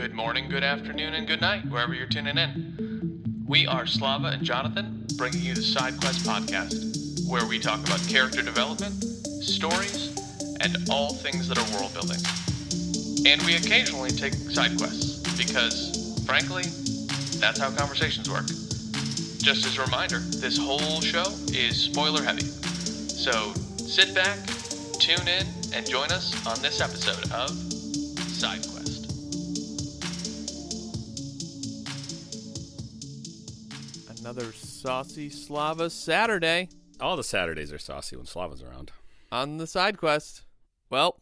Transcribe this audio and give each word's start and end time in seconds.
Good 0.00 0.14
morning, 0.14 0.48
good 0.48 0.62
afternoon, 0.62 1.14
and 1.14 1.26
good 1.26 1.40
night, 1.40 1.68
wherever 1.68 1.92
you're 1.92 2.06
tuning 2.06 2.38
in. 2.38 3.42
We 3.48 3.66
are 3.66 3.84
Slava 3.84 4.28
and 4.28 4.44
Jonathan, 4.44 5.04
bringing 5.16 5.42
you 5.42 5.56
the 5.56 5.62
Side 5.62 5.98
Quest 5.98 6.24
podcast, 6.24 7.28
where 7.28 7.44
we 7.44 7.58
talk 7.58 7.84
about 7.84 7.98
character 8.08 8.40
development, 8.40 8.94
stories, 9.42 10.16
and 10.60 10.76
all 10.88 11.14
things 11.14 11.48
that 11.48 11.58
are 11.58 11.76
world 11.76 11.92
building. 11.94 12.20
And 13.26 13.42
we 13.42 13.56
occasionally 13.56 14.10
take 14.10 14.34
side 14.34 14.78
quests, 14.78 15.18
because, 15.36 16.22
frankly, 16.24 16.66
that's 17.40 17.58
how 17.58 17.72
conversations 17.72 18.30
work. 18.30 18.46
Just 18.46 19.66
as 19.66 19.78
a 19.78 19.82
reminder, 19.82 20.20
this 20.20 20.56
whole 20.56 21.00
show 21.00 21.26
is 21.48 21.76
spoiler 21.76 22.22
heavy. 22.22 22.46
So 22.46 23.52
sit 23.78 24.14
back, 24.14 24.38
tune 25.00 25.26
in, 25.26 25.44
and 25.74 25.84
join 25.84 26.12
us 26.12 26.46
on 26.46 26.62
this 26.62 26.80
episode 26.80 27.32
of 27.32 27.50
Side 28.30 28.64
Another 34.38 34.52
saucy 34.52 35.30
Slava 35.30 35.90
Saturday 35.90 36.68
All 37.00 37.16
the 37.16 37.24
Saturdays 37.24 37.72
are 37.72 37.78
saucy 37.78 38.14
when 38.14 38.24
Slava's 38.24 38.62
around. 38.62 38.92
on 39.32 39.56
the 39.56 39.66
side 39.66 39.98
quest. 39.98 40.44
Well, 40.90 41.18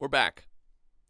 we're 0.00 0.08
back. 0.08 0.46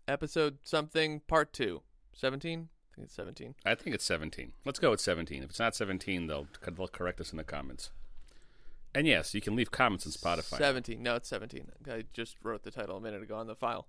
Episode 0.09 0.59
something 0.65 1.21
part 1.29 1.53
two. 1.53 1.83
17? 2.13 2.71
I 2.91 2.97
think 2.97 3.05
it's 3.07 3.15
17. 3.15 3.55
I 3.65 3.77
think 3.77 3.95
it's 3.95 4.05
17. 4.05 4.51
Let's 4.65 4.81
go 4.81 4.91
with 4.91 5.01
17. 5.01 5.45
If 5.45 5.51
it's 5.51 5.61
not 5.61 5.77
17, 5.77 6.27
they'll, 6.27 6.49
they'll 6.77 6.89
correct 6.89 7.21
us 7.21 7.31
in 7.31 7.37
the 7.37 7.45
comments. 7.45 7.93
And 8.93 9.07
yes, 9.07 9.33
you 9.33 9.41
can 9.41 9.55
leave 9.55 9.71
comments 9.71 10.05
on 10.07 10.13
Spotify. 10.13 10.59
17. 10.59 11.01
No, 11.01 11.15
it's 11.15 11.29
17. 11.29 11.71
I 11.89 12.03
just 12.13 12.35
wrote 12.43 12.65
the 12.65 12.73
title 12.73 12.97
a 12.97 13.01
minute 13.01 13.23
ago 13.23 13.37
on 13.37 13.47
the 13.47 13.55
file. 13.55 13.87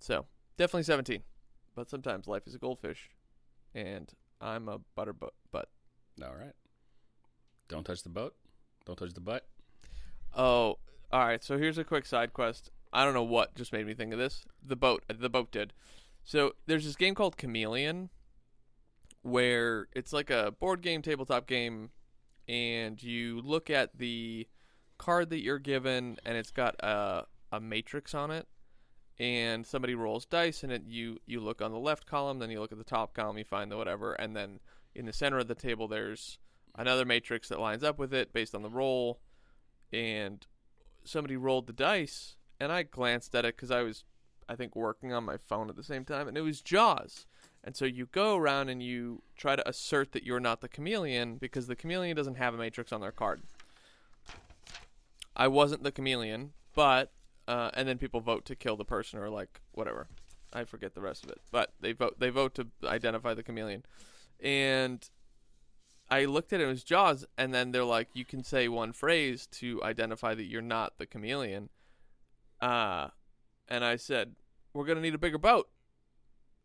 So, 0.00 0.24
definitely 0.56 0.84
17. 0.84 1.20
But 1.74 1.90
sometimes 1.90 2.26
life 2.26 2.46
is 2.46 2.54
a 2.54 2.58
goldfish. 2.58 3.10
And 3.74 4.10
I'm 4.40 4.70
a 4.70 4.78
butter 4.94 5.12
bu- 5.12 5.28
butt. 5.52 5.68
All 6.24 6.34
right. 6.34 6.54
Don't 7.68 7.84
touch 7.84 8.02
the 8.02 8.08
boat. 8.08 8.34
Don't 8.86 8.98
touch 8.98 9.14
the 9.14 9.20
butt. 9.20 9.46
Oh, 10.34 10.78
all 11.12 11.26
right. 11.26 11.42
So 11.42 11.58
here's 11.58 11.78
a 11.78 11.84
quick 11.84 12.06
side 12.06 12.32
quest. 12.32 12.70
I 12.92 13.04
don't 13.04 13.14
know 13.14 13.22
what 13.22 13.54
just 13.54 13.72
made 13.72 13.86
me 13.86 13.94
think 13.94 14.12
of 14.12 14.18
this. 14.18 14.44
The 14.64 14.76
boat, 14.76 15.04
the 15.08 15.28
boat 15.28 15.52
did. 15.52 15.72
So 16.24 16.54
there's 16.66 16.84
this 16.84 16.96
game 16.96 17.14
called 17.14 17.36
Chameleon, 17.36 18.10
where 19.22 19.88
it's 19.94 20.12
like 20.12 20.30
a 20.30 20.54
board 20.58 20.82
game, 20.82 21.02
tabletop 21.02 21.46
game, 21.46 21.90
and 22.46 23.02
you 23.02 23.40
look 23.40 23.70
at 23.70 23.98
the 23.98 24.46
card 24.96 25.30
that 25.30 25.40
you're 25.40 25.58
given, 25.58 26.18
and 26.24 26.36
it's 26.36 26.50
got 26.50 26.76
a 26.80 27.26
a 27.50 27.60
matrix 27.60 28.14
on 28.14 28.30
it, 28.30 28.46
and 29.18 29.66
somebody 29.66 29.94
rolls 29.94 30.26
dice, 30.26 30.62
and 30.62 30.72
it 30.72 30.82
you 30.86 31.18
you 31.26 31.40
look 31.40 31.62
on 31.62 31.72
the 31.72 31.78
left 31.78 32.06
column, 32.06 32.38
then 32.38 32.50
you 32.50 32.60
look 32.60 32.72
at 32.72 32.78
the 32.78 32.84
top 32.84 33.14
column, 33.14 33.38
you 33.38 33.44
find 33.44 33.70
the 33.70 33.76
whatever, 33.76 34.12
and 34.14 34.36
then 34.36 34.60
in 34.94 35.06
the 35.06 35.12
center 35.12 35.38
of 35.38 35.48
the 35.48 35.54
table 35.54 35.88
there's 35.88 36.38
another 36.76 37.04
matrix 37.04 37.48
that 37.48 37.60
lines 37.60 37.84
up 37.84 37.98
with 37.98 38.12
it 38.12 38.32
based 38.32 38.54
on 38.54 38.62
the 38.62 38.68
roll, 38.68 39.20
and 39.92 40.46
somebody 41.04 41.36
rolled 41.36 41.66
the 41.66 41.72
dice, 41.72 42.36
and 42.60 42.72
I 42.72 42.82
glanced 42.82 43.34
at 43.34 43.44
it 43.44 43.56
because 43.56 43.70
I 43.70 43.82
was, 43.82 44.04
I 44.48 44.56
think, 44.56 44.76
working 44.76 45.12
on 45.12 45.24
my 45.24 45.36
phone 45.36 45.68
at 45.68 45.76
the 45.76 45.82
same 45.82 46.04
time, 46.04 46.28
and 46.28 46.36
it 46.36 46.42
was 46.42 46.60
Jaws. 46.60 47.26
And 47.64 47.76
so 47.76 47.84
you 47.84 48.06
go 48.06 48.36
around 48.36 48.68
and 48.68 48.82
you 48.82 49.22
try 49.36 49.56
to 49.56 49.68
assert 49.68 50.12
that 50.12 50.24
you're 50.24 50.40
not 50.40 50.60
the 50.60 50.68
chameleon 50.68 51.36
because 51.36 51.66
the 51.66 51.76
chameleon 51.76 52.16
doesn't 52.16 52.36
have 52.36 52.54
a 52.54 52.58
matrix 52.58 52.92
on 52.92 53.00
their 53.00 53.12
card. 53.12 53.42
I 55.36 55.48
wasn't 55.48 55.82
the 55.82 55.92
chameleon, 55.92 56.52
but 56.74 57.12
uh, 57.46 57.70
and 57.74 57.88
then 57.88 57.98
people 57.98 58.20
vote 58.20 58.44
to 58.46 58.56
kill 58.56 58.76
the 58.76 58.84
person 58.84 59.18
or 59.18 59.28
like 59.28 59.60
whatever. 59.72 60.08
I 60.52 60.64
forget 60.64 60.94
the 60.94 61.00
rest 61.00 61.24
of 61.24 61.30
it, 61.30 61.40
but 61.50 61.72
they 61.80 61.92
vote 61.92 62.18
they 62.18 62.30
vote 62.30 62.54
to 62.54 62.68
identify 62.84 63.34
the 63.34 63.42
chameleon, 63.42 63.84
and 64.40 65.08
I 66.10 66.24
looked 66.24 66.52
at 66.52 66.60
it, 66.60 66.64
it 66.64 66.68
was 66.68 66.84
Jaws, 66.84 67.26
and 67.36 67.52
then 67.52 67.70
they're 67.70 67.84
like, 67.84 68.08
you 68.14 68.24
can 68.24 68.42
say 68.42 68.68
one 68.68 68.92
phrase 68.92 69.46
to 69.52 69.82
identify 69.82 70.34
that 70.34 70.44
you're 70.44 70.62
not 70.62 70.96
the 70.98 71.06
chameleon. 71.06 71.68
Uh, 72.60 73.08
and 73.68 73.84
I 73.84 73.96
said, 73.96 74.34
we're 74.72 74.86
gonna 74.86 75.00
need 75.00 75.14
a 75.14 75.18
bigger 75.18 75.38
boat. 75.38 75.68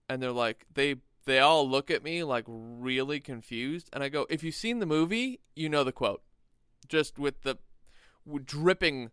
And 0.08 0.22
they're 0.22 0.32
like, 0.32 0.66
they 0.74 0.96
they 1.26 1.40
all 1.40 1.70
look 1.70 1.90
at 1.90 2.04
me 2.04 2.24
like 2.24 2.46
really 2.48 3.20
confused, 3.20 3.90
and 3.94 4.04
I 4.04 4.10
go, 4.10 4.26
if 4.30 4.44
you've 4.44 4.56
seen 4.56 4.80
the 4.80 4.86
movie, 4.86 5.40
you 5.56 5.70
know 5.70 5.84
the 5.84 5.92
quote, 5.92 6.22
just 6.88 7.18
with 7.18 7.42
the 7.44 7.58
dripping, 8.44 9.12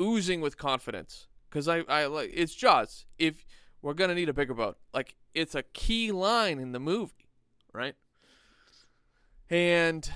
oozing 0.00 0.40
with 0.40 0.58
confidence, 0.58 1.28
because 1.48 1.68
I 1.68 1.80
I 1.88 2.06
like 2.06 2.30
it's 2.34 2.54
Jaws. 2.54 3.06
If 3.18 3.44
we're 3.80 3.94
gonna 3.94 4.14
need 4.14 4.28
a 4.28 4.34
bigger 4.34 4.54
boat, 4.54 4.78
like 4.92 5.14
it's 5.34 5.54
a 5.54 5.62
key 5.62 6.12
line 6.12 6.58
in 6.58 6.72
the 6.72 6.80
movie, 6.80 7.30
right? 7.72 7.94
And 9.52 10.10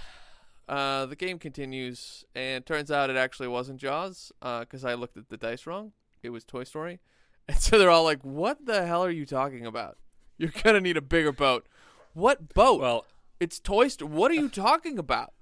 uh, 0.66 1.04
the 1.04 1.14
game 1.14 1.38
continues, 1.38 2.24
and 2.34 2.64
turns 2.64 2.90
out 2.90 3.10
it 3.10 3.16
actually 3.16 3.48
wasn't 3.48 3.78
Jaws 3.78 4.32
because 4.40 4.82
I 4.82 4.94
looked 4.94 5.18
at 5.18 5.28
the 5.28 5.36
dice 5.36 5.66
wrong. 5.66 5.92
It 6.22 6.30
was 6.30 6.42
Toy 6.44 6.64
Story. 6.64 7.00
And 7.48 7.58
so 7.58 7.78
they're 7.78 7.90
all 7.90 8.02
like, 8.02 8.22
What 8.22 8.66
the 8.66 8.84
hell 8.86 9.04
are 9.04 9.10
you 9.10 9.24
talking 9.24 9.64
about? 9.66 9.98
You're 10.36 10.50
going 10.50 10.74
to 10.74 10.80
need 10.80 10.96
a 10.96 11.02
bigger 11.02 11.30
boat. 11.30 11.68
What 12.12 12.54
boat? 12.54 12.80
Well, 12.80 13.06
it's 13.38 13.60
Toy 13.60 13.86
Story. 13.86 14.10
What 14.10 14.32
are 14.32 14.34
you 14.34 14.48
talking 14.48 14.98
about? 14.98 15.32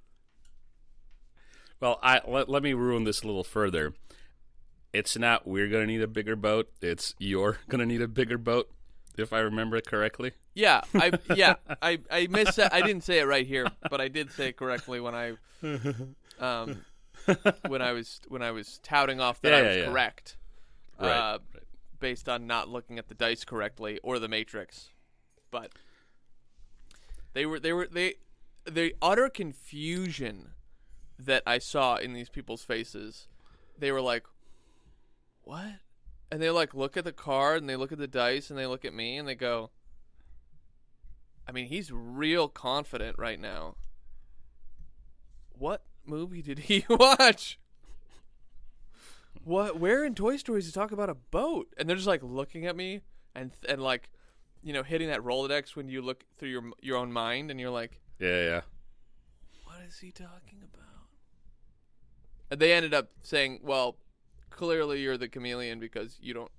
well, 1.81 1.99
I 2.03 2.21
let, 2.27 2.49
let 2.49 2.63
me 2.63 2.73
ruin 2.73 3.05
this 3.05 3.23
a 3.23 3.27
little 3.27 3.45
further. 3.45 3.95
It's 4.93 5.17
not 5.17 5.47
we're 5.47 5.69
going 5.69 5.87
to 5.87 5.93
need 5.93 6.03
a 6.03 6.07
bigger 6.07 6.37
boat. 6.37 6.71
It's 6.83 7.15
you're 7.19 7.59
going 7.69 7.81
to 7.81 7.87
need 7.87 8.03
a 8.03 8.09
bigger 8.09 8.39
boat, 8.39 8.71
if 9.17 9.33
I 9.33 9.39
remember 9.39 9.77
it 9.77 9.87
correctly. 9.87 10.33
Yeah, 10.55 10.83
I 10.95 11.13
yeah, 11.35 11.55
I 11.83 11.99
I 12.11 12.27
missed 12.29 12.59
I 12.59 12.81
didn't 12.83 13.03
say 13.05 13.19
it 13.19 13.25
right 13.27 13.47
here, 13.47 13.67
but 13.91 14.01
I 14.01 14.09
did 14.09 14.31
say 14.31 14.49
it 14.49 14.57
correctly 14.57 15.01
when 15.01 15.15
I 15.15 15.33
um 16.39 16.85
when 17.67 17.83
I 17.83 17.93
was 17.93 18.21
when 18.29 18.43
I 18.43 18.51
was 18.53 18.79
touting 18.83 19.21
off 19.21 19.41
that 19.43 19.51
Yeah, 19.51 19.59
I 19.59 19.63
was 19.63 19.77
yeah. 19.77 19.85
correct. 19.87 20.37
Right. 21.01 21.11
Uh, 21.11 21.39
right. 21.55 21.63
based 21.99 22.29
on 22.29 22.47
not 22.47 22.69
looking 22.69 22.99
at 22.99 23.09
the 23.09 23.15
dice 23.15 23.45
correctly 23.45 23.99
or 24.03 24.19
the 24.19 24.29
matrix. 24.29 24.91
But 25.51 25.73
they 27.33 27.47
were 27.47 27.59
they 27.59 27.73
were 27.73 27.89
they 27.91 28.15
the 28.65 28.95
utter 29.03 29.29
confusion 29.29 30.51
that 31.19 31.43
I 31.47 31.59
saw 31.59 31.97
in 31.97 32.13
these 32.13 32.29
people's 32.29 32.63
faces. 32.63 33.29
They 33.79 33.91
were 33.93 34.01
like, 34.01 34.25
"What?" 35.43 35.67
And 36.31 36.41
they 36.41 36.51
like 36.51 36.75
look 36.75 36.97
at 36.97 37.05
the 37.05 37.13
card 37.13 37.61
and 37.61 37.69
they 37.69 37.77
look 37.77 37.93
at 37.93 37.99
the 37.99 38.07
dice 38.07 38.51
and 38.51 38.59
they 38.59 38.67
look 38.67 38.85
at 38.85 38.95
me 38.95 39.17
and 39.17 39.27
they 39.29 39.35
go, 39.35 39.71
"I 41.47 41.53
mean, 41.53 41.67
he's 41.67 41.91
real 41.93 42.49
confident 42.49 43.19
right 43.19 43.39
now." 43.41 43.77
What 45.57 45.85
movie 46.05 46.43
did 46.43 46.61
he 46.61 46.85
watch? 46.91 47.59
What? 49.43 49.79
Where 49.79 50.05
in 50.05 50.15
Toy 50.15 50.37
Story 50.37 50.61
does 50.61 50.67
he 50.67 50.73
talk 50.73 50.93
about 50.93 51.11
a 51.11 51.15
boat? 51.15 51.69
And 51.77 51.89
they're 51.89 51.97
just 51.97 52.09
like 52.09 52.23
looking 52.23 52.67
at 52.67 52.77
me 52.77 53.01
and 53.35 53.53
and 53.69 53.83
like, 53.83 54.11
you 54.63 54.73
know, 54.73 54.83
hitting 54.83 55.09
that 55.09 55.21
Rolodex 55.21 55.77
when 55.77 55.89
you 55.89 56.03
look 56.03 56.25
through 56.39 56.49
your 56.49 56.63
your 56.81 56.97
own 56.97 57.13
mind 57.13 57.51
and 57.51 57.61
you're 57.61 57.71
like, 57.71 58.01
Yeah, 58.19 58.43
yeah. 58.43 58.61
what 59.65 59.77
is 59.87 59.99
he 59.99 60.11
talking 60.11 60.61
about? 60.63 60.81
And 62.51 62.61
they 62.61 62.73
ended 62.73 62.95
up 62.95 63.11
saying, 63.23 63.61
well, 63.63 63.97
clearly 64.51 65.01
you're 65.03 65.17
the 65.17 65.29
chameleon 65.29 65.81
because 65.81 66.19
you 66.21 66.35
don't 66.35 66.53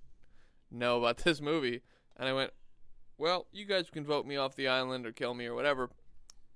know 0.72 0.98
about 1.00 1.18
this 1.24 1.40
movie. 1.42 1.82
And 2.18 2.28
I 2.28 2.34
went, 2.34 2.52
well, 3.18 3.48
you 3.52 3.66
guys 3.66 3.90
can 3.90 4.06
vote 4.06 4.26
me 4.26 4.36
off 4.36 4.56
the 4.56 4.68
island 4.68 5.06
or 5.06 5.12
kill 5.12 5.34
me 5.34 5.46
or 5.46 5.56
whatever. 5.56 5.90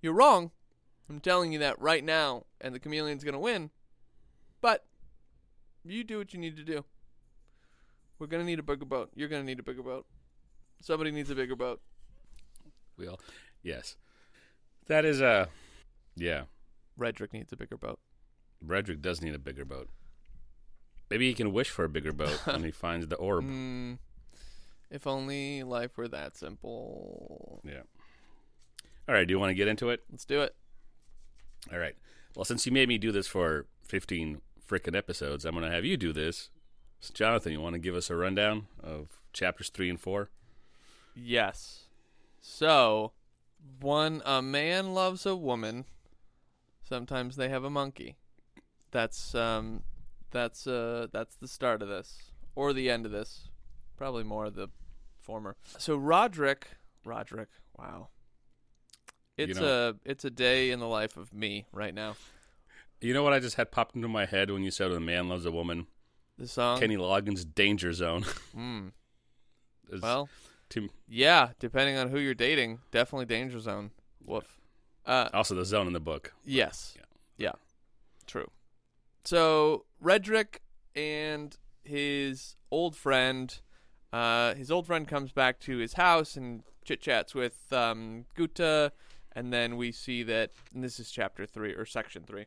You're 0.01 0.13
wrong. 0.13 0.51
I'm 1.09 1.19
telling 1.19 1.51
you 1.51 1.59
that 1.59 1.79
right 1.81 2.03
now, 2.03 2.45
and 2.61 2.73
the 2.73 2.79
chameleon's 2.79 3.23
gonna 3.23 3.39
win. 3.39 3.71
But 4.61 4.85
you 5.83 6.03
do 6.03 6.17
what 6.19 6.33
you 6.33 6.39
need 6.39 6.55
to 6.57 6.63
do. 6.63 6.85
We're 8.19 8.27
gonna 8.27 8.43
need 8.43 8.59
a 8.59 8.63
bigger 8.63 8.85
boat. 8.85 9.09
You're 9.15 9.29
gonna 9.29 9.43
need 9.43 9.59
a 9.59 9.63
bigger 9.63 9.81
boat. 9.81 10.05
Somebody 10.81 11.11
needs 11.11 11.29
a 11.29 11.35
bigger 11.35 11.55
boat. 11.55 11.81
We 12.97 13.07
all, 13.07 13.19
yes. 13.63 13.95
That 14.87 15.05
is 15.05 15.21
a, 15.21 15.49
yeah. 16.15 16.43
Redrick 16.99 17.33
needs 17.33 17.51
a 17.53 17.57
bigger 17.57 17.77
boat. 17.77 17.99
Redrick 18.65 19.01
does 19.01 19.21
need 19.21 19.33
a 19.33 19.39
bigger 19.39 19.65
boat. 19.65 19.89
Maybe 21.09 21.27
he 21.27 21.33
can 21.33 21.53
wish 21.53 21.69
for 21.69 21.85
a 21.85 21.89
bigger 21.89 22.13
boat 22.13 22.41
when 22.45 22.63
he 22.63 22.71
finds 22.71 23.07
the 23.07 23.15
orb. 23.15 23.45
Mm, 23.45 23.97
if 24.91 25.07
only 25.07 25.63
life 25.63 25.97
were 25.97 26.07
that 26.07 26.35
simple. 26.35 27.61
Yeah. 27.63 27.81
All 29.07 29.15
right. 29.15 29.27
Do 29.27 29.31
you 29.31 29.39
want 29.39 29.51
to 29.51 29.55
get 29.55 29.67
into 29.67 29.89
it? 29.89 30.03
Let's 30.11 30.25
do 30.25 30.41
it. 30.41 30.55
All 31.71 31.79
right. 31.79 31.95
Well, 32.35 32.45
since 32.45 32.65
you 32.65 32.71
made 32.71 32.87
me 32.87 32.97
do 32.97 33.11
this 33.11 33.27
for 33.27 33.65
15 33.83 34.41
freaking 34.67 34.95
episodes, 34.95 35.45
I'm 35.45 35.53
going 35.53 35.65
to 35.65 35.71
have 35.71 35.85
you 35.85 35.97
do 35.97 36.13
this. 36.13 36.49
So, 36.99 37.13
Jonathan, 37.13 37.51
you 37.51 37.61
want 37.61 37.73
to 37.73 37.79
give 37.79 37.95
us 37.95 38.09
a 38.09 38.15
rundown 38.15 38.67
of 38.81 39.19
chapters 39.33 39.69
three 39.69 39.89
and 39.89 39.99
four? 39.99 40.29
Yes. 41.15 41.85
So, 42.41 43.13
when 43.81 44.21
a 44.25 44.41
man 44.41 44.93
loves 44.93 45.25
a 45.25 45.35
woman, 45.35 45.85
sometimes 46.83 47.35
they 47.35 47.49
have 47.49 47.63
a 47.63 47.69
monkey. 47.69 48.15
That's 48.91 49.35
um 49.35 49.83
that's 50.31 50.65
uh 50.65 51.07
that's 51.11 51.35
the 51.35 51.47
start 51.47 51.81
of 51.81 51.89
this 51.89 52.31
or 52.55 52.73
the 52.73 52.89
end 52.89 53.05
of 53.05 53.11
this. 53.11 53.49
Probably 53.97 54.23
more 54.23 54.49
the 54.49 54.69
former. 55.29 55.55
So 55.77 55.95
Roderick, 55.95 56.67
Roderick. 57.05 57.49
Wow. 57.77 58.07
You 59.37 59.45
It's 59.45 59.59
know- 59.59 59.89
a 60.05 60.09
it's 60.09 60.25
a 60.25 60.31
day 60.31 60.71
in 60.71 60.79
the 60.79 60.87
life 60.87 61.17
of 61.17 61.31
me 61.33 61.65
right 61.71 61.93
now. 61.93 62.15
You 62.99 63.13
know 63.13 63.21
what 63.23 63.31
I 63.33 63.39
just 63.39 63.55
had 63.55 63.71
popped 63.71 63.95
into 63.95 64.07
my 64.07 64.25
head 64.25 64.49
when 64.49 64.63
you 64.63 64.71
said 64.71 64.91
"A 64.91 64.99
man 64.99 65.29
loves 65.29 65.45
a 65.45 65.51
woman"? 65.51 65.85
The 66.39 66.47
song. 66.47 66.79
Kenny 66.79 66.97
Loggins' 66.97 67.45
"Danger 67.45 67.93
Zone." 67.93 68.23
Mm, 68.57 68.91
well, 70.01 70.29
to- 70.69 70.89
yeah. 71.07 71.49
Depending 71.59 71.97
on 71.97 72.09
who 72.09 72.17
you're 72.19 72.33
dating, 72.33 72.79
definitely 72.91 73.25
danger 73.25 73.59
zone. 73.59 73.91
Woof. 74.25 74.59
Uh, 75.05 75.29
also 75.33 75.53
the 75.55 75.63
zone 75.65 75.85
in 75.87 75.93
the 75.93 75.99
book. 75.99 76.33
Yes. 76.43 76.95
Yeah. 76.97 77.05
Yeah. 77.37 77.53
True. 78.27 78.49
So 79.25 79.85
Redrick 80.03 80.57
and 80.95 81.55
his 81.83 82.55
old 82.71 82.95
friend, 82.95 83.59
uh, 84.11 84.55
his 84.55 84.71
old 84.71 84.87
friend 84.87 85.07
comes 85.07 85.31
back 85.31 85.59
to 85.61 85.77
his 85.77 85.93
house 85.93 86.35
and 86.35 86.63
chit 86.83 87.01
chats 87.01 87.35
with 87.35 87.71
um, 87.71 88.25
Guta, 88.37 88.91
and 89.33 89.53
then 89.53 89.77
we 89.77 89.91
see 89.91 90.23
that, 90.23 90.51
and 90.73 90.83
this 90.83 90.99
is 90.99 91.11
chapter 91.11 91.45
three 91.45 91.73
or 91.73 91.85
section 91.85 92.23
three. 92.23 92.45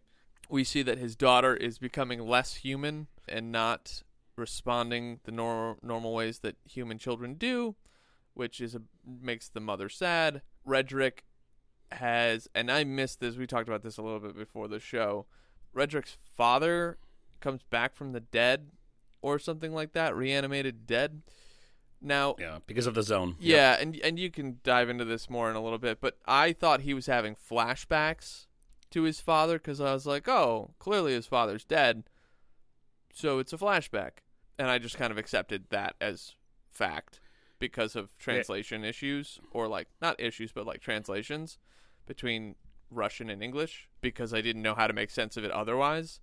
We 0.48 0.64
see 0.64 0.82
that 0.82 0.98
his 0.98 1.16
daughter 1.16 1.54
is 1.54 1.78
becoming 1.78 2.26
less 2.26 2.56
human 2.56 3.06
and 3.28 3.52
not 3.52 4.02
responding 4.36 5.20
the 5.24 5.32
nor- 5.32 5.76
normal 5.82 6.14
ways 6.14 6.40
that 6.40 6.56
human 6.68 6.98
children 6.98 7.34
do, 7.34 7.76
which 8.34 8.60
is 8.60 8.74
a, 8.74 8.82
makes 9.06 9.48
the 9.48 9.60
mother 9.60 9.88
sad. 9.88 10.42
Redrick 10.66 11.20
has, 11.92 12.48
and 12.54 12.70
I 12.70 12.84
missed 12.84 13.20
this. 13.20 13.36
We 13.36 13.46
talked 13.46 13.68
about 13.68 13.82
this 13.82 13.98
a 13.98 14.02
little 14.02 14.20
bit 14.20 14.36
before 14.36 14.68
the 14.68 14.80
show. 14.80 15.26
Redrick's 15.74 16.16
father 16.36 16.98
comes 17.40 17.62
back 17.62 17.94
from 17.94 18.12
the 18.12 18.20
dead, 18.20 18.70
or 19.22 19.38
something 19.38 19.72
like 19.72 19.92
that, 19.92 20.16
reanimated 20.16 20.86
dead. 20.86 21.22
Now, 22.02 22.34
Yeah, 22.38 22.58
because 22.66 22.86
of 22.86 22.94
the 22.94 23.02
zone. 23.02 23.36
Yep. 23.38 23.56
yeah, 23.56 23.76
and 23.80 23.96
and 24.02 24.18
you 24.18 24.30
can 24.30 24.58
dive 24.64 24.90
into 24.90 25.04
this 25.04 25.30
more 25.30 25.48
in 25.48 25.56
a 25.56 25.62
little 25.62 25.78
bit, 25.78 26.00
but 26.00 26.18
I 26.26 26.52
thought 26.52 26.80
he 26.80 26.94
was 26.94 27.06
having 27.06 27.36
flashbacks 27.36 28.46
to 28.90 29.02
his 29.02 29.20
father 29.20 29.58
because 29.58 29.80
I 29.80 29.92
was 29.92 30.04
like, 30.06 30.28
oh, 30.28 30.74
clearly 30.78 31.12
his 31.12 31.26
father's 31.26 31.64
dead, 31.64 32.04
so 33.12 33.38
it's 33.38 33.52
a 33.52 33.58
flashback, 33.58 34.22
and 34.58 34.68
I 34.68 34.78
just 34.78 34.98
kind 34.98 35.12
of 35.12 35.18
accepted 35.18 35.66
that 35.70 35.94
as 36.00 36.34
fact 36.70 37.20
because 37.58 37.94
of 37.94 38.16
translation 38.18 38.84
issues 38.84 39.38
or 39.52 39.68
like 39.68 39.86
not 40.00 40.18
issues 40.18 40.50
but 40.50 40.66
like 40.66 40.80
translations 40.80 41.58
between 42.06 42.56
Russian 42.90 43.30
and 43.30 43.42
English 43.42 43.88
because 44.00 44.34
I 44.34 44.40
didn't 44.40 44.62
know 44.62 44.74
how 44.74 44.88
to 44.88 44.92
make 44.92 45.10
sense 45.10 45.36
of 45.36 45.44
it 45.44 45.50
otherwise. 45.52 46.20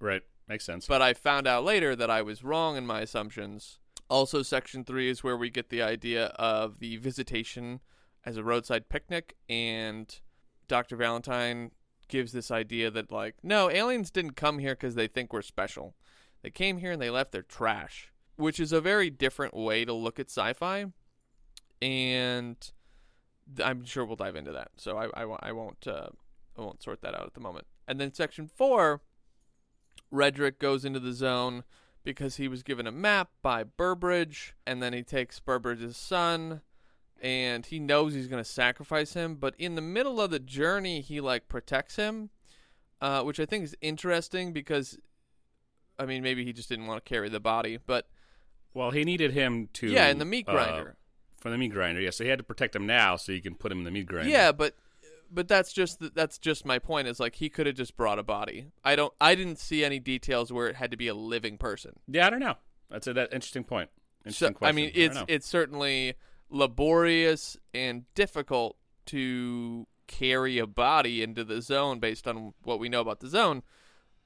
Right. 0.00 0.22
Makes 0.48 0.64
sense. 0.64 0.86
But 0.86 1.02
I 1.02 1.12
found 1.12 1.46
out 1.46 1.64
later 1.64 1.94
that 1.94 2.10
I 2.10 2.22
was 2.22 2.42
wrong 2.42 2.76
in 2.76 2.86
my 2.86 3.02
assumptions. 3.02 3.78
Also, 4.10 4.42
section 4.42 4.84
three 4.84 5.10
is 5.10 5.22
where 5.22 5.36
we 5.36 5.50
get 5.50 5.68
the 5.68 5.82
idea 5.82 6.26
of 6.36 6.78
the 6.78 6.96
visitation 6.96 7.80
as 8.24 8.36
a 8.36 8.42
roadside 8.42 8.88
picnic, 8.88 9.36
and 9.48 10.20
Dr. 10.66 10.96
Valentine 10.96 11.72
gives 12.08 12.32
this 12.32 12.50
idea 12.50 12.90
that, 12.90 13.12
like, 13.12 13.36
no, 13.42 13.70
aliens 13.70 14.10
didn't 14.10 14.32
come 14.32 14.58
here 14.58 14.74
because 14.74 14.94
they 14.94 15.06
think 15.06 15.32
we're 15.32 15.42
special. 15.42 15.94
They 16.42 16.50
came 16.50 16.78
here 16.78 16.92
and 16.92 17.02
they 17.02 17.10
left 17.10 17.32
their 17.32 17.42
trash, 17.42 18.12
which 18.36 18.58
is 18.58 18.72
a 18.72 18.80
very 18.80 19.10
different 19.10 19.54
way 19.54 19.84
to 19.84 19.92
look 19.92 20.18
at 20.18 20.30
sci 20.30 20.52
fi. 20.54 20.86
And 21.82 22.56
I'm 23.62 23.84
sure 23.84 24.04
we'll 24.04 24.16
dive 24.16 24.36
into 24.36 24.52
that. 24.52 24.70
So 24.76 24.96
I, 24.96 25.22
I, 25.22 25.36
I 25.42 25.52
won't 25.52 25.86
uh, 25.86 26.08
I 26.56 26.60
won't 26.60 26.82
sort 26.82 27.02
that 27.02 27.14
out 27.14 27.26
at 27.26 27.34
the 27.34 27.40
moment. 27.40 27.66
And 27.86 28.00
then 28.00 28.12
section 28.12 28.48
four 28.48 29.00
Redrick 30.12 30.58
goes 30.58 30.84
into 30.84 31.00
the 31.00 31.12
zone 31.12 31.64
because 32.08 32.36
he 32.36 32.48
was 32.48 32.62
given 32.62 32.86
a 32.86 32.90
map 32.90 33.28
by 33.42 33.62
Burbridge, 33.62 34.54
and 34.66 34.82
then 34.82 34.94
he 34.94 35.02
takes 35.02 35.40
Burbridge's 35.40 35.94
son, 35.94 36.62
and 37.20 37.66
he 37.66 37.78
knows 37.78 38.14
he's 38.14 38.28
going 38.28 38.42
to 38.42 38.48
sacrifice 38.48 39.12
him. 39.12 39.34
But 39.34 39.54
in 39.58 39.74
the 39.74 39.82
middle 39.82 40.18
of 40.18 40.30
the 40.30 40.38
journey, 40.38 41.02
he 41.02 41.20
like 41.20 41.48
protects 41.48 41.96
him, 41.96 42.30
uh, 43.02 43.22
which 43.24 43.38
I 43.38 43.44
think 43.44 43.64
is 43.64 43.76
interesting 43.82 44.54
because, 44.54 44.98
I 45.98 46.06
mean, 46.06 46.22
maybe 46.22 46.46
he 46.46 46.54
just 46.54 46.70
didn't 46.70 46.86
want 46.86 47.04
to 47.04 47.06
carry 47.06 47.28
the 47.28 47.40
body, 47.40 47.78
but 47.84 48.08
well, 48.72 48.90
he 48.90 49.04
needed 49.04 49.32
him 49.32 49.68
to. 49.74 49.88
yeah, 49.88 50.08
in 50.08 50.18
the 50.18 50.24
meat 50.24 50.48
uh, 50.48 50.52
grinder. 50.52 50.96
for 51.36 51.50
the 51.50 51.58
meat 51.58 51.72
grinder, 51.72 52.00
yeah. 52.00 52.10
So 52.10 52.24
he 52.24 52.30
had 52.30 52.38
to 52.38 52.44
protect 52.44 52.74
him 52.74 52.86
now, 52.86 53.16
so 53.16 53.32
you 53.32 53.42
can 53.42 53.54
put 53.54 53.70
him 53.70 53.78
in 53.78 53.84
the 53.84 53.90
meat 53.90 54.06
grinder. 54.06 54.30
Yeah, 54.30 54.52
but 54.52 54.74
but 55.30 55.48
that's 55.48 55.72
just 55.72 56.14
that's 56.14 56.38
just 56.38 56.64
my 56.64 56.78
point. 56.78 57.08
Is 57.08 57.20
like 57.20 57.36
he 57.36 57.48
could 57.48 57.66
have 57.66 57.76
just 57.76 57.96
brought 57.96 58.18
a 58.18 58.22
body. 58.22 58.66
I 58.84 58.96
don't. 58.96 59.12
I 59.20 59.34
didn't 59.34 59.58
see 59.58 59.84
any 59.84 59.98
details 59.98 60.52
where 60.52 60.68
it 60.68 60.76
had 60.76 60.90
to 60.90 60.96
be 60.96 61.08
a 61.08 61.14
living 61.14 61.58
person. 61.58 61.92
Yeah, 62.06 62.26
I 62.26 62.30
don't 62.30 62.40
know. 62.40 62.56
That's 62.90 63.06
a 63.06 63.12
that 63.14 63.32
interesting 63.32 63.64
point. 63.64 63.90
Interesting 64.24 64.54
So, 64.54 64.58
question. 64.58 64.68
I 64.68 64.76
mean, 64.76 64.92
don't 64.94 65.02
it's 65.02 65.24
it's 65.28 65.48
certainly 65.48 66.14
laborious 66.50 67.56
and 67.74 68.04
difficult 68.14 68.76
to 69.06 69.86
carry 70.06 70.58
a 70.58 70.66
body 70.66 71.22
into 71.22 71.44
the 71.44 71.60
zone 71.60 71.98
based 72.00 72.26
on 72.26 72.54
what 72.62 72.78
we 72.80 72.88
know 72.88 73.00
about 73.00 73.20
the 73.20 73.28
zone. 73.28 73.62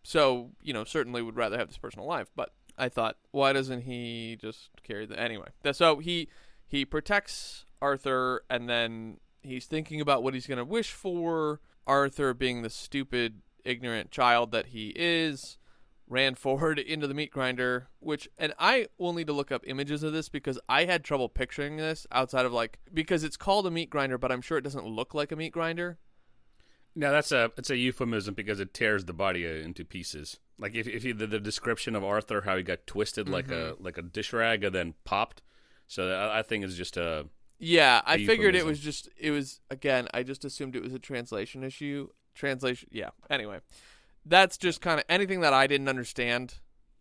So, 0.04 0.50
you 0.60 0.72
know, 0.72 0.84
certainly 0.84 1.22
would 1.22 1.36
rather 1.36 1.58
have 1.58 1.68
this 1.68 1.78
person 1.78 2.00
alive. 2.00 2.30
But 2.34 2.50
I 2.78 2.88
thought, 2.88 3.16
why 3.30 3.52
doesn't 3.52 3.82
he 3.82 4.36
just 4.40 4.70
carry 4.82 5.06
the 5.06 5.18
anyway? 5.18 5.48
So 5.72 5.98
he 5.98 6.28
he 6.66 6.84
protects 6.84 7.66
Arthur, 7.80 8.44
and 8.48 8.68
then 8.68 9.18
he's 9.42 9.66
thinking 9.66 10.00
about 10.00 10.22
what 10.22 10.34
he's 10.34 10.46
going 10.46 10.58
to 10.58 10.64
wish 10.64 10.92
for. 10.92 11.60
Arthur, 11.86 12.32
being 12.34 12.62
the 12.62 12.70
stupid, 12.70 13.42
ignorant 13.64 14.10
child 14.10 14.52
that 14.52 14.66
he 14.66 14.92
is, 14.94 15.58
ran 16.08 16.34
forward 16.36 16.78
into 16.78 17.06
the 17.06 17.14
meat 17.14 17.30
grinder, 17.32 17.88
which, 17.98 18.28
and 18.38 18.54
I 18.58 18.86
will 18.98 19.12
need 19.12 19.26
to 19.26 19.32
look 19.32 19.50
up 19.50 19.62
images 19.66 20.02
of 20.02 20.12
this 20.12 20.28
because 20.28 20.58
I 20.68 20.84
had 20.84 21.02
trouble 21.02 21.28
picturing 21.28 21.76
this 21.76 22.06
outside 22.12 22.46
of 22.46 22.52
like, 22.52 22.78
because 22.94 23.24
it's 23.24 23.36
called 23.36 23.66
a 23.66 23.70
meat 23.70 23.90
grinder, 23.90 24.16
but 24.18 24.30
I'm 24.30 24.42
sure 24.42 24.58
it 24.58 24.62
doesn't 24.62 24.86
look 24.86 25.12
like 25.14 25.32
a 25.32 25.36
meat 25.36 25.52
grinder. 25.52 25.98
no, 26.94 27.10
that's 27.10 27.32
a 27.32 27.50
it's 27.56 27.70
a 27.70 27.76
euphemism 27.76 28.34
because 28.34 28.60
it 28.60 28.74
tears 28.74 29.06
the 29.06 29.12
body 29.14 29.46
uh, 29.46 29.64
into 29.64 29.84
pieces. 29.84 30.38
Like 30.58 30.74
if 30.74 30.86
if 30.86 31.02
you, 31.04 31.14
the, 31.14 31.26
the 31.26 31.40
description 31.40 31.96
of 31.96 32.04
Arthur 32.04 32.42
how 32.42 32.56
he 32.56 32.62
got 32.62 32.86
twisted 32.86 33.28
like 33.28 33.48
a 33.48 33.72
Mm-hmm. 33.72 33.84
like 33.84 33.98
a 33.98 34.02
dish 34.02 34.32
rag 34.32 34.62
and 34.62 34.74
then 34.74 34.94
popped. 35.04 35.42
So 35.88 36.06
that, 36.08 36.30
I 36.30 36.42
think 36.42 36.64
it's 36.64 36.76
just 36.76 36.96
a 36.96 37.26
Yeah, 37.64 38.02
I 38.04 38.24
figured 38.26 38.56
it 38.56 38.66
was 38.66 38.80
just, 38.80 39.08
it 39.16 39.30
was, 39.30 39.60
again, 39.70 40.08
I 40.12 40.24
just 40.24 40.44
assumed 40.44 40.74
it 40.74 40.82
was 40.82 40.92
a 40.92 40.98
translation 40.98 41.62
issue. 41.62 42.08
Translation, 42.34 42.88
yeah. 42.90 43.10
Anyway, 43.30 43.60
that's 44.26 44.56
just 44.58 44.80
kind 44.80 44.98
of 44.98 45.04
anything 45.08 45.40
that 45.42 45.52
I 45.52 45.66
didn't 45.68 45.88
understand. 45.88 46.54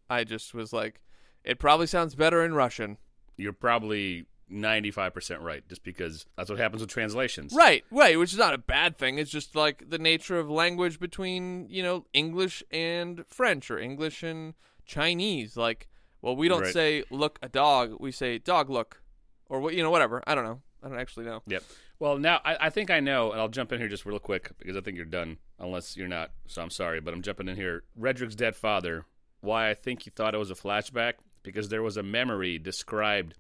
I 0.09 0.23
just 0.23 0.53
was 0.53 0.71
like, 0.71 1.01
it 1.43 1.57
probably 1.57 1.87
sounds 1.87 2.13
better 2.13 2.45
in 2.45 2.53
Russian. 2.53 2.97
you're 3.37 3.53
probably 3.53 4.27
ninety 4.49 4.91
five 4.91 5.13
percent 5.13 5.41
right, 5.41 5.67
just 5.67 5.83
because 5.83 6.25
that's 6.37 6.49
what 6.49 6.59
happens 6.59 6.81
with 6.81 6.91
translations. 6.91 7.53
Right, 7.55 7.83
right, 7.89 8.19
which 8.19 8.33
is 8.33 8.37
not 8.37 8.53
a 8.53 8.57
bad 8.59 8.97
thing. 8.97 9.17
It's 9.17 9.31
just 9.31 9.55
like 9.55 9.89
the 9.89 9.97
nature 9.97 10.37
of 10.37 10.47
language 10.49 10.99
between, 10.99 11.67
you 11.69 11.81
know, 11.81 12.05
English 12.13 12.61
and 12.69 13.25
French 13.25 13.71
or 13.71 13.79
English 13.79 14.21
and 14.21 14.53
Chinese. 14.85 15.57
Like, 15.57 15.87
well, 16.21 16.35
we 16.35 16.47
don't 16.49 16.61
Right. 16.63 16.73
say 16.73 17.03
look 17.09 17.39
a 17.41 17.49
dog, 17.49 17.95
we 17.99 18.11
say 18.11 18.37
dog 18.37 18.69
look 18.69 19.00
or 19.51 19.59
what, 19.59 19.75
you 19.75 19.83
know, 19.83 19.91
whatever. 19.91 20.23
I 20.25 20.33
don't 20.33 20.45
know. 20.45 20.61
I 20.81 20.87
don't 20.87 20.97
actually 20.97 21.25
know. 21.25 21.43
Yep. 21.45 21.63
Well, 21.99 22.17
now 22.17 22.39
I, 22.43 22.57
I 22.61 22.69
think 22.69 22.89
I 22.89 23.01
know, 23.01 23.31
and 23.31 23.39
I'll 23.39 23.49
jump 23.49 23.71
in 23.71 23.79
here 23.79 23.89
just 23.89 24.05
real 24.05 24.17
quick 24.17 24.51
because 24.57 24.75
I 24.77 24.81
think 24.81 24.95
you're 24.95 25.05
done, 25.05 25.37
unless 25.59 25.95
you're 25.97 26.07
not. 26.07 26.31
So 26.47 26.61
I'm 26.61 26.69
sorry, 26.71 27.01
but 27.01 27.13
I'm 27.13 27.21
jumping 27.21 27.49
in 27.49 27.57
here. 27.57 27.83
Redrick's 27.99 28.33
dead 28.33 28.55
father. 28.55 29.05
Why 29.41 29.69
I 29.69 29.73
think 29.73 30.03
he 30.03 30.09
thought 30.09 30.33
it 30.33 30.39
was 30.39 30.51
a 30.51 30.55
flashback 30.55 31.15
because 31.43 31.69
there 31.69 31.83
was 31.83 31.97
a 31.97 32.03
memory 32.03 32.57
described 32.57 33.35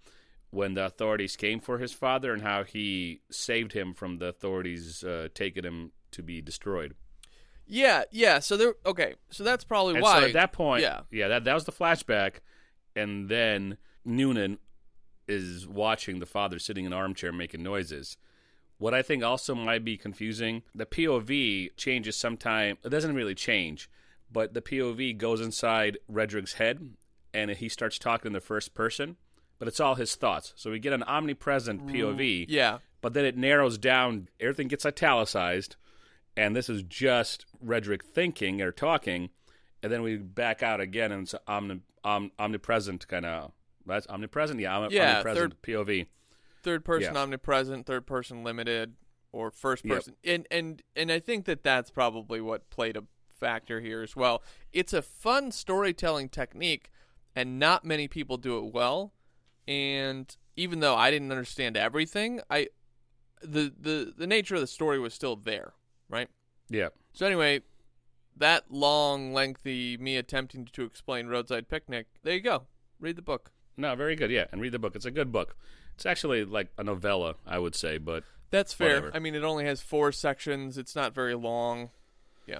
when 0.51 0.73
the 0.73 0.85
authorities 0.85 1.37
came 1.37 1.61
for 1.61 1.77
his 1.77 1.93
father 1.93 2.33
and 2.33 2.41
how 2.41 2.63
he 2.63 3.21
saved 3.31 3.71
him 3.71 3.93
from 3.93 4.17
the 4.17 4.27
authorities 4.27 5.03
uh, 5.03 5.29
taking 5.33 5.63
him 5.63 5.91
to 6.11 6.21
be 6.21 6.41
destroyed. 6.41 6.93
Yeah, 7.65 8.03
yeah. 8.11 8.39
So 8.39 8.57
there 8.57 8.73
okay. 8.85 9.15
So 9.29 9.45
that's 9.45 9.63
probably 9.63 9.95
And 9.95 10.03
why 10.03 10.19
so 10.19 10.25
at 10.27 10.33
that 10.33 10.51
point, 10.51 10.81
yeah. 10.81 11.01
yeah, 11.09 11.29
that 11.29 11.45
that 11.45 11.53
was 11.53 11.63
the 11.63 11.71
flashback, 11.71 12.39
and 12.97 13.29
then 13.29 13.77
Noonan 14.03 14.57
is 15.27 15.67
watching 15.67 16.19
the 16.19 16.25
father 16.25 16.59
sitting 16.59 16.85
in 16.85 16.93
an 16.93 16.97
armchair 16.97 17.31
making 17.31 17.63
noises. 17.63 18.17
What 18.77 18.93
I 18.93 19.01
think 19.03 19.23
also 19.23 19.53
might 19.53 19.85
be 19.85 19.95
confusing, 19.97 20.63
the 20.73 20.85
POV 20.87 21.75
changes 21.77 22.15
sometime. 22.15 22.77
It 22.83 22.89
doesn't 22.89 23.13
really 23.15 23.35
change, 23.35 23.89
but 24.31 24.53
the 24.53 24.61
POV 24.61 25.17
goes 25.17 25.39
inside 25.39 25.99
Redrick's 26.11 26.53
head, 26.53 26.95
and 27.33 27.51
he 27.51 27.69
starts 27.69 27.99
talking 27.99 28.29
in 28.29 28.33
the 28.33 28.41
first 28.41 28.73
person, 28.73 29.17
but 29.59 29.67
it's 29.67 29.79
all 29.79 29.95
his 29.95 30.15
thoughts. 30.15 30.53
So 30.55 30.71
we 30.71 30.79
get 30.79 30.93
an 30.93 31.03
omnipresent 31.03 31.85
mm. 31.85 31.91
POV, 31.93 32.45
Yeah. 32.49 32.79
but 33.01 33.13
then 33.13 33.25
it 33.25 33.37
narrows 33.37 33.77
down. 33.77 34.29
Everything 34.39 34.67
gets 34.67 34.85
italicized, 34.85 35.75
and 36.35 36.55
this 36.55 36.67
is 36.67 36.81
just 36.81 37.45
Redrick 37.63 38.01
thinking 38.03 38.61
or 38.61 38.71
talking, 38.71 39.29
and 39.83 39.91
then 39.91 40.01
we 40.01 40.17
back 40.17 40.63
out 40.63 40.79
again, 40.81 41.11
and 41.11 41.23
it's 41.23 41.35
omni, 41.47 41.81
om, 42.03 42.31
omnipresent 42.39 43.07
kind 43.07 43.27
of. 43.27 43.51
That's 43.91 44.07
omnipresent, 44.07 44.59
yeah, 44.59 44.77
om, 44.77 44.91
Yeah, 44.91 45.19
omnipresent 45.19 45.61
POV. 45.61 46.07
Third 46.63 46.85
person 46.85 47.13
Yeah. 47.13 47.21
omnipresent, 47.21 47.85
third 47.85 48.05
person 48.05 48.43
limited, 48.43 48.95
or 49.31 49.51
first 49.51 49.85
Yep. 49.85 49.95
person. 49.95 50.15
And 50.23 50.47
and 50.51 50.81
and 50.95 51.11
I 51.11 51.19
think 51.19 51.45
that 51.45 51.63
that's 51.63 51.89
probably 51.91 52.41
what 52.41 52.69
played 52.69 52.97
a 52.97 53.03
factor 53.29 53.81
here 53.81 54.01
as 54.01 54.15
well. 54.15 54.43
It's 54.71 54.93
a 54.93 55.01
fun 55.01 55.51
storytelling 55.51 56.29
technique, 56.29 56.91
and 57.35 57.57
not 57.59 57.83
many 57.85 58.07
people 58.07 58.37
do 58.37 58.57
it 58.57 58.73
well. 58.73 59.13
And 59.67 60.35
even 60.55 60.79
though 60.79 60.95
I 60.95 61.11
didn't 61.11 61.31
understand 61.31 61.77
everything, 61.77 62.41
I 62.49 62.69
the 63.41 63.73
the 63.77 64.13
the 64.15 64.27
nature 64.27 64.55
of 64.55 64.61
the 64.61 64.67
story 64.67 64.99
was 64.99 65.13
still 65.13 65.35
there, 65.35 65.73
right? 66.09 66.29
Yeah. 66.69 66.89
So 67.13 67.25
anyway, 67.25 67.61
that 68.35 68.71
long, 68.71 69.33
lengthy 69.33 69.97
me 69.97 70.17
attempting 70.17 70.65
to 70.65 70.83
explain 70.83 71.27
Roadside 71.27 71.67
Picnic. 71.67 72.07
There 72.23 72.33
you 72.35 72.41
go. 72.41 72.67
Read 72.99 73.15
the 73.15 73.21
book. 73.21 73.51
No, 73.77 73.95
very 73.95 74.15
good. 74.15 74.31
Yeah, 74.31 74.45
and 74.51 74.61
read 74.61 74.71
the 74.73 74.79
book. 74.79 74.95
It's 74.95 75.05
a 75.05 75.11
good 75.11 75.31
book. 75.31 75.55
It's 75.95 76.05
actually 76.05 76.45
like 76.45 76.69
a 76.77 76.83
novella, 76.83 77.35
I 77.45 77.59
would 77.59 77.75
say, 77.75 77.97
but 77.97 78.23
That's 78.49 78.73
fair. 78.73 78.95
Whatever. 78.95 79.11
I 79.15 79.19
mean, 79.19 79.35
it 79.35 79.43
only 79.43 79.65
has 79.65 79.81
four 79.81 80.11
sections. 80.11 80.77
It's 80.77 80.95
not 80.95 81.13
very 81.13 81.35
long. 81.35 81.89
yeah. 82.45 82.59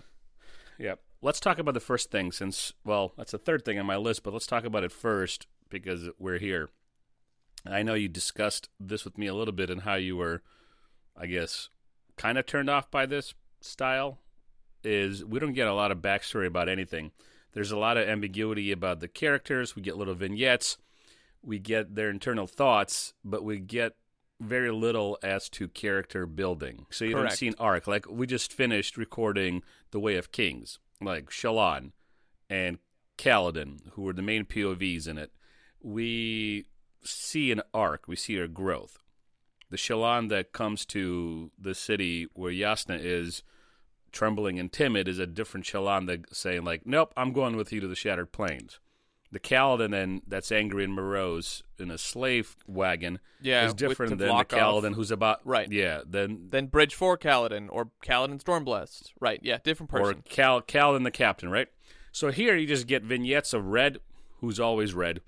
Yeah. 0.77 0.95
Let's 1.21 1.39
talk 1.39 1.59
about 1.59 1.75
the 1.75 1.79
first 1.79 2.09
thing 2.09 2.31
since 2.31 2.73
well, 2.83 3.13
that's 3.15 3.31
the 3.31 3.37
third 3.37 3.63
thing 3.63 3.77
on 3.77 3.85
my 3.85 3.97
list, 3.97 4.23
but 4.23 4.33
let's 4.33 4.47
talk 4.47 4.63
about 4.63 4.83
it 4.83 4.91
first 4.91 5.45
because 5.69 6.09
we're 6.17 6.39
here. 6.39 6.69
I 7.65 7.83
know 7.83 7.93
you 7.93 8.07
discussed 8.07 8.69
this 8.79 9.05
with 9.05 9.19
me 9.19 9.27
a 9.27 9.35
little 9.35 9.53
bit 9.53 9.69
and 9.69 9.81
how 9.81 9.95
you 9.95 10.17
were 10.17 10.41
I 11.15 11.27
guess 11.27 11.69
kind 12.17 12.37
of 12.37 12.45
turned 12.47 12.69
off 12.69 12.89
by 12.89 13.05
this 13.05 13.35
style 13.59 14.17
is 14.83 15.23
we 15.23 15.39
don't 15.39 15.53
get 15.53 15.67
a 15.67 15.73
lot 15.73 15.91
of 15.91 15.99
backstory 15.99 16.47
about 16.47 16.69
anything. 16.69 17.11
There's 17.53 17.71
a 17.71 17.77
lot 17.77 17.97
of 17.97 18.07
ambiguity 18.07 18.71
about 18.71 18.99
the 18.99 19.07
characters. 19.07 19.75
We 19.75 19.81
get 19.81 19.97
little 19.97 20.15
vignettes. 20.15 20.77
We 21.43 21.59
get 21.59 21.95
their 21.95 22.09
internal 22.09 22.47
thoughts, 22.47 23.13
but 23.23 23.43
we 23.43 23.59
get 23.59 23.93
very 24.39 24.71
little 24.71 25.17
as 25.21 25.49
to 25.49 25.67
character 25.67 26.25
building. 26.25 26.85
So 26.89 27.05
you 27.05 27.15
don't 27.15 27.31
see 27.31 27.47
an 27.47 27.55
arc. 27.59 27.87
Like 27.87 28.09
we 28.09 28.25
just 28.27 28.51
finished 28.51 28.97
recording 28.97 29.61
The 29.91 29.99
Way 29.99 30.15
of 30.15 30.31
Kings, 30.31 30.79
like 30.99 31.29
Shallan 31.29 31.91
and 32.49 32.79
Kaladin, 33.17 33.91
who 33.91 34.01
were 34.01 34.13
the 34.13 34.21
main 34.21 34.45
POVs 34.45 35.07
in 35.07 35.17
it. 35.17 35.31
We 35.81 36.65
see 37.03 37.51
an 37.51 37.61
arc. 37.73 38.07
We 38.07 38.15
see 38.15 38.37
a 38.37 38.47
growth. 38.47 38.99
The 39.69 39.77
Shallan 39.77 40.29
that 40.29 40.51
comes 40.51 40.85
to 40.87 41.51
the 41.57 41.73
city 41.73 42.27
where 42.33 42.51
Jasnah 42.51 42.99
is, 42.99 43.43
trembling 44.11 44.59
and 44.59 44.71
timid, 44.71 45.07
is 45.07 45.19
a 45.19 45.27
different 45.27 45.65
Shallan 45.65 46.07
that 46.07 46.35
saying 46.35 46.63
like, 46.63 46.85
"Nope, 46.85 47.13
I'm 47.15 47.31
going 47.31 47.55
with 47.55 47.71
you 47.71 47.79
to 47.79 47.87
the 47.87 47.95
Shattered 47.95 48.31
Plains." 48.31 48.79
The 49.31 49.39
Kaladin 49.39 49.91
then 49.91 50.21
that's 50.27 50.51
angry 50.51 50.83
and 50.83 50.93
morose 50.93 51.63
in 51.79 51.89
a 51.89 51.97
slave 51.97 52.57
wagon 52.67 53.19
Yeah, 53.41 53.65
is 53.65 53.73
different 53.73 54.17
than 54.17 54.27
the. 54.27 54.43
Kaladin 54.45 54.95
who's 54.95 55.11
about 55.11 55.39
Right. 55.45 55.71
Yeah, 55.71 56.01
then 56.05 56.47
Then 56.49 56.67
Bridge 56.67 56.93
Four 56.95 57.17
Kaladin 57.17 57.69
or 57.71 57.91
Kaladin 58.03 58.43
Stormblessed. 58.43 59.11
Right. 59.19 59.39
Yeah, 59.41 59.59
different 59.63 59.89
person. 59.89 60.19
or. 60.19 60.21
Cal 60.29 60.61
Kaladin 60.61 61.03
the 61.03 61.11
captain, 61.11 61.49
right? 61.49 61.67
So 62.11 62.29
here 62.31 62.57
you 62.57 62.67
just 62.67 62.87
get 62.87 63.03
vignettes 63.03 63.53
of 63.53 63.67
Red, 63.67 63.99
who's 64.41 64.59
always 64.59 64.93
red, 64.93 65.21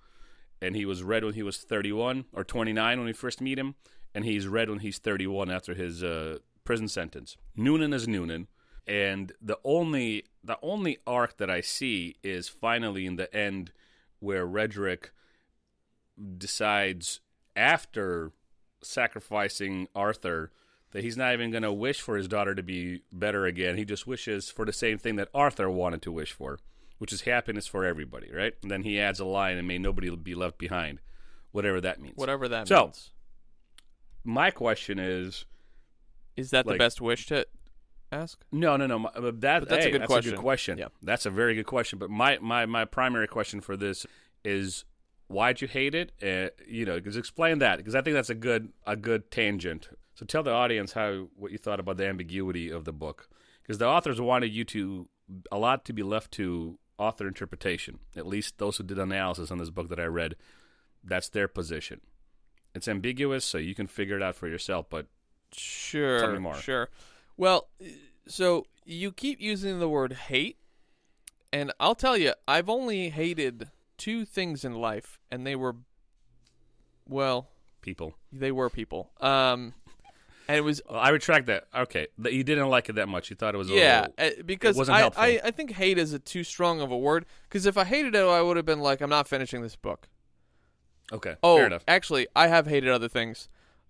and 0.62 0.76
he 0.76 0.86
was 0.86 1.02
red 1.02 1.24
when 1.24 1.34
he 1.34 1.44
was 1.44 1.58
31 1.58 2.26
or 2.34 2.44
29 2.44 2.98
when 2.98 3.06
we 3.06 3.14
first 3.14 3.40
meet 3.40 3.58
him, 3.58 3.76
and 4.14 4.26
he's 4.26 4.48
red 4.48 4.70
when 4.70 4.80
he's 4.80 4.98
31 4.98 5.50
after 5.50 5.74
his 5.74 6.04
uh, 6.04 6.40
prison 6.66 6.90
sentence. 6.90 7.38
Noonan 7.56 7.94
is 7.94 8.06
Noonan, 8.06 8.48
and 8.86 9.32
the 9.42 9.58
only 9.64 10.26
the 10.44 10.58
only 10.62 10.98
arc 11.08 11.38
that 11.38 11.50
I 11.50 11.62
see 11.62 12.16
is 12.22 12.50
finally 12.50 13.06
in 13.06 13.16
the 13.16 13.34
end 13.34 13.72
where 14.24 14.48
Redrick 14.48 15.10
decides 16.38 17.20
after 17.56 18.32
sacrificing 18.82 19.88
Arthur 19.94 20.52
that 20.92 21.04
he's 21.04 21.18
not 21.18 21.34
even 21.34 21.52
going 21.52 21.64
to 21.64 21.74
wish 21.74 22.02
for 22.02 22.16
his 22.16 22.28
daughter 22.28 22.56
to 22.56 22.64
be 22.64 23.02
better 23.12 23.46
again. 23.46 23.78
He 23.78 23.86
just 23.86 24.08
wishes 24.08 24.50
for 24.50 24.66
the 24.66 24.74
same 24.74 24.98
thing 24.98 25.16
that 25.18 25.30
Arthur 25.34 25.70
wanted 25.70 26.02
to 26.04 26.12
wish 26.12 26.32
for, 26.32 26.60
which 27.00 27.12
is 27.12 27.22
happiness 27.22 27.68
for 27.68 27.84
everybody, 27.84 28.32
right? 28.32 28.54
And 28.62 28.72
then 28.72 28.84
he 28.84 29.00
adds 29.00 29.20
a 29.20 29.26
line 29.26 29.58
and 29.58 29.68
may 29.68 29.78
nobody 29.78 30.16
be 30.16 30.36
left 30.36 30.58
behind, 30.58 31.00
whatever 31.52 31.82
that 31.82 32.00
means. 32.00 32.16
Whatever 32.16 32.48
that 32.48 32.68
So- 32.68 32.86
means. 32.86 33.10
My 34.24 34.52
question 34.52 35.00
is 35.00 35.46
Is 36.38 36.52
that 36.52 36.66
the 36.66 36.78
best 36.78 37.02
wish 37.02 37.26
to 37.26 37.46
ask? 38.14 38.44
no, 38.52 38.78
no, 38.78 38.88
no. 38.88 39.00
my- 39.00 39.10
uh, 39.16 39.32
That, 39.36 39.68
that's 39.68 39.86
a 39.86 39.92
good 39.92 40.02
that's 40.02 40.08
question. 40.08 40.34
a 40.34 40.36
good 40.36 40.42
question. 40.42 40.78
Yeah. 40.78 40.88
That's 41.02 41.26
a 41.26 41.30
very 41.30 41.56
good 41.56 41.66
question. 41.66 42.00
But 42.00 42.10
my, 42.10 42.38
my, 42.42 42.66
my 42.66 42.86
primary 42.86 43.28
question 43.28 43.62
for 43.62 43.76
this 43.78 44.06
is 44.44 44.86
why'd 45.28 45.62
you 45.62 45.68
hate 45.68 45.96
it? 45.96 46.12
Uh, 46.22 46.50
you 46.68 46.86
know, 46.86 46.96
because 46.96 47.18
explain 47.18 47.60
that 47.60 47.78
because 47.78 47.96
I 47.96 48.02
think 48.02 48.14
that's 48.14 48.30
a 48.30 48.36
good 48.36 48.72
a 48.86 48.96
good 48.96 49.32
tangent. 49.32 49.90
So 50.16 50.26
tell 50.26 50.44
the 50.44 50.52
audience 50.52 50.94
how 50.94 51.30
what 51.36 51.52
you 51.52 51.58
thought 51.58 51.80
about 51.80 51.98
the 51.98 52.06
ambiguity 52.08 52.70
of 52.70 52.86
the 52.86 52.94
book 52.94 53.28
because 53.62 53.78
the 53.80 53.88
authors 53.88 54.20
wanted 54.22 54.52
you 54.52 54.64
to 54.66 55.08
a 55.52 55.58
lot 55.58 55.86
to 55.86 55.94
be 55.94 56.04
left 56.04 56.32
to 56.34 56.78
author 56.98 57.28
interpretation. 57.28 58.00
At 58.16 58.28
least 58.28 58.58
those 58.58 58.78
who 58.78 58.84
did 58.84 59.00
analysis 59.00 59.50
on 59.50 59.58
this 59.58 59.70
book 59.70 59.90
that 59.90 60.00
I 60.00 60.06
read, 60.06 60.36
that's 61.04 61.30
their 61.30 61.48
position. 61.48 62.02
It's 62.76 62.88
ambiguous, 62.88 63.46
so 63.46 63.58
you 63.58 63.74
can 63.76 63.88
figure 63.88 64.18
it 64.18 64.22
out 64.24 64.36
for 64.36 64.48
yourself. 64.48 64.88
But 64.90 65.08
Sure. 65.56 66.20
Tell 66.20 66.32
me 66.32 66.40
more. 66.40 66.56
Sure. 66.56 66.90
Well, 67.38 67.68
so 68.28 68.66
you 68.86 69.12
keep 69.12 69.40
using 69.42 69.80
the 69.80 69.90
word 69.90 70.14
hate, 70.14 70.58
and 71.52 71.72
I'll 71.80 71.96
tell 71.96 72.18
you, 72.18 72.34
I've 72.48 72.70
only 72.70 73.10
hated 73.10 73.70
two 73.98 74.26
things 74.26 74.64
in 74.66 74.76
life, 74.76 75.20
and 75.32 75.46
they 75.46 75.56
were, 75.56 75.76
well, 77.08 77.50
people, 77.82 78.16
they 78.32 78.52
were 78.52 78.70
people. 78.70 79.12
Um, 79.20 79.74
and 80.48 80.58
it 80.58 80.62
was 80.62 80.82
I 80.90 81.10
retract 81.10 81.48
that. 81.48 81.66
Okay, 81.76 82.08
that 82.20 82.34
you 82.34 82.44
didn't 82.44 82.70
like 82.70 82.90
it 82.90 82.94
that 82.94 83.08
much. 83.10 83.30
You 83.30 83.36
thought 83.36 83.56
it 83.56 83.58
was 83.58 83.70
a 83.70 83.74
yeah, 83.74 84.08
little- 84.18 84.40
uh, 84.42 84.44
because 84.46 84.90
I. 84.90 85.10
I 85.16 85.40
I 85.46 85.52
think 85.52 85.72
hate 85.72 85.98
is 85.98 86.14
a 86.14 86.20
too 86.20 86.44
strong 86.44 86.82
of 86.82 86.92
a 86.92 86.98
word. 86.98 87.26
Because 87.48 87.66
if 87.66 87.78
I 87.78 87.84
hated 87.84 88.16
it, 88.16 88.24
I 88.24 88.42
would 88.42 88.58
have 88.58 88.66
been 88.66 88.80
like, 88.82 89.02
I'm 89.02 89.10
not 89.10 89.28
finishing 89.28 89.62
this 89.62 89.76
book. 89.76 90.08
Okay, 91.12 91.36
Oh, 91.44 91.58
fair 91.58 91.68
enough. 91.68 91.84
actually, 91.88 92.28
I 92.36 92.48
have 92.48 92.66
hated 92.68 92.90
other 92.90 93.10
things. 93.10 93.50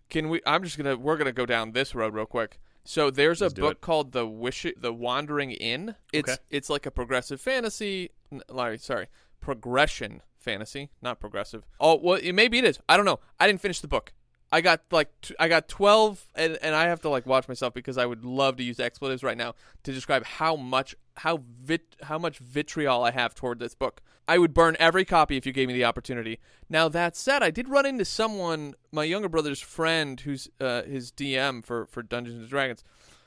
Can 0.10 0.30
we? 0.30 0.42
I'm 0.46 0.64
just 0.64 0.78
gonna. 0.78 0.98
We're 0.98 1.18
gonna 1.18 1.32
go 1.32 1.46
down 1.46 1.72
this 1.72 1.96
road 1.96 2.14
real 2.14 2.26
quick. 2.26 2.60
So 2.86 3.10
there's 3.10 3.42
a 3.42 3.46
Let's 3.46 3.54
do 3.54 3.62
book 3.62 3.72
it. 3.74 3.82
called 3.82 4.12
the 4.12 4.28
Wish, 4.28 4.66
the 4.78 4.92
Wandering 4.94 5.52
Inn. 5.52 5.96
It's 6.12 6.32
Okay. 6.32 6.42
it's 6.50 6.70
like 6.70 6.86
a 6.86 6.92
progressive 6.92 7.40
fantasy. 7.40 8.12
Like, 8.50 8.80
sorry, 8.82 9.08
progression 9.40 10.22
fantasy, 10.38 10.90
not 11.02 11.20
progressive. 11.20 11.64
Oh, 11.80 11.96
well, 12.02 12.20
it, 12.22 12.34
maybe 12.34 12.58
it 12.58 12.66
is. 12.66 12.80
I 12.90 12.98
don't 12.98 13.06
know. 13.06 13.20
I 13.40 13.48
didn't 13.48 13.62
finish 13.62 13.80
the 13.80 13.88
book. 13.88 14.12
I 14.54 14.62
got 14.62 14.82
like 14.92 15.10
t- 15.22 15.36
I 15.40 15.48
got 15.48 15.68
12 15.68 16.28
and 16.36 16.60
and 16.62 16.76
I 16.76 16.84
have 16.84 17.02
to 17.02 17.10
like 17.10 17.26
watch 17.26 17.48
myself 17.48 17.74
because 17.74 17.98
I 17.98 18.06
would 18.06 18.24
love 18.24 18.56
to 18.58 18.64
use 18.64 18.80
expletives 18.80 19.24
right 19.24 19.36
now 19.36 19.56
to 19.82 19.92
describe 19.92 20.24
how 20.24 20.56
much 20.56 20.96
how 21.18 21.42
vit 21.60 21.96
how 22.04 22.20
much 22.20 22.38
vitriol 22.38 23.04
I 23.04 23.10
have 23.10 23.34
toward 23.34 23.58
this 23.58 23.74
book. 23.74 24.04
I 24.28 24.38
would 24.38 24.54
burn 24.54 24.78
every 24.80 25.06
copy 25.06 25.38
if 25.38 25.48
you 25.48 25.54
gave 25.54 25.70
me 25.70 25.74
the 25.74 25.86
opportunity. 25.86 26.38
Now 26.70 26.88
that 26.90 27.18
said, 27.18 27.42
I 27.42 27.50
did 27.50 27.68
run 27.68 27.88
into 27.88 28.06
someone, 28.06 28.76
my 28.92 29.06
younger 29.06 29.28
brother's 29.28 29.60
friend 29.60 30.20
who's 30.20 30.48
uh, 30.62 30.84
his 30.84 31.12
DM 31.12 31.66
for 31.66 31.88
for 31.88 32.04
Dungeons 32.04 32.38
and 32.38 32.48
Dragons. 32.48 32.84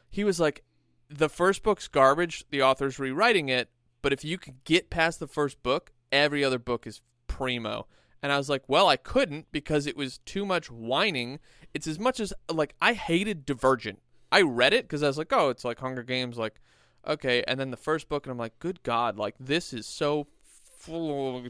He 0.08 0.22
was 0.22 0.38
like 0.38 0.62
the 1.10 1.28
first 1.28 1.64
book's 1.64 1.88
garbage, 1.88 2.44
the 2.50 2.62
author's 2.62 3.00
rewriting 3.00 3.48
it, 3.48 3.68
but 4.00 4.12
if 4.12 4.24
you 4.24 4.38
could 4.38 4.62
get 4.62 4.90
past 4.90 5.18
the 5.18 5.26
first 5.26 5.60
book, 5.64 5.90
every 6.12 6.44
other 6.44 6.60
book 6.60 6.86
is 6.86 7.00
primo. 7.26 7.88
And 8.22 8.32
I 8.32 8.38
was 8.38 8.48
like, 8.48 8.62
well, 8.66 8.88
I 8.88 8.96
couldn't 8.96 9.46
because 9.52 9.86
it 9.86 9.96
was 9.96 10.18
too 10.18 10.44
much 10.44 10.70
whining. 10.70 11.38
It's 11.74 11.86
as 11.86 11.98
much 11.98 12.20
as 12.20 12.32
like 12.50 12.74
I 12.80 12.94
hated 12.94 13.44
Divergent. 13.46 14.00
I 14.32 14.42
read 14.42 14.72
it 14.72 14.84
because 14.84 15.02
I 15.02 15.06
was 15.06 15.18
like, 15.18 15.32
oh, 15.32 15.50
it's 15.50 15.64
like 15.64 15.78
Hunger 15.78 16.02
Games, 16.02 16.36
like 16.38 16.60
okay. 17.06 17.44
And 17.46 17.60
then 17.60 17.70
the 17.70 17.76
first 17.76 18.08
book, 18.08 18.26
and 18.26 18.32
I'm 18.32 18.38
like, 18.38 18.58
good 18.58 18.82
God, 18.82 19.16
like 19.16 19.34
this 19.38 19.72
is 19.72 19.86
so 19.86 20.26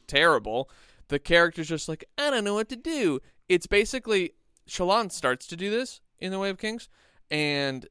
terrible. 0.06 0.70
The 1.08 1.18
character's 1.18 1.68
just 1.68 1.88
like, 1.88 2.04
I 2.18 2.30
don't 2.30 2.44
know 2.44 2.54
what 2.54 2.68
to 2.70 2.76
do. 2.76 3.20
It's 3.48 3.66
basically 3.66 4.32
Shallan 4.68 5.12
starts 5.12 5.46
to 5.48 5.56
do 5.56 5.70
this 5.70 6.00
in 6.18 6.32
the 6.32 6.38
Way 6.38 6.50
of 6.50 6.58
Kings, 6.58 6.88
and 7.30 7.86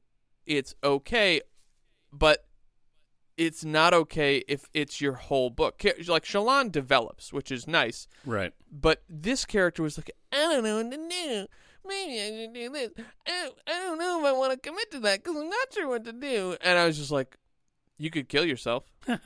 it's 0.45 0.75
okay, 0.83 1.41
but 2.11 2.45
it's 3.37 3.65
not 3.65 3.93
okay 3.93 4.43
if 4.47 4.65
it's 4.73 5.01
your 5.01 5.13
whole 5.13 5.49
book. 5.49 5.81
Like 6.07 6.23
Shallan 6.25 6.71
develops, 6.71 7.33
which 7.33 7.51
is 7.51 7.67
nice, 7.67 8.07
Right. 8.25 8.53
but 8.71 9.03
this 9.09 9.45
character 9.45 9.83
was 9.83 9.97
like, 9.97 10.11
I 10.31 10.37
don't 10.37 10.63
know 10.63 10.77
what 10.77 10.91
to 10.91 10.97
do. 10.97 11.47
Maybe 11.87 12.19
I 12.21 12.29
should 12.43 12.53
do 12.53 12.69
this. 12.71 12.91
I 13.27 13.31
don't, 13.43 13.55
I 13.67 13.71
don't 13.73 13.97
know 13.99 14.19
if 14.19 14.25
I 14.25 14.31
want 14.31 14.53
to 14.53 14.57
commit 14.69 14.89
to 14.91 14.99
that 15.01 15.23
because 15.23 15.37
I'm 15.39 15.49
not 15.49 15.73
sure 15.73 15.87
what 15.87 16.03
to 16.05 16.13
do. 16.13 16.55
And 16.61 16.79
I 16.79 16.85
was 16.85 16.97
just 16.97 17.11
like, 17.11 17.37
you 17.97 18.09
could 18.09 18.27
kill 18.29 18.45
yourself. 18.45 18.85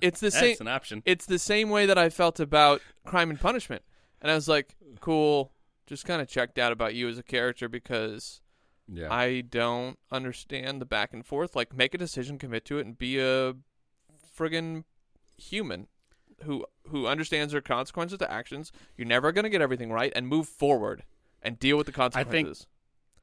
It's 0.00 0.20
the 0.20 0.30
same. 0.30 0.56
An 0.60 0.68
option. 0.68 1.02
It's 1.04 1.26
the 1.26 1.38
same 1.38 1.68
way 1.68 1.84
that 1.86 1.98
I 1.98 2.08
felt 2.08 2.40
about 2.40 2.80
Crime 3.04 3.28
and 3.30 3.38
Punishment. 3.38 3.82
And 4.22 4.30
I 4.30 4.34
was 4.34 4.48
like, 4.48 4.74
cool. 5.00 5.52
Just 5.86 6.06
kind 6.06 6.22
of 6.22 6.28
checked 6.28 6.58
out 6.58 6.72
about 6.72 6.94
you 6.94 7.06
as 7.08 7.18
a 7.18 7.22
character 7.22 7.68
because 7.68 8.40
Yeah. 8.92 9.12
I 9.12 9.42
don't 9.42 9.98
understand 10.10 10.80
the 10.80 10.84
back 10.86 11.12
and 11.12 11.24
forth. 11.24 11.54
Like, 11.54 11.74
make 11.76 11.94
a 11.94 11.98
decision, 11.98 12.38
commit 12.38 12.64
to 12.66 12.78
it, 12.78 12.86
and 12.86 12.98
be 12.98 13.18
a 13.20 13.54
friggin' 14.36 14.84
human 15.36 15.86
who 16.44 16.64
who 16.88 17.06
understands 17.06 17.52
their 17.52 17.60
consequences 17.60 18.18
to 18.18 18.30
actions. 18.32 18.72
You're 18.96 19.06
never 19.06 19.30
gonna 19.32 19.50
get 19.50 19.60
everything 19.62 19.92
right, 19.92 20.12
and 20.16 20.26
move 20.26 20.48
forward 20.48 21.04
and 21.42 21.58
deal 21.58 21.76
with 21.76 21.86
the 21.86 21.92
consequences. 21.92 22.66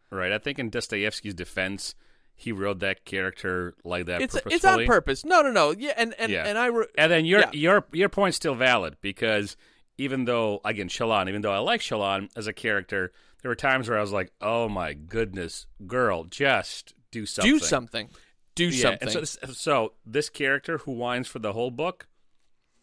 right. 0.10 0.32
I 0.32 0.38
think 0.38 0.58
in 0.60 0.70
Dostoevsky's 0.70 1.34
defense, 1.34 1.96
he 2.36 2.52
wrote 2.52 2.80
that 2.80 3.04
character 3.06 3.74
like 3.84 4.06
that 4.06 4.22
it's 4.22 4.38
it's 4.46 4.64
on 4.64 4.86
purpose. 4.86 5.26
No, 5.26 5.42
no, 5.42 5.52
no. 5.52 5.72
Yeah, 5.72 5.94
and 5.98 6.14
and 6.20 6.32
Yeah. 6.32 6.46
and 6.48 6.58
I. 6.58 6.68
Re- 6.68 6.86
And 6.98 7.12
then 7.12 7.26
your 7.26 7.40
Yeah. 7.42 7.50
your 7.54 7.86
your 7.92 8.10
point's 8.10 8.38
still 8.38 8.56
valid 8.56 8.98
because 9.02 9.58
even 9.98 10.26
though 10.26 10.62
again 10.64 10.88
Shallan, 10.88 11.28
even 11.28 11.42
though 11.42 11.52
I 11.52 11.58
like 11.58 11.82
Shallan 11.82 12.30
as 12.38 12.46
a 12.48 12.54
character, 12.54 13.12
there 13.48 13.52
were 13.52 13.56
times 13.56 13.88
where 13.88 13.98
I 13.98 14.02
was 14.02 14.12
like, 14.12 14.34
"Oh 14.42 14.68
my 14.68 14.92
goodness, 14.92 15.68
girl, 15.88 16.26
just 16.26 16.94
do 17.12 17.26
something." 17.26 17.50
Do 17.54 17.60
something. 17.60 18.10
Do 18.56 18.66
Yeah, 18.66 18.98
something. 19.00 19.26
so, 19.26 19.54
so 19.54 19.94
this 20.06 20.30
character 20.30 20.80
who 20.80 20.92
whines 20.92 21.30
for 21.30 21.40
the 21.40 21.54
whole 21.54 21.72
book, 21.72 22.08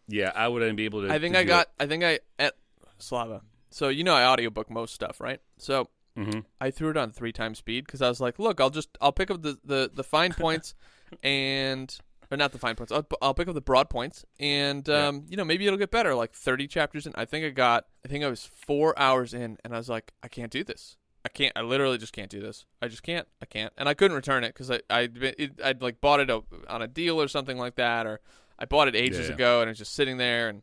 yeah, 0.09 0.33
I 0.35 0.49
wouldn't 0.49 0.79
be 0.79 0.87
able 0.87 1.03
to. 1.03 1.13
I 1.13 1.19
think 1.19 1.35
to 1.35 1.41
I 1.41 1.45
got. 1.45 1.69
I 1.79 1.87
think 1.87 2.03
I 2.03 2.21
at 2.39 2.55
Slava. 2.97 3.43
So 3.73 3.91
you 3.91 4.05
know 4.05 4.15
I 4.15 4.25
audiobook 4.25 4.71
most 4.71 4.95
stuff, 4.95 5.21
right? 5.21 5.39
So 5.59 5.91
it. 6.17 6.21
Mhm. 6.23 6.45
I 6.63 6.71
threw 6.71 6.89
it 6.89 6.97
on 6.97 7.11
three 7.11 7.33
times 7.33 7.59
speed 7.59 7.85
because 7.85 8.01
I 8.01 8.09
was 8.09 8.23
like, 8.23 8.39
look, 8.39 8.59
I'll 8.59 8.71
just 8.71 8.89
I'll 9.03 9.13
pick 9.13 9.31
up 9.31 9.43
the 9.43 9.59
the, 9.63 9.91
the 9.93 10.03
fine 10.05 10.33
points 10.33 10.75
and 11.23 11.95
or 12.35 12.37
not 12.37 12.53
the 12.53 12.59
fine 12.59 12.75
points. 12.77 12.93
I'll, 12.93 13.07
I'll 13.23 13.35
pick 13.35 13.49
up 13.49 13.55
the 13.55 13.61
broad 13.61 13.89
points 13.89 14.25
and 14.39 14.87
Yeah. 14.87 15.09
um 15.09 15.25
you 15.29 15.37
know 15.37 15.45
maybe 15.45 15.67
it'll 15.67 15.79
get 15.79 15.91
better. 15.91 16.15
Like 16.15 16.33
thirty 16.35 16.67
chapters 16.67 17.07
in, 17.07 17.13
I 17.17 17.25
think 17.25 17.45
I 17.47 17.51
got. 17.51 17.87
I 18.05 18.09
think 18.09 18.23
I 18.25 18.29
was 18.29 18.45
four 18.45 18.99
hours 18.99 19.33
in, 19.33 19.57
and 19.65 19.73
I 19.75 19.79
was 19.79 19.89
like, 19.89 20.13
I 20.23 20.29
can't 20.29 20.51
do 20.53 20.63
this. 20.65 20.97
I 21.25 21.31
can't. 21.31 21.53
I 21.57 21.63
literally 21.63 21.97
just 21.97 22.13
can't 22.13 22.29
do 22.31 22.41
this. 22.43 22.67
I 22.83 22.89
just 22.89 23.03
can't. 23.03 23.27
I 23.41 23.47
can't. 23.47 23.73
And 23.79 23.89
I 23.89 23.95
couldn't 23.95 24.15
return 24.15 24.45
it 24.45 24.49
because 24.49 24.71
I 24.71 24.81
I'd, 24.91 25.17
it, 25.23 25.61
I'd 25.65 25.81
like 25.81 26.01
bought 26.03 26.21
it 26.21 26.31
on 26.31 26.83
a 26.83 26.87
deal 26.87 27.21
or 27.21 27.29
something 27.29 27.57
like 27.57 27.77
that, 27.77 28.07
or 28.07 28.21
I 28.59 28.67
bought 28.67 28.89
it 28.89 28.95
ages 28.95 29.29
Yeah. 29.29 29.35
ago 29.35 29.61
and 29.63 29.71
it's 29.71 29.79
just 29.79 29.95
sitting 29.95 30.19
there. 30.19 30.51
And 30.51 30.63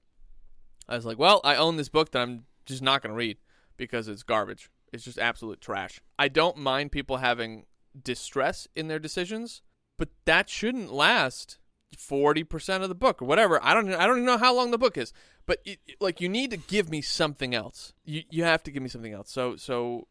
I 0.88 0.96
was 0.96 1.06
like, 1.06 1.18
well, 1.18 1.42
I 1.44 1.56
own 1.56 1.78
this 1.78 1.90
book 1.90 2.12
that 2.12 2.22
I'm 2.22 2.46
just 2.68 2.82
not 2.84 3.02
going 3.02 3.10
to 3.12 3.18
read 3.18 3.38
because 3.78 4.08
it's 4.08 4.22
garbage. 4.24 4.70
It's 4.94 5.04
just 5.04 5.18
absolute 5.18 5.62
trash. 5.62 6.00
I 6.20 6.28
don't 6.28 6.58
mind 6.58 6.92
people 6.92 7.18
having 7.18 7.66
distress 8.00 8.68
in 8.76 8.88
their 8.88 9.00
decisions, 9.00 9.62
but 9.98 10.10
that 10.26 10.48
shouldn't 10.50 10.92
last 10.94 11.58
forty 11.98 12.44
percent 12.44 12.84
of 12.84 12.90
the 12.90 12.96
book 12.96 13.22
or 13.22 13.26
whatever. 13.26 13.60
I 13.64 13.74
don't. 13.74 13.94
I 13.94 14.06
don't 14.08 14.18
even 14.18 14.26
know 14.26 14.38
how 14.38 14.56
long 14.56 14.72
the 14.72 14.78
book 14.78 14.98
is, 14.98 15.14
but 15.46 15.60
it, 15.66 15.80
like 16.00 16.22
you 16.22 16.30
need 16.30 16.52
to 16.52 16.58
give 16.58 16.90
me 16.90 17.02
something 17.02 17.54
else. 17.54 17.94
You 18.06 18.24
you 18.30 18.44
have 18.44 18.64
to 18.64 18.72
give 18.72 18.84
me 18.84 18.90
something 18.90 19.14
else. 19.14 19.32
So 19.32 19.56
so 19.56 20.08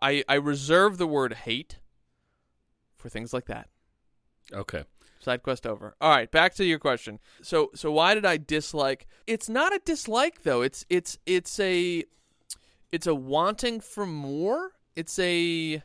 I 0.00 0.24
I 0.28 0.34
reserve 0.34 0.98
the 0.98 1.06
word 1.06 1.32
hate 1.32 1.78
for 2.96 3.08
things 3.08 3.32
like 3.32 3.46
that. 3.46 3.68
Okay. 4.52 4.84
Side 5.20 5.42
quest 5.42 5.66
over. 5.66 5.94
All 6.02 6.10
right, 6.10 6.30
back 6.30 6.54
to 6.56 6.64
your 6.64 6.78
question. 6.78 7.18
So 7.42 7.70
so 7.74 7.90
why 7.90 8.14
did 8.14 8.26
I 8.26 8.36
dislike? 8.36 9.06
It's 9.26 9.48
not 9.48 9.74
a 9.74 9.80
dislike 9.82 10.42
though. 10.42 10.60
It's 10.60 10.84
it's 10.90 11.16
it's 11.24 11.58
a 11.58 12.04
it's 12.92 13.06
a 13.06 13.14
wanting 13.14 13.80
for 13.80 14.04
more. 14.04 14.72
It's 14.94 15.18
a 15.18 15.82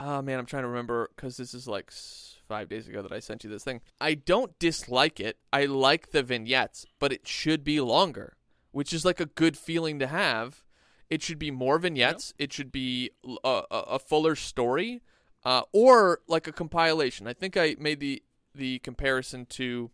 oh 0.00 0.22
man, 0.22 0.38
I'm 0.38 0.46
trying 0.46 0.64
to 0.64 0.68
remember 0.68 1.10
cuz 1.16 1.36
this 1.36 1.54
is 1.54 1.68
like 1.68 1.90
5 1.90 2.68
days 2.68 2.88
ago 2.88 3.02
that 3.02 3.12
I 3.12 3.20
sent 3.20 3.44
you 3.44 3.50
this 3.50 3.62
thing. 3.64 3.80
I 4.00 4.14
don't 4.14 4.58
dislike 4.58 5.20
it. 5.20 5.38
I 5.52 5.66
like 5.66 6.10
the 6.10 6.22
vignettes, 6.22 6.86
but 6.98 7.12
it 7.12 7.28
should 7.28 7.62
be 7.62 7.80
longer, 7.80 8.36
which 8.72 8.92
is 8.92 9.04
like 9.04 9.20
a 9.20 9.26
good 9.26 9.56
feeling 9.56 9.98
to 10.00 10.06
have. 10.06 10.64
It 11.08 11.22
should 11.22 11.38
be 11.38 11.50
more 11.50 11.78
vignettes. 11.78 12.34
It 12.38 12.52
should 12.52 12.72
be 12.72 13.10
a 13.44 13.98
fuller 13.98 14.36
story, 14.36 15.02
uh, 15.44 15.62
or 15.72 16.20
like 16.28 16.46
a 16.46 16.52
compilation. 16.52 17.26
I 17.26 17.32
think 17.32 17.56
I 17.56 17.76
made 17.78 18.00
the 18.00 18.22
the 18.54 18.78
comparison 18.80 19.46
to 19.46 19.90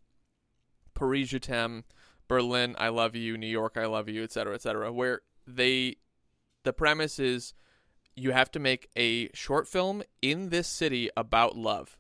Paris 0.95 1.29
Je 1.29 1.39
t'aime, 1.39 1.85
Berlin 2.29 2.75
I 2.79 2.89
love 2.89 3.15
you, 3.15 3.37
New 3.37 3.47
York 3.47 3.77
I 3.77 3.87
love 3.87 4.09
you, 4.09 4.23
etc., 4.23 4.55
etc., 4.55 4.93
where 4.93 5.23
they 5.47 5.97
the 6.65 6.73
premise 6.73 7.19
is 7.19 7.55
you 8.17 8.33
have 8.33 8.51
to 8.53 8.59
make 8.59 8.89
a 8.97 9.31
short 9.35 9.69
film 9.69 10.03
in 10.23 10.49
this 10.49 10.67
city 10.67 11.11
about 11.17 11.57
love. 11.57 11.97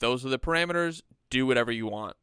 Those 0.00 0.24
are 0.24 0.30
the 0.30 0.38
parameters. 0.38 1.02
Do 1.30 1.46
whatever 1.46 1.70
you 1.70 1.86
want. 1.86 2.16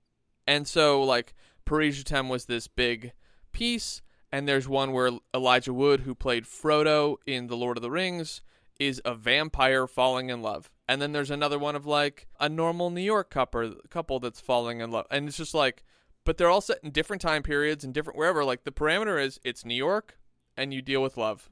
And 0.47 0.67
so, 0.67 1.03
like, 1.03 1.33
Paris 1.65 2.03
t'aime 2.03 2.29
was 2.29 2.45
this 2.45 2.67
big 2.67 3.13
piece, 3.51 4.01
and 4.31 4.47
there's 4.47 4.67
one 4.67 4.91
where 4.91 5.11
Elijah 5.33 5.73
Wood, 5.73 6.01
who 6.01 6.15
played 6.15 6.45
Frodo 6.45 7.17
in 7.25 7.47
The 7.47 7.57
Lord 7.57 7.77
of 7.77 7.83
the 7.83 7.91
Rings, 7.91 8.41
is 8.79 9.01
a 9.05 9.13
vampire 9.13 9.87
falling 9.87 10.29
in 10.29 10.41
love. 10.41 10.71
And 10.87 11.01
then 11.01 11.11
there's 11.11 11.31
another 11.31 11.59
one 11.59 11.75
of 11.75 11.85
like 11.85 12.27
a 12.39 12.49
normal 12.49 12.89
New 12.89 13.01
York 13.01 13.29
couple 13.29 13.75
couple 13.89 14.19
that's 14.19 14.41
falling 14.41 14.81
in 14.81 14.91
love. 14.91 15.05
And 15.11 15.27
it's 15.27 15.37
just 15.37 15.53
like 15.53 15.83
but 16.23 16.37
they're 16.37 16.49
all 16.49 16.61
set 16.61 16.79
in 16.83 16.91
different 16.91 17.21
time 17.21 17.43
periods 17.43 17.83
and 17.83 17.93
different 17.93 18.17
wherever. 18.17 18.43
Like 18.43 18.63
the 18.63 18.71
parameter 18.71 19.23
is 19.23 19.39
it's 19.43 19.65
New 19.65 19.75
York 19.75 20.17
and 20.55 20.73
you 20.73 20.81
deal 20.81 21.01
with 21.01 21.17
love. 21.17 21.49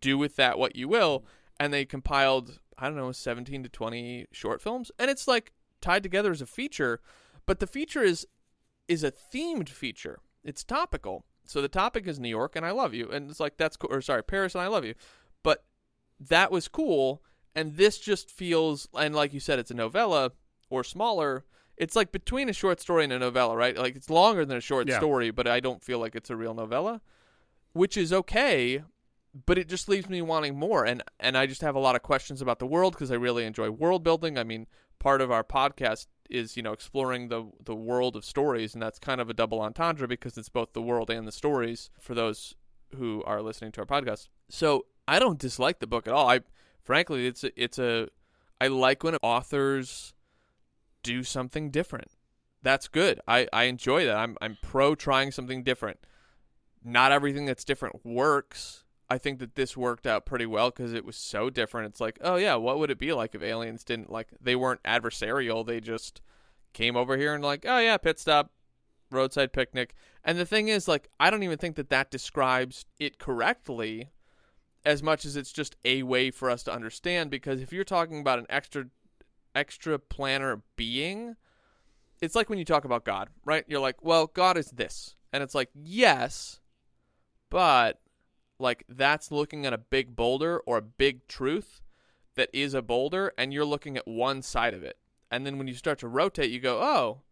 Do 0.00 0.18
with 0.18 0.36
that 0.36 0.58
what 0.58 0.76
you 0.76 0.88
will. 0.88 1.24
And 1.58 1.72
they 1.72 1.84
compiled, 1.84 2.58
I 2.78 2.86
don't 2.86 2.96
know, 2.96 3.12
17 3.12 3.62
to 3.62 3.68
20 3.68 4.26
short 4.32 4.62
films. 4.62 4.90
And 4.98 5.10
it's 5.10 5.28
like 5.28 5.52
tied 5.80 6.02
together 6.02 6.30
as 6.30 6.40
a 6.40 6.46
feature. 6.46 7.00
But 7.46 7.58
the 7.60 7.66
feature 7.66 8.02
is 8.02 8.26
is 8.88 9.04
a 9.04 9.12
themed 9.12 9.68
feature. 9.68 10.18
It's 10.42 10.64
topical. 10.64 11.24
So 11.44 11.60
the 11.62 11.68
topic 11.68 12.06
is 12.06 12.18
New 12.18 12.28
York 12.28 12.56
and 12.56 12.64
I 12.66 12.70
love 12.70 12.94
you. 12.94 13.08
And 13.10 13.30
it's 13.30 13.40
like 13.40 13.56
that's 13.56 13.76
cool 13.76 13.92
or 13.92 14.00
sorry, 14.00 14.22
Paris 14.24 14.54
and 14.54 14.62
I 14.62 14.66
love 14.68 14.84
you. 14.84 14.94
But 15.42 15.64
that 16.18 16.50
was 16.50 16.68
cool. 16.68 17.22
And 17.54 17.76
this 17.76 17.98
just 17.98 18.30
feels 18.30 18.88
and 18.96 19.14
like 19.14 19.32
you 19.34 19.40
said, 19.40 19.58
it's 19.58 19.70
a 19.70 19.74
novella 19.74 20.32
or 20.70 20.82
smaller. 20.84 21.44
It's 21.76 21.96
like 21.96 22.12
between 22.12 22.48
a 22.48 22.52
short 22.52 22.80
story 22.80 23.04
and 23.04 23.12
a 23.12 23.18
novella, 23.18 23.56
right? 23.56 23.76
Like 23.76 23.96
it's 23.96 24.10
longer 24.10 24.44
than 24.44 24.56
a 24.56 24.60
short 24.60 24.88
Yeah. 24.88 24.98
story, 24.98 25.30
but 25.30 25.46
I 25.46 25.60
don't 25.60 25.82
feel 25.82 25.98
like 25.98 26.14
it's 26.14 26.30
a 26.30 26.36
real 26.36 26.54
novella, 26.54 27.00
which 27.72 27.96
is 27.96 28.12
okay. 28.12 28.82
But 29.46 29.58
it 29.58 29.68
just 29.68 29.88
leaves 29.88 30.08
me 30.08 30.22
wanting 30.22 30.58
more, 30.58 30.84
and 30.84 31.02
and 31.20 31.38
I 31.38 31.46
just 31.46 31.60
have 31.62 31.76
a 31.76 31.80
lot 31.80 31.94
of 31.94 32.02
questions 32.02 32.42
about 32.42 32.58
the 32.58 32.66
world 32.66 32.94
because 32.94 33.12
I 33.12 33.16
really 33.16 33.44
enjoy 33.44 33.70
world 33.70 34.02
building. 34.02 34.36
I 34.36 34.44
mean, 34.44 34.66
part 34.98 35.20
of 35.20 35.30
our 35.30 35.44
podcast 35.44 36.06
is 36.28 36.56
you 36.56 36.62
know 36.62 36.72
exploring 36.72 37.28
the 37.28 37.48
the 37.64 37.74
world 37.74 38.16
of 38.16 38.24
stories, 38.24 38.74
and 38.74 38.82
that's 38.82 38.98
kind 38.98 39.20
of 39.20 39.30
a 39.30 39.34
double 39.34 39.60
entendre 39.60 40.08
because 40.08 40.36
it's 40.36 40.48
both 40.48 40.72
the 40.72 40.82
world 40.82 41.10
and 41.10 41.28
the 41.28 41.32
stories 41.32 41.90
for 42.00 42.14
those 42.14 42.54
who 42.96 43.22
are 43.24 43.40
listening 43.40 43.72
to 43.72 43.80
our 43.80 43.86
podcast. 43.86 44.28
So 44.48 44.86
I 45.06 45.18
don't 45.18 45.38
dislike 45.38 45.78
the 45.78 45.86
book 45.86 46.06
at 46.06 46.12
all. 46.12 46.28
I 46.28 46.40
frankly, 46.82 47.26
it's 47.26 47.44
a, 47.44 47.62
it's 47.62 47.78
a 47.78 48.08
I 48.60 48.68
like 48.68 49.02
when 49.02 49.16
authors 49.22 50.12
do 51.02 51.22
something 51.22 51.70
different. 51.70 52.10
That's 52.62 52.88
good. 52.88 53.20
I, 53.26 53.48
I 53.52 53.64
enjoy 53.64 54.04
that. 54.06 54.16
I'm 54.16 54.36
I'm 54.40 54.58
pro 54.62 54.94
trying 54.94 55.32
something 55.32 55.62
different. 55.62 55.98
Not 56.84 57.12
everything 57.12 57.46
that's 57.46 57.64
different 57.64 58.04
works. 58.04 58.84
I 59.10 59.18
think 59.18 59.40
that 59.40 59.56
this 59.56 59.76
worked 59.76 60.06
out 60.06 60.24
pretty 60.24 60.46
well 60.46 60.70
because 60.70 60.92
it 60.92 61.04
was 61.04 61.16
so 61.16 61.50
different. 61.50 61.88
It's 61.88 62.00
like, 62.00 62.18
oh 62.20 62.36
yeah, 62.36 62.54
what 62.54 62.78
would 62.78 62.92
it 62.92 62.98
be 62.98 63.12
like 63.12 63.34
if 63.34 63.42
aliens 63.42 63.82
didn't 63.82 64.10
like 64.10 64.28
they 64.40 64.54
weren't 64.54 64.82
adversarial? 64.84 65.66
They 65.66 65.80
just 65.80 66.20
came 66.72 66.96
over 66.96 67.16
here 67.16 67.34
and 67.34 67.42
like, 67.42 67.64
oh 67.66 67.78
yeah, 67.78 67.96
pit 67.96 68.20
stop, 68.20 68.52
roadside 69.10 69.52
picnic. 69.52 69.94
And 70.24 70.38
the 70.38 70.46
thing 70.46 70.68
is, 70.68 70.86
like, 70.86 71.08
I 71.18 71.28
don't 71.30 71.42
even 71.42 71.58
think 71.58 71.74
that 71.76 71.90
that 71.90 72.10
describes 72.10 72.84
it 73.00 73.18
correctly, 73.18 74.10
as 74.84 75.02
much 75.02 75.24
as 75.24 75.36
it's 75.36 75.52
just 75.52 75.76
a 75.84 76.04
way 76.04 76.30
for 76.30 76.48
us 76.48 76.62
to 76.64 76.72
understand. 76.72 77.30
Because 77.30 77.60
if 77.60 77.72
you're 77.72 77.84
talking 77.84 78.20
about 78.20 78.38
an 78.38 78.46
extra 78.48 78.86
extra 79.56 79.98
planar 79.98 80.62
being, 80.76 81.34
it's 82.20 82.36
like 82.36 82.48
when 82.48 82.60
you 82.60 82.64
talk 82.64 82.84
about 82.84 83.04
God, 83.04 83.28
right? 83.44 83.64
You're 83.66 83.80
like, 83.80 84.04
well, 84.04 84.28
God 84.28 84.56
is 84.56 84.70
this. 84.70 85.16
And 85.32 85.42
it's 85.42 85.54
like, 85.54 85.70
yes, 85.74 86.60
but 87.50 87.98
like 88.60 88.84
that's 88.88 89.30
looking 89.30 89.66
at 89.66 89.72
a 89.72 89.78
big 89.78 90.14
boulder 90.14 90.58
or 90.66 90.78
a 90.78 90.82
big 90.82 91.26
truth 91.28 91.80
that 92.36 92.50
is 92.52 92.74
a 92.74 92.82
boulder 92.82 93.32
and 93.36 93.52
you're 93.52 93.64
looking 93.64 93.96
at 93.96 94.06
one 94.06 94.42
side 94.42 94.74
of 94.74 94.82
it. 94.82 94.98
And 95.30 95.46
then 95.46 95.58
when 95.58 95.68
you 95.68 95.74
start 95.74 95.98
to 96.00 96.08
rotate, 96.08 96.50
you 96.50 96.60
go, 96.60 96.80
"Oh, 96.80 97.22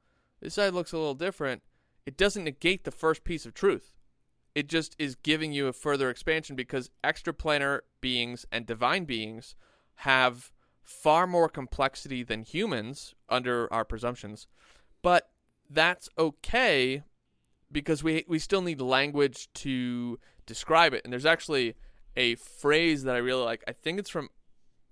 this 0.40 0.54
side 0.54 0.74
looks 0.74 0.92
a 0.92 0.98
little 0.98 1.14
different." 1.14 1.62
It 2.06 2.16
doesn't 2.16 2.44
negate 2.44 2.84
the 2.84 2.90
first 2.90 3.24
piece 3.24 3.44
of 3.44 3.54
truth. 3.54 3.92
It 4.54 4.66
just 4.66 4.96
is 4.98 5.14
giving 5.14 5.52
you 5.52 5.66
a 5.66 5.72
further 5.72 6.10
expansion 6.10 6.56
because 6.56 6.90
extraplanar 7.04 7.80
beings 8.00 8.46
and 8.50 8.66
divine 8.66 9.04
beings 9.04 9.54
have 9.96 10.52
far 10.82 11.26
more 11.26 11.48
complexity 11.48 12.22
than 12.22 12.42
humans 12.42 13.14
under 13.28 13.72
our 13.72 13.84
presumptions. 13.84 14.46
But 15.02 15.30
that's 15.68 16.08
okay 16.18 17.02
because 17.70 18.02
we 18.02 18.24
we 18.28 18.38
still 18.38 18.62
need 18.62 18.80
language 18.80 19.52
to 19.54 20.18
describe 20.46 20.94
it. 20.94 21.02
And 21.04 21.12
there's 21.12 21.26
actually 21.26 21.74
a 22.16 22.34
phrase 22.36 23.04
that 23.04 23.14
I 23.14 23.18
really 23.18 23.44
like. 23.44 23.62
I 23.68 23.72
think 23.72 23.98
it's 23.98 24.10
from 24.10 24.30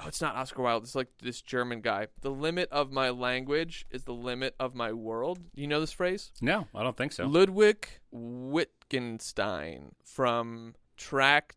oh, 0.00 0.06
it's 0.06 0.20
not 0.20 0.36
Oscar 0.36 0.62
Wilde. 0.62 0.84
It's 0.84 0.94
like 0.94 1.08
this 1.22 1.42
German 1.42 1.80
guy. 1.80 2.06
The 2.20 2.30
limit 2.30 2.68
of 2.70 2.92
my 2.92 3.10
language 3.10 3.86
is 3.90 4.04
the 4.04 4.14
limit 4.14 4.54
of 4.60 4.74
my 4.74 4.92
world. 4.92 5.40
You 5.54 5.66
know 5.66 5.80
this 5.80 5.92
phrase? 5.92 6.32
No, 6.40 6.68
I 6.74 6.82
don't 6.82 6.96
think 6.96 7.12
so. 7.12 7.26
Ludwig 7.26 7.88
Wittgenstein 8.10 9.94
from 10.04 10.74
Tractatus 10.96 11.56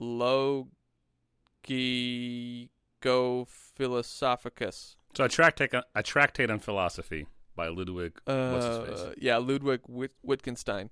Logico 0.00 0.68
Philosophicus. 3.48 4.96
So 5.14 5.24
a 5.24 5.28
tractate, 5.28 5.72
a 5.94 6.02
tractate 6.02 6.50
on 6.50 6.58
philosophy 6.60 7.26
by 7.58 7.68
Ludwig. 7.68 8.18
Uh, 8.26 9.12
yeah, 9.18 9.36
Ludwig 9.36 9.80
Wit- 9.88 10.14
Wittgenstein. 10.22 10.90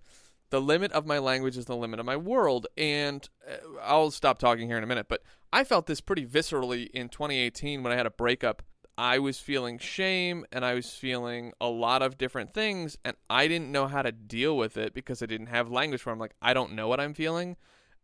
The 0.50 0.60
limit 0.60 0.92
of 0.92 1.06
my 1.06 1.18
language 1.18 1.56
is 1.56 1.64
the 1.64 1.76
limit 1.76 2.00
of 2.00 2.06
my 2.06 2.16
world. 2.16 2.66
And 2.76 3.26
uh, 3.48 3.78
I'll 3.82 4.10
stop 4.10 4.38
talking 4.38 4.66
here 4.66 4.76
in 4.76 4.84
a 4.84 4.86
minute, 4.86 5.06
but 5.08 5.22
I 5.52 5.64
felt 5.64 5.86
this 5.86 6.00
pretty 6.00 6.26
viscerally 6.26 6.90
in 6.90 7.08
2018 7.08 7.82
when 7.82 7.92
I 7.92 7.96
had 7.96 8.06
a 8.06 8.10
breakup. 8.10 8.62
I 8.98 9.18
was 9.18 9.38
feeling 9.38 9.78
shame 9.78 10.44
and 10.50 10.64
I 10.64 10.74
was 10.74 10.90
feeling 10.90 11.52
a 11.60 11.68
lot 11.68 12.02
of 12.02 12.18
different 12.18 12.52
things 12.52 12.96
and 13.04 13.14
I 13.28 13.46
didn't 13.46 13.70
know 13.70 13.86
how 13.86 14.02
to 14.02 14.10
deal 14.10 14.56
with 14.56 14.76
it 14.76 14.94
because 14.94 15.22
I 15.22 15.26
didn't 15.26 15.48
have 15.48 15.70
language 15.70 16.00
for 16.00 16.10
it. 16.10 16.14
I'm 16.14 16.18
like, 16.18 16.34
I 16.40 16.54
don't 16.54 16.72
know 16.72 16.88
what 16.88 16.98
I'm 16.98 17.14
feeling. 17.14 17.56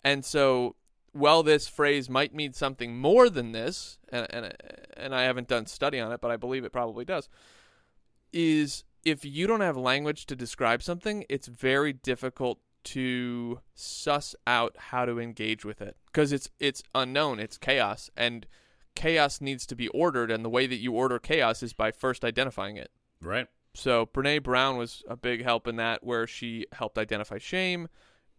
And 0.05 0.25
so 0.25 0.77
well 1.15 1.43
this 1.43 1.67
phrase 1.67 2.11
might 2.11 2.35
mean 2.35 2.53
something 2.53 2.97
more 2.97 3.29
than 3.31 3.53
this 3.53 3.99
and 4.11 4.27
and 4.31 4.53
and 4.97 5.15
I 5.15 5.23
haven't 5.23 5.49
done 5.49 5.67
study 5.67 5.99
on 5.99 6.13
it, 6.13 6.21
but 6.21 6.31
I 6.31 6.37
believe 6.37 6.65
it 6.65 6.73
probably 6.73 7.05
does. 7.07 7.29
Is 8.33 8.85
if 9.05 9.25
you 9.25 9.47
don't 9.47 9.61
have 9.61 9.77
language 9.77 10.27
to 10.27 10.37
describe 10.37 10.83
something, 10.83 11.25
it's 11.29 11.49
very 11.49 11.93
difficult 11.93 12.61
to 12.85 13.61
suss 13.75 14.35
out 14.47 14.77
how 14.77 15.05
to 15.05 15.21
engage 15.21 15.65
with 15.65 15.81
it 15.81 15.97
because 16.07 16.33
it's 16.33 16.51
it's 16.59 16.83
unknown, 16.95 17.39
it's 17.39 17.59
chaos 17.59 18.11
and 18.17 18.47
chaos 18.95 19.41
needs 19.41 19.67
to 19.67 19.77
be 19.77 19.89
ordered 19.89 20.31
and 20.31 20.45
the 20.45 20.51
way 20.51 20.67
that 20.67 20.77
you 20.77 20.93
order 20.93 21.19
chaos 21.19 21.63
is 21.63 21.73
by 21.73 21.91
first 21.91 22.25
identifying 22.25 22.77
it. 22.77 22.91
Right. 23.21 23.47
So 23.75 24.07
Brene 24.07 24.43
Brown 24.43 24.77
was 24.77 25.03
a 25.09 25.17
big 25.17 25.43
help 25.43 25.67
in 25.67 25.77
that 25.77 26.05
where 26.05 26.27
she 26.27 26.67
helped 26.73 26.99
identify 26.99 27.39
shame 27.39 27.89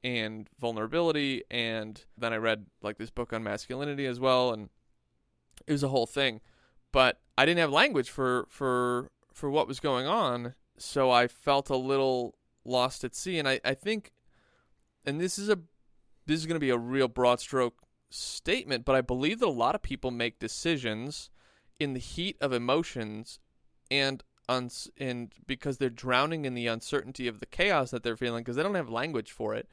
and 0.03 0.47
vulnerability 0.59 1.43
and 1.49 2.03
then 2.17 2.33
I 2.33 2.37
read 2.37 2.65
like 2.81 2.97
this 2.97 3.09
book 3.09 3.33
on 3.33 3.43
masculinity 3.43 4.05
as 4.05 4.19
well 4.19 4.51
and 4.51 4.69
it 5.65 5.71
was 5.71 5.83
a 5.83 5.89
whole 5.89 6.05
thing. 6.05 6.41
But 6.91 7.19
I 7.37 7.45
didn't 7.45 7.61
have 7.61 7.71
language 7.71 8.09
for 8.09 8.45
for 8.49 9.09
for 9.33 9.49
what 9.49 9.67
was 9.67 9.79
going 9.79 10.07
on, 10.07 10.53
so 10.77 11.11
I 11.11 11.27
felt 11.27 11.69
a 11.69 11.75
little 11.75 12.35
lost 12.65 13.03
at 13.03 13.13
sea 13.13 13.39
and 13.39 13.47
I, 13.47 13.59
I 13.65 13.73
think 13.73 14.13
and 15.05 15.19
this 15.19 15.37
is 15.37 15.49
a 15.49 15.59
this 16.25 16.39
is 16.39 16.45
going 16.45 16.55
to 16.55 16.59
be 16.59 16.69
a 16.69 16.77
real 16.77 17.09
broad 17.09 17.41
stroke 17.41 17.79
statement, 18.09 18.85
but 18.85 18.95
I 18.95 19.01
believe 19.01 19.39
that 19.39 19.47
a 19.47 19.51
lot 19.51 19.75
of 19.75 19.81
people 19.81 20.11
make 20.11 20.39
decisions 20.39 21.29
in 21.79 21.93
the 21.93 21.99
heat 21.99 22.37
of 22.39 22.53
emotions 22.53 23.39
and 23.91 24.23
uns- 24.47 24.89
and 24.97 25.33
because 25.45 25.77
they're 25.77 25.89
drowning 25.89 26.45
in 26.45 26.53
the 26.53 26.67
uncertainty 26.67 27.27
of 27.27 27.39
the 27.39 27.45
chaos 27.45 27.91
that 27.91 28.03
they're 28.03 28.17
feeling 28.17 28.43
because 28.43 28.55
they 28.55 28.63
don't 28.63 28.75
have 28.75 28.89
language 28.89 29.31
for 29.31 29.53
it. 29.53 29.67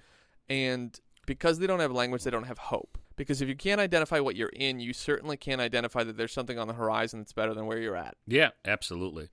And 0.48 0.98
because 1.26 1.58
they 1.58 1.66
don't 1.66 1.80
have 1.80 1.92
language, 1.92 2.24
they 2.24 2.30
don't 2.30 2.44
have 2.44 2.58
hope. 2.58 2.98
Because 3.14 3.42
if 3.42 3.48
you 3.48 3.54
can't 3.54 3.80
identify 3.80 4.18
what 4.18 4.34
you're 4.34 4.48
in, 4.48 4.80
you 4.80 4.92
certainly 4.92 5.36
can't 5.36 5.60
identify 5.60 6.02
that 6.02 6.16
there's 6.16 6.32
something 6.32 6.58
on 6.58 6.66
the 6.66 6.74
horizon 6.74 7.20
that's 7.20 7.32
better 7.32 7.54
than 7.54 7.66
where 7.66 7.78
you're 7.78 7.96
at. 7.96 8.16
Yeah, 8.26 8.50
absolutely. 8.64 9.28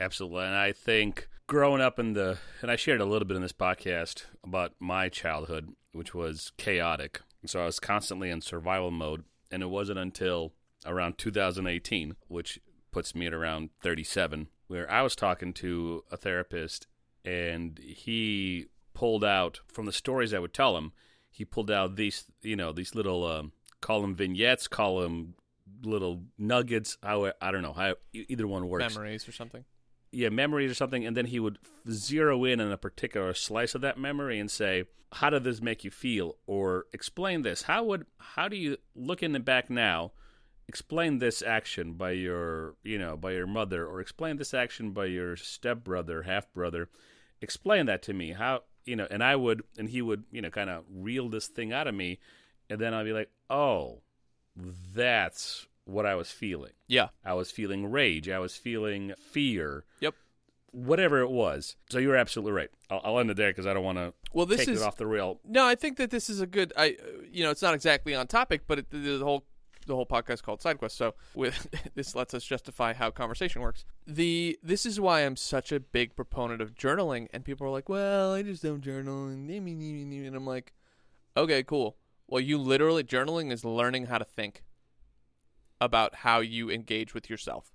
Absolutely. 0.00 0.44
And 0.44 0.54
I 0.54 0.72
think 0.72 1.28
growing 1.46 1.82
up 1.82 1.98
in 1.98 2.14
the, 2.14 2.38
and 2.62 2.70
I 2.70 2.76
shared 2.76 3.00
a 3.00 3.04
little 3.04 3.28
bit 3.28 3.36
in 3.36 3.42
this 3.42 3.52
podcast 3.52 4.24
about 4.42 4.72
my 4.80 5.08
childhood, 5.08 5.74
which 5.92 6.14
was 6.14 6.52
chaotic. 6.56 7.20
So 7.46 7.60
I 7.60 7.66
was 7.66 7.78
constantly 7.78 8.30
in 8.30 8.40
survival 8.40 8.90
mode. 8.90 9.24
And 9.52 9.62
it 9.62 9.66
wasn't 9.66 9.98
until 9.98 10.52
around 10.86 11.18
2018, 11.18 12.16
which 12.28 12.60
puts 12.92 13.14
me 13.14 13.26
at 13.26 13.34
around 13.34 13.70
37, 13.82 14.48
where 14.68 14.90
I 14.90 15.02
was 15.02 15.16
talking 15.16 15.52
to 15.54 16.04
a 16.10 16.16
therapist 16.16 16.86
and 17.24 17.78
he 17.78 18.66
pulled 18.94 19.24
out 19.24 19.60
from 19.66 19.86
the 19.86 19.92
stories 19.92 20.32
I 20.32 20.38
would 20.38 20.54
tell 20.54 20.76
him, 20.76 20.92
he 21.30 21.44
pulled 21.44 21.70
out 21.70 21.96
these, 21.96 22.24
you 22.42 22.56
know, 22.56 22.72
these 22.72 22.94
little, 22.94 23.26
um, 23.26 23.52
call 23.80 24.00
them 24.00 24.14
vignettes, 24.14 24.68
call 24.68 25.00
them 25.00 25.34
little 25.82 26.22
nuggets. 26.38 26.96
How 27.02 27.32
I 27.40 27.50
don't 27.50 27.62
know 27.62 27.72
how 27.72 27.94
either 28.12 28.46
one 28.46 28.68
works. 28.68 28.94
Memories 28.94 29.28
or 29.28 29.32
something. 29.32 29.64
Yeah, 30.12 30.28
memories 30.28 30.70
or 30.70 30.74
something, 30.74 31.06
and 31.06 31.16
then 31.16 31.26
he 31.26 31.38
would 31.38 31.58
zero 31.90 32.44
in 32.44 32.60
on 32.60 32.72
a 32.72 32.76
particular 32.76 33.32
slice 33.34 33.74
of 33.74 33.80
that 33.82 33.98
memory 33.98 34.40
and 34.40 34.50
say, 34.50 34.84
"How 35.12 35.30
did 35.30 35.44
this 35.44 35.60
make 35.60 35.84
you 35.84 35.90
feel?" 35.90 36.36
or 36.46 36.86
"Explain 36.92 37.42
this. 37.42 37.62
How 37.62 37.84
would 37.84 38.06
how 38.18 38.48
do 38.48 38.56
you 38.56 38.78
look 38.94 39.22
in 39.22 39.32
the 39.32 39.40
back 39.40 39.70
now? 39.70 40.12
Explain 40.68 41.18
this 41.18 41.42
action 41.42 41.94
by 41.94 42.12
your 42.12 42.74
you 42.82 42.98
know 42.98 43.16
by 43.16 43.32
your 43.32 43.46
mother, 43.46 43.86
or 43.86 44.00
explain 44.00 44.36
this 44.36 44.54
action 44.54 44.90
by 44.90 45.06
your 45.06 45.36
stepbrother, 45.36 46.22
half 46.22 46.52
brother. 46.52 46.88
Explain 47.40 47.86
that 47.86 48.02
to 48.02 48.12
me. 48.12 48.32
How 48.32 48.64
you 48.84 48.96
know?" 48.96 49.06
And 49.10 49.22
I 49.22 49.36
would, 49.36 49.62
and 49.78 49.88
he 49.88 50.02
would, 50.02 50.24
you 50.30 50.42
know, 50.42 50.50
kind 50.50 50.70
of 50.70 50.84
reel 50.90 51.28
this 51.28 51.46
thing 51.46 51.72
out 51.72 51.86
of 51.86 51.94
me, 51.94 52.18
and 52.68 52.80
then 52.80 52.94
I'd 52.94 53.04
be 53.04 53.12
like, 53.12 53.30
"Oh, 53.48 54.02
that's 54.56 55.68
what 55.90 56.06
I 56.06 56.14
was 56.14 56.30
feeling." 56.30 56.72
Yeah. 56.86 57.08
I 57.24 57.34
was 57.34 57.50
feeling 57.50 57.90
rage. 57.90 58.28
I 58.28 58.38
was 58.38 58.56
feeling 58.56 59.12
fear. 59.18 59.84
Yep. 60.00 60.14
Whatever 60.72 61.20
it 61.20 61.30
was. 61.30 61.76
So 61.90 61.98
you're 61.98 62.16
absolutely 62.16 62.52
right. 62.52 62.70
I'll, 62.90 63.00
I'll 63.04 63.18
end 63.18 63.30
it 63.30 63.36
there 63.36 63.50
because 63.50 63.66
I 63.66 63.74
don't 63.74 63.84
want 63.84 63.98
to 63.98 64.14
Well, 64.32 64.46
this 64.46 64.60
take 64.60 64.68
is 64.68 64.82
it 64.82 64.84
off 64.84 64.96
the 64.96 65.06
rail. 65.06 65.40
No, 65.44 65.66
I 65.66 65.74
think 65.74 65.96
that 65.96 66.10
this 66.10 66.30
is 66.30 66.40
a 66.40 66.46
good. 66.46 66.72
I, 66.76 66.90
uh, 66.90 67.22
you 67.30 67.42
know, 67.42 67.50
it's 67.50 67.62
not 67.62 67.74
exactly 67.74 68.14
on 68.14 68.26
topic, 68.28 68.62
but 68.68 68.78
it, 68.78 68.90
the 68.90 69.18
whole 69.18 69.44
the 69.86 69.94
whole 69.96 70.06
podcast 70.06 70.42
called 70.42 70.60
SideQuest. 70.60 70.92
So 70.92 71.14
with 71.34 71.66
this 71.94 72.14
lets 72.14 72.34
us 72.34 72.44
justify 72.44 72.92
how 72.92 73.10
conversation 73.10 73.62
works. 73.62 73.84
The 74.06 74.58
this 74.62 74.86
is 74.86 75.00
why 75.00 75.22
I'm 75.22 75.36
such 75.36 75.72
a 75.72 75.80
big 75.80 76.14
proponent 76.14 76.62
of 76.62 76.74
journaling, 76.74 77.28
and 77.32 77.44
people 77.44 77.66
are 77.66 77.70
like, 77.70 77.88
"Well, 77.88 78.32
I 78.32 78.42
just 78.42 78.62
don't 78.62 78.80
journal," 78.80 79.26
and 79.26 79.50
and 79.50 80.36
I'm 80.36 80.46
like, 80.46 80.72
"Okay, 81.36 81.62
cool. 81.62 81.96
Well, 82.28 82.40
you 82.40 82.58
literally 82.58 83.02
journaling 83.02 83.50
is 83.50 83.64
learning 83.64 84.06
how 84.06 84.18
to 84.18 84.24
think 84.24 84.62
about 85.80 86.16
how 86.16 86.40
you 86.40 86.70
engage 86.70 87.14
with 87.14 87.30
yourself. 87.30 87.72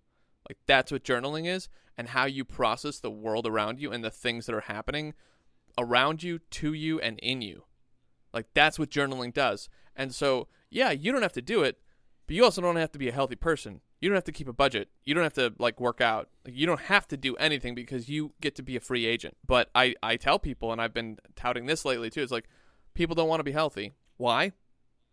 Like 0.48 0.58
that's 0.68 0.92
what 0.92 1.04
journaling 1.04 1.48
is, 1.48 1.70
and 1.98 2.10
how 2.10 2.26
you 2.26 2.46
process 2.46 3.00
the 3.00 3.12
world 3.12 3.48
around 3.48 3.80
you 3.80 3.92
and 3.92 4.04
the 4.04 4.12
things 4.12 4.46
that 4.46 4.56
are 4.56 4.62
happening 4.62 5.14
around 5.78 6.24
you, 6.24 6.40
to 6.40 6.74
you, 6.74 7.00
and 7.00 7.20
in 7.20 7.42
you. 7.42 7.64
Like 8.34 8.48
that's 8.54 8.78
what 8.78 8.90
journaling 8.90 9.34
does. 9.34 9.70
And 9.96 10.14
so, 10.14 10.48
yeah, 10.70 10.92
you 10.92 11.12
don't 11.12 11.22
have 11.22 11.34
to 11.34 11.42
do 11.42 11.64
it, 11.64 11.80
but 12.28 12.36
you 12.36 12.44
also 12.44 12.62
don't 12.62 12.76
have 12.76 12.92
to 12.92 13.00
be 13.00 13.08
a 13.08 13.14
healthy 13.14 13.36
person. 13.36 13.82
You 14.02 14.10
don't 14.10 14.16
have 14.16 14.26
to 14.26 14.32
keep 14.32 14.48
a 14.48 14.54
budget. 14.54 14.90
You 15.04 15.14
don't 15.14 15.24
have 15.24 15.34
to 15.34 15.54
like 15.58 15.80
work 15.80 16.02
out. 16.02 16.30
Like, 16.46 16.56
you 16.56 16.68
don't 16.68 16.82
have 16.82 17.08
to 17.08 17.18
do 17.18 17.36
anything 17.38 17.76
because 17.76 18.10
you 18.10 18.34
get 18.42 18.56
to 18.56 18.64
be 18.64 18.76
a 18.76 18.82
free 18.82 19.06
agent. 19.06 19.38
But 19.48 19.70
I 19.74 19.96
I 20.04 20.18
tell 20.18 20.38
people 20.38 20.72
and 20.72 20.82
I've 20.82 20.94
been 20.94 21.18
touting 21.36 21.66
this 21.66 21.86
lately 21.86 22.10
too. 22.10 22.22
It's 22.22 22.32
like 22.32 22.50
people 22.94 23.16
don't 23.16 23.30
want 23.30 23.40
to 23.40 23.46
be 23.46 23.52
healthy. 23.52 23.94
Why? 24.18 24.52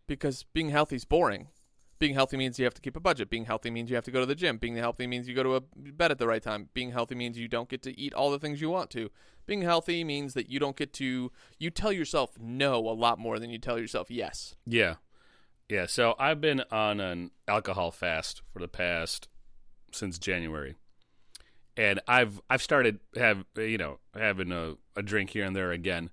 Because 0.05 0.43
being 0.53 0.69
healthy 0.69 0.97
is 0.97 1.05
boring. 1.05 1.47
Being 2.03 2.15
healthy 2.15 2.35
means 2.35 2.59
you 2.59 2.65
have 2.65 2.73
to 2.73 2.81
keep 2.81 2.97
a 2.97 2.99
budget. 2.99 3.29
Being 3.29 3.45
healthy 3.45 3.71
means 3.71 3.89
you 3.89 3.95
have 3.95 4.03
to 4.03 4.11
go 4.11 4.19
to 4.19 4.25
the 4.25 4.35
gym. 4.35 4.57
Being 4.57 4.75
healthy 4.75 5.07
means 5.07 5.25
you 5.25 5.33
go 5.33 5.41
to 5.41 5.55
a 5.55 5.61
bed 5.61 6.11
at 6.11 6.17
the 6.17 6.27
right 6.27 6.43
time. 6.43 6.67
Being 6.73 6.91
healthy 6.91 7.15
means 7.15 7.37
you 7.37 7.47
don't 7.47 7.69
get 7.69 7.81
to 7.83 7.97
eat 7.97 8.13
all 8.13 8.29
the 8.29 8.39
things 8.39 8.59
you 8.59 8.69
want 8.69 8.89
to. 8.89 9.09
Being 9.45 9.61
healthy 9.61 10.03
means 10.03 10.33
that 10.33 10.49
you 10.49 10.59
don't 10.59 10.75
get 10.75 10.91
to 10.95 11.31
you 11.59 11.69
tell 11.69 11.93
yourself 11.93 12.37
no 12.37 12.75
a 12.89 12.91
lot 12.91 13.19
more 13.19 13.39
than 13.39 13.49
you 13.49 13.57
tell 13.57 13.79
yourself 13.79 14.11
yes. 14.11 14.53
Yeah. 14.65 14.95
Yeah. 15.69 15.85
So 15.85 16.15
I've 16.19 16.41
been 16.41 16.65
on 16.69 16.99
an 16.99 17.31
alcohol 17.47 17.89
fast 17.89 18.41
for 18.51 18.59
the 18.59 18.67
past 18.67 19.29
since 19.93 20.19
January. 20.19 20.75
And 21.77 22.01
I've 22.05 22.41
I've 22.49 22.61
started 22.61 22.99
have 23.15 23.45
you 23.55 23.77
know 23.77 23.99
having 24.13 24.51
a, 24.51 24.73
a 24.97 25.01
drink 25.01 25.29
here 25.29 25.45
and 25.45 25.55
there 25.55 25.71
again, 25.71 26.09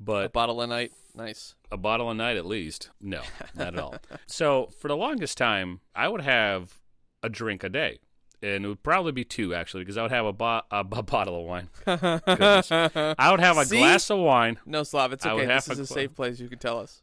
A 0.00 0.04
but 0.04 0.32
bottle 0.32 0.60
a 0.60 0.66
night, 0.66 0.92
nice. 1.14 1.54
a 1.72 1.76
bottle 1.76 2.10
a 2.10 2.14
night 2.14 2.36
at 2.36 2.46
least. 2.46 2.90
No, 3.00 3.22
not 3.54 3.74
at 3.74 3.78
all. 3.80 3.96
so 4.26 4.68
for 4.78 4.88
the 4.88 4.96
longest 4.96 5.36
time, 5.36 5.80
I 5.94 6.08
would 6.08 6.20
have 6.20 6.78
a 7.22 7.28
drink 7.28 7.64
a 7.64 7.68
day, 7.68 7.98
and 8.40 8.64
it 8.64 8.68
would 8.68 8.82
probably 8.82 9.12
be 9.12 9.24
two 9.24 9.54
actually, 9.54 9.82
because 9.82 9.96
I 9.98 10.02
would 10.02 10.12
have 10.12 10.26
a, 10.26 10.32
bo- 10.32 10.62
a, 10.70 10.84
b- 10.84 11.02
bottle 11.06 11.40
of 11.40 11.46
wine. 11.46 11.68
I 11.86 13.30
would 13.30 13.40
have 13.40 13.58
a 13.58 13.64
See? 13.64 13.78
glass 13.78 14.08
of 14.10 14.18
wine. 14.20 14.58
No, 14.64 14.84
Slav, 14.84 15.12
it's 15.12 15.26
okay. 15.26 15.46
This 15.46 15.68
is 15.68 15.78
a 15.80 15.82
a 15.82 15.86
safe 15.86 16.14
place. 16.14 16.38
You 16.38 16.48
can 16.48 16.58
tell 16.58 16.78
us. 16.78 17.02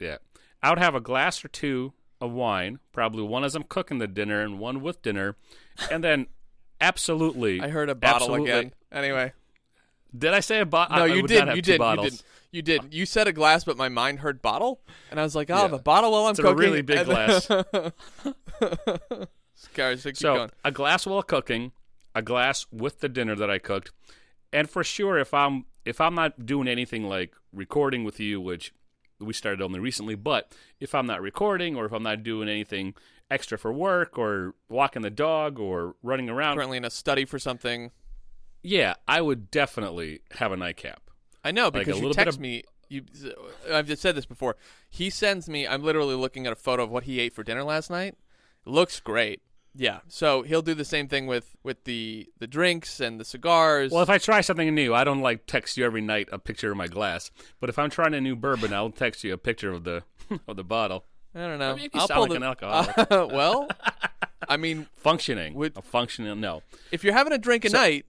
Yeah, 0.00 0.16
I 0.62 0.70
would 0.70 0.80
have 0.80 0.96
a 0.96 1.00
glass 1.00 1.44
or 1.44 1.48
two 1.48 1.92
of 2.20 2.32
wine, 2.32 2.80
probably 2.92 3.22
one 3.22 3.44
as 3.44 3.54
I'm 3.54 3.62
cooking 3.62 3.98
the 3.98 4.08
dinner 4.08 4.40
and 4.40 4.58
one 4.58 4.80
with 4.80 5.02
dinner, 5.02 5.36
and 5.90 6.02
then 6.02 6.26
absolutely. 6.80 7.60
I 7.60 7.68
heard 7.68 7.88
a 7.90 7.94
bottle 7.94 8.34
again. 8.34 8.72
Anyway, 8.90 9.32
Did 10.16 10.34
I 10.34 10.40
say 10.40 10.60
a 10.60 10.66
bottle? 10.66 10.96
no, 10.96 11.02
I 11.04 11.06
you 11.06 11.22
would 11.22 11.28
did. 11.28 11.48
You 11.56 11.62
did. 11.62 11.80
You 11.80 11.96
did. 12.10 12.22
You 12.52 12.62
did. 12.62 12.94
You 12.94 13.04
said 13.06 13.26
a 13.26 13.32
glass, 13.32 13.64
but 13.64 13.76
my 13.76 13.88
mind 13.88 14.20
heard 14.20 14.40
bottle, 14.40 14.80
and 15.10 15.18
I 15.18 15.24
was 15.24 15.34
like, 15.34 15.50
"I'll 15.50 15.62
have 15.62 15.72
Yeah. 15.72 15.78
a 15.78 15.82
bottle 15.82 16.12
while 16.12 16.26
I'm 16.26 16.36
cooking. 16.36 16.50
It's 16.50 16.52
a 16.52 16.56
really 16.56 16.82
big 16.82 17.04
glass. 17.04 17.48
Guys, 19.74 20.02
so 20.02 20.12
So 20.14 20.48
a 20.64 20.70
glass 20.70 21.06
while 21.06 21.22
cooking, 21.22 21.72
a 22.14 22.22
glass 22.22 22.66
with 22.70 23.00
the 23.00 23.08
dinner 23.08 23.34
that 23.34 23.50
I 23.50 23.58
cooked, 23.58 23.92
and 24.52 24.68
for 24.70 24.84
sure, 24.84 25.18
if 25.18 25.34
I'm 25.34 25.64
if 25.84 26.00
I'm 26.00 26.14
not 26.14 26.46
doing 26.46 26.68
anything 26.68 27.04
like 27.08 27.34
recording 27.52 28.04
with 28.04 28.20
you, 28.20 28.40
which 28.40 28.72
we 29.20 29.32
started 29.32 29.60
only 29.62 29.80
recently, 29.80 30.14
but 30.14 30.52
if 30.80 30.94
I'm 30.94 31.06
not 31.06 31.20
recording 31.22 31.76
or 31.76 31.86
if 31.86 31.92
I'm 31.92 32.02
not 32.02 32.22
doing 32.22 32.48
anything 32.48 32.94
extra 33.30 33.58
for 33.58 33.72
work 33.72 34.18
or 34.18 34.54
walking 34.68 35.02
the 35.02 35.10
dog 35.10 35.58
or 35.58 35.94
running 36.02 36.28
around, 36.30 36.56
Currently 36.56 36.76
in 36.78 36.84
a 36.84 36.90
study 36.90 37.24
for 37.24 37.38
something. 37.38 37.90
Yeah, 38.64 38.94
I 39.06 39.20
would 39.20 39.50
definitely 39.52 40.20
have 40.32 40.50
a 40.50 40.56
nightcap. 40.56 41.00
I 41.44 41.52
know 41.52 41.66
Like 41.66 41.74
a 41.74 41.78
because 41.84 42.00
you 42.00 42.12
text 42.12 42.36
of- 42.36 42.40
me. 42.40 42.64
You, 42.88 43.02
I've 43.72 43.86
just 43.86 44.02
said 44.02 44.14
this 44.14 44.26
before. 44.26 44.56
He 44.90 45.08
sends 45.10 45.48
me. 45.48 45.66
I'm 45.66 45.82
literally 45.82 46.14
looking 46.14 46.46
at 46.46 46.52
a 46.52 46.56
photo 46.56 46.82
of 46.84 46.90
what 46.90 47.04
he 47.04 47.18
ate 47.20 47.32
for 47.32 47.42
dinner 47.42 47.64
last 47.64 47.90
night. 47.90 48.14
looks 48.66 49.00
great. 49.00 49.40
Yeah. 49.74 50.00
So 50.06 50.42
he'll 50.42 50.62
do 50.62 50.74
the 50.74 50.84
same 50.84 51.08
thing 51.08 51.26
with 51.26 51.56
with 51.64 51.84
the 51.84 52.28
the 52.38 52.46
drinks 52.46 53.00
and 53.00 53.18
the 53.18 53.24
cigars. 53.24 53.90
Well, 53.90 54.02
if 54.02 54.10
I 54.10 54.18
try 54.18 54.40
something 54.42 54.72
new, 54.74 54.94
I 54.94 55.02
don't 55.02 55.20
like 55.22 55.46
text 55.46 55.76
you 55.76 55.84
every 55.84 56.02
night 56.02 56.28
a 56.30 56.38
picture 56.38 56.70
of 56.70 56.76
my 56.76 56.86
glass. 56.86 57.30
But 57.58 57.70
if 57.70 57.78
I'm 57.78 57.90
trying 57.90 58.14
a 58.14 58.20
new 58.20 58.36
bourbon, 58.36 58.72
I'll 58.72 58.90
text 58.90 59.24
you 59.24 59.32
a 59.32 59.38
picture 59.38 59.72
of 59.72 59.82
the 59.84 60.04
of 60.46 60.56
the 60.56 60.62
bottle. 60.64 61.04
I 61.34 61.40
don't 61.40 61.58
know. 61.58 61.72
I 61.72 61.76
mean, 61.76 61.90
I'll 61.94 62.06
sound 62.06 62.18
pull 62.18 62.22
like 62.22 62.30
the, 62.30 62.36
an 62.36 62.42
alcoholic. 63.10 63.32
well, 63.32 63.68
I 64.48 64.56
mean, 64.56 64.86
functioning. 64.96 65.54
Would- 65.54 65.76
a 65.76 65.82
functioning. 65.82 66.38
No. 66.40 66.62
if 66.92 67.02
you're 67.02 67.14
having 67.14 67.32
a 67.32 67.38
drink 67.38 67.64
a 67.64 67.70
So- 67.70 67.78
night, 67.78 68.06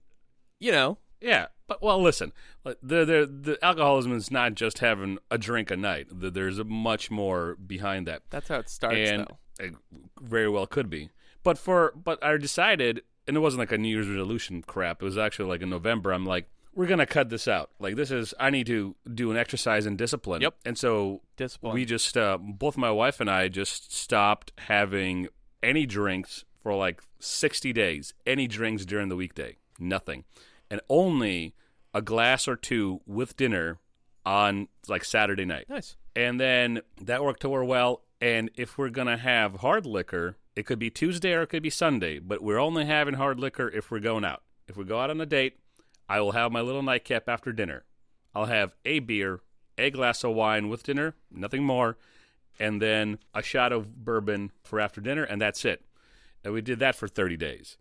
you 0.58 0.72
know, 0.72 0.98
Yeah, 1.20 1.46
but 1.66 1.82
well, 1.82 2.00
listen, 2.02 2.32
the 2.64 2.76
the 2.82 3.30
the 3.42 3.58
alcoholism 3.62 4.12
is 4.12 4.30
not 4.30 4.54
just 4.54 4.78
having 4.78 5.18
a 5.30 5.38
drink 5.38 5.70
a 5.70 5.76
night. 5.76 6.08
There's 6.12 6.58
a 6.58 6.64
much 6.64 7.10
more 7.10 7.56
behind 7.56 8.06
that, 8.06 8.22
that's 8.30 8.48
how 8.48 8.58
it 8.58 8.68
starts. 8.70 8.96
and 8.96 9.26
though. 9.26 9.64
it 9.64 9.74
very 10.20 10.48
well 10.48 10.66
could 10.66 10.88
be. 10.90 11.10
But 11.42 11.58
for 11.58 11.92
but 11.96 12.22
I 12.22 12.36
decided, 12.36 13.02
and 13.26 13.36
it 13.36 13.40
wasn't 13.40 13.60
like 13.60 13.72
a 13.72 13.78
New 13.78 13.88
Year's 13.88 14.08
resolution 14.08 14.62
crap. 14.62 15.02
It 15.02 15.04
was 15.04 15.18
actually 15.18 15.48
like 15.48 15.62
in 15.62 15.70
November. 15.70 16.12
I'm 16.12 16.26
like, 16.26 16.48
we're 16.74 16.86
gonna 16.86 17.06
cut 17.06 17.30
this 17.30 17.48
out. 17.48 17.70
Like 17.78 17.96
this 17.96 18.10
is 18.10 18.34
I 18.38 18.50
need 18.50 18.66
to 18.66 18.96
do 19.12 19.30
an 19.30 19.36
exercise 19.36 19.86
and 19.86 19.96
discipline. 19.96 20.42
Yep. 20.42 20.54
And 20.64 20.76
so 20.78 21.22
Discipline. 21.36 21.74
we 21.74 21.84
just 21.84 22.16
uh, 22.16 22.38
both 22.38 22.76
my 22.76 22.90
wife 22.90 23.20
and 23.20 23.30
I 23.30 23.48
just 23.48 23.94
stopped 23.94 24.52
having 24.58 25.28
any 25.62 25.86
drinks 25.86 26.44
for 26.62 26.74
like 26.74 27.00
60 27.18 27.72
days. 27.72 28.12
Any 28.26 28.46
drinks 28.46 28.84
during 28.84 29.08
the 29.08 29.16
weekday, 29.16 29.56
nothing, 29.78 30.24
and 30.70 30.80
only 30.88 31.54
a 31.94 32.02
glass 32.02 32.46
or 32.46 32.56
two 32.56 33.00
with 33.06 33.36
dinner 33.36 33.78
on 34.24 34.68
like 34.88 35.04
Saturday 35.04 35.44
night. 35.44 35.68
nice. 35.68 35.96
And 36.14 36.40
then 36.40 36.80
that 37.00 37.22
worked 37.22 37.44
over 37.44 37.64
well. 37.64 38.02
And 38.20 38.50
if 38.54 38.78
we're 38.78 38.90
gonna 38.90 39.18
have 39.18 39.56
hard 39.56 39.86
liquor, 39.86 40.36
it 40.54 40.64
could 40.64 40.78
be 40.78 40.90
Tuesday 40.90 41.34
or 41.34 41.42
it 41.42 41.48
could 41.48 41.62
be 41.62 41.70
Sunday, 41.70 42.18
but 42.18 42.42
we're 42.42 42.58
only 42.58 42.86
having 42.86 43.14
hard 43.14 43.38
liquor 43.38 43.68
if 43.68 43.90
we're 43.90 44.00
going 44.00 44.24
out. 44.24 44.42
If 44.66 44.76
we 44.76 44.84
go 44.84 44.98
out 45.00 45.10
on 45.10 45.20
a 45.20 45.26
date, 45.26 45.58
I 46.08 46.20
will 46.20 46.32
have 46.32 46.50
my 46.50 46.60
little 46.60 46.82
nightcap 46.82 47.28
after 47.28 47.52
dinner. 47.52 47.84
I'll 48.34 48.46
have 48.46 48.74
a 48.84 48.98
beer, 48.98 49.40
a 49.78 49.90
glass 49.90 50.24
of 50.24 50.34
wine 50.34 50.68
with 50.68 50.82
dinner, 50.82 51.14
nothing 51.30 51.62
more, 51.62 51.96
and 52.58 52.80
then 52.80 53.18
a 53.34 53.42
shot 53.42 53.72
of 53.72 54.04
bourbon 54.04 54.50
for 54.62 54.80
after 54.80 55.00
dinner, 55.00 55.24
and 55.24 55.40
that's 55.40 55.64
it. 55.64 55.84
And 56.42 56.52
we 56.52 56.62
did 56.62 56.78
that 56.78 56.94
for 56.94 57.08
30 57.08 57.36
days. 57.36 57.76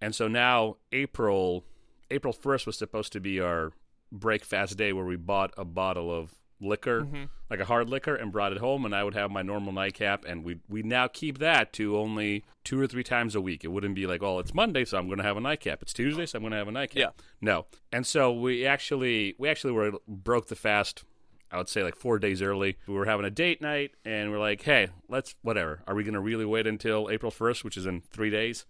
And 0.00 0.14
so 0.14 0.28
now 0.28 0.76
April 0.92 1.64
April 2.10 2.32
1st 2.32 2.66
was 2.66 2.76
supposed 2.76 3.12
to 3.12 3.20
be 3.20 3.40
our 3.40 3.72
break 4.10 4.44
fast 4.44 4.76
day 4.76 4.92
where 4.92 5.04
we 5.04 5.16
bought 5.16 5.52
a 5.56 5.64
bottle 5.64 6.12
of 6.12 6.34
liquor, 6.60 7.02
mm-hmm. 7.02 7.24
like 7.48 7.60
a 7.60 7.64
hard 7.64 7.88
liquor, 7.88 8.14
and 8.14 8.32
brought 8.32 8.52
it 8.52 8.58
home, 8.58 8.84
and 8.84 8.94
I 8.94 9.04
would 9.04 9.14
have 9.14 9.30
my 9.30 9.42
normal 9.42 9.72
nightcap, 9.72 10.24
and 10.24 10.44
we 10.44 10.58
we 10.68 10.82
now 10.82 11.08
keep 11.08 11.38
that 11.38 11.72
to 11.74 11.96
only 11.96 12.44
two 12.64 12.80
or 12.80 12.86
three 12.86 13.04
times 13.04 13.34
a 13.34 13.40
week. 13.40 13.64
It 13.64 13.68
wouldn't 13.68 13.94
be 13.94 14.06
like, 14.06 14.22
oh, 14.22 14.38
it's 14.38 14.54
Monday, 14.54 14.84
so 14.84 14.98
I'm 14.98 15.06
going 15.06 15.18
to 15.18 15.24
have 15.24 15.36
a 15.36 15.40
nightcap. 15.40 15.82
It's 15.82 15.92
Tuesday, 15.92 16.26
so 16.26 16.36
I'm 16.36 16.42
going 16.42 16.52
to 16.52 16.58
have 16.58 16.68
a 16.68 16.72
nightcap. 16.72 16.98
Yeah. 16.98 17.24
No, 17.40 17.66
and 17.92 18.06
so 18.06 18.32
we 18.32 18.66
actually 18.66 19.34
we 19.38 19.48
actually 19.48 19.72
were 19.72 19.92
broke 20.06 20.48
the 20.48 20.56
fast. 20.56 21.04
I 21.52 21.56
would 21.56 21.68
say 21.68 21.82
like 21.82 21.96
four 21.96 22.20
days 22.20 22.42
early. 22.42 22.76
We 22.86 22.94
were 22.94 23.06
having 23.06 23.26
a 23.26 23.30
date 23.30 23.60
night, 23.60 23.92
and 24.04 24.30
we're 24.30 24.38
like, 24.38 24.62
hey, 24.62 24.88
let's 25.08 25.34
whatever. 25.42 25.82
Are 25.86 25.94
we 25.94 26.04
going 26.04 26.14
to 26.14 26.20
really 26.20 26.44
wait 26.44 26.66
until 26.66 27.10
April 27.10 27.32
1st, 27.32 27.64
which 27.64 27.76
is 27.76 27.86
in 27.86 28.02
three 28.02 28.30
days? 28.30 28.66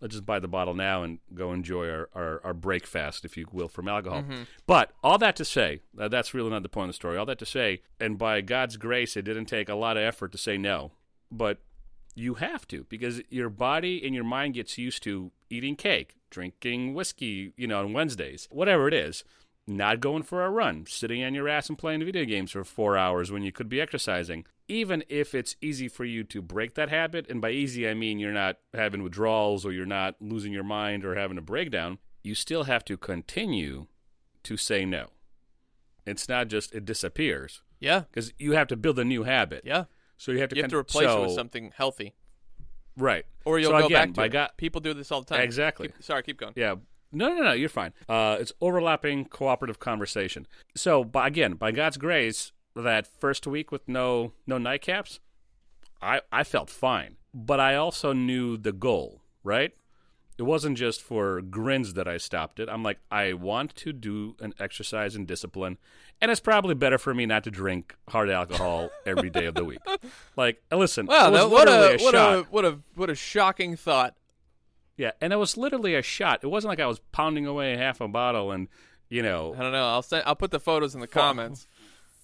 Let's 0.00 0.14
just 0.14 0.26
buy 0.26 0.38
the 0.38 0.48
bottle 0.48 0.74
now 0.74 1.02
and 1.02 1.18
go 1.34 1.52
enjoy 1.52 1.88
our, 1.88 2.08
our, 2.14 2.40
our 2.44 2.54
break 2.54 2.86
fast, 2.86 3.24
if 3.24 3.36
you 3.36 3.46
will, 3.52 3.68
from 3.68 3.88
alcohol. 3.88 4.24
But 4.66 4.92
all 5.02 5.18
that 5.18 5.36
to 5.36 5.44
say, 5.44 5.80
uh, 5.98 6.08
that's 6.08 6.32
really 6.34 6.50
not 6.50 6.62
the 6.62 6.68
point 6.68 6.88
of 6.88 6.90
the 6.90 6.96
story. 6.96 7.16
All 7.16 7.26
that 7.26 7.38
to 7.38 7.46
say, 7.46 7.82
and 7.98 8.18
by 8.18 8.40
God's 8.40 8.76
grace, 8.76 9.16
it 9.16 9.22
didn't 9.22 9.46
take 9.46 9.68
a 9.68 9.74
lot 9.74 9.96
of 9.96 10.02
effort 10.02 10.32
to 10.32 10.38
say 10.38 10.56
no. 10.56 10.92
But 11.30 11.58
you 12.14 12.34
have 12.34 12.66
to 12.68 12.86
because 12.88 13.20
your 13.30 13.48
body 13.48 14.04
and 14.04 14.14
your 14.14 14.24
mind 14.24 14.54
gets 14.54 14.76
used 14.78 15.02
to 15.04 15.30
eating 15.48 15.76
cake, 15.76 16.16
drinking 16.30 16.94
whiskey, 16.94 17.52
you 17.56 17.66
know, 17.66 17.80
on 17.80 17.92
Wednesdays, 17.92 18.48
whatever 18.50 18.88
it 18.88 18.94
is. 18.94 19.24
Not 19.66 20.00
going 20.00 20.24
for 20.24 20.44
a 20.44 20.50
run, 20.50 20.86
sitting 20.88 21.22
on 21.22 21.34
your 21.34 21.48
ass 21.48 21.68
and 21.68 21.78
playing 21.78 22.04
video 22.04 22.24
games 22.24 22.50
for 22.50 22.64
four 22.64 22.96
hours 22.96 23.30
when 23.30 23.44
you 23.44 23.52
could 23.52 23.68
be 23.68 23.80
exercising. 23.80 24.44
Even 24.70 25.02
if 25.08 25.34
it's 25.34 25.56
easy 25.60 25.88
for 25.88 26.04
you 26.04 26.22
to 26.24 26.40
break 26.40 26.74
that 26.76 26.88
habit, 26.90 27.26
and 27.28 27.40
by 27.40 27.50
easy 27.50 27.88
I 27.88 27.94
mean 27.94 28.18
you're 28.20 28.32
not 28.32 28.58
having 28.72 29.02
withdrawals 29.02 29.66
or 29.66 29.72
you're 29.72 29.84
not 29.84 30.14
losing 30.20 30.52
your 30.52 30.62
mind 30.64 31.04
or 31.04 31.16
having 31.16 31.36
a 31.38 31.42
breakdown, 31.42 31.98
you 32.22 32.34
still 32.36 32.64
have 32.64 32.84
to 32.84 32.96
continue 32.96 33.86
to 34.44 34.56
say 34.56 34.84
no. 34.84 35.08
It's 36.06 36.28
not 36.28 36.48
just 36.48 36.72
it 36.74 36.84
disappears 36.84 37.62
Yeah. 37.80 38.00
because 38.10 38.32
you 38.38 38.52
have 38.52 38.68
to 38.68 38.76
build 38.76 38.98
a 39.00 39.04
new 39.04 39.24
habit. 39.24 39.62
Yeah. 39.64 39.84
So 40.16 40.30
you 40.32 40.38
have 40.38 40.50
to 40.50 40.56
You 40.56 40.62
have 40.62 40.70
to 40.70 40.76
replace 40.76 41.10
it 41.10 41.20
with 41.20 41.32
something 41.32 41.72
healthy, 41.76 42.14
right. 42.96 43.24
or 43.44 43.58
you'll 43.58 43.70
So 43.72 43.78
go 43.80 43.86
again, 43.86 44.12
back 44.12 44.14
to 44.14 44.22
it. 44.22 44.28
God- 44.32 44.50
People 44.56 44.80
do 44.80 44.94
this 44.94 45.10
all 45.10 45.22
the 45.22 45.34
time. 45.34 45.42
Exactly. 45.42 45.88
Keep- 45.88 46.02
sorry, 46.02 46.22
keep 46.22 46.38
going. 46.38 46.52
Yeah. 46.56 46.76
No, 47.12 47.34
no, 47.34 47.42
no. 47.42 47.52
You're 47.52 47.68
fine. 47.68 47.92
Uh, 48.08 48.36
it's 48.38 48.52
overlapping 48.60 49.24
cooperative 49.24 49.80
conversation. 49.80 50.46
So, 50.76 51.02
by, 51.02 51.26
again, 51.26 51.54
by 51.54 51.72
God's 51.72 51.96
grace, 51.96 52.52
that 52.76 53.06
first 53.06 53.46
week 53.46 53.72
with 53.72 53.88
no 53.88 54.32
no 54.46 54.58
nightcaps, 54.58 55.18
I 56.00 56.20
I 56.32 56.44
felt 56.44 56.70
fine. 56.70 57.16
But 57.32 57.60
I 57.60 57.76
also 57.76 58.12
knew 58.12 58.56
the 58.56 58.72
goal. 58.72 59.22
Right. 59.44 59.72
It 60.38 60.44
wasn't 60.44 60.78
just 60.78 61.02
for 61.02 61.42
grins 61.42 61.92
that 61.94 62.08
I 62.08 62.16
stopped 62.16 62.60
it. 62.60 62.68
I'm 62.70 62.82
like, 62.82 62.98
I 63.10 63.34
want 63.34 63.76
to 63.76 63.92
do 63.92 64.36
an 64.40 64.54
exercise 64.58 65.14
and 65.14 65.26
discipline, 65.26 65.76
and 66.18 66.30
it's 66.30 66.40
probably 66.40 66.74
better 66.74 66.96
for 66.96 67.12
me 67.12 67.26
not 67.26 67.44
to 67.44 67.50
drink 67.50 67.94
hard 68.08 68.30
alcohol 68.30 68.88
every 69.04 69.28
day 69.28 69.44
of 69.44 69.54
the 69.54 69.64
week. 69.64 69.80
Like, 70.36 70.62
uh, 70.72 70.76
listen, 70.76 71.04
Wow, 71.04 71.28
it 71.28 71.32
was 71.32 71.40
that, 71.42 71.50
what 71.50 71.68
a, 71.68 71.72
a 71.72 71.98
what 71.98 72.14
a 72.14 72.46
what 72.50 72.64
a 72.64 72.78
what 72.94 73.10
a 73.10 73.14
shocking 73.14 73.76
thought. 73.76 74.16
Yeah, 74.96 75.12
and 75.20 75.32
it 75.32 75.36
was 75.36 75.56
literally 75.58 75.94
a 75.94 76.02
shot. 76.02 76.40
It 76.42 76.46
wasn't 76.46 76.70
like 76.70 76.80
I 76.80 76.86
was 76.86 77.00
pounding 77.12 77.46
away 77.46 77.76
half 77.76 78.00
a 78.00 78.08
bottle 78.08 78.50
and, 78.52 78.68
you 79.08 79.22
know, 79.22 79.54
I 79.54 79.60
don't 79.62 79.72
know. 79.72 79.88
I'll 79.88 80.02
send, 80.02 80.24
I'll 80.26 80.36
put 80.36 80.50
the 80.50 80.60
photos 80.60 80.94
in 80.94 81.00
the 81.00 81.06
comments. 81.06 81.66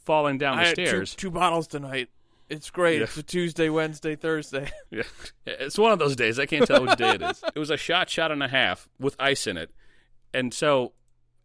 Falling 0.07 0.39
down 0.39 0.59
I 0.59 0.63
the 0.63 0.69
had 0.69 0.77
two, 0.77 0.87
stairs. 0.87 1.15
two 1.15 1.31
bottles 1.31 1.67
tonight. 1.67 2.09
It's 2.49 2.71
great. 2.71 2.99
Yeah. 2.99 3.05
It's 3.05 3.17
a 3.17 3.23
Tuesday, 3.25 3.69
Wednesday, 3.69 4.15
Thursday. 4.17 4.71
Yeah. 4.91 5.03
It's 5.47 5.77
one 5.77 5.93
of 5.93 5.99
those 5.99 6.15
days. 6.17 6.39
I 6.39 6.47
can't 6.47 6.65
tell 6.67 6.81
which 6.87 6.97
day 6.97 7.11
it 7.17 7.23
is. 7.23 7.43
It 7.55 7.59
was 7.59 7.71
a 7.71 7.77
shot, 7.77 8.09
shot 8.09 8.31
and 8.33 8.43
a 8.43 8.49
half 8.49 8.89
with 9.01 9.17
ice 9.19 9.47
in 9.49 9.57
it. 9.57 9.71
And 10.33 10.55
so 10.55 10.93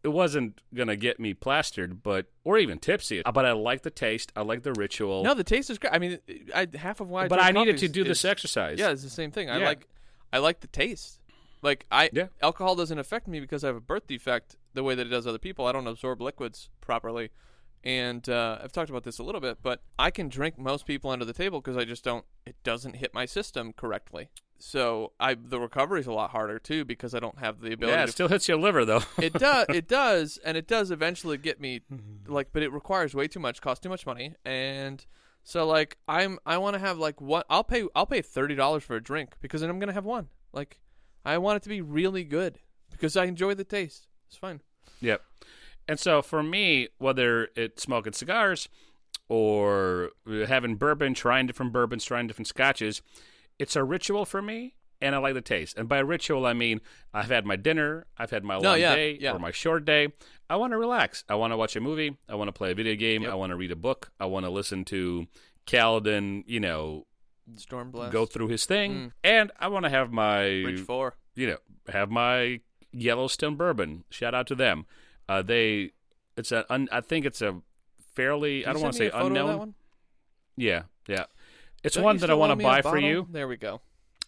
it 0.04 0.10
wasn't 0.10 0.62
going 0.74 0.88
to 0.90 0.96
get 0.96 1.20
me 1.20 1.34
plastered, 1.34 2.04
but, 2.04 2.28
or 2.44 2.58
even 2.60 2.78
tipsy. 2.78 3.26
Uh, 3.26 3.32
but 3.32 3.46
I 3.46 3.52
like 3.54 3.82
the 3.82 3.90
taste. 3.90 4.32
I 4.36 4.42
like 4.44 4.62
the 4.64 4.74
ritual. 4.74 5.24
no, 5.24 5.34
the 5.34 5.44
taste 5.44 5.70
is 5.72 5.80
great. 5.80 5.94
I 5.94 5.98
mean, 6.00 6.20
I, 6.56 6.68
half 6.76 7.00
of 7.02 7.10
why. 7.10 7.26
I 7.26 7.28
but 7.28 7.38
drink 7.38 7.48
I 7.50 7.52
needed 7.60 7.76
coffee 7.76 7.88
to 7.88 7.94
do 7.94 8.02
is- 8.04 8.08
this 8.08 8.20
is- 8.20 8.26
exercise. 8.26 8.78
Yeah, 8.80 8.92
it's 8.92 9.04
the 9.04 9.10
same 9.10 9.32
thing. 9.32 9.50
I 9.50 9.58
Yeah. 9.60 9.66
like, 9.66 9.88
I 10.32 10.38
like 10.38 10.60
the 10.60 10.68
taste. 10.68 11.20
Like 11.64 11.86
I, 11.92 12.10
Yeah. 12.14 12.28
alcohol 12.44 12.76
doesn't 12.76 12.98
affect 13.00 13.28
me 13.28 13.40
because 13.40 13.64
I 13.64 13.68
have 13.68 13.76
a 13.76 13.82
birth 13.82 14.06
defect 14.08 14.56
the 14.76 14.84
way 14.84 14.94
that 14.96 15.06
it 15.08 15.10
does 15.10 15.26
other 15.28 15.38
people. 15.40 15.66
I 15.66 15.72
don't 15.72 15.88
absorb 15.88 16.22
liquids 16.22 16.70
properly, 16.80 17.30
and 17.84 18.28
uh, 18.30 18.60
I've 18.64 18.72
talked 18.72 18.90
about 18.90 19.04
this 19.04 19.20
a 19.20 19.24
little 19.24 19.42
bit. 19.42 19.58
But 19.62 19.82
I 19.98 20.12
can 20.12 20.30
drink 20.30 20.58
most 20.58 20.86
people 20.86 21.10
under 21.10 21.26
the 21.26 21.34
table 21.34 21.60
because 21.62 21.78
I 21.78 21.86
just 21.86 22.04
don't. 22.04 22.26
It 22.46 22.56
doesn't 22.64 22.96
hit 22.96 23.14
my 23.14 23.26
system 23.26 23.74
correctly. 23.74 24.30
So 24.60 25.14
I, 25.20 25.34
the 25.34 25.60
recovery 25.60 26.02
is 26.02 26.08
a 26.08 26.14
lot 26.14 26.30
harder 26.30 26.60
too 26.60 26.86
because 26.86 27.16
I 27.16 27.20
don't 27.20 27.40
have 27.40 27.62
the 27.62 27.74
ability. 27.74 27.98
Yeah, 27.98 28.04
it 28.04 28.08
to 28.08 28.12
still 28.12 28.28
hits 28.28 28.48
your 28.48 28.58
liver, 28.58 28.86
though. 28.86 29.02
it 29.18 29.34
does 29.34 29.66
it 29.70 29.88
does 29.88 30.38
and 30.46 30.56
it 30.56 30.68
does 30.68 30.92
eventually 30.92 31.38
get 31.38 31.60
me 31.60 31.82
like 32.28 32.50
but 32.54 32.62
it 32.62 32.72
requires 32.72 33.16
way 33.16 33.28
too 33.28 33.40
much 33.40 33.60
costs 33.62 33.82
too 33.82 33.90
much 33.90 34.06
money 34.06 34.36
and 34.46 35.04
so 35.44 35.66
like 35.66 35.98
i'm 36.08 36.38
i 36.46 36.56
want 36.60 36.76
to 36.76 36.80
have 36.80 37.00
like 37.00 37.20
what 37.20 37.46
i'll 37.50 37.64
pay 37.64 37.84
i'll 37.96 38.06
pay 38.06 38.22
$30 38.22 38.82
for 38.84 38.96
a 38.96 39.02
drink 39.02 39.34
because 39.42 39.62
then 39.62 39.70
i'm 39.72 39.80
gonna 39.80 39.94
have 39.94 40.06
one 40.06 40.28
like 40.54 40.80
i 41.26 41.36
want 41.40 41.58
it 41.58 41.64
to 41.64 41.70
be 41.70 41.82
really 41.82 42.24
good 42.24 42.60
because 42.92 43.18
i 43.18 43.26
enjoy 43.26 43.56
the 43.56 43.64
taste 43.64 44.08
it's 44.28 44.38
fine 44.38 44.62
Yep. 45.00 45.22
And 45.88 46.00
so 46.00 46.22
for 46.22 46.44
me, 46.44 46.90
whether 46.98 47.50
it's 47.56 47.84
smoking 47.84 48.14
cigars 48.14 48.70
or 49.30 50.12
having 50.48 50.76
bourbon, 50.76 51.14
trying 51.14 51.48
different 51.48 51.74
bourbons, 51.74 52.06
trying 52.06 52.28
different 52.28 52.48
scotches, 52.48 53.02
it's 53.60 53.76
a 53.76 53.84
ritual 53.84 54.26
for 54.26 54.42
me. 54.42 54.76
And 55.04 55.16
I 55.16 55.18
like 55.18 55.34
the 55.34 55.42
taste. 55.42 55.78
And 55.78 55.90
by 55.90 55.98
ritual, 56.00 56.46
I 56.46 56.54
mean 56.54 56.80
I've 57.14 57.30
had 57.30 57.46
my 57.46 57.56
dinner, 57.56 58.06
I've 58.18 58.30
had 58.30 58.44
my 58.44 58.60
No, 58.60 58.70
long 58.70 58.80
yeah, 58.80 58.96
day 58.96 59.18
yeah. 59.20 59.32
or 59.32 59.40
my 59.40 59.52
short 59.52 59.84
day. 59.84 60.10
I 60.50 60.58
want 60.58 60.72
to 60.72 60.78
relax. 60.78 61.24
I 61.28 61.36
want 61.36 61.54
to 61.54 61.58
watch 61.58 61.76
a 61.76 61.82
movie. 61.82 62.18
I 62.30 62.36
want 62.36 62.50
to 62.50 62.54
play 62.54 62.72
a 62.72 62.76
video 62.76 62.96
game. 62.96 63.24
Yep. 63.24 63.32
I 63.32 63.36
want 63.36 63.50
to 63.50 63.56
read 63.56 63.72
a 63.72 63.76
book. 63.76 64.12
I 64.20 64.26
want 64.26 64.46
to 64.46 64.52
listen 64.52 64.86
to 64.86 65.28
Kaladin, 65.66 66.44
you 66.46 66.60
know, 66.60 67.08
Stormblessed 67.56 68.12
go 68.12 68.26
through 68.26 68.50
his 68.50 68.66
thing. 68.66 68.94
Mm. 68.94 69.12
And 69.24 69.52
I 69.60 69.70
want 69.70 69.86
to 69.86 69.90
have 69.90 70.12
my 70.12 70.62
bridge 70.64 70.82
four 70.82 71.16
you 71.36 71.48
know, 71.48 71.58
have 71.88 72.10
my 72.10 72.60
Yellowstone 72.92 73.56
bourbon. 73.56 74.04
Shout 74.10 74.36
out 74.36 74.48
to 74.48 74.56
them. 74.56 74.86
Uh, 75.32 75.42
they, 75.42 75.92
it's 76.36 76.52
a, 76.52 76.66
un, 76.72 76.90
I 76.92 77.00
think 77.02 77.26
it's 77.26 77.42
a 77.42 77.62
fairly, 78.16 78.66
I 78.66 78.74
don't 78.74 78.82
want 78.82 78.94
to 78.96 78.98
say 78.98 79.08
a 79.08 79.12
photo 79.12 79.28
of 79.28 79.34
that 79.34 79.40
unknown. 79.42 79.58
one? 79.60 79.74
Yeah, 80.58 80.84
yeah. 81.08 81.26
It's 81.84 81.96
Don't 81.96 82.04
one 82.04 82.16
you 82.16 82.20
that 82.20 82.26
I 82.30 82.34
still 82.34 82.40
want 82.40 82.52
to 82.52 82.56
me 82.58 82.64
a 82.64 82.68
buy 82.68 82.82
for 82.82 82.90
bottle? 82.96 83.02
you. 83.10 83.28
there 83.32 83.48
we 83.48 83.58
go 83.58 83.82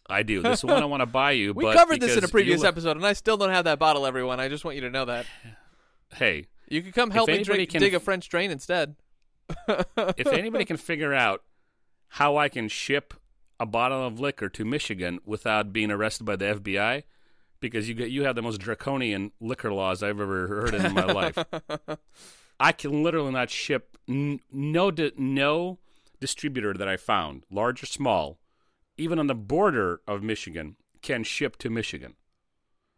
I 0.10 0.24
do. 0.24 0.42
This 0.42 0.60
is 0.60 0.64
one 0.66 0.82
I 0.82 0.86
want 0.86 1.02
to 1.02 1.06
buy 1.06 1.32
you. 1.32 1.54
we 1.56 1.66
but 1.66 1.76
covered 1.76 2.00
this 2.00 2.12
in 2.12 2.18
a 2.20 2.22
because 2.22 2.32
previous 2.32 2.58
you 2.60 2.64
look- 2.64 2.74
episode 2.74 2.98
and 2.98 3.06
i 3.06 3.14
still 3.14 3.38
don't 3.38 3.52
have 3.52 3.66
that 3.66 3.80
bottle 3.80 4.06
everyone 4.06 4.40
i 4.40 4.48
just 4.48 4.64
want 4.66 4.76
you 4.76 4.82
to 4.82 4.90
know 4.90 5.06
that 5.06 5.26
Hey, 6.16 6.48
you 6.70 6.82
could 6.82 6.94
come 6.94 7.12
help 7.12 7.28
me 7.28 7.34
anybody 7.36 7.58
drink, 7.58 7.72
can 7.72 7.82
dig 7.82 7.94
a 7.94 8.00
french 8.00 8.30
drain 8.30 8.50
instead 8.52 8.96
if 9.68 10.28
anybody 10.28 10.64
can 10.66 10.78
figure 10.78 11.14
out 11.14 11.44
how 12.08 12.38
I 12.38 12.50
can 12.50 12.68
ship 12.68 13.14
a 13.60 13.66
bottle 13.66 14.06
of 14.06 14.20
liquor 14.20 14.48
to 14.50 14.64
Michigan 14.66 15.20
without 15.26 15.74
being 15.74 15.90
arrested 15.92 16.26
by 16.26 16.36
the 16.36 16.46
FBI, 16.46 17.04
because 17.64 17.88
you 17.88 17.96
get 17.96 18.12
you 18.12 18.26
have 18.26 18.36
the 18.36 18.42
most 18.42 18.60
draconian 18.60 19.32
liquor 19.40 19.72
laws 19.72 20.04
I've 20.04 20.20
ever 20.20 20.48
heard 20.48 20.74
in 20.74 20.94
my 20.94 21.06
life. 21.06 21.38
I 22.60 22.74
can 22.74 23.02
literally 23.04 23.32
not 23.32 23.50
ship 23.50 23.98
n- 24.08 24.42
no 24.52 24.92
di- 24.92 25.14
no 25.18 25.80
distributor 26.20 26.74
that 26.74 26.90
I 26.90 26.98
found, 26.98 27.44
large 27.50 27.82
or 27.82 27.86
small, 27.86 28.38
even 28.98 29.18
on 29.18 29.28
the 29.28 29.34
border 29.34 30.02
of 30.06 30.22
Michigan, 30.22 30.76
can 31.02 31.24
ship 31.24 31.58
to 31.60 31.70
Michigan. 31.70 32.16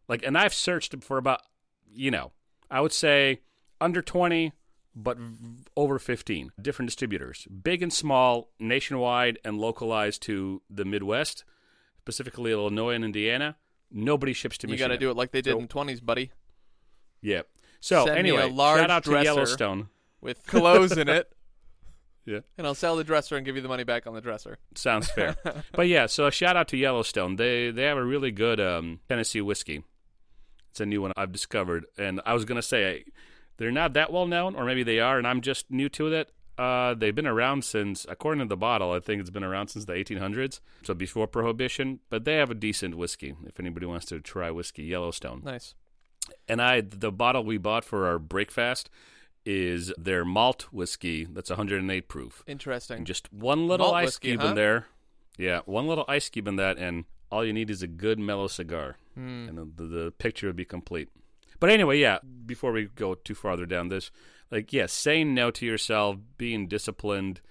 Like, 0.08 0.25
and 0.25 0.36
I've 0.36 0.54
searched 0.54 0.95
for 1.04 1.17
about, 1.17 1.41
you 1.88 2.10
know, 2.10 2.32
I 2.69 2.82
would 2.82 2.91
say 2.91 3.41
under 3.80 4.01
20, 4.01 4.51
but 4.95 5.17
v- 5.17 5.63
over 5.78 5.99
15 5.99 6.51
different 6.60 6.88
distributors, 6.88 7.47
big 7.47 7.84
and 7.84 7.93
small, 7.93 8.49
nationwide 8.60 9.38
and 9.45 9.60
localized 9.60 10.23
to 10.23 10.63
the 10.71 10.86
Midwest, 10.86 11.43
specifically 11.99 12.51
Illinois 12.51 12.95
and 12.95 13.06
Indiana. 13.06 13.58
Nobody 13.95 14.34
ships 14.34 14.58
to 14.60 14.67
You 14.67 14.71
Michigan. 14.73 14.91
You 14.91 14.95
got 14.95 14.99
to 14.99 15.05
do 15.05 15.10
it 15.10 15.17
like 15.17 15.31
they 15.31 15.41
did 15.41 15.53
So- 15.53 15.60
in 15.60 15.67
twenties, 15.67 16.01
buddy, 16.01 16.31
Yeah. 17.21 17.41
So 17.79 18.05
Send 18.05 18.23
me 18.23 18.31
a 18.31 18.36
anyway, 18.38 18.55
shout 18.55 18.89
out 18.91 19.03
to. 19.05 19.21
Yellowstone. 19.21 19.89
with 20.21 20.45
clothes 20.45 20.97
in 20.97 21.08
it. 21.10 21.31
Yeah. 22.27 22.39
And 22.58 22.65
I'll 22.65 22.73
sell 22.73 22.95
the 22.95 23.03
dresser 23.03 23.36
and 23.38 23.45
give 23.45 23.55
you 23.55 23.62
the 23.62 23.67
money 23.67 23.84
back 23.84 24.08
on 24.08 24.15
the 24.15 24.19
dresser. 24.21 24.58
Sounds 24.73 25.08
fair. 25.12 25.36
but 25.73 25.88
yeah, 25.88 26.08
so 26.08 26.25
a 26.25 26.31
shout 26.31 26.58
out 26.58 26.67
to 26.69 26.77
Yellowstone. 26.77 27.36
They 27.36 27.69
they 27.69 27.84
have 27.84 27.97
a 27.97 28.03
really 28.03 28.31
good 28.31 28.60
um, 28.60 28.99
Tennessee 29.08 29.41
whiskey. 29.41 29.84
It's 30.71 30.79
a 30.79 30.88
new 30.88 31.03
one 31.03 31.13
I've 31.15 31.31
discovered, 31.31 31.86
and 31.99 32.19
I 32.25 32.34
was 32.34 32.43
gonna 32.43 32.63
say 32.63 33.03
they're 33.58 33.69
not 33.69 33.93
that 33.93 34.12
well 34.12 34.25
known, 34.25 34.55
or 34.55 34.65
maybe 34.65 34.81
they 34.81 34.99
are, 34.99 35.19
and 35.19 35.27
I'm 35.27 35.41
just 35.41 35.69
new 35.69 35.88
to 35.89 36.08
it. 36.13 36.31
Uh, 36.58 36.94
they've 36.94 37.15
been 37.15 37.28
around 37.28 37.63
since, 37.65 38.06
according 38.08 38.39
to 38.39 38.48
the 38.50 38.58
bottle, 38.58 38.91
I 38.91 39.00
think 39.00 39.20
it's 39.20 39.30
been 39.30 39.44
around 39.44 39.68
since 39.68 39.86
the 39.86 39.94
1800s, 39.94 40.60
so 40.84 40.94
before 40.94 41.28
Prohibition. 41.28 42.00
But 42.10 42.24
they 42.26 42.36
have 42.36 42.50
a 42.50 42.56
decent 42.56 42.96
whiskey. 42.96 43.36
If 43.46 43.60
anybody 43.60 43.86
wants 43.86 44.06
to 44.08 44.20
try 44.22 44.52
whiskey, 44.52 44.84
Yellowstone. 44.84 45.41
Nice. 45.44 45.76
And 46.48 46.62
I, 46.62 46.82
the 46.82 47.12
bottle 47.12 47.44
we 47.44 47.58
bought 47.58 47.84
for 47.84 48.08
our 48.08 48.18
breakfast 48.20 48.89
is 49.46 49.94
their 49.98 50.24
malt 50.26 50.68
whiskey. 50.72 51.26
That's 51.26 51.50
108 51.50 52.08
proof. 52.08 52.41
Interesting. 52.48 52.98
And 53.00 53.08
just 53.08 53.32
one 53.32 53.68
little 53.68 53.88
Malt 53.88 53.98
ice 53.98 54.06
whiskey, 54.08 54.30
cube 54.30 54.41
huh? 54.41 54.48
in 54.48 54.56
there. 54.56 54.88
Yeah, 55.38 55.60
one 55.65 55.88
little 55.88 56.06
ice 56.08 56.30
cube 56.30 56.48
in 56.48 56.56
that, 56.56 56.78
and 56.78 57.04
all 57.30 57.44
you 57.46 57.52
need 57.54 57.70
is 57.70 57.84
a 57.84 57.88
good 57.88 58.18
mellow 58.18 58.48
cigar, 58.48 58.96
Hmm. 59.13 59.48
and 59.50 59.58
the, 59.58 59.84
the, 59.84 59.84
the 59.88 60.12
picture 60.12 60.48
would 60.48 60.56
be 60.56 60.65
complete. 60.65 61.10
But 61.60 61.70
anyway, 61.70 62.00
yeah. 62.00 62.20
Before 62.46 62.72
we 62.72 62.86
go 62.86 63.15
too 63.15 63.36
farther 63.36 63.65
down 63.65 63.89
this, 63.89 64.12
like, 64.56 64.74
yeah, 64.74 64.86
saying 64.88 65.34
no 65.34 65.52
to 65.52 65.65
yourself, 65.65 66.18
being 66.38 66.68
disciplined, 66.68 67.41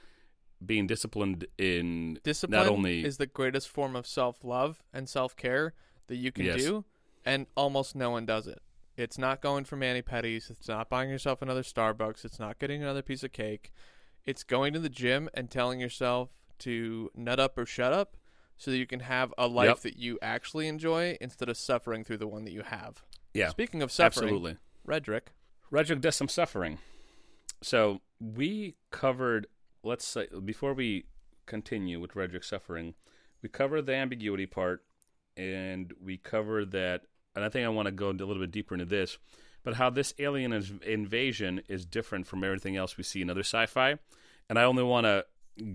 being 0.65 0.87
disciplined 0.87 1.47
in 1.59 2.19
Discipline 2.25 2.59
not 2.65 2.73
only 2.73 3.05
is 3.05 3.19
the 3.19 3.27
greatest 3.27 3.69
form 3.69 3.95
of 3.95 4.07
self 4.07 4.43
love 4.43 4.83
and 4.93 5.09
self 5.09 5.37
care 5.37 5.75
that 6.07 6.17
you 6.17 6.33
can 6.33 6.47
Yes. 6.47 6.57
do, 6.63 6.85
and 7.25 7.47
almost 7.57 7.95
no 7.95 8.11
one 8.11 8.25
does 8.27 8.47
it. 8.47 8.61
It's 8.97 9.19
not 9.19 9.41
going 9.41 9.65
for 9.65 9.77
mani 9.77 10.03
pedis. 10.03 10.51
It's 10.51 10.69
not 10.69 10.89
buying 10.89 11.11
yourself 11.11 11.43
another 11.43 11.63
Starbucks. 11.63 12.25
It's 12.25 12.39
not 12.39 12.59
getting 12.59 12.83
another 12.83 13.03
piece 13.03 13.23
of 13.25 13.33
cake. 13.33 13.73
It's 14.25 14.43
going 14.45 14.73
to 14.73 14.79
the 14.79 14.89
gym 14.89 15.29
and 15.35 15.51
telling 15.51 15.81
yourself 15.81 16.31
to 16.61 17.11
nut 17.15 17.39
up 17.41 17.59
or 17.59 17.67
shut 17.67 17.93
up 17.93 18.17
so 18.57 18.71
that 18.71 18.79
you 18.79 18.87
can 18.87 19.01
have 19.01 19.35
a 19.37 19.49
life 19.49 19.67
Yep. 19.69 19.81
that 19.81 19.97
you 19.99 20.19
actually 20.23 20.69
enjoy 20.69 21.19
instead 21.21 21.49
of 21.49 21.57
suffering 21.57 22.05
through 22.05 22.19
the 22.19 22.29
one 22.29 22.45
that 22.45 22.53
you 22.53 22.63
have. 22.63 23.03
yeah, 23.35 23.49
Speaking 23.49 23.83
of 23.83 23.91
suffering, 23.91 24.27
absolutely. 24.29 24.57
Redrick, 24.87 25.33
Redrick 25.73 26.01
does 26.01 26.15
some 26.15 26.29
suffering. 26.29 26.79
So 27.65 28.03
we 28.21 28.77
covered, 28.91 29.47
let's 29.83 30.07
say, 30.07 30.29
before 30.45 30.75
we 30.75 31.07
continue 31.47 31.99
with 31.99 32.13
Redrick 32.13 32.45
suffering, 32.45 32.93
we 33.43 33.49
covered 33.49 33.87
the 33.87 33.95
ambiguity 33.95 34.45
part, 34.45 34.85
and 35.35 35.93
we 35.99 36.19
covered 36.19 36.73
that. 36.73 37.03
And 37.35 37.43
I 37.43 37.49
think 37.49 37.65
I 37.65 37.71
want 37.71 37.87
to 37.87 37.93
go 37.93 38.11
a 38.11 38.13
little 38.13 38.39
bit 38.39 38.51
deeper 38.51 38.75
into 38.75 38.85
this, 38.85 39.17
but 39.63 39.75
how 39.75 39.89
this 39.89 40.13
alien 40.19 40.53
invasion 40.85 41.63
is 41.67 41.87
different 41.87 42.27
from 42.27 42.45
everything 42.45 42.77
else 42.77 42.99
we 42.99 43.03
see 43.03 43.23
in 43.23 43.31
other 43.31 43.41
sci-fi. 43.41 43.97
And 44.51 44.59
I 44.59 44.65
only 44.65 44.83
want 44.83 45.07
to 45.07 45.25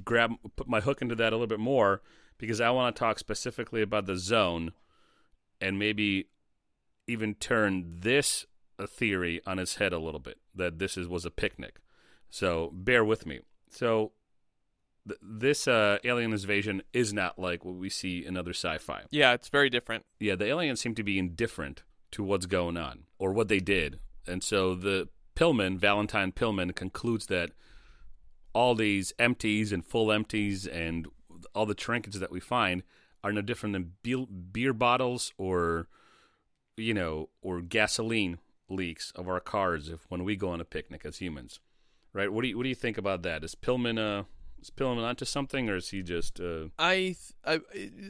grab, 0.03 0.33
put 0.55 0.69
my 0.69 0.81
hook 0.81 1.01
into 1.01 1.15
that 1.15 1.33
a 1.33 1.35
little 1.35 1.47
bit 1.47 1.59
more 1.59 2.03
because 2.37 2.61
I 2.61 2.69
want 2.69 2.95
to 2.95 2.99
talk 2.99 3.17
specifically 3.17 3.81
about 3.81 4.05
the 4.05 4.15
zone, 4.15 4.73
and 5.59 5.79
maybe 5.79 6.29
even 7.07 7.33
turn 7.33 7.97
this 8.01 8.45
theory 8.87 9.41
on 9.45 9.59
its 9.59 9.75
head 9.75 9.93
a 9.93 9.99
little 9.99 10.19
bit 10.19 10.37
that 10.55 10.79
this 10.79 10.97
is 10.97 11.07
was 11.07 11.25
a 11.25 11.31
picnic. 11.31 11.79
So 12.29 12.71
bear 12.73 13.03
with 13.03 13.25
me. 13.25 13.39
So 13.69 14.11
th- 15.07 15.19
this 15.21 15.67
uh, 15.67 15.97
alien 16.03 16.31
invasion 16.31 16.83
is 16.93 17.13
not 17.13 17.39
like 17.39 17.65
what 17.65 17.75
we 17.75 17.89
see 17.89 18.25
in 18.25 18.37
other 18.37 18.51
sci-fi. 18.53 19.03
yeah, 19.11 19.33
it's 19.33 19.49
very 19.49 19.69
different. 19.69 20.05
Yeah, 20.19 20.35
the 20.35 20.45
aliens 20.45 20.79
seem 20.81 20.95
to 20.95 21.03
be 21.03 21.17
indifferent 21.17 21.83
to 22.11 22.23
what's 22.23 22.45
going 22.45 22.77
on 22.77 23.03
or 23.17 23.33
what 23.33 23.47
they 23.47 23.59
did, 23.59 23.99
and 24.27 24.43
so 24.43 24.75
the 24.75 25.09
Pillman, 25.35 25.77
Valentine 25.77 26.31
Pillman, 26.31 26.75
concludes 26.75 27.27
that 27.27 27.51
all 28.53 28.75
these 28.75 29.13
empties 29.19 29.71
and 29.71 29.85
full 29.85 30.11
empties 30.11 30.67
and 30.67 31.07
all 31.53 31.65
the 31.65 31.75
trinkets 31.75 32.19
that 32.19 32.31
we 32.31 32.39
find 32.39 32.83
are 33.23 33.31
no 33.31 33.41
different 33.41 33.73
than 33.73 33.93
beer 34.51 34.73
bottles 34.73 35.33
or 35.37 35.87
you 36.77 36.93
know 36.93 37.29
or 37.41 37.61
gasoline 37.61 38.39
leaks 38.69 39.11
of 39.15 39.27
our 39.27 39.39
cars 39.39 39.89
if 39.89 40.05
when 40.09 40.23
we 40.23 40.35
go 40.35 40.49
on 40.49 40.61
a 40.61 40.65
picnic 40.65 41.05
as 41.05 41.17
humans 41.17 41.59
right 42.13 42.31
what 42.31 42.43
do 42.43 42.47
you 42.49 42.57
what 42.57 42.63
do 42.63 42.69
you 42.69 42.75
think 42.75 42.97
about 42.97 43.23
that 43.23 43.43
is 43.43 43.55
Pillman 43.55 43.97
uh 43.97 44.23
is 44.61 44.69
Pillman 44.69 45.03
onto 45.03 45.25
something 45.25 45.69
or 45.69 45.77
is 45.77 45.89
he 45.89 46.01
just 46.01 46.39
uh 46.39 46.65
I, 46.77 46.95
th- 46.95 47.17
I 47.45 47.59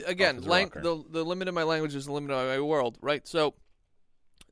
again, 0.06 0.42
lang- 0.42 0.72
the 0.74 1.04
the 1.10 1.24
limit 1.24 1.48
of 1.48 1.54
my 1.54 1.64
language 1.64 1.96
is 1.96 2.06
the 2.06 2.12
limit 2.12 2.32
of 2.32 2.48
my 2.48 2.60
world, 2.60 2.98
right? 3.02 3.28
So 3.28 3.54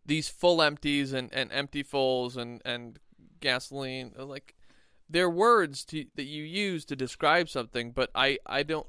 these 0.06 0.30
full 0.30 0.62
empties 0.62 1.14
and, 1.14 1.34
and 1.34 1.52
empty 1.52 1.84
fulls 1.84 2.38
and 2.38 2.62
and 2.64 3.00
gasoline, 3.40 4.14
uh, 4.18 4.26
like 4.26 4.56
they're 5.10 5.30
words 5.30 5.86
to, 5.86 6.06
that 6.16 6.24
you 6.24 6.44
use 6.44 6.86
to 6.86 6.96
describe 6.96 7.50
something, 7.50 7.92
but 7.92 8.10
I 8.16 8.40
I 8.46 8.64
don't 8.64 8.88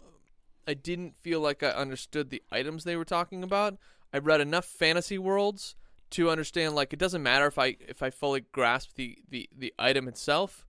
I 0.66 0.74
didn't 0.74 1.16
feel 1.16 1.40
like 1.40 1.62
I 1.62 1.68
understood 1.68 2.30
the 2.30 2.42
items 2.52 2.84
they 2.84 2.96
were 2.96 3.04
talking 3.04 3.42
about. 3.42 3.78
I 4.12 4.18
read 4.18 4.40
enough 4.40 4.64
fantasy 4.64 5.18
worlds 5.18 5.74
to 6.10 6.30
understand 6.30 6.74
like 6.74 6.92
it 6.92 6.98
doesn't 6.98 7.22
matter 7.22 7.46
if 7.46 7.58
I 7.58 7.76
if 7.80 8.02
I 8.02 8.10
fully 8.10 8.44
grasp 8.52 8.94
the 8.94 9.18
the, 9.28 9.48
the 9.56 9.74
item 9.78 10.08
itself 10.08 10.64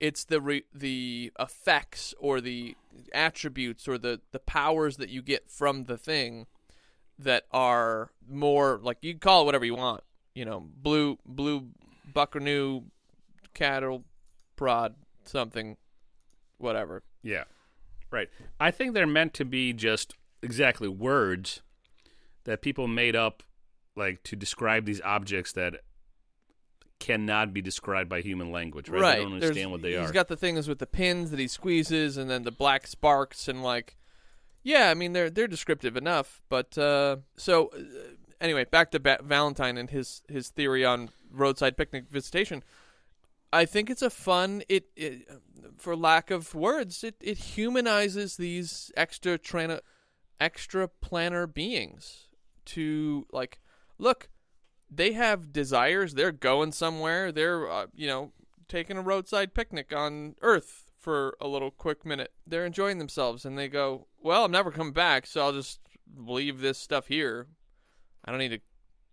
it's 0.00 0.24
the 0.24 0.40
re- 0.40 0.64
the 0.72 1.32
effects 1.38 2.14
or 2.18 2.40
the 2.40 2.76
attributes 3.12 3.88
or 3.88 3.98
the 3.98 4.20
the 4.32 4.38
powers 4.38 4.96
that 4.96 5.08
you 5.10 5.22
get 5.22 5.50
from 5.50 5.84
the 5.84 5.96
thing 5.96 6.46
that 7.18 7.44
are 7.50 8.10
more 8.28 8.78
like 8.82 8.98
you 9.02 9.18
call 9.18 9.42
it 9.42 9.46
whatever 9.46 9.64
you 9.64 9.74
want 9.74 10.02
you 10.34 10.44
know 10.44 10.64
blue 10.76 11.18
blue 11.26 11.68
buckaroo 12.12 12.84
cattle 13.54 14.04
prod 14.56 14.94
something 15.24 15.76
whatever 16.58 17.02
Yeah. 17.22 17.44
Right. 18.10 18.28
I 18.58 18.70
think 18.70 18.94
they're 18.94 19.06
meant 19.06 19.34
to 19.34 19.44
be 19.44 19.72
just 19.74 20.14
exactly 20.42 20.88
words 20.88 21.60
that 22.44 22.62
people 22.62 22.88
made 22.88 23.14
up 23.14 23.42
like 23.98 24.22
to 24.24 24.36
describe 24.36 24.84
these 24.86 25.00
objects 25.02 25.52
that 25.52 25.80
cannot 26.98 27.52
be 27.54 27.62
described 27.62 28.08
by 28.08 28.20
human 28.20 28.50
language, 28.50 28.88
right? 28.88 29.16
They 29.16 29.22
don't 29.22 29.30
There's- 29.32 29.42
understand 29.44 29.70
what 29.70 29.82
they 29.82 29.90
He's 29.90 29.98
are. 29.98 30.02
He's 30.02 30.10
got 30.10 30.28
the 30.28 30.36
things 30.36 30.66
with 30.68 30.78
the 30.78 30.86
pins 30.86 31.30
that 31.30 31.38
he 31.38 31.46
squeezes, 31.48 32.16
and 32.16 32.28
then 32.28 32.42
the 32.42 32.50
black 32.50 32.86
sparks, 32.86 33.46
and 33.48 33.62
like, 33.62 33.96
yeah, 34.62 34.90
I 34.90 34.94
mean 34.94 35.12
they're 35.12 35.30
they're 35.30 35.46
descriptive 35.48 35.96
enough. 35.96 36.42
But 36.48 36.76
uh, 36.76 37.18
so 37.36 37.68
uh, 37.68 37.78
anyway, 38.40 38.64
back 38.64 38.90
to 38.92 39.00
ba- 39.00 39.20
Valentine 39.22 39.78
and 39.78 39.90
his 39.90 40.22
his 40.28 40.48
theory 40.48 40.84
on 40.84 41.10
roadside 41.30 41.76
picnic 41.76 42.04
visitation. 42.10 42.64
I 43.52 43.64
think 43.64 43.88
it's 43.88 44.02
a 44.02 44.10
fun 44.10 44.62
it, 44.68 44.88
it 44.96 45.26
for 45.78 45.96
lack 45.96 46.30
of 46.30 46.54
words 46.54 47.02
it, 47.04 47.14
it 47.20 47.38
humanizes 47.38 48.36
these 48.36 48.92
extra 48.96 49.38
trana, 49.38 49.80
extra 50.38 50.88
planar 51.02 51.50
beings 51.52 52.26
to 52.66 53.26
like 53.32 53.58
look 53.98 54.28
they 54.90 55.12
have 55.12 55.52
desires 55.52 56.14
they're 56.14 56.32
going 56.32 56.72
somewhere 56.72 57.30
they're 57.30 57.70
uh, 57.70 57.86
you 57.94 58.06
know 58.06 58.32
taking 58.68 58.96
a 58.96 59.02
roadside 59.02 59.54
picnic 59.54 59.92
on 59.94 60.34
earth 60.42 60.90
for 60.98 61.36
a 61.40 61.48
little 61.48 61.70
quick 61.70 62.04
minute 62.04 62.32
they're 62.46 62.66
enjoying 62.66 62.98
themselves 62.98 63.44
and 63.44 63.58
they 63.58 63.68
go 63.68 64.06
well 64.20 64.44
i'm 64.44 64.50
never 64.50 64.70
coming 64.70 64.92
back 64.92 65.26
so 65.26 65.42
i'll 65.42 65.52
just 65.52 65.80
leave 66.16 66.60
this 66.60 66.78
stuff 66.78 67.08
here 67.08 67.46
i 68.24 68.30
don't 68.30 68.40
need 68.40 68.48
to 68.48 68.60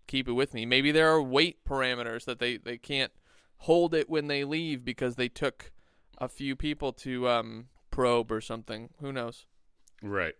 keep 0.07 0.27
it 0.27 0.33
with 0.33 0.53
me 0.53 0.65
maybe 0.65 0.91
there 0.91 1.11
are 1.11 1.21
weight 1.21 1.63
parameters 1.65 2.25
that 2.25 2.39
they 2.39 2.57
they 2.57 2.77
can't 2.77 3.11
hold 3.59 3.93
it 3.93 4.09
when 4.09 4.27
they 4.27 4.43
leave 4.43 4.86
because 4.86 5.15
they 5.15 5.27
took 5.27 5.71
a 6.17 6.27
few 6.27 6.55
people 6.55 6.93
to 6.93 7.27
um 7.27 7.65
probe 7.91 8.31
or 8.31 8.41
something 8.41 8.89
who 8.99 9.11
knows 9.11 9.45
Right. 10.01 10.36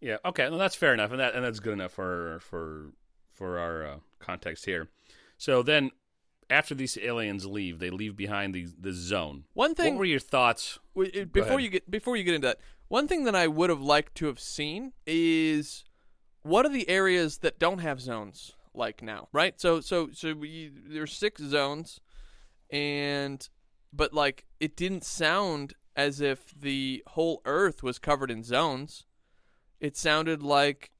Yeah. 0.00 0.16
Okay. 0.24 0.48
Well, 0.48 0.58
that's 0.58 0.74
fair 0.74 0.92
enough, 0.92 1.10
and 1.10 1.20
that 1.20 1.34
and 1.34 1.44
that's 1.44 1.60
good 1.60 1.72
enough 1.72 1.92
for 1.92 2.38
for 2.40 2.92
for 3.32 3.58
our 3.58 3.86
uh, 3.86 3.96
context 4.18 4.66
here. 4.66 4.88
So 5.38 5.62
then, 5.62 5.90
after 6.48 6.74
these 6.74 6.98
aliens 6.98 7.46
leave, 7.46 7.78
they 7.78 7.90
leave 7.90 8.16
behind 8.16 8.54
the 8.54 8.66
the 8.78 8.92
zone. 8.92 9.44
one 9.54 9.74
thing 9.74 9.94
What 9.94 10.00
were 10.00 10.04
your 10.06 10.20
thoughts? 10.20 10.78
W- 10.94 11.26
before 11.26 11.60
you 11.60 11.68
get 11.68 11.90
before 11.90 12.16
you 12.16 12.24
get 12.24 12.34
into 12.34 12.48
that, 12.48 12.60
one 12.88 13.08
thing 13.08 13.24
that 13.24 13.34
I 13.34 13.46
would 13.46 13.70
have 13.70 13.80
liked 13.80 14.14
to 14.16 14.26
have 14.26 14.38
seen 14.38 14.92
is 15.06 15.84
what 16.42 16.66
are 16.66 16.72
the 16.72 16.88
areas 16.88 17.38
that 17.38 17.58
don't 17.58 17.78
have 17.78 18.00
zones 18.00 18.52
like 18.74 19.02
now, 19.02 19.28
right? 19.32 19.60
So 19.60 19.80
so 19.80 20.10
so 20.12 20.34
we, 20.34 20.70
there's 20.88 21.12
six 21.12 21.42
zones, 21.42 22.00
and 22.70 23.48
but 23.92 24.12
like 24.12 24.44
it 24.60 24.76
didn't 24.76 25.04
sound 25.04 25.74
as 25.96 26.20
if 26.20 26.52
the 26.58 27.02
whole 27.08 27.42
Earth 27.44 27.82
was 27.82 27.98
covered 27.98 28.30
in 28.30 28.42
zones. 28.42 29.04
It 29.80 29.96
sounded 29.96 30.42
like 30.42 30.91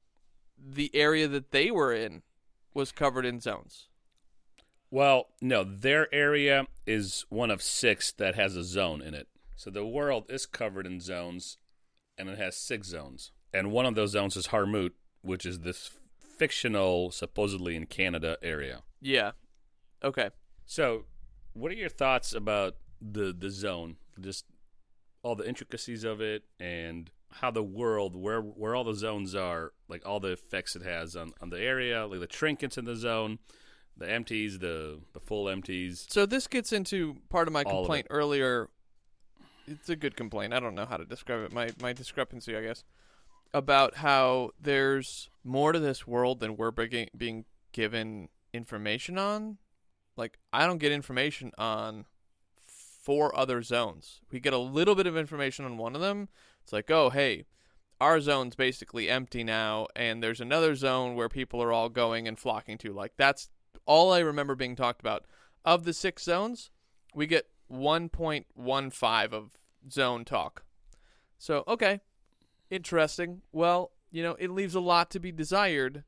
the 0.65 0.91
area 0.93 1.27
that 1.27 1.51
they 1.51 1.71
were 1.71 1.93
in 1.93 2.21
was 2.73 2.91
covered 2.91 3.25
in 3.25 3.39
zones. 3.39 3.87
Well, 4.89 5.29
no, 5.41 5.63
their 5.63 6.13
area 6.13 6.67
is 6.85 7.25
one 7.29 7.49
of 7.49 7.61
six 7.61 8.11
that 8.13 8.35
has 8.35 8.55
a 8.55 8.63
zone 8.63 9.01
in 9.01 9.13
it. 9.13 9.27
So 9.55 9.69
the 9.69 9.85
world 9.85 10.25
is 10.29 10.45
covered 10.45 10.85
in 10.85 10.99
zones, 10.99 11.57
and 12.17 12.29
it 12.29 12.37
has 12.37 12.57
six 12.57 12.87
zones. 12.87 13.31
And 13.53 13.71
one 13.71 13.85
of 13.85 13.95
those 13.95 14.11
zones 14.11 14.35
is 14.35 14.47
Harmont, 14.47 14.91
which 15.21 15.45
is 15.45 15.59
this 15.59 15.91
fictional, 16.37 17.11
supposedly 17.11 17.75
in 17.75 17.85
Canada 17.85 18.37
area. 18.41 18.81
Yeah. 19.01 19.31
Okay. 20.03 20.29
So, 20.65 21.05
what 21.53 21.71
are 21.71 21.75
your 21.75 21.89
thoughts 21.89 22.33
about 22.33 22.75
the 23.01 23.35
the 23.37 23.49
zone? 23.49 23.97
Just 24.19 24.45
all 25.21 25.35
the 25.35 25.47
intricacies 25.47 26.03
of 26.03 26.21
it 26.21 26.43
and 26.59 27.09
how 27.39 27.51
the 27.51 27.63
world 27.63 28.15
where 28.15 28.41
where 28.41 28.75
all 28.75 28.83
the 28.83 28.95
zones 28.95 29.35
are, 29.35 29.73
like 29.87 30.05
all 30.05 30.19
the 30.19 30.31
effects 30.31 30.75
it 30.75 30.83
has 30.83 31.15
on, 31.15 31.33
on 31.41 31.49
the 31.49 31.59
area, 31.59 32.05
like 32.05 32.19
the 32.19 32.27
trinkets 32.27 32.77
in 32.77 32.85
the 32.85 32.95
zone, 32.95 33.39
the 33.97 34.09
empties, 34.09 34.59
the 34.59 34.99
the 35.13 35.19
full 35.19 35.49
empties. 35.49 36.05
So 36.09 36.25
this 36.25 36.47
gets 36.47 36.71
into 36.71 37.17
part 37.29 37.47
of 37.47 37.53
my 37.53 37.63
All 37.63 37.71
of 37.71 37.77
complaint 37.85 38.07
earlier. 38.09 38.69
It's 39.67 39.89
a 39.89 39.95
good 39.95 40.15
complaint. 40.15 40.53
I 40.53 40.59
don't 40.59 40.75
know 40.75 40.85
how 40.85 40.97
to 40.97 41.05
describe 41.05 41.41
it. 41.43 41.53
My 41.53 41.69
my 41.81 41.93
discrepancy, 41.93 42.55
I 42.55 42.61
guess, 42.61 42.83
about 43.53 43.95
how 43.95 44.51
there's 44.59 45.29
more 45.43 45.71
to 45.71 45.79
this 45.79 46.07
world 46.07 46.39
than 46.39 46.57
we're 46.57 46.71
being 46.71 47.09
being 47.15 47.45
given 47.71 48.29
information 48.53 49.17
on. 49.17 49.57
Like 50.15 50.37
I 50.51 50.65
don't 50.65 50.79
get 50.79 50.91
information 50.91 51.51
on 51.57 52.05
four 53.03 53.37
other 53.37 53.61
zones. 53.61 54.21
We 54.31 54.39
get 54.39 54.53
a 54.53 54.57
little 54.57 54.95
bit 54.95 55.07
of 55.07 55.17
information 55.17 55.65
on 55.65 55.77
one 55.77 55.95
of 55.95 56.01
them. 56.01 56.29
It's 56.63 56.73
like, 56.73 56.89
oh 56.89 57.09
hey, 57.09 57.45
our 58.01 58.19
zone's 58.19 58.55
basically 58.55 59.09
empty 59.09 59.43
now, 59.43 59.87
and 59.95 60.21
there's 60.21 60.41
another 60.41 60.75
zone 60.75 61.15
where 61.15 61.29
people 61.29 61.61
are 61.61 61.71
all 61.71 61.89
going 61.89 62.27
and 62.27 62.37
flocking 62.37 62.77
to. 62.79 62.93
Like 62.93 63.13
that's 63.17 63.49
all 63.85 64.11
I 64.11 64.19
remember 64.19 64.55
being 64.55 64.75
talked 64.75 65.01
about. 65.01 65.25
Of 65.65 65.85
the 65.85 65.93
six 65.93 66.23
zones, 66.23 66.71
we 67.13 67.25
get 67.25 67.47
1.15 67.71 69.33
of 69.33 69.57
zone 69.89 70.25
talk. 70.25 70.63
So, 71.37 71.63
okay, 71.67 72.01
interesting. 72.69 73.41
Well, 73.51 73.91
you 74.11 74.23
know, 74.23 74.35
it 74.39 74.49
leaves 74.49 74.75
a 74.75 74.79
lot 74.79 75.09
to 75.11 75.19
be 75.19 75.31
desired, 75.31 76.03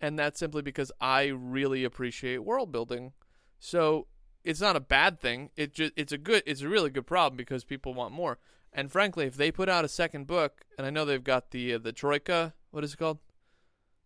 and 0.00 0.18
that's 0.18 0.40
simply 0.40 0.62
because 0.62 0.90
I 1.00 1.26
really 1.26 1.84
appreciate 1.84 2.44
world 2.44 2.72
building. 2.72 3.12
So, 3.58 4.06
it's 4.44 4.60
not 4.60 4.76
a 4.76 4.80
bad 4.80 5.20
thing. 5.20 5.50
It 5.56 5.74
just 5.74 5.92
it's 5.96 6.12
a 6.12 6.18
good 6.18 6.42
it's 6.46 6.62
a 6.62 6.68
really 6.68 6.90
good 6.90 7.06
problem 7.06 7.36
because 7.36 7.64
people 7.64 7.94
want 7.94 8.12
more. 8.12 8.38
And 8.72 8.90
frankly, 8.90 9.26
if 9.26 9.36
they 9.36 9.50
put 9.50 9.68
out 9.68 9.84
a 9.84 9.88
second 9.88 10.26
book, 10.26 10.64
and 10.78 10.86
I 10.86 10.90
know 10.90 11.04
they've 11.04 11.22
got 11.22 11.50
the 11.50 11.74
uh, 11.74 11.78
the 11.78 11.92
Troika, 11.92 12.54
what 12.70 12.84
is 12.84 12.94
it 12.94 12.98
called? 12.98 13.18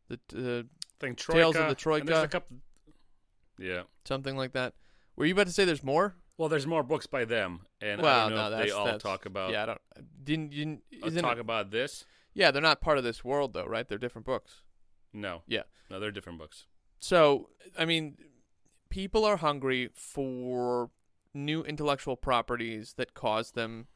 The 0.09 0.19
uh, 0.35 0.63
thing 1.01 1.15
Tales 1.17 1.57
of 1.57 1.69
the 1.69 1.75
Troika. 1.75 2.29
couple. 2.29 2.59
Yeah. 3.59 3.83
something 4.05 4.37
like 4.37 4.53
that. 4.53 4.75
Were 5.17 5.27
you 5.27 5.35
about 5.35 5.47
to 5.47 5.53
say 5.53 5.65
there's 5.65 5.85
more? 5.85 6.17
Well, 6.37 6.49
there's 6.49 6.67
more 6.67 6.83
books 6.83 7.07
by 7.07 7.25
them, 7.25 7.61
and 7.81 8.03
well, 8.03 8.27
I 8.27 8.29
don't 8.29 8.37
know 8.37 8.51
no, 8.51 8.57
if 8.57 8.65
they 8.67 8.71
all 8.73 8.99
talk 8.99 9.25
about. 9.25 9.53
Yeah, 9.53 9.63
I 9.63 9.67
don't. 9.67 9.81
Didn't 10.25 10.53
you? 10.53 10.79
uh, 11.03 11.11
talk 11.11 11.37
it, 11.37 11.41
about 11.41 11.71
this. 11.71 12.05
yeah, 12.33 12.51
they're 12.51 12.61
not 12.61 12.81
part 12.81 12.99
of 12.99 13.05
this 13.05 13.25
world 13.25 13.53
though, 13.53 13.67
right? 13.67 13.87
They're 13.87 13.99
different 13.99 14.27
books. 14.27 14.63
No. 15.13 15.43
Yeah. 15.47 15.63
No, 15.91 16.01
they're 16.01 16.11
different 16.11 16.39
books. 16.39 16.67
So, 16.99 17.51
I 17.79 17.85
mean, 17.85 18.17
people 18.89 19.25
are 19.25 19.37
hungry 19.37 19.91
for 19.95 20.91
new 21.33 21.63
intellectual 21.63 22.17
properties 22.17 22.95
that 22.97 23.15
cause 23.15 23.53
them 23.53 23.87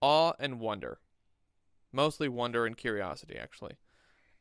awe 0.00 0.32
and 0.38 0.60
wonder. 0.60 0.98
Mostly 1.92 2.28
wonder 2.28 2.66
and 2.66 2.76
curiosity, 2.76 3.36
actually. 3.36 3.78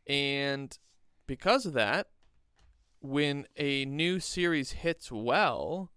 And 0.06 0.78
because 1.26 1.66
of 1.66 1.74
that, 1.74 2.08
when 3.02 3.48
a 3.56 3.86
new 3.86 4.20
series 4.20 4.72
hits 4.72 5.12
well, 5.12 5.92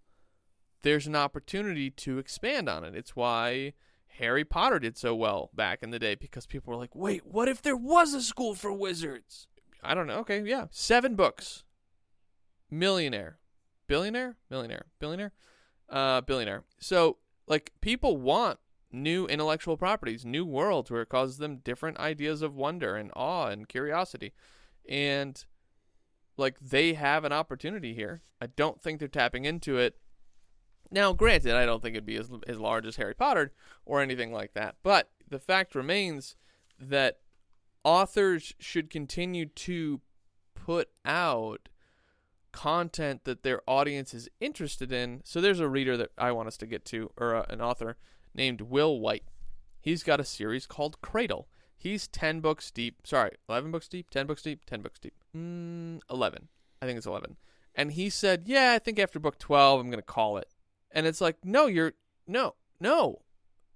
there's 0.83 1.07
an 1.07 1.17
opportunity 1.17 1.91
to 1.91 2.19
expand 2.19 2.69
on 2.69 2.85
it. 2.85 2.95
It's 2.95 3.17
why 3.17 3.75
Harry 4.19 4.45
Potter 4.45 4.79
did 4.79 4.97
so 4.97 5.15
well 5.15 5.51
back 5.55 5.83
in 5.83 5.91
the 5.91 5.99
day 5.99 6.15
because 6.15 6.47
people 6.47 6.73
were 6.73 6.79
like, 6.79 6.95
wait, 6.95 7.27
what 7.27 7.49
if 7.49 7.63
there 7.63 7.77
was 7.77 8.15
a 8.15 8.23
school 8.23 8.55
for 8.55 8.73
wizards? 8.73 9.47
I 9.83 9.95
don't 9.95 10.07
know. 10.07 10.19
Okay, 10.19 10.43
yeah. 10.43 10.67
Seven 10.71 11.15
books. 11.15 11.65
Millionaire. 12.71 13.39
Billionaire? 13.87 14.37
Millionaire. 14.51 14.87
Billionaire? 14.99 15.33
Uh, 15.89 16.21
billionaire. 16.21 16.65
So, 16.79 17.17
like, 17.49 17.73
people 17.81 18.17
want 18.17 18.59
new 18.93 19.27
intellectual 19.27 19.77
properties, 19.77 20.25
new 20.25 20.45
worlds 20.45 20.91
where 20.91 21.03
it 21.03 21.09
causes 21.09 21.39
them 21.39 21.59
different 21.59 21.99
ideas 21.99 22.43
of 22.43 22.55
wonder 22.55 22.97
and 22.97 23.11
awe 23.15 23.47
and 23.47 23.69
curiosity. 23.69 24.33
And, 24.89 25.45
like, 26.37 26.59
they 26.61 26.95
have 26.95 27.25
an 27.25 27.33
opportunity 27.33 27.95
here. 27.95 28.23
I 28.41 28.47
don't 28.47 28.81
think 28.81 28.99
they're 28.99 29.09
tapping 29.09 29.45
into 29.45 29.77
it. 29.77 29.97
Now, 30.91 31.13
granted, 31.13 31.55
I 31.55 31.67
don't 31.67 31.83
think 31.83 31.95
it'd 31.95 32.07
be 32.07 32.17
as, 32.17 32.31
as 32.49 32.59
large 32.59 32.87
as 32.87 32.97
Harry 32.97 33.15
Potter 33.15 33.53
or 33.85 34.01
anything 34.01 34.33
like 34.33 34.55
that. 34.55 34.77
But 34.83 35.11
the 35.29 35.39
fact 35.39 35.75
remains 35.75 36.37
that 36.79 37.19
authors 37.85 38.55
should 38.59 38.91
continue 38.91 39.47
to 39.47 40.01
put 40.55 40.89
out 41.05 41.69
content 42.53 43.25
that 43.25 43.45
their 43.45 43.63
audience 43.69 44.13
is 44.13 44.29
interested 44.41 44.91
in. 44.91 45.21
So 45.25 45.41
there's 45.41 45.61
a 45.61 45.69
reader 45.69 45.97
that 45.97 46.11
I 46.19 46.33
want 46.33 46.49
us 46.49 46.57
to 46.59 46.67
get 46.67 46.85
to, 46.87 47.11
or 47.17 47.37
uh, 47.37 47.47
an 47.49 47.61
author 47.61 47.97
named 48.35 48.63
Will 48.63 48.99
Wight. 49.01 49.25
He's 49.81 50.03
got 50.03 50.21
a 50.21 50.25
series 50.25 50.67
called 50.67 51.01
Cradle. 51.01 51.49
He's 51.77 52.09
10 52.09 52.41
books 52.41 52.71
deep. 52.71 53.07
Sorry, 53.07 53.31
11 53.49 53.71
books 53.71 53.89
deep? 53.89 54.11
10 54.11 54.27
books 54.27 54.43
deep? 54.43 54.65
10 54.67 54.83
books 54.83 54.99
deep. 54.99 55.15
Mm, 55.35 56.01
11. 56.11 56.49
I 56.83 56.87
think 56.87 56.99
it's 56.99 57.07
11. 57.07 57.37
And 57.75 57.93
he 57.93 58.11
said, 58.11 58.43
Yeah, 58.47 58.73
I 58.75 58.79
think 58.79 58.99
after 58.99 59.19
book 59.19 59.39
12, 59.39 59.81
I'm 59.81 59.87
going 59.87 59.99
to 59.99 60.03
call 60.03 60.37
it. 60.37 60.49
And 60.91 61.07
it's 61.07 61.21
like, 61.21 61.37
No, 61.45 61.67
you're. 61.67 61.95
No, 62.27 62.55
no. 62.79 63.23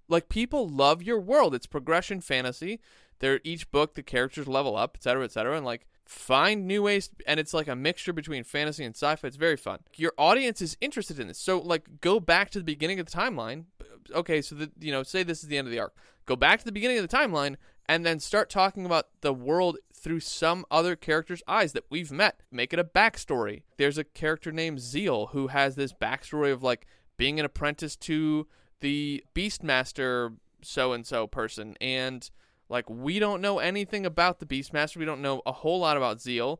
Like, 0.07 0.29
people 0.29 0.67
love 0.69 1.01
your 1.01 1.19
world. 1.19 1.55
It's 1.55 1.65
progression 1.65 2.21
fantasy. 2.21 2.79
They're 3.19 3.39
each 3.43 3.71
book, 3.71 3.95
the 3.95 4.03
characters 4.03 4.47
level 4.47 4.75
up, 4.75 4.97
etc., 4.97 5.23
etc. 5.23 5.57
And, 5.57 5.65
like, 5.65 5.87
find 6.05 6.67
new 6.67 6.83
ways 6.83 7.09
and 7.25 7.39
it's 7.39 7.53
like 7.53 7.67
a 7.67 7.75
mixture 7.75 8.13
between 8.13 8.43
fantasy 8.43 8.83
and 8.83 8.95
sci-fi 8.95 9.27
it's 9.27 9.37
very 9.37 9.57
fun 9.57 9.79
your 9.95 10.13
audience 10.19 10.61
is 10.61 10.77
interested 10.79 11.19
in 11.19 11.27
this 11.27 11.39
so 11.39 11.59
like 11.59 11.99
go 11.99 12.19
back 12.19 12.51
to 12.51 12.59
the 12.59 12.63
beginning 12.63 12.99
of 12.99 13.07
the 13.07 13.11
timeline 13.11 13.63
okay 14.13 14.41
so 14.41 14.55
the 14.55 14.71
you 14.79 14.91
know 14.91 15.03
say 15.03 15.23
this 15.23 15.43
is 15.43 15.49
the 15.49 15.57
end 15.57 15.67
of 15.67 15.71
the 15.71 15.79
arc 15.79 15.95
go 16.25 16.35
back 16.35 16.59
to 16.59 16.65
the 16.65 16.71
beginning 16.71 16.97
of 16.97 17.07
the 17.07 17.17
timeline 17.17 17.55
and 17.87 18.05
then 18.05 18.19
start 18.19 18.49
talking 18.49 18.85
about 18.85 19.07
the 19.21 19.33
world 19.33 19.77
through 19.93 20.19
some 20.19 20.65
other 20.69 20.95
character's 20.95 21.43
eyes 21.47 21.73
that 21.73 21.85
we've 21.89 22.11
met 22.11 22.41
make 22.51 22.73
it 22.73 22.79
a 22.79 22.83
backstory 22.83 23.63
there's 23.77 23.97
a 23.97 24.03
character 24.03 24.51
named 24.51 24.79
Ziel 24.79 25.29
who 25.31 25.47
has 25.47 25.75
this 25.75 25.93
backstory 25.93 26.51
of 26.51 26.63
like 26.63 26.87
being 27.17 27.39
an 27.39 27.45
apprentice 27.45 27.95
to 27.95 28.47
the 28.81 29.23
beastmaster 29.33 30.35
so 30.61 30.93
and 30.93 31.05
so 31.05 31.27
person 31.27 31.75
and 31.79 32.29
like 32.69 32.89
we 32.89 33.19
don't 33.19 33.41
know 33.41 33.59
anything 33.59 34.05
about 34.05 34.39
the 34.39 34.45
Beastmaster. 34.45 34.97
We 34.97 35.05
don't 35.05 35.21
know 35.21 35.41
a 35.45 35.51
whole 35.51 35.79
lot 35.79 35.97
about 35.97 36.17
Ziel, 36.17 36.59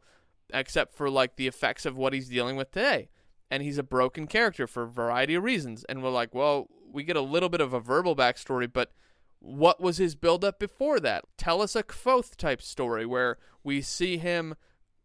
except 0.53 0.93
for 0.93 1.09
like 1.09 1.35
the 1.35 1.47
effects 1.47 1.85
of 1.85 1.97
what 1.97 2.13
he's 2.13 2.29
dealing 2.29 2.55
with 2.55 2.71
today. 2.71 3.09
And 3.49 3.63
he's 3.63 3.77
a 3.77 3.83
broken 3.83 4.27
character 4.27 4.67
for 4.67 4.83
a 4.83 4.89
variety 4.89 5.35
of 5.35 5.43
reasons. 5.43 5.83
And 5.85 6.03
we're 6.03 6.09
like, 6.09 6.33
well, 6.33 6.67
we 6.95 7.03
get 7.03 7.15
a 7.15 7.21
little 7.21 7.49
bit 7.49 7.61
of 7.61 7.73
a 7.73 7.79
verbal 7.79 8.15
backstory, 8.15 8.71
but 8.71 8.91
what 9.39 9.79
was 9.79 9.97
his 9.97 10.15
buildup 10.15 10.57
before 10.57 10.99
that? 11.01 11.25
Tell 11.37 11.61
us 11.61 11.75
a 11.75 11.83
Kvothe 11.83 12.35
type 12.35 12.61
story 12.61 13.05
where 13.05 13.37
we 13.63 13.81
see 13.81 14.17
him 14.17 14.55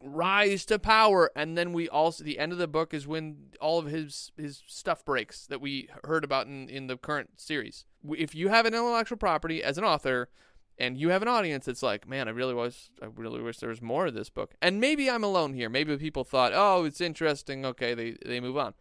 rise 0.02 0.64
to 0.66 0.78
power, 0.78 1.30
and 1.36 1.58
then 1.58 1.72
we 1.72 1.88
also 1.88 2.24
the 2.24 2.38
end 2.38 2.52
of 2.52 2.58
the 2.58 2.68
book 2.68 2.94
is 2.94 3.06
when 3.06 3.50
all 3.60 3.78
of 3.78 3.86
his 3.86 4.32
his 4.36 4.62
stuff 4.66 5.04
breaks 5.04 5.46
that 5.46 5.60
we 5.60 5.88
heard 6.04 6.24
about 6.24 6.46
in 6.46 6.68
in 6.68 6.86
the 6.86 6.96
current 6.96 7.38
series. 7.38 7.84
If 8.16 8.34
you 8.34 8.48
have 8.48 8.64
an 8.64 8.74
intellectual 8.74 9.18
property 9.18 9.62
as 9.62 9.76
an 9.76 9.84
author 9.84 10.30
and 10.78 10.96
you 10.96 11.10
have 11.10 11.20
an 11.20 11.28
audience 11.28 11.66
that's 11.66 11.82
like, 11.82 12.08
man, 12.08 12.26
I 12.26 12.30
really 12.30 12.54
was, 12.54 12.90
I 13.02 13.06
really 13.14 13.42
wish 13.42 13.58
there 13.58 13.68
was 13.68 13.82
more 13.82 14.06
of 14.06 14.14
this 14.14 14.30
book. 14.30 14.54
And 14.62 14.80
maybe 14.80 15.10
I'm 15.10 15.22
alone 15.22 15.52
here. 15.52 15.68
Maybe 15.68 15.94
people 15.98 16.24
thought, 16.24 16.52
oh, 16.54 16.84
it's 16.84 17.02
interesting. 17.02 17.66
Okay, 17.66 17.92
they 17.92 18.16
they 18.24 18.40
move 18.40 18.56
on. 18.56 18.72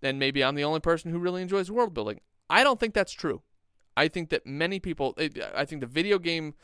Then 0.00 0.18
maybe 0.18 0.44
I'm 0.44 0.54
the 0.54 0.64
only 0.64 0.80
person 0.80 1.10
who 1.10 1.18
really 1.18 1.42
enjoys 1.42 1.70
world 1.70 1.92
building. 1.92 2.20
I 2.50 2.64
don't 2.64 2.80
think 2.80 2.92
that's 2.92 3.12
true. 3.12 3.42
I 3.96 4.08
think 4.08 4.30
that 4.30 4.44
many 4.44 4.80
people, 4.80 5.16
I 5.54 5.64
think 5.64 5.80
the 5.80 5.86
video 5.86 6.18
game 6.18 6.54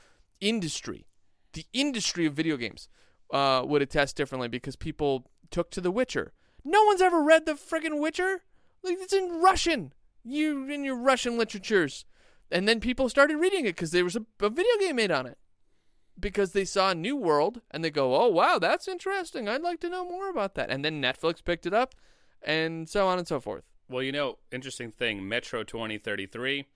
industry, 0.41 1.07
the 1.53 1.65
industry 1.73 2.27
of 2.27 2.35
video 2.35 2.57
games, 2.57 2.89
uh, 3.33 3.63
would 3.65 3.83
attest 3.83 4.17
differently 4.17 4.49
because 4.49 4.77
people 4.77 5.31
took 5.51 5.71
to 5.71 5.81
The 5.81 5.91
Witcher. 5.91 6.33
No 6.65 6.83
one's 6.85 7.01
ever 7.01 7.23
read 7.23 7.47
the 7.47 7.53
friggin' 7.53 8.01
Witcher. 8.01 8.43
Like 8.83 8.99
it's 9.01 9.13
in 9.13 9.41
Russian. 9.41 9.93
You 10.25 10.69
in 10.69 10.85
your 10.85 10.97
Russian 10.97 11.39
literatures. 11.39 12.05
And 12.51 12.69
then 12.69 12.81
people 12.81 13.09
started 13.09 13.37
reading 13.37 13.67
it 13.67 13.77
because 13.77 13.91
there 13.91 14.05
was 14.05 14.17
a, 14.17 14.25
a, 14.41 14.51
video 14.51 14.73
game 14.81 14.97
made 14.97 15.11
on 15.11 15.27
it. 15.27 15.39
Because 16.19 16.53
they 16.53 16.65
saw 16.65 16.91
a 16.91 16.95
new 16.95 17.17
world 17.17 17.61
and 17.71 17.85
they 17.85 17.91
go, 17.91 18.17
oh, 18.17 18.29
wow, 18.29 18.59
that's 18.59 18.89
interesting. 18.89 19.49
I'd 19.49 19.63
like 19.63 19.81
to 19.81 19.91
know 19.91 20.09
more 20.09 20.31
about 20.31 20.55
that. 20.55 20.71
And 20.71 20.85
then 20.85 21.03
Netflix 21.03 21.45
picked 21.45 21.67
it 21.67 21.75
up 21.75 21.95
and 22.43 22.89
so 22.89 23.07
on 23.07 23.19
and 23.19 23.29
so 23.29 23.41
forth. 23.41 23.65
Well, 23.89 24.03
you 24.03 24.13
know, 24.13 24.39
interesting 24.51 24.91
thing 24.91 25.29
Metro 25.29 25.63
2033 25.63 26.67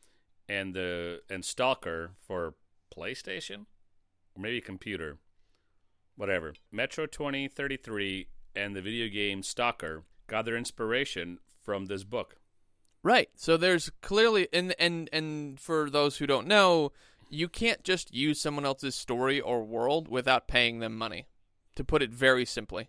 and 0.48 0.74
the 0.74 1.22
and 1.28 1.44
Stalker 1.44 2.12
for 2.18 2.54
PlayStation 2.96 3.66
or 4.36 4.42
maybe 4.42 4.60
computer 4.60 5.18
whatever. 6.16 6.54
Metro 6.70 7.06
2033 7.06 8.28
and 8.54 8.76
the 8.76 8.82
video 8.82 9.08
game 9.08 9.42
Stalker 9.42 10.04
got 10.26 10.44
their 10.44 10.56
inspiration 10.56 11.38
from 11.60 11.86
this 11.86 12.04
book. 12.04 12.36
Right. 13.02 13.30
So 13.34 13.56
there's 13.56 13.90
clearly 14.02 14.48
and 14.52 14.74
and 14.78 15.08
and 15.12 15.58
for 15.58 15.90
those 15.90 16.18
who 16.18 16.26
don't 16.26 16.46
know, 16.46 16.92
you 17.28 17.48
can't 17.48 17.82
just 17.82 18.14
use 18.14 18.40
someone 18.40 18.66
else's 18.66 18.94
story 18.94 19.40
or 19.40 19.64
world 19.64 20.08
without 20.08 20.46
paying 20.46 20.78
them 20.78 20.96
money. 20.96 21.26
To 21.76 21.84
put 21.84 22.02
it 22.02 22.10
very 22.10 22.44
simply. 22.44 22.88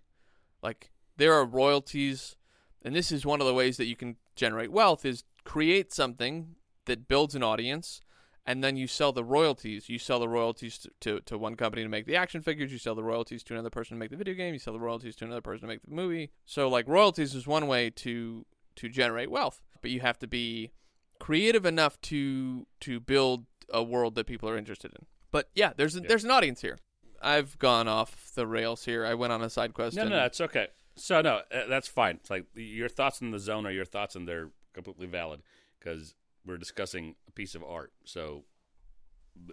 Like 0.62 0.92
there 1.18 1.34
are 1.34 1.46
royalties 1.46 2.36
and 2.84 2.96
this 2.96 3.12
is 3.12 3.26
one 3.26 3.42
of 3.42 3.48
the 3.48 3.54
ways 3.54 3.78
that 3.78 3.86
you 3.86 3.96
can 3.96 4.16
generate 4.36 4.72
wealth 4.72 5.06
is 5.06 5.24
create 5.44 5.94
something 5.94 6.56
that 6.86 7.08
builds 7.08 7.36
an 7.36 7.44
audience 7.44 8.02
and 8.46 8.64
then 8.64 8.76
you 8.76 8.88
sell 8.88 9.12
the 9.12 9.24
royalties. 9.24 9.88
You 9.88 10.00
sell 10.00 10.20
the 10.20 10.28
royalties 10.28 10.80
to, 10.80 10.90
to, 11.02 11.20
to, 11.22 11.38
one 11.38 11.56
company 11.56 11.84
to 11.84 11.90
make 11.90 12.08
the 12.08 12.16
action 12.16 12.42
figures. 12.42 12.72
You 12.72 12.80
sell 12.80 12.96
the 12.96 13.04
royalties 13.04 13.44
to 13.44 13.54
another 13.54 13.70
person 13.70 13.96
to 13.96 14.00
make 14.00 14.10
the 14.10 14.18
video 14.18 14.34
game. 14.34 14.54
You 14.54 14.60
sell 14.60 14.74
the 14.74 14.80
royalties 14.80 15.16
to 15.18 15.26
another 15.26 15.42
person 15.42 15.62
to 15.62 15.68
make 15.68 15.84
the 15.84 15.92
movie. 15.92 16.32
So 16.46 16.68
like 16.68 16.88
royalties 16.88 17.36
is 17.36 17.46
one 17.46 17.68
way 17.68 17.90
to 17.92 18.46
to 18.78 18.90
generate 18.90 19.30
wealth, 19.30 19.62
but 19.82 19.92
you 19.92 20.00
have 20.00 20.18
to 20.20 20.28
be 20.28 20.72
creative 21.20 21.66
enough 21.66 22.02
to 22.02 22.66
to 22.82 23.00
build 23.00 23.46
a 23.70 23.84
world 23.84 24.16
that 24.16 24.26
people 24.26 24.50
are 24.50 24.58
interested 24.58 24.92
in. 24.94 25.06
But 25.30 25.50
yeah, 25.54 25.74
there's 25.76 25.96
a, 25.96 26.02
Yeah. 26.02 26.08
there's 26.08 26.24
an 26.24 26.32
audience 26.32 26.62
here. 26.62 26.80
I've 27.22 27.60
gone 27.60 27.88
off 27.88 28.32
the 28.34 28.48
rails 28.48 28.86
here. 28.86 29.06
I 29.06 29.14
went 29.14 29.32
on 29.32 29.44
a 29.44 29.50
side 29.50 29.74
quest. 29.76 29.96
No, 29.96 30.06
no, 30.06 30.16
that's 30.16 30.42
okay. 30.42 30.68
So 30.96 31.22
no, 31.22 31.42
uh, 31.52 31.68
that's 31.70 31.88
fine. 31.88 32.18
It's 32.18 32.30
like 32.30 32.46
your 32.54 32.90
thoughts 32.90 33.22
in 33.22 33.32
the 33.32 33.40
zone 33.40 33.66
are 33.66 33.72
your 33.72 33.86
thoughts, 33.86 34.16
and 34.16 34.28
they're 34.28 34.50
completely 34.74 35.08
valid 35.08 35.42
because 35.80 36.16
we're 36.46 36.58
discussing 36.58 37.16
a 37.28 37.32
piece 37.32 37.56
of 37.56 37.64
art, 37.64 37.92
so 38.04 38.44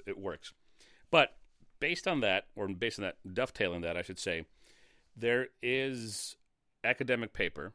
it 0.06 0.18
works. 0.18 0.52
But 1.10 1.36
based 1.80 2.08
on 2.08 2.20
that, 2.20 2.44
or 2.56 2.68
based 2.68 2.98
on 2.98 3.04
that, 3.04 3.16
dovetailing 3.34 3.82
that, 3.82 3.96
I 3.96 4.02
should 4.02 4.18
say, 4.18 4.44
there 5.16 5.48
is 5.62 6.36
academic 6.84 7.32
paper 7.32 7.72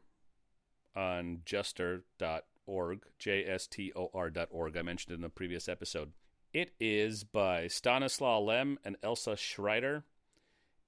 on 0.96 1.40
JSTOR.org, 1.44 3.00
J-S-T-O-R.org. 3.18 4.76
I 4.76 4.82
mentioned 4.82 5.14
in 5.14 5.20
the 5.20 5.28
previous 5.28 5.68
episode. 5.68 6.12
It 6.52 6.72
is 6.78 7.24
by 7.24 7.66
Stanislaw 7.66 8.38
Lem 8.40 8.78
and 8.84 8.96
Elsa 9.02 9.36
Schreider. 9.36 10.04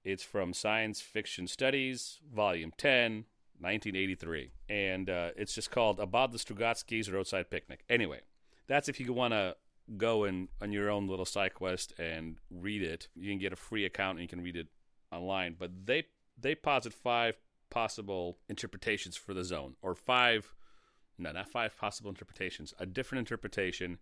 It's 0.06 0.22
from 0.22 0.52
Science 0.52 1.00
Fiction 1.00 1.48
Studies, 1.48 2.20
Volume 2.32 2.72
10, 2.78 3.24
1983. 3.58 4.52
And 4.68 5.10
uh, 5.10 5.30
it's 5.36 5.52
just 5.52 5.72
called 5.72 5.98
About 5.98 6.30
the 6.30 6.38
Strugatskys 6.38 7.12
Roadside 7.12 7.50
Picnic. 7.50 7.82
Anyway, 7.90 8.20
that's 8.68 8.88
if 8.88 9.00
you 9.00 9.12
want 9.12 9.34
to 9.34 9.56
go 9.96 10.22
and 10.22 10.46
on 10.62 10.70
your 10.70 10.90
own 10.90 11.08
little 11.08 11.24
side 11.24 11.54
quest 11.54 11.92
and 11.98 12.36
read 12.52 12.82
it. 12.82 13.08
You 13.16 13.32
can 13.32 13.40
get 13.40 13.52
a 13.52 13.56
free 13.56 13.84
account 13.84 14.18
and 14.18 14.22
you 14.22 14.28
can 14.28 14.42
read 14.42 14.54
it 14.54 14.68
online. 15.10 15.56
But 15.58 15.86
they 15.86 16.04
they 16.38 16.54
posit 16.54 16.92
five 16.92 17.34
possible 17.70 18.38
interpretations 18.48 19.16
for 19.16 19.34
the 19.34 19.42
zone, 19.42 19.74
or 19.82 19.96
five, 19.96 20.54
no, 21.18 21.32
not 21.32 21.48
five 21.48 21.76
possible 21.76 22.10
interpretations, 22.10 22.74
a 22.78 22.86
different 22.86 23.18
interpretation, 23.18 23.98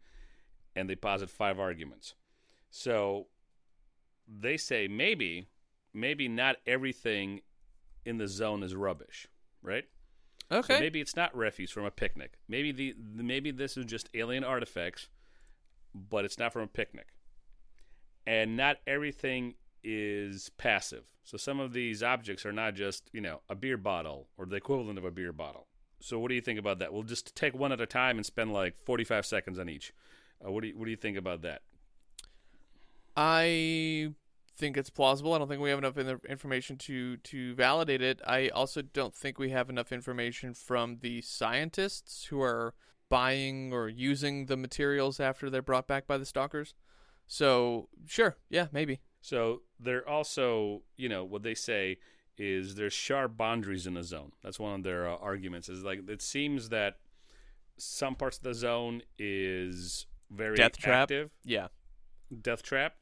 and 0.77 0.91
they 0.91 0.97
posit 0.97 1.31
five 1.31 1.59
arguments. 1.59 2.13
So 2.71 3.29
they 4.29 4.59
say 4.59 4.87
maybe, 4.87 5.49
maybe 5.95 6.29
not 6.29 6.57
everything 6.67 7.41
in 8.05 8.19
the 8.19 8.29
zone 8.29 8.63
is 8.63 8.75
rubbish, 8.75 9.29
right? 9.63 9.85
okay. 10.51 10.75
So 10.75 10.81
maybe 10.81 11.01
it's 11.01 11.17
not 11.17 11.35
refuse 11.35 11.71
from 11.71 11.85
a 11.85 11.91
picnic. 11.91 12.35
Maybe 12.49 12.73
the 12.73 12.95
maybe 13.15 13.51
this 13.51 13.77
is 13.77 13.85
just 13.85 14.09
alien 14.15 14.45
artifacts, 14.45 15.09
but 15.95 16.25
it's 16.25 16.39
not 16.39 16.53
from 16.53 16.63
a 16.63 16.67
picnic. 16.67 17.09
And 18.27 18.57
not 18.57 18.79
everything 18.87 19.55
is 19.83 20.51
passive. 20.57 21.05
So 21.25 21.37
some 21.37 21.61
of 21.61 21.73
these 21.73 22.03
objects 22.03 22.45
are 22.47 22.53
not 22.53 22.75
just, 22.75 23.11
you 23.13 23.21
know, 23.21 23.41
a 23.49 23.55
beer 23.55 23.77
bottle 23.77 24.29
or 24.37 24.47
the 24.47 24.57
equivalent 24.57 24.99
of 24.99 25.05
a 25.05 25.11
beer 25.11 25.33
bottle. 25.33 25.67
So 26.01 26.19
what 26.19 26.29
do 26.29 26.35
you 26.35 26.41
think 26.41 26.59
about 26.59 26.79
that? 26.81 26.93
We'll 26.93 27.03
just 27.03 27.35
take 27.35 27.55
one 27.55 27.73
at 27.73 27.81
a 27.81 27.87
time 27.87 28.17
and 28.17 28.27
spend 28.27 28.53
like 28.53 28.79
45 28.85 29.25
seconds 29.25 29.59
on 29.59 29.69
each. 29.69 29.93
Uh, 30.45 30.51
what 30.51 30.63
do 30.63 30.69
you 30.69 30.77
what 30.77 30.85
do 30.85 30.91
you 30.91 30.97
think 30.97 31.17
about 31.17 31.43
that? 31.43 31.63
I 33.17 34.13
think 34.57 34.77
it's 34.77 34.91
plausible. 34.91 35.33
I 35.35 35.39
don't 35.39 35.49
think 35.49 35.61
we 35.61 35.71
have 35.71 35.79
enough 35.79 35.99
in- 35.99 36.21
information 36.29 36.77
to 36.79 37.17
to 37.19 37.55
validate 37.55 38.03
it. 38.03 38.21
I 38.27 38.49
also 38.49 38.83
don't 38.83 39.15
think 39.15 39.39
we 39.39 39.51
have 39.51 39.69
enough 39.71 39.93
information 39.93 40.55
from 40.55 40.99
the 41.01 41.21
scientists 41.23 42.27
who 42.27 42.41
are 42.41 42.75
buying 43.09 43.73
or 43.73 43.89
using 43.89 44.47
the 44.47 44.57
materials 44.57 45.21
after 45.21 45.51
they're 45.51 45.63
brought 45.63 45.87
back 45.87 46.07
by 46.07 46.19
the 46.19 46.25
stalkers. 46.27 46.75
So, 47.27 47.89
sure, 48.07 48.37
yeah, 48.51 48.67
maybe. 48.73 49.01
So 49.21 49.63
they're 49.81 50.07
also, 50.09 50.83
you 50.97 51.09
know, 51.09 51.25
what 51.25 51.43
they 51.43 51.55
say 51.55 51.99
is 52.37 52.75
there's 52.75 52.93
sharp 52.93 53.37
boundaries 53.37 53.87
in 53.87 53.95
the 53.95 54.03
zone. 54.03 54.33
That's 54.43 54.59
one 54.59 54.75
of 54.75 54.83
their 54.83 55.09
uh, 55.09 55.17
arguments. 55.17 55.69
Is 55.69 55.83
like 55.85 56.09
it 56.09 56.21
seems 56.23 56.69
that 56.71 56.97
some 57.77 58.15
parts 58.15 58.37
of 58.39 58.43
the 58.45 58.55
zone 58.55 59.03
is 59.19 60.07
very 60.31 60.57
Death 60.57 60.77
trap? 60.79 61.03
active, 61.05 61.31
Yeah. 61.45 61.69
death 62.43 62.63
trap, 62.63 62.97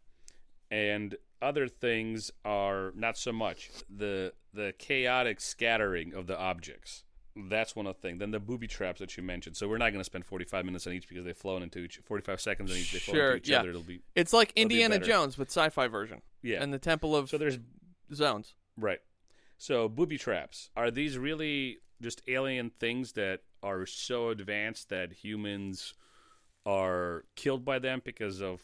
and 0.71 1.17
other 1.43 1.69
things 1.69 2.31
are 2.45 2.93
not 2.97 3.19
so 3.19 3.33
much. 3.33 3.71
The 3.95 4.33
the 4.55 4.73
chaotic 4.79 5.41
scattering 5.41 6.15
of 6.15 6.27
the 6.27 6.39
objects. 6.39 7.05
That's 7.35 7.75
one 7.75 7.87
of 7.87 7.97
the 7.97 8.03
things. 8.03 8.19
Then 8.19 8.31
the 8.31 8.39
booby 8.41 8.67
traps 8.67 9.01
that 9.01 9.17
you 9.17 9.23
mentioned. 9.23 9.57
So 9.57 9.67
we're 9.67 9.79
not 9.79 9.89
going 9.91 10.01
to 10.01 10.05
spend 10.05 10.27
45 10.27 10.67
minutes 10.67 10.87
on 10.87 10.93
each 10.93 11.09
because 11.09 11.25
they've 11.25 11.35
flown 11.37 11.63
into 11.63 11.79
each 11.79 11.97
45 12.05 12.41
seconds 12.43 12.71
on 12.71 12.77
each. 12.77 12.93
They 12.93 12.99
flow 12.99 13.15
Sure, 13.15 13.27
into 13.33 13.37
each 13.39 13.49
yeah. 13.49 13.61
other. 13.61 13.71
It'll 13.71 13.81
be 13.83 14.01
It's 14.15 14.35
like 14.35 14.53
Indiana 14.55 14.97
better. 14.97 15.07
Jones 15.11 15.37
but 15.37 15.49
sci-fi 15.49 15.89
version. 15.89 16.21
yeah. 16.43 16.63
And 16.63 16.73
the 16.75 16.79
Temple 16.79 17.17
of 17.17 17.31
so 17.31 17.39
there's 17.39 17.59
Zones. 18.13 18.55
Right. 18.77 19.01
So 19.57 19.89
booby 19.89 20.19
traps 20.19 20.69
are 20.77 20.91
these 20.91 21.17
really 21.17 21.79
just 22.03 22.21
alien 22.29 22.71
things 22.79 23.13
that 23.13 23.41
are 23.63 23.87
so 23.87 24.29
advanced 24.29 24.91
that 24.91 25.13
humans 25.15 25.95
are 26.67 27.25
killed 27.37 27.65
by 27.65 27.79
them 27.79 28.03
because 28.05 28.43
of 28.43 28.61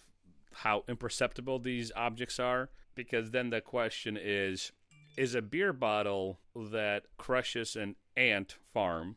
how 0.63 0.85
imperceptible 0.89 1.59
these 1.59 1.91
objects 1.97 2.39
are? 2.41 2.71
Because 2.95 3.31
then 3.31 3.51
the 3.51 3.61
question 3.61 4.19
is 4.21 4.73
is 5.17 5.35
a 5.35 5.43
beer 5.43 5.73
bottle 5.73 6.39
that 6.55 7.03
crushes 7.17 7.75
an 7.77 7.97
ant 8.17 8.57
farm 8.73 9.17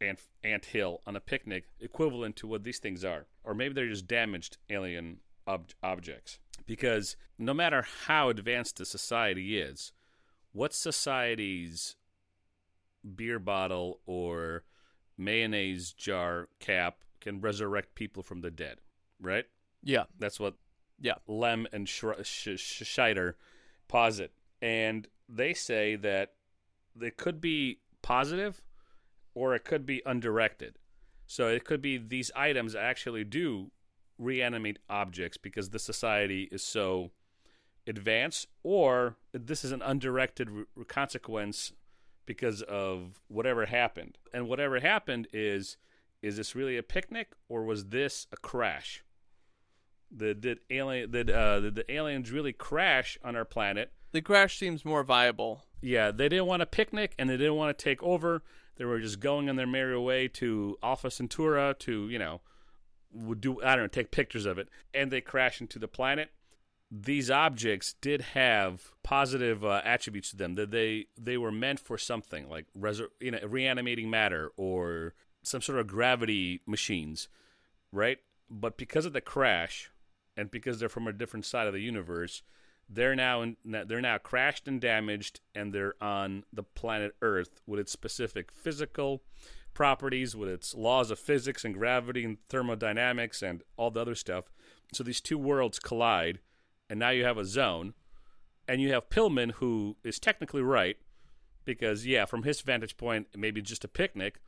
ant 0.00 0.20
ant 0.44 0.66
hill 0.66 1.00
on 1.06 1.14
a 1.16 1.20
picnic 1.20 1.64
equivalent 1.80 2.36
to 2.36 2.46
what 2.46 2.64
these 2.64 2.78
things 2.78 3.04
are 3.04 3.26
or 3.44 3.54
maybe 3.54 3.72
they're 3.72 3.88
just 3.88 4.06
damaged 4.08 4.58
alien 4.68 5.18
ob- 5.46 5.70
objects 5.82 6.38
because 6.66 7.16
no 7.38 7.54
matter 7.54 7.86
how 8.06 8.28
advanced 8.28 8.80
a 8.80 8.84
society 8.84 9.58
is 9.58 9.92
what 10.52 10.74
society's 10.74 11.96
beer 13.16 13.38
bottle 13.38 14.00
or 14.06 14.64
mayonnaise 15.16 15.92
jar 15.92 16.48
cap 16.58 17.04
can 17.20 17.40
resurrect 17.40 17.94
people 17.94 18.22
from 18.22 18.40
the 18.40 18.50
dead 18.50 18.78
right 19.20 19.46
Yeah. 19.82 20.04
that's 20.18 20.40
what 20.40 20.54
Yeah. 21.02 21.16
Lem 21.26 21.66
and 21.72 21.86
Schre- 21.86 22.24
Sch- 22.24 22.58
Sch- 22.58 22.82
Scheider 22.82 23.34
posit. 23.88 24.32
And 24.62 25.08
they 25.28 25.52
say 25.52 25.96
that 25.96 26.32
it 27.00 27.16
could 27.16 27.40
be 27.40 27.80
positive 28.00 28.62
or 29.34 29.54
it 29.54 29.64
could 29.64 29.84
be 29.84 30.00
undirected. 30.06 30.78
So 31.26 31.48
it 31.48 31.64
could 31.64 31.82
be 31.82 31.98
these 31.98 32.30
items 32.36 32.74
actually 32.74 33.24
do 33.24 33.70
reanimate 34.18 34.78
objects 34.88 35.36
because 35.36 35.70
the 35.70 35.78
society 35.78 36.48
is 36.52 36.62
so 36.62 37.10
advanced, 37.86 38.46
or 38.62 39.16
this 39.32 39.64
is 39.64 39.72
an 39.72 39.82
undirected 39.82 40.50
re- 40.50 40.64
consequence 40.86 41.72
because 42.26 42.62
of 42.62 43.20
whatever 43.28 43.66
happened. 43.66 44.18
And 44.32 44.48
whatever 44.48 44.78
happened 44.80 45.26
is 45.32 45.76
is 46.20 46.36
this 46.36 46.54
really 46.54 46.76
a 46.76 46.84
picnic 46.84 47.32
or 47.48 47.64
was 47.64 47.86
this 47.86 48.28
a 48.30 48.36
crash? 48.36 49.02
Did, 50.14 50.40
did 50.40 50.58
alien 50.70 51.10
did 51.10 51.30
uh, 51.30 51.60
did 51.60 51.74
the 51.74 51.92
aliens 51.92 52.30
really 52.30 52.52
crash 52.52 53.18
on 53.24 53.36
our 53.36 53.44
planet? 53.44 53.92
The 54.12 54.20
crash 54.20 54.58
seems 54.58 54.84
more 54.84 55.02
viable. 55.02 55.64
Yeah, 55.80 56.10
they 56.10 56.28
didn't 56.28 56.46
want 56.46 56.62
a 56.62 56.66
picnic 56.66 57.14
and 57.18 57.30
they 57.30 57.36
didn't 57.36 57.56
want 57.56 57.76
to 57.76 57.82
take 57.82 58.02
over. 58.02 58.42
They 58.76 58.84
were 58.84 59.00
just 59.00 59.20
going 59.20 59.48
on 59.48 59.56
their 59.56 59.66
merry 59.66 59.98
way 59.98 60.28
to 60.28 60.76
Alpha 60.82 61.10
Centauri 61.10 61.74
to 61.80 62.08
you 62.08 62.18
know 62.18 62.40
would 63.12 63.40
do 63.40 63.62
I 63.62 63.74
don't 63.74 63.84
know 63.84 63.88
take 63.88 64.10
pictures 64.10 64.46
of 64.46 64.58
it, 64.58 64.68
and 64.92 65.10
they 65.10 65.20
crash 65.20 65.60
into 65.60 65.78
the 65.78 65.88
planet. 65.88 66.30
These 66.90 67.30
objects 67.30 67.94
did 68.02 68.20
have 68.20 68.92
positive 69.02 69.64
uh, 69.64 69.80
attributes 69.84 70.30
to 70.30 70.36
them. 70.36 70.54
That 70.54 70.70
they 70.70 71.06
they 71.18 71.38
were 71.38 71.52
meant 71.52 71.80
for 71.80 71.96
something 71.96 72.48
like 72.48 72.66
resur- 72.78 73.08
you 73.20 73.30
know 73.30 73.40
reanimating 73.46 74.10
matter 74.10 74.52
or 74.56 75.14
some 75.42 75.62
sort 75.62 75.78
of 75.78 75.86
gravity 75.86 76.60
machines, 76.66 77.28
right? 77.92 78.18
But 78.50 78.76
because 78.76 79.06
of 79.06 79.14
the 79.14 79.20
crash, 79.20 79.90
and 80.36 80.50
because 80.50 80.78
they're 80.80 80.88
from 80.88 81.06
a 81.06 81.12
different 81.12 81.46
side 81.46 81.66
of 81.66 81.72
the 81.72 81.80
universe, 81.80 82.42
they're 82.88 83.14
now 83.14 83.42
in, 83.42 83.56
they're 83.64 84.00
now 84.00 84.18
crashed 84.18 84.68
and 84.68 84.80
damaged, 84.80 85.40
and 85.54 85.72
they're 85.72 85.94
on 86.02 86.44
the 86.52 86.62
planet 86.62 87.14
Earth 87.22 87.60
with 87.66 87.80
its 87.80 87.92
specific 87.92 88.50
physical 88.52 89.22
properties, 89.72 90.36
with 90.36 90.48
its 90.48 90.74
laws 90.74 91.10
of 91.10 91.18
physics 91.18 91.64
and 91.64 91.74
gravity 91.74 92.24
and 92.24 92.38
thermodynamics 92.48 93.42
and 93.42 93.62
all 93.78 93.90
the 93.90 94.00
other 94.00 94.14
stuff. 94.14 94.50
So 94.92 95.02
these 95.02 95.20
two 95.22 95.38
worlds 95.38 95.78
collide, 95.78 96.40
and 96.90 96.98
now 97.00 97.10
you 97.10 97.24
have 97.24 97.38
a 97.38 97.44
zone. 97.46 97.94
and 98.68 98.80
you 98.80 98.92
have 98.92 99.10
Pillman, 99.10 99.52
who 99.52 99.96
is 100.04 100.18
technically 100.18 100.62
right 100.62 100.96
because, 101.64 102.06
yeah, 102.06 102.24
from 102.24 102.42
his 102.42 102.60
vantage 102.60 102.96
point, 102.96 103.28
maybe 103.36 103.62
just 103.62 103.84
a 103.84 103.88
picnic, 103.88 104.40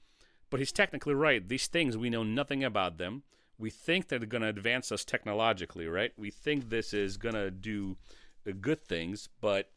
but 0.51 0.61
he's 0.61 0.73
technically 0.73 1.15
right. 1.15 1.49
These 1.49 1.67
things 1.67 1.97
we 1.97 2.11
know 2.11 2.23
nothing 2.23 2.65
about 2.65 2.99
them. 2.99 3.23
We 3.59 3.71
think 3.71 4.09
they're 4.09 4.19
going 4.19 4.43
to 4.43 4.49
advance 4.49 4.91
us 4.91 5.05
technologically, 5.05 5.87
right? 5.87 6.13
We 6.17 6.31
think 6.31 6.71
this 6.71 6.93
is 6.93 7.17
going 7.17 7.35
to 7.37 7.51
do 7.51 7.97
good 8.61 8.83
things, 8.83 9.29
but 9.41 9.71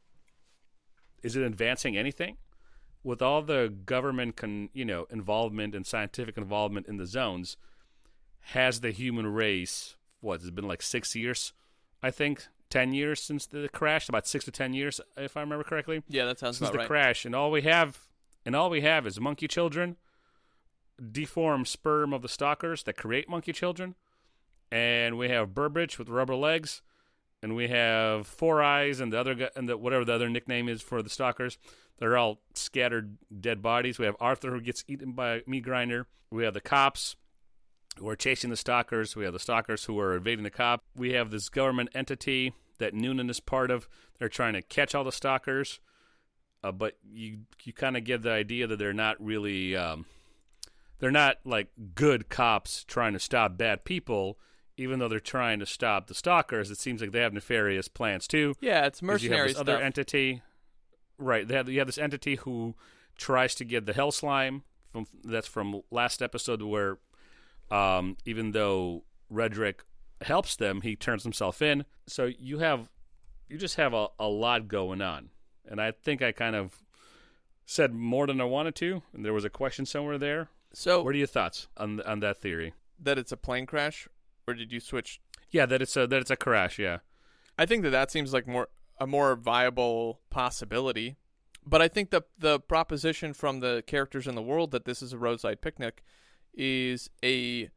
is 1.24 1.36
it 1.36 1.44
advancing 1.44 1.96
anything? 1.96 2.38
With 3.04 3.22
all 3.22 3.42
the 3.42 3.74
government, 3.86 4.36
con, 4.36 4.70
you 4.74 4.84
know, 4.84 5.06
involvement 5.10 5.76
and 5.76 5.86
scientific 5.86 6.38
involvement 6.38 6.88
in 6.88 6.98
the 6.98 7.06
zones, 7.06 7.56
has 8.42 8.82
the 8.82 8.92
human 8.92 9.28
race 9.28 9.96
what? 10.22 10.42
It's 10.42 10.50
been 10.50 10.68
like 10.68 10.82
six 10.82 11.16
years, 11.16 11.54
I 12.02 12.12
think, 12.12 12.48
ten 12.70 12.94
years 12.94 13.22
since 13.22 13.46
the 13.46 13.70
crash. 13.70 14.10
About 14.10 14.28
six 14.28 14.46
to 14.46 14.52
ten 14.52 14.74
years, 14.74 15.00
if 15.16 15.38
I 15.38 15.42
remember 15.42 15.64
correctly. 15.64 16.04
Yeah, 16.08 16.26
that 16.26 16.40
sounds 16.40 16.58
since 16.58 16.70
about 16.70 16.74
the 16.74 16.80
right. 16.80 16.88
crash, 16.88 17.26
and 17.26 17.36
all 17.36 17.52
we 17.52 17.62
have, 17.64 18.08
and 18.46 18.56
all 18.56 18.70
we 18.70 18.82
have 18.82 19.06
is 19.06 19.20
monkey 19.20 19.48
children, 19.48 19.98
deformed 21.12 21.68
sperm 21.68 22.14
of 22.14 22.22
the 22.22 22.30
stalkers 22.30 22.84
that 22.84 22.98
create 22.98 23.30
monkey 23.30 23.54
children, 23.54 23.95
and 24.72 25.18
we 25.18 25.30
have 25.30 25.54
Burbridge 25.54 25.98
with 25.98 26.10
rubber 26.10 26.36
legs, 26.36 26.82
and 27.41 27.56
we 27.56 27.68
have 27.68 28.28
Four 28.28 28.62
Eyes 28.62 29.00
and 29.00 29.14
the 29.14 29.20
other 29.20 29.50
and 29.56 29.70
the, 29.70 29.78
whatever 29.78 30.04
the 30.04 30.14
other 30.14 30.30
nickname 30.30 30.68
is 30.68 30.82
for 30.82 31.02
the 31.02 31.10
stalkers. 31.10 31.58
They're 32.00 32.18
all 32.18 32.41
scattered 32.54 33.18
dead 33.39 33.62
bodies. 33.62 33.98
We 33.98 34.06
have 34.06 34.16
Arthur 34.20 34.52
who 34.52 34.62
gets 34.62 34.84
eaten 34.88 35.14
by 35.14 35.36
a 35.36 35.41
meat 35.48 35.64
grinder. 35.64 36.08
We 36.30 36.43
have 36.43 36.54
the 36.54 36.62
cops 36.62 37.16
who 37.98 38.08
are 38.10 38.16
chasing 38.16 38.50
the 38.50 38.58
stalkers. 38.58 39.16
We 39.16 39.24
have 39.24 39.34
the 39.34 39.39
stalkers 39.39 39.86
who 39.86 40.00
are 40.00 40.14
evading 40.14 40.43
the 40.43 40.52
cop. 40.52 40.84
We 40.95 41.14
have 41.14 41.32
this 41.32 41.50
government 41.50 41.89
entity 41.95 42.54
that 42.78 42.93
Noonan 42.93 43.30
is 43.30 43.39
part 43.39 43.72
of. 43.72 43.88
They're 44.20 44.30
trying 44.30 44.54
to 44.54 44.62
catch 44.62 44.93
all 44.93 45.04
the 45.04 45.12
stalkers, 45.12 45.80
uh, 46.64 46.72
but 46.72 46.98
you 47.04 47.39
you 47.64 47.74
kind 47.74 47.98
of 47.98 48.04
get 48.04 48.22
the 48.22 48.32
idea 48.32 48.68
that 48.68 48.78
they're 48.78 48.93
not 48.93 49.24
really 49.24 49.76
um, 49.76 50.06
they're 51.00 51.12
not 51.12 51.38
like 51.45 51.68
good 51.95 52.30
cops 52.30 52.84
trying 52.84 53.14
to 53.14 53.20
stop 53.20 53.58
bad 53.58 53.84
people. 53.86 54.38
Even 54.80 55.00
though 55.00 55.08
they're 55.08 55.20
trying 55.20 55.60
to 55.60 55.66
stop 55.66 56.06
the 56.08 56.14
stalkers, 56.14 56.70
it 56.70 56.78
seems 56.78 57.02
like 57.02 57.12
they 57.12 57.22
have 57.22 57.34
nefarious 57.34 57.88
plans 57.88 58.28
too. 58.28 58.54
Yeah, 58.62 58.86
it's 58.86 59.00
'Cause 59.00 59.24
you 59.24 59.30
have 59.32 59.39
mercenary 59.39 59.48
this 59.48 59.58
stuff. 59.58 59.68
other 59.68 59.82
entity, 59.84 60.43
right? 61.18 61.48
They 61.48 61.56
have, 61.56 61.68
you 61.68 61.80
have 61.80 61.88
this 61.88 61.98
entity 61.98 62.36
who 62.36 62.76
tries 63.18 63.56
to 63.56 63.66
get 63.66 63.88
the 63.88 63.93
hell 63.93 64.12
slime 64.12 64.62
from 64.91 65.08
that's 65.24 65.48
from 65.48 65.82
last 65.89 66.22
episode 66.22 66.62
where, 66.62 67.00
um, 67.72 68.18
even 68.26 68.52
though 68.52 69.04
Redrick 69.32 69.80
helps 70.22 70.56
them, 70.56 70.82
he 70.82 70.95
turns 70.95 71.24
himself 71.24 71.60
in. 71.62 71.84
So 72.06 72.26
you 72.26 72.60
have, 72.60 72.89
you 73.50 73.58
just 73.58 73.78
have 73.78 73.95
a, 73.95 74.10
a 74.20 74.28
lot 74.28 74.68
going 74.68 75.02
on, 75.02 75.30
and 75.66 75.82
I 75.82 75.89
think 75.91 76.22
I 76.22 76.32
kind 76.32 76.56
of 76.56 76.84
said 77.66 77.93
more 77.95 78.28
than 78.28 78.39
I 78.39 78.43
wanted 78.45 78.76
to, 78.76 79.02
and 79.12 79.26
there 79.26 79.34
was 79.34 79.43
a 79.43 79.50
question 79.50 79.88
somewhere 79.88 80.20
there. 80.20 80.50
So 80.74 81.03
What 81.03 81.15
are 81.15 81.18
your 81.18 81.28
thoughts 81.28 81.68
on 81.78 82.01
on 82.01 82.20
that 82.22 82.38
theory? 82.38 82.74
that 82.99 83.18
it's 83.20 83.32
a 83.32 83.38
plane 83.38 83.65
crash, 83.68 84.07
or 84.47 84.53
did 84.55 84.72
you 84.72 84.80
switch? 84.80 85.22
Yeah, 85.51 85.65
that 85.68 85.82
it's 85.82 85.95
a 85.95 86.07
that 86.07 86.20
it's 86.20 86.32
a 86.32 86.36
crash. 86.36 86.80
Yeah, 86.80 86.99
I 87.57 87.65
think 87.65 87.84
that 87.84 87.91
that 87.91 88.11
seems 88.11 88.34
like 88.34 88.47
more 88.47 88.70
a 88.99 89.05
more 89.07 89.36
viable 89.36 90.20
possibility. 90.30 91.18
But 91.65 91.82
I 91.82 91.88
think 91.88 92.09
the 92.09 92.24
the 92.38 92.59
proposition 92.59 93.34
from 93.34 93.59
the 93.59 93.84
characters 93.86 94.26
in 94.28 94.36
the 94.36 94.41
world 94.41 94.72
that 94.72 94.86
this 94.86 95.01
is 95.01 95.13
a 95.13 95.18
roadside 95.18 95.61
picnic 95.61 96.03
is 96.53 97.09
a 97.24 97.70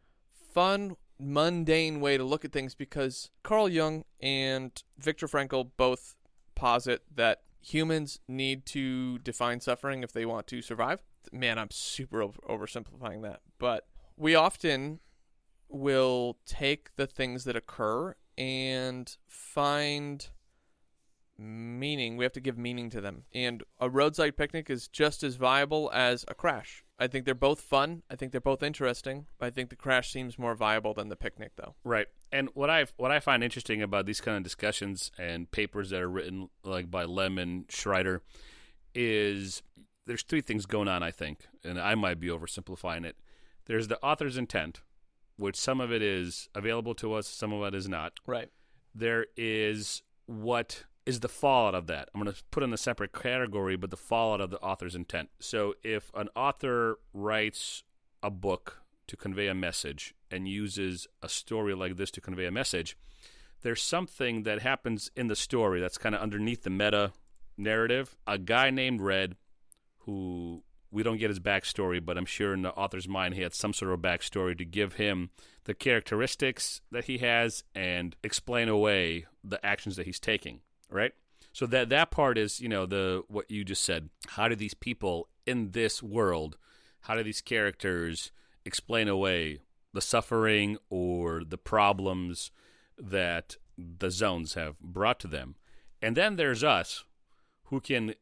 fun, 0.54 0.96
mundane 1.18 2.00
way 2.00 2.16
to 2.16 2.24
look 2.24 2.44
at 2.44 2.52
things 2.52 2.74
because 2.74 3.30
Carl 3.42 3.68
Jung 3.68 4.04
and 4.20 4.82
Viktor 4.98 5.26
Frankl 5.26 5.70
both 5.76 6.16
posit 6.54 7.02
that 7.14 7.42
humans 7.60 8.20
need 8.26 8.64
to 8.66 9.18
define 9.18 9.60
suffering 9.60 10.02
if 10.02 10.12
they 10.12 10.24
want 10.24 10.46
to 10.46 10.62
survive. 10.62 11.00
Man, 11.32 11.58
I'm 11.58 11.70
super 11.70 12.22
over- 12.22 12.40
oversimplifying 12.48 13.22
that, 13.22 13.40
but 13.58 13.86
we 14.16 14.34
often 14.34 15.00
will 15.68 16.38
take 16.46 16.94
the 16.96 17.06
things 17.06 17.44
that 17.44 17.56
occur 17.56 18.14
and 18.36 19.16
find 19.26 20.28
meaning. 21.38 22.16
We 22.16 22.24
have 22.24 22.32
to 22.32 22.40
give 22.40 22.58
meaning 22.58 22.90
to 22.90 23.00
them. 23.00 23.24
And 23.32 23.62
a 23.78 23.88
roadside 23.88 24.36
picnic 24.36 24.68
is 24.68 24.88
just 24.88 25.22
as 25.22 25.36
viable 25.36 25.90
as 25.92 26.24
a 26.28 26.34
crash. 26.34 26.84
I 26.98 27.06
think 27.06 27.24
they're 27.24 27.34
both 27.34 27.62
fun. 27.62 28.02
I 28.10 28.16
think 28.16 28.30
they're 28.32 28.40
both 28.42 28.62
interesting. 28.62 29.26
I 29.40 29.48
think 29.48 29.70
the 29.70 29.76
crash 29.76 30.12
seems 30.12 30.38
more 30.38 30.54
viable 30.54 30.92
than 30.92 31.08
the 31.08 31.16
picnic, 31.16 31.52
though. 31.56 31.74
Right. 31.82 32.06
And 32.30 32.50
what 32.52 32.68
I 32.68 32.86
what 32.98 33.10
I 33.10 33.20
find 33.20 33.42
interesting 33.42 33.80
about 33.80 34.04
these 34.06 34.20
kind 34.20 34.36
of 34.36 34.42
discussions 34.42 35.10
and 35.18 35.50
papers 35.50 35.90
that 35.90 36.02
are 36.02 36.10
written 36.10 36.50
like 36.62 36.90
by 36.90 37.04
Lem 37.04 37.38
and 37.38 37.64
Schreider 37.70 38.22
is 38.94 39.62
there's 40.10 40.24
three 40.24 40.40
things 40.40 40.66
going 40.66 40.88
on, 40.88 41.04
I 41.04 41.12
think, 41.12 41.46
and 41.62 41.80
I 41.80 41.94
might 41.94 42.18
be 42.18 42.26
oversimplifying 42.26 43.04
it. 43.04 43.16
There's 43.66 43.86
the 43.86 44.02
author's 44.02 44.36
intent, 44.36 44.80
which 45.36 45.54
some 45.54 45.80
of 45.80 45.92
it 45.92 46.02
is 46.02 46.48
available 46.52 46.96
to 46.96 47.14
us, 47.14 47.28
some 47.28 47.52
of 47.52 47.62
it 47.62 47.76
is 47.76 47.88
not. 47.88 48.14
Right. 48.26 48.48
There 48.92 49.26
is 49.36 50.02
what 50.26 50.82
is 51.06 51.20
the 51.20 51.28
fallout 51.28 51.76
of 51.76 51.86
that. 51.86 52.08
I'm 52.12 52.20
going 52.20 52.34
to 52.34 52.42
put 52.50 52.64
in 52.64 52.72
a 52.72 52.76
separate 52.76 53.12
category, 53.12 53.76
but 53.76 53.90
the 53.90 53.96
fallout 53.96 54.40
of 54.40 54.50
the 54.50 54.58
author's 54.58 54.96
intent. 54.96 55.28
So 55.38 55.74
if 55.84 56.10
an 56.16 56.28
author 56.34 56.98
writes 57.14 57.84
a 58.20 58.32
book 58.32 58.82
to 59.06 59.16
convey 59.16 59.46
a 59.46 59.54
message 59.54 60.16
and 60.28 60.48
uses 60.48 61.06
a 61.22 61.28
story 61.28 61.72
like 61.72 61.98
this 61.98 62.10
to 62.10 62.20
convey 62.20 62.46
a 62.46 62.50
message, 62.50 62.96
there's 63.62 63.80
something 63.80 64.42
that 64.42 64.62
happens 64.62 65.08
in 65.14 65.28
the 65.28 65.36
story 65.36 65.80
that's 65.80 65.98
kind 65.98 66.16
of 66.16 66.20
underneath 66.20 66.64
the 66.64 66.70
meta 66.70 67.12
narrative. 67.56 68.16
A 68.26 68.38
guy 68.38 68.70
named 68.70 69.00
Red, 69.00 69.36
who 70.00 70.62
we 70.90 71.02
don't 71.02 71.18
get 71.18 71.30
his 71.30 71.40
backstory, 71.40 72.04
but 72.04 72.18
I'm 72.18 72.26
sure 72.26 72.52
in 72.52 72.62
the 72.62 72.72
author's 72.72 73.08
mind 73.08 73.34
he 73.34 73.42
had 73.42 73.54
some 73.54 73.72
sort 73.72 73.92
of 73.92 74.00
backstory 74.00 74.56
to 74.58 74.64
give 74.64 74.94
him 74.94 75.30
the 75.64 75.74
characteristics 75.74 76.80
that 76.90 77.04
he 77.04 77.18
has 77.18 77.62
and 77.74 78.16
explain 78.24 78.68
away 78.68 79.26
the 79.44 79.64
actions 79.64 79.96
that 79.96 80.06
he's 80.06 80.18
taking. 80.18 80.60
Right. 80.90 81.12
So 81.52 81.66
that 81.66 81.88
that 81.90 82.10
part 82.10 82.38
is, 82.38 82.60
you 82.60 82.68
know, 82.68 82.86
the 82.86 83.22
what 83.28 83.50
you 83.50 83.64
just 83.64 83.84
said. 83.84 84.10
How 84.28 84.48
do 84.48 84.56
these 84.56 84.74
people 84.74 85.28
in 85.46 85.70
this 85.70 86.02
world, 86.02 86.56
how 87.02 87.14
do 87.14 87.22
these 87.22 87.40
characters 87.40 88.32
explain 88.64 89.08
away 89.08 89.60
the 89.92 90.00
suffering 90.00 90.76
or 90.88 91.42
the 91.44 91.58
problems 91.58 92.50
that 92.98 93.56
the 93.76 94.10
zones 94.10 94.54
have 94.54 94.78
brought 94.80 95.20
to 95.20 95.28
them? 95.28 95.56
And 96.02 96.16
then 96.16 96.36
there's 96.36 96.64
us 96.64 97.04
who 97.64 97.80
can 97.80 98.14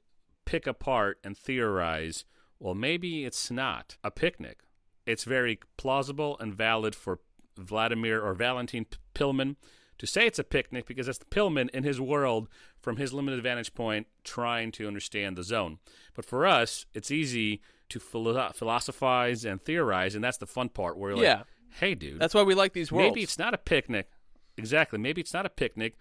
pick 0.50 0.66
apart 0.66 1.18
and 1.22 1.36
theorize 1.36 2.24
well, 2.60 2.74
maybe 2.74 3.24
it's 3.24 3.50
not 3.52 3.96
a 4.02 4.10
picnic. 4.10 4.60
It's 5.06 5.22
very 5.22 5.60
plausible 5.76 6.36
and 6.40 6.52
valid 6.52 6.94
for 6.96 7.20
Vladimir 7.56 8.20
or 8.20 8.34
Valentin 8.34 8.86
Pillman 9.14 9.54
to 9.98 10.06
say 10.06 10.26
it's 10.26 10.40
a 10.40 10.44
picnic 10.44 10.86
because 10.86 11.06
that's 11.06 11.18
Pillman 11.30 11.68
in 11.70 11.84
his 11.84 12.00
world 12.00 12.48
from 12.80 12.96
his 12.96 13.12
limited 13.12 13.42
vantage 13.44 13.74
point 13.74 14.06
trying 14.24 14.72
to 14.72 14.88
understand 14.88 15.36
the 15.36 15.44
zone. 15.44 15.78
But 16.14 16.24
for 16.24 16.46
us, 16.46 16.84
it's 16.94 17.10
easy 17.12 17.60
to 17.90 18.00
philo- 18.00 18.50
philosophize 18.54 19.44
and 19.44 19.62
theorize, 19.62 20.14
and 20.16 20.24
that's 20.24 20.38
the 20.38 20.46
fun 20.46 20.68
part 20.70 20.96
where 20.98 21.12
you're 21.12 21.22
Yeah. 21.22 21.36
like, 21.38 21.46
hey, 21.80 21.94
dude, 21.94 22.18
That's 22.18 22.34
why 22.34 22.42
we 22.42 22.54
like 22.54 22.72
these 22.72 22.90
worlds. 22.90 23.10
Maybe 23.10 23.22
it's 23.22 23.38
not 23.38 23.54
a 23.54 23.58
picnic. 23.58 24.08
Exactly. 24.56 24.98
Maybe 24.98 25.20
it's 25.20 25.32
not 25.34 25.46
a 25.46 25.50
picnic. 25.50 25.96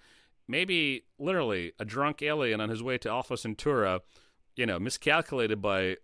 Maybe 0.47 1.03
literally 1.19 1.73
a 1.77 1.85
drunk 1.85 2.21
alien 2.23 2.61
on 2.61 2.69
his 2.69 2.81
way 2.81 2.97
to 2.99 3.09
Alpha 3.09 3.37
Centauri, 3.37 3.99
you 4.57 4.65
know, 4.65 4.77
miscalculated 4.79 5.61
by 5.61 5.95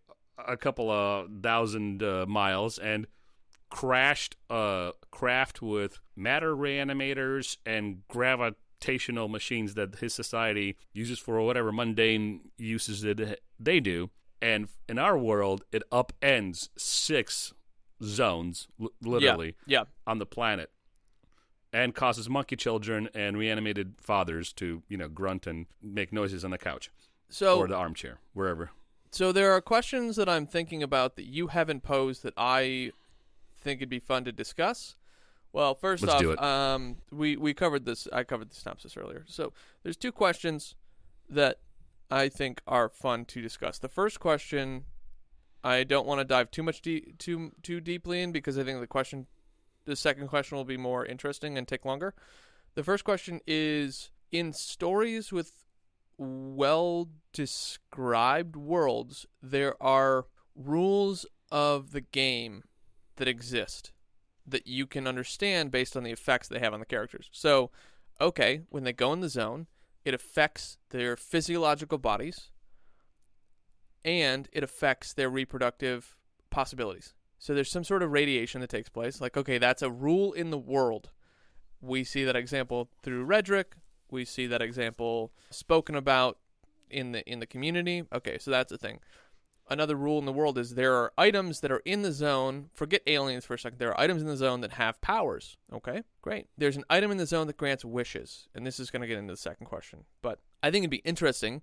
a 0.47 0.55
couple 0.55 0.89
of 0.89 1.27
thousand 1.41 2.01
uh, 2.01 2.25
miles 2.27 2.77
and 2.77 3.07
crashed 3.69 4.35
a 4.49 4.91
craft 5.11 5.61
with 5.61 5.99
matter 6.15 6.55
reanimators 6.55 7.57
and 7.65 8.07
gravitational 8.07 9.27
machines 9.27 9.73
that 9.73 9.95
his 9.95 10.13
society 10.13 10.77
uses 10.93 11.17
for 11.19 11.41
whatever 11.41 11.71
mundane 11.71 12.51
uses 12.57 13.01
that 13.01 13.39
they 13.59 13.79
do. 13.79 14.09
And 14.41 14.67
in 14.87 14.99
our 14.99 15.17
world, 15.17 15.63
it 15.71 15.83
upends 15.91 16.69
six 16.77 17.53
zones, 18.03 18.67
l- 18.79 18.89
literally 19.01 19.55
Yeah. 19.65 19.85
on 20.05 20.19
the 20.19 20.25
planet 20.25 20.69
and 21.71 21.95
causes 21.95 22.29
monkey 22.29 22.55
children 22.55 23.09
and 23.15 23.37
reanimated 23.37 23.95
fathers 23.99 24.53
to, 24.53 24.83
you 24.89 24.97
know, 24.97 25.07
grunt 25.07 25.47
and 25.47 25.65
make 25.81 26.11
noises 26.13 26.45
on 26.45 26.51
the 26.51 26.57
couch 26.57 26.91
So 27.33 27.57
or 27.57 27.67
the 27.67 27.75
armchair, 27.75 28.19
wherever. 28.33 28.69
So 29.09 29.31
there 29.31 29.51
are 29.51 29.59
questions 29.59 30.17
that 30.17 30.29
I'm 30.29 30.45
thinking 30.45 30.83
about 30.83 31.15
that 31.15 31.25
you 31.25 31.47
haven't 31.47 31.81
posed 31.81 32.21
that 32.23 32.35
I 32.37 32.91
think 33.57 33.79
it'd 33.79 33.89
be 33.89 33.99
fun 33.99 34.23
to 34.25 34.31
discuss. 34.31 34.95
Well, 35.51 35.75
1st 35.75 36.07
Let's 36.07 36.23
off, 36.25 36.41
um, 36.41 36.97
we 37.11 37.35
we 37.35 37.55
covered 37.55 37.85
this. 37.85 38.07
I 38.13 38.23
covered 38.23 38.51
the 38.51 38.55
synopsis 38.55 38.95
earlier. 38.97 39.23
So 39.27 39.51
there's 39.81 39.97
two 39.97 40.11
questions 40.11 40.75
that 41.27 41.59
I 42.11 42.29
think 42.29 42.61
are 42.67 42.87
fun 42.87 43.25
to 43.25 43.41
discuss. 43.41 43.79
The 43.79 43.89
first 43.89 44.19
question, 44.19 44.85
I 45.63 45.83
don't 45.83 46.05
want 46.05 46.19
to 46.19 46.25
dive 46.25 46.51
too 46.51 46.61
much 46.61 46.81
de- 46.83 47.13
too 47.17 47.51
too 47.63 47.79
deeply 47.79 48.21
in 48.21 48.31
because 48.31 48.59
I 48.59 48.63
think 48.63 48.79
the 48.79 48.85
question, 48.87 49.25
the 49.85 49.95
second 49.95 50.27
question 50.27 50.55
will 50.55 50.65
be 50.65 50.77
more 50.77 51.03
interesting 51.03 51.57
and 51.57 51.67
take 51.67 51.83
longer. 51.83 52.13
The 52.75 52.83
first 52.83 53.03
question 53.03 53.41
is 53.47 54.11
in 54.31 54.53
stories 54.53 55.31
with 55.31 55.63
well 56.17 57.09
described 57.31 58.55
worlds, 58.55 59.25
there 59.41 59.81
are 59.81 60.27
rules 60.55 61.25
of 61.51 61.91
the 61.91 62.01
game 62.01 62.63
that 63.15 63.27
exist 63.27 63.91
that 64.45 64.67
you 64.67 64.85
can 64.85 65.07
understand 65.07 65.71
based 65.71 65.95
on 65.95 66.03
the 66.03 66.11
effects 66.11 66.47
they 66.47 66.59
have 66.59 66.73
on 66.73 66.79
the 66.79 66.85
characters. 66.85 67.29
So, 67.31 67.71
okay, 68.19 68.61
when 68.69 68.83
they 68.83 68.93
go 68.93 69.13
in 69.13 69.21
the 69.21 69.29
zone, 69.29 69.67
it 70.03 70.13
affects 70.13 70.77
their 70.89 71.15
physiological 71.15 71.97
bodies 71.97 72.49
and 74.03 74.49
it 74.51 74.63
affects 74.63 75.13
their 75.13 75.29
reproductive 75.29 76.17
possibilities. 76.49 77.13
So 77.39 77.53
there's 77.53 77.71
some 77.71 77.83
sort 77.83 78.03
of 78.03 78.11
radiation 78.11 78.61
that 78.61 78.69
takes 78.69 78.89
place. 78.89 79.21
Like, 79.21 79.37
okay, 79.37 79.57
that's 79.57 79.81
a 79.81 79.91
rule 79.91 80.33
in 80.33 80.49
the 80.49 80.57
world. 80.57 81.09
We 81.81 82.03
see 82.03 82.23
that 82.23 82.35
example 82.35 82.89
through 83.01 83.25
Redrick. 83.25 83.73
We 84.13 84.25
see 84.25 84.47
that 84.47 84.61
example 84.61 85.31
spoken 85.49 85.95
about 85.95 86.37
in 86.89 87.11
the 87.11 87.29
in 87.29 87.39
the 87.39 87.47
community. 87.47 88.03
Okay, 88.13 88.37
so 88.37 88.51
that's 88.51 88.71
a 88.71 88.77
thing. 88.77 88.99
Another 89.69 89.95
rule 89.95 90.19
in 90.19 90.25
the 90.25 90.33
world 90.33 90.57
is 90.57 90.75
there 90.75 90.93
are 90.95 91.13
items 91.17 91.61
that 91.61 91.71
are 91.71 91.81
in 91.85 92.01
the 92.01 92.11
zone. 92.11 92.69
Forget 92.73 93.01
aliens 93.07 93.45
for 93.45 93.53
a 93.53 93.59
second. 93.59 93.79
There 93.79 93.89
are 93.89 93.99
items 93.99 94.21
in 94.21 94.27
the 94.27 94.37
zone 94.37 94.61
that 94.61 94.73
have 94.73 95.01
powers. 95.01 95.57
Okay, 95.71 96.03
great. 96.21 96.47
There's 96.57 96.77
an 96.77 96.83
item 96.89 97.11
in 97.11 97.17
the 97.17 97.25
zone 97.25 97.47
that 97.47 97.57
grants 97.57 97.83
wishes, 97.83 98.47
and 98.53 98.67
this 98.67 98.79
is 98.79 98.91
going 98.91 99.01
to 99.01 99.07
get 99.07 99.17
into 99.17 99.33
the 99.33 99.37
second 99.37 99.65
question. 99.65 100.03
But 100.21 100.39
I 100.61 100.69
think 100.69 100.83
it'd 100.83 100.91
be 100.91 100.97
interesting 100.97 101.61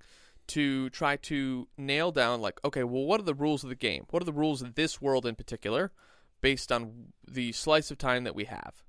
to 0.49 0.91
try 0.91 1.17
to 1.17 1.69
nail 1.79 2.11
down 2.11 2.41
like 2.41 2.59
okay 2.65 2.83
well 2.83 3.05
what 3.05 3.21
are 3.21 3.25
the 3.25 3.35
rules 3.35 3.63
of 3.63 3.69
the 3.69 3.77
game 3.77 4.05
what 4.11 4.21
are 4.21 4.27
the 4.27 4.33
rules 4.33 4.63
of 4.63 4.75
this 4.75 5.01
world 5.01 5.25
in 5.25 5.37
particular 5.37 5.93
based 6.41 6.73
on 6.73 7.13
the 7.25 7.53
slice 7.53 7.93
of 7.93 7.99
time 7.99 8.25
that 8.25 8.35
we 8.35 8.47
have 8.47 8.83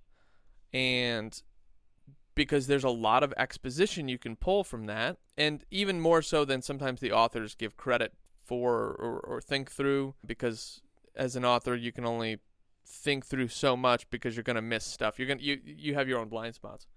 and 0.74 1.44
because 2.36 2.68
there's 2.68 2.84
a 2.84 2.90
lot 2.90 3.24
of 3.24 3.34
exposition 3.38 4.08
you 4.08 4.18
can 4.18 4.36
pull 4.36 4.64
from 4.64 4.86
that 4.86 5.18
and 5.38 5.64
even 5.72 6.00
more 6.00 6.22
so 6.22 6.46
than 6.46 6.62
sometimes 6.62 7.00
the 7.00 7.12
authors 7.12 7.56
give 7.56 7.78
credit 7.78 8.14
for 8.44 8.96
or, 9.00 9.20
or 9.20 9.42
think 9.42 9.72
through 9.72 10.16
because 10.26 10.82
as 11.16 11.36
an 11.36 11.46
author 11.46 11.76
you 11.76 11.92
can 11.92 12.06
only 12.06 12.40
think 12.86 13.26
through 13.26 13.48
so 13.48 13.78
much 13.78 14.10
because 14.10 14.36
you're 14.36 14.44
going 14.44 14.56
to 14.56 14.62
miss 14.62 14.86
stuff 14.86 15.20
you're 15.20 15.28
going 15.28 15.38
to 15.38 15.44
you 15.44 15.60
you 15.64 15.94
have 15.94 16.08
your 16.08 16.20
own 16.20 16.30
blind 16.30 16.56
spots 16.56 16.88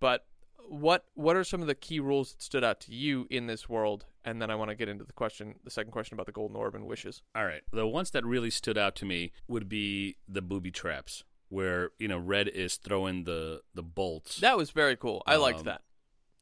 but 0.00 0.26
what 0.68 1.04
what 1.14 1.36
are 1.36 1.44
some 1.44 1.60
of 1.60 1.66
the 1.66 1.74
key 1.74 2.00
rules 2.00 2.32
that 2.32 2.42
stood 2.42 2.64
out 2.64 2.80
to 2.80 2.94
you 2.94 3.26
in 3.30 3.46
this 3.46 3.68
world? 3.68 4.06
And 4.24 4.40
then 4.40 4.50
I 4.50 4.54
want 4.54 4.70
to 4.70 4.76
get 4.76 4.88
into 4.88 5.04
the 5.04 5.12
question, 5.12 5.56
the 5.64 5.70
second 5.70 5.90
question 5.90 6.14
about 6.14 6.26
the 6.26 6.32
golden 6.32 6.56
orb 6.56 6.74
and 6.74 6.86
wishes. 6.86 7.22
All 7.34 7.44
right, 7.44 7.62
the 7.72 7.86
ones 7.86 8.12
that 8.12 8.24
really 8.24 8.50
stood 8.50 8.78
out 8.78 8.94
to 8.96 9.04
me 9.04 9.32
would 9.48 9.68
be 9.68 10.16
the 10.28 10.42
booby 10.42 10.70
traps, 10.70 11.24
where 11.52 11.90
you 11.98 12.08
know 12.08 12.18
Red 12.18 12.48
is 12.48 12.76
throwing 12.76 13.24
the 13.24 13.60
the 13.74 13.82
bolts. 13.82 14.36
That 14.40 14.56
was 14.56 14.70
very 14.70 14.96
cool. 14.96 15.22
I 15.26 15.36
liked 15.36 15.60
Um, 15.60 15.64
that. 15.66 15.82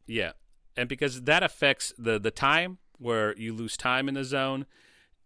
Yeah, 0.06 0.32
and 0.76 0.88
because 0.88 1.22
that 1.22 1.42
affects 1.42 1.92
the 1.98 2.18
the 2.20 2.30
time 2.30 2.78
where 2.98 3.36
you 3.36 3.52
lose 3.52 3.76
time 3.76 4.08
in 4.08 4.14
the 4.14 4.24
zone, 4.24 4.66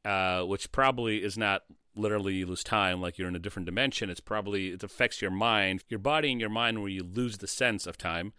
uh, 0.04 0.42
which 0.44 0.72
probably 0.72 1.22
is 1.22 1.36
not 1.36 1.62
literally 1.96 2.34
you 2.34 2.46
lose 2.46 2.64
time 2.64 3.00
like 3.00 3.18
you're 3.18 3.28
in 3.28 3.36
a 3.36 3.38
different 3.40 3.66
dimension. 3.66 4.08
It's 4.10 4.20
probably 4.20 4.68
it 4.70 4.82
affects 4.82 5.20
your 5.20 5.30
mind, 5.30 5.84
your 5.88 6.00
body, 6.00 6.32
and 6.32 6.40
your 6.40 6.50
mind 6.50 6.80
where 6.80 6.90
you 6.90 7.02
lose 7.02 7.38
the 7.38 7.46
sense 7.46 7.86
of 7.86 7.98
time. 7.98 8.32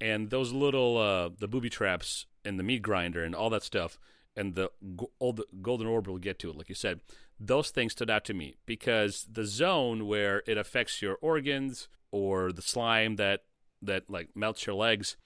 And 0.00 0.28
those 0.30 0.52
little 0.52 0.98
uh, 0.98 1.30
the 1.38 1.48
booby 1.48 1.70
traps 1.70 2.26
and 2.44 2.58
the 2.58 2.62
meat 2.62 2.82
grinder 2.82 3.24
and 3.24 3.34
all 3.34 3.48
that 3.50 3.62
stuff, 3.62 3.98
and 4.36 4.54
the 4.54 4.70
all 5.18 5.32
the 5.32 5.46
golden 5.62 5.86
orb 5.86 6.06
will 6.08 6.18
get 6.18 6.38
to 6.40 6.50
it, 6.50 6.56
like 6.56 6.68
you 6.68 6.74
said. 6.74 7.00
Those 7.40 7.70
things 7.70 7.92
stood 7.92 8.10
out 8.10 8.24
to 8.26 8.34
me 8.34 8.56
because 8.64 9.26
the 9.30 9.44
zone 9.44 10.06
where 10.06 10.42
it 10.46 10.56
affects 10.56 11.02
your 11.02 11.16
organs 11.20 11.88
or 12.10 12.52
the 12.52 12.62
slime 12.62 13.16
that 13.16 13.44
that 13.82 14.08
like 14.08 14.30
melts 14.34 14.66
your 14.66 14.76
legs 14.76 15.16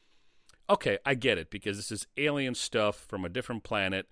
okay, 0.70 0.98
I 1.04 1.14
get 1.14 1.38
it 1.38 1.50
because 1.50 1.76
this 1.76 1.90
is 1.90 2.06
alien 2.16 2.54
stuff 2.54 2.96
from 2.96 3.24
a 3.24 3.28
different 3.28 3.64
planet. 3.64 4.06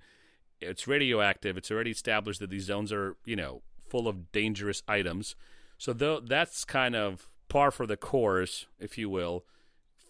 It's 0.60 0.88
radioactive. 0.88 1.56
It's 1.56 1.70
already 1.70 1.90
established 1.90 2.40
that 2.40 2.50
these 2.50 2.64
zones 2.64 2.92
are, 2.92 3.16
you 3.24 3.36
know, 3.36 3.62
full 3.88 4.08
of 4.08 4.32
dangerous 4.32 4.82
items. 4.88 5.36
So 5.78 5.92
though 5.92 6.20
that's 6.20 6.64
kind 6.64 6.96
of 6.96 7.28
par 7.48 7.70
for 7.70 7.86
the 7.86 7.96
course, 7.96 8.66
if 8.78 8.96
you 8.96 9.10
will, 9.10 9.44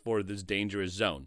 for 0.05 0.23
this 0.23 0.43
dangerous 0.43 0.93
zone. 0.93 1.27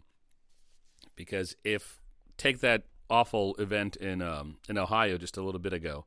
Because 1.16 1.54
if 1.64 2.00
take 2.38 2.60
that 2.60 2.84
awful 3.10 3.54
event 3.56 3.96
in 3.96 4.22
um, 4.22 4.56
in 4.68 4.78
Ohio 4.78 5.18
just 5.18 5.36
a 5.36 5.42
little 5.42 5.60
bit 5.60 5.74
ago, 5.74 6.06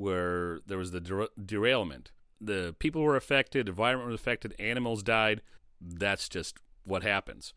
where 0.00 0.60
there 0.66 0.78
was 0.78 0.90
the 0.90 1.00
der- 1.00 1.28
derailment, 1.44 2.10
the 2.40 2.74
people 2.78 3.02
were 3.02 3.16
affected, 3.16 3.68
environment 3.68 4.10
was 4.10 4.20
affected, 4.20 4.54
animals 4.58 5.02
died. 5.02 5.42
That's 5.80 6.28
just 6.28 6.58
what 6.84 7.02
happens 7.02 7.52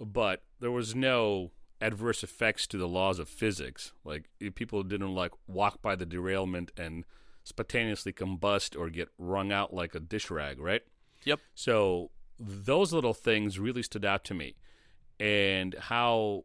but 0.00 0.42
there 0.58 0.70
was 0.70 0.94
no 0.94 1.50
adverse 1.80 2.22
effects 2.24 2.66
to 2.68 2.78
the 2.78 2.88
laws 2.88 3.18
of 3.18 3.28
physics. 3.28 3.92
Like 4.04 4.28
people 4.54 4.82
didn't 4.82 5.14
like 5.14 5.32
walk 5.46 5.82
by 5.82 5.94
the 5.94 6.06
derailment 6.06 6.72
and 6.76 7.04
spontaneously 7.44 8.12
combust 8.12 8.78
or 8.78 8.90
get 8.90 9.08
wrung 9.18 9.52
out 9.52 9.74
like 9.74 9.94
a 9.94 10.00
dish 10.00 10.30
rag, 10.30 10.58
right? 10.58 10.82
Yep. 11.24 11.40
So 11.54 12.10
those 12.38 12.92
little 12.92 13.14
things 13.14 13.58
really 13.58 13.82
stood 13.82 14.04
out 14.04 14.24
to 14.24 14.34
me, 14.34 14.56
and 15.18 15.74
how 15.78 16.44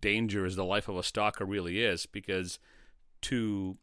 dangerous 0.00 0.56
the 0.56 0.64
life 0.64 0.88
of 0.88 0.96
a 0.96 1.04
stalker 1.04 1.44
really 1.44 1.80
is. 1.82 2.06
Because 2.06 2.58
to 3.22 3.76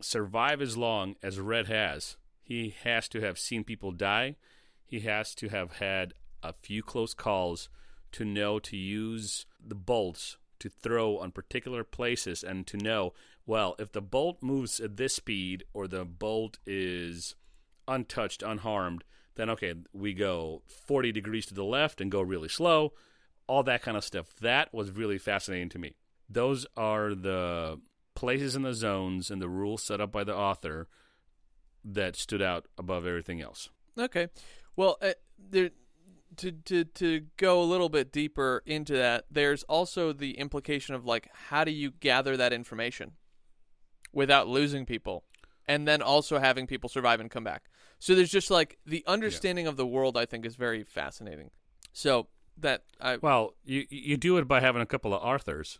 survive 0.00 0.60
as 0.60 0.76
long 0.76 1.16
as 1.22 1.38
Red 1.40 1.66
has, 1.66 2.16
he 2.42 2.74
has 2.84 3.08
to 3.08 3.20
have 3.20 3.38
seen 3.38 3.64
people 3.64 3.90
die. 3.92 4.36
He 4.84 5.00
has 5.00 5.34
to 5.36 5.48
have 5.48 5.74
had 5.74 6.14
a 6.42 6.52
few 6.52 6.82
close 6.82 7.14
calls 7.14 7.68
to 8.12 8.24
know 8.24 8.58
to 8.58 8.76
use 8.76 9.46
the 9.64 9.74
bolts 9.74 10.36
to 10.60 10.68
throw 10.68 11.18
on 11.18 11.32
particular 11.32 11.84
places 11.84 12.42
and 12.44 12.66
to 12.66 12.76
know, 12.76 13.12
well, 13.46 13.74
if 13.78 13.92
the 13.92 14.00
bolt 14.00 14.38
moves 14.42 14.80
at 14.80 14.96
this 14.96 15.14
speed 15.14 15.64
or 15.72 15.88
the 15.88 16.04
bolt 16.04 16.58
is 16.66 17.34
untouched, 17.88 18.42
unharmed, 18.42 19.04
then 19.34 19.50
okay, 19.50 19.74
we 19.92 20.14
go 20.14 20.62
40 20.86 21.12
degrees 21.12 21.46
to 21.46 21.54
the 21.54 21.64
left 21.64 22.00
and 22.00 22.10
go 22.10 22.22
really 22.22 22.48
slow, 22.48 22.92
all 23.46 23.62
that 23.64 23.82
kind 23.82 23.96
of 23.96 24.04
stuff. 24.04 24.34
That 24.40 24.72
was 24.72 24.90
really 24.90 25.18
fascinating 25.18 25.70
to 25.70 25.78
me. 25.78 25.96
Those 26.28 26.66
are 26.76 27.14
the 27.14 27.80
places 28.14 28.56
in 28.56 28.62
the 28.62 28.74
zones 28.74 29.30
and 29.30 29.40
the 29.40 29.48
rules 29.48 29.82
set 29.82 30.00
up 30.00 30.12
by 30.12 30.24
the 30.24 30.34
author 30.34 30.88
that 31.84 32.16
stood 32.16 32.42
out 32.42 32.66
above 32.78 33.06
everything 33.06 33.40
else. 33.40 33.68
Okay. 33.98 34.28
Well, 34.76 34.96
uh, 35.02 35.12
there 35.38 35.70
to 36.36 36.52
to 36.52 36.84
to 36.84 37.26
go 37.36 37.62
a 37.62 37.64
little 37.64 37.88
bit 37.88 38.12
deeper 38.12 38.62
into 38.66 38.94
that. 38.94 39.26
There's 39.30 39.62
also 39.64 40.12
the 40.12 40.38
implication 40.38 40.94
of 40.94 41.04
like 41.04 41.28
how 41.32 41.64
do 41.64 41.70
you 41.70 41.92
gather 41.92 42.36
that 42.36 42.52
information 42.52 43.12
without 44.12 44.48
losing 44.48 44.86
people, 44.86 45.24
and 45.66 45.86
then 45.86 46.02
also 46.02 46.38
having 46.38 46.66
people 46.66 46.88
survive 46.88 47.20
and 47.20 47.30
come 47.30 47.44
back. 47.44 47.64
So 47.98 48.14
there's 48.14 48.30
just 48.30 48.50
like 48.50 48.78
the 48.86 49.04
understanding 49.06 49.66
of 49.66 49.76
the 49.76 49.86
world. 49.86 50.16
I 50.16 50.26
think 50.26 50.44
is 50.44 50.56
very 50.56 50.82
fascinating. 50.82 51.50
So 51.92 52.28
that 52.58 52.84
I 53.00 53.16
Well, 53.16 53.54
you 53.64 53.84
you 53.90 54.16
do 54.16 54.36
it 54.38 54.48
by 54.48 54.60
having 54.60 54.82
a 54.82 54.86
couple 54.86 55.14
of 55.14 55.22
Arthurs. 55.22 55.78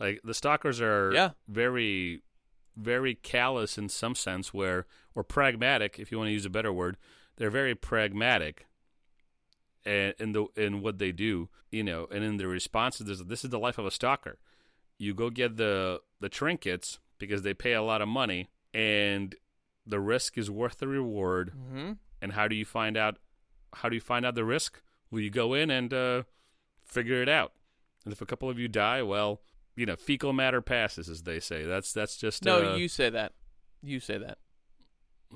Like 0.00 0.20
the 0.24 0.34
stalkers 0.34 0.80
are 0.80 1.12
Yeah. 1.12 1.30
very 1.46 2.22
very 2.76 3.14
callous 3.14 3.76
in 3.76 3.88
some 3.90 4.14
sense 4.14 4.54
where 4.54 4.86
or 5.14 5.22
pragmatic 5.22 5.98
if 5.98 6.10
you 6.10 6.16
want 6.18 6.28
to 6.28 6.32
use 6.32 6.46
a 6.46 6.50
better 6.50 6.72
word. 6.72 6.96
They're 7.36 7.50
very 7.50 7.74
pragmatic 7.74 8.66
and 9.84 10.14
in 10.18 10.32
the 10.32 10.46
in 10.56 10.80
what 10.82 10.98
they 10.98 11.12
do, 11.12 11.48
you 11.70 11.82
know, 11.84 12.06
and 12.10 12.22
in 12.24 12.36
the 12.36 12.46
responses 12.46 13.06
this, 13.06 13.20
this 13.22 13.44
is 13.44 13.50
the 13.50 13.58
life 13.58 13.78
of 13.78 13.86
a 13.86 13.90
stalker. 13.90 14.38
You 14.98 15.14
go 15.14 15.30
get 15.30 15.56
the 15.56 16.00
the 16.20 16.28
trinkets 16.28 16.98
because 17.18 17.42
they 17.42 17.54
pay 17.54 17.72
a 17.72 17.82
lot 17.82 18.00
of 18.02 18.08
money 18.08 18.48
and 18.72 19.34
the 19.86 20.00
risk 20.00 20.38
is 20.38 20.50
worth 20.50 20.78
the 20.78 20.88
reward 20.88 21.52
hmm 21.70 21.92
and 22.22 22.32
how 22.32 22.46
do 22.46 22.54
you 22.54 22.64
find 22.66 22.96
out 22.98 23.16
how 23.74 23.88
do 23.88 23.94
you 23.94 24.00
find 24.00 24.24
out 24.26 24.34
the 24.34 24.44
risk 24.44 24.82
well 25.10 25.20
you 25.22 25.30
go 25.30 25.54
in 25.54 25.70
and 25.70 25.92
uh, 25.94 26.22
figure 26.84 27.22
it 27.22 27.28
out 27.28 27.52
and 28.04 28.12
if 28.12 28.20
a 28.20 28.26
couple 28.26 28.48
of 28.50 28.58
you 28.58 28.68
die 28.68 29.02
well 29.02 29.40
you 29.76 29.86
know 29.86 29.96
fecal 29.96 30.32
matter 30.32 30.60
passes 30.60 31.08
as 31.08 31.22
they 31.22 31.40
say 31.40 31.64
that's 31.64 31.92
that's 31.92 32.16
just 32.16 32.44
no, 32.44 32.72
uh, 32.72 32.76
you 32.76 32.88
say 32.88 33.08
that. 33.10 33.32
You 33.82 33.98
say 34.00 34.18
that. 34.18 34.38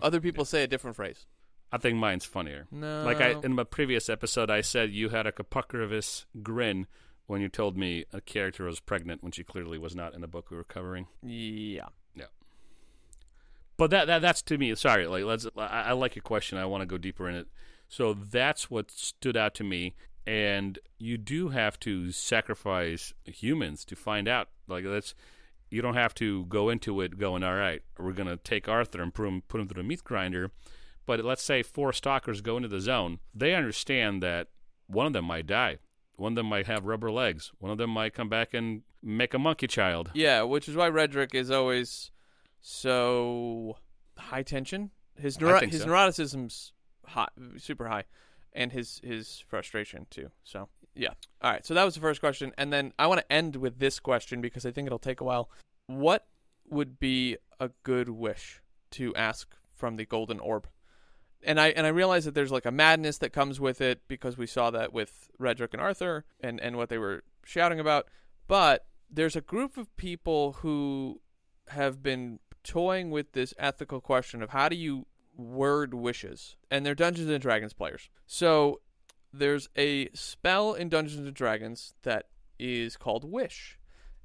Other 0.02 0.20
people 0.20 0.44
say 0.44 0.62
a 0.64 0.66
different 0.66 0.96
phrase. 0.96 1.26
i 1.72 1.78
think 1.78 1.96
mine's 1.98 2.24
funnier 2.24 2.66
No, 2.70 3.04
like 3.04 3.20
i 3.20 3.34
in 3.42 3.54
my 3.54 3.64
previous 3.64 4.08
episode 4.08 4.50
i 4.50 4.60
said 4.60 4.90
you 4.90 5.08
had 5.10 5.26
a 5.26 5.32
Kapukarovus 5.32 6.24
grin 6.42 6.86
when 7.26 7.40
you 7.40 7.48
told 7.48 7.76
me 7.78 8.04
a 8.12 8.20
character 8.20 8.64
was 8.64 8.80
pregnant 8.80 9.22
when 9.22 9.32
she 9.32 9.42
clearly 9.44 9.78
was 9.78 9.94
not 9.94 10.14
in 10.14 10.20
the 10.20 10.26
book 10.28 10.50
we 10.50 10.56
were 10.56 10.64
covering 10.64 11.06
Yeah. 11.22 11.88
yeah. 12.14 12.26
but 13.76 13.90
that, 13.90 14.06
that 14.06 14.20
that's 14.22 14.42
to 14.42 14.58
me 14.58 14.74
sorry 14.74 15.06
like 15.06 15.24
let's 15.24 15.46
I, 15.56 15.82
I 15.88 15.92
like 15.92 16.16
your 16.16 16.22
question 16.22 16.58
i 16.58 16.66
want 16.66 16.82
to 16.82 16.86
go 16.86 16.98
deeper 16.98 17.28
in 17.28 17.34
it 17.34 17.46
so 17.88 18.14
that's 18.14 18.70
what 18.70 18.90
stood 18.90 19.36
out 19.36 19.54
to 19.54 19.64
me 19.64 19.94
and 20.26 20.78
you 20.98 21.16
do 21.18 21.48
have 21.50 21.78
to 21.80 22.10
sacrifice 22.12 23.12
humans 23.24 23.84
to 23.84 23.94
find 23.96 24.26
out 24.28 24.48
like 24.68 24.84
that's 24.84 25.14
you 25.70 25.82
don't 25.82 25.94
have 25.94 26.14
to 26.14 26.44
go 26.46 26.70
into 26.70 27.00
it 27.00 27.18
going 27.18 27.42
all 27.42 27.54
right 27.54 27.82
we're 27.98 28.12
going 28.12 28.28
to 28.28 28.36
take 28.36 28.68
arthur 28.68 29.02
and 29.02 29.12
put 29.12 29.26
him, 29.26 29.42
put 29.48 29.60
him 29.60 29.68
through 29.68 29.82
the 29.82 29.88
meat 29.88 30.02
grinder 30.04 30.50
but 31.06 31.24
let's 31.24 31.42
say 31.42 31.62
four 31.62 31.92
stalkers 31.92 32.40
go 32.40 32.56
into 32.56 32.68
the 32.68 32.80
zone 32.80 33.18
they 33.34 33.54
understand 33.54 34.22
that 34.22 34.48
one 34.86 35.06
of 35.06 35.12
them 35.12 35.24
might 35.24 35.46
die 35.46 35.78
One 36.16 36.32
of 36.32 36.36
them 36.36 36.46
might 36.46 36.66
have 36.66 36.84
rubber 36.86 37.10
legs. 37.10 37.50
One 37.58 37.72
of 37.72 37.78
them 37.78 37.90
might 37.90 38.14
come 38.14 38.28
back 38.28 38.54
and 38.54 38.82
make 39.02 39.34
a 39.34 39.38
monkey 39.38 39.66
child. 39.66 40.10
Yeah, 40.14 40.42
which 40.42 40.68
is 40.68 40.76
why 40.76 40.88
Redrick 40.88 41.34
is 41.34 41.50
always 41.50 42.12
so 42.60 43.76
high 44.16 44.42
tension. 44.42 44.90
His 45.18 45.40
neuro- 45.40 45.60
his 45.66 45.82
so. 45.82 45.88
neuroticism's 45.88 46.72
high, 47.06 47.28
super 47.58 47.88
high, 47.88 48.04
and 48.54 48.72
his 48.72 49.00
his 49.02 49.42
frustration 49.46 50.06
too. 50.10 50.30
So 50.44 50.68
yeah. 50.94 51.10
All 51.42 51.50
right. 51.50 51.66
So 51.66 51.74
that 51.74 51.84
was 51.84 51.94
the 51.94 52.00
first 52.00 52.20
question, 52.20 52.52
and 52.56 52.72
then 52.72 52.92
I 52.98 53.06
want 53.06 53.20
to 53.20 53.32
end 53.32 53.56
with 53.56 53.78
this 53.78 53.98
question 53.98 54.40
because 54.40 54.64
I 54.64 54.70
think 54.70 54.86
it'll 54.86 54.98
take 54.98 55.20
a 55.20 55.24
while. 55.24 55.50
What 55.86 56.26
would 56.68 56.98
be 56.98 57.36
a 57.60 57.70
good 57.82 58.08
wish 58.08 58.60
to 58.92 59.14
ask 59.14 59.54
from 59.72 59.96
the 59.96 60.06
golden 60.06 60.40
orb? 60.40 60.68
And 61.42 61.60
I 61.60 61.68
and 61.68 61.86
I 61.86 61.90
realize 61.90 62.24
that 62.24 62.34
there's 62.34 62.52
like 62.52 62.64
a 62.64 62.70
madness 62.70 63.18
that 63.18 63.32
comes 63.32 63.60
with 63.60 63.80
it 63.80 64.02
because 64.08 64.38
we 64.38 64.46
saw 64.46 64.70
that 64.70 64.92
with 64.92 65.30
Redrick 65.38 65.72
and 65.72 65.80
Arthur 65.80 66.24
and 66.40 66.60
and 66.60 66.76
what 66.76 66.88
they 66.88 66.98
were 66.98 67.24
shouting 67.44 67.80
about. 67.80 68.08
But 68.46 68.86
there's 69.10 69.36
a 69.36 69.40
group 69.40 69.76
of 69.76 69.94
people 69.96 70.54
who 70.60 71.20
have 71.68 72.02
been 72.02 72.38
toying 72.62 73.10
with 73.10 73.32
this 73.32 73.52
ethical 73.58 74.00
question 74.00 74.42
of 74.42 74.50
how 74.50 74.68
do 74.68 74.76
you 74.76 75.06
word 75.36 75.94
wishes, 75.94 76.56
and 76.70 76.84
they're 76.84 76.94
Dungeons 76.94 77.28
and 77.28 77.40
Dragons 77.40 77.72
players. 77.72 78.08
So 78.26 78.80
there's 79.32 79.68
a 79.76 80.08
spell 80.10 80.74
in 80.74 80.88
Dungeons 80.88 81.26
and 81.26 81.34
Dragons 81.34 81.94
that 82.02 82.26
is 82.58 82.96
called 82.96 83.24
Wish, 83.30 83.78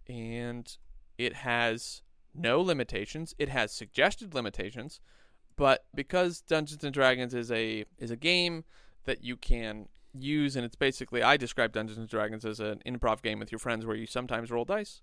and 0.07 0.78
it 1.18 1.34
has 1.34 2.03
no 2.34 2.62
limitations. 2.62 3.34
It 3.38 3.49
has 3.49 3.72
suggested 3.72 4.34
limitations, 4.34 4.99
but 5.55 5.86
because 5.93 6.41
Dungeons 6.41 6.84
and 6.84 6.93
Dragons 6.93 7.34
is 7.34 7.51
a 7.51 7.86
is 7.97 8.12
a 8.12 8.16
game 8.16 8.64
that 9.05 9.24
you 9.24 9.36
can 9.36 9.88
use, 10.14 10.55
and 10.55 10.66
it's 10.66 10.76
basically 10.76 11.24
I 11.24 11.38
describe 11.38 11.74
Dungeons 11.74 11.97
and 11.97 12.07
Dragons 12.07 12.45
as 12.45 12.60
an 12.60 12.82
improv 12.86 13.22
game 13.22 13.39
with 13.39 13.51
your 13.51 13.60
friends 13.60 13.86
where 13.86 13.95
you 13.95 14.05
sometimes 14.05 14.51
roll 14.51 14.66
dice. 14.66 15.01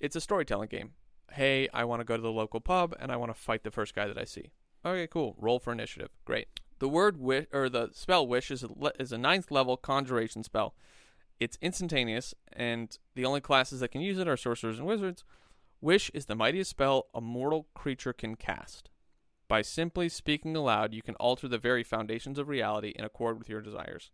It's 0.00 0.16
a 0.16 0.20
storytelling 0.20 0.68
game. 0.68 0.92
Hey, 1.32 1.68
I 1.74 1.84
want 1.84 2.00
to 2.00 2.04
go 2.04 2.16
to 2.16 2.22
the 2.22 2.30
local 2.30 2.60
pub 2.60 2.94
and 3.00 3.10
I 3.10 3.16
want 3.16 3.34
to 3.34 3.40
fight 3.40 3.64
the 3.64 3.70
first 3.70 3.94
guy 3.94 4.06
that 4.06 4.16
I 4.16 4.24
see. 4.24 4.52
Okay, 4.84 5.06
cool. 5.06 5.34
Roll 5.38 5.58
for 5.58 5.72
initiative. 5.72 6.10
Great. 6.24 6.48
The 6.78 6.88
word 6.88 7.18
wish 7.18 7.46
or 7.52 7.68
the 7.68 7.90
spell 7.92 8.26
wish 8.26 8.50
is 8.50 8.62
a, 8.62 8.68
le- 8.72 8.92
is 8.98 9.12
a 9.12 9.18
ninth 9.18 9.50
level 9.50 9.76
conjuration 9.76 10.42
spell. 10.42 10.74
It's 11.40 11.58
instantaneous, 11.60 12.34
and 12.52 12.96
the 13.14 13.24
only 13.24 13.40
classes 13.40 13.80
that 13.80 13.88
can 13.88 14.00
use 14.00 14.18
it 14.18 14.28
are 14.28 14.36
sorcerers 14.36 14.78
and 14.78 14.86
wizards. 14.86 15.24
Wish 15.80 16.10
is 16.12 16.26
the 16.26 16.34
mightiest 16.34 16.70
spell 16.70 17.06
a 17.14 17.20
mortal 17.20 17.68
creature 17.74 18.12
can 18.12 18.34
cast. 18.34 18.90
By 19.46 19.62
simply 19.62 20.08
speaking 20.08 20.56
aloud, 20.56 20.92
you 20.92 21.02
can 21.02 21.14
alter 21.16 21.48
the 21.48 21.58
very 21.58 21.84
foundations 21.84 22.38
of 22.38 22.48
reality 22.48 22.92
in 22.96 23.04
accord 23.04 23.38
with 23.38 23.48
your 23.48 23.60
desires. 23.60 24.10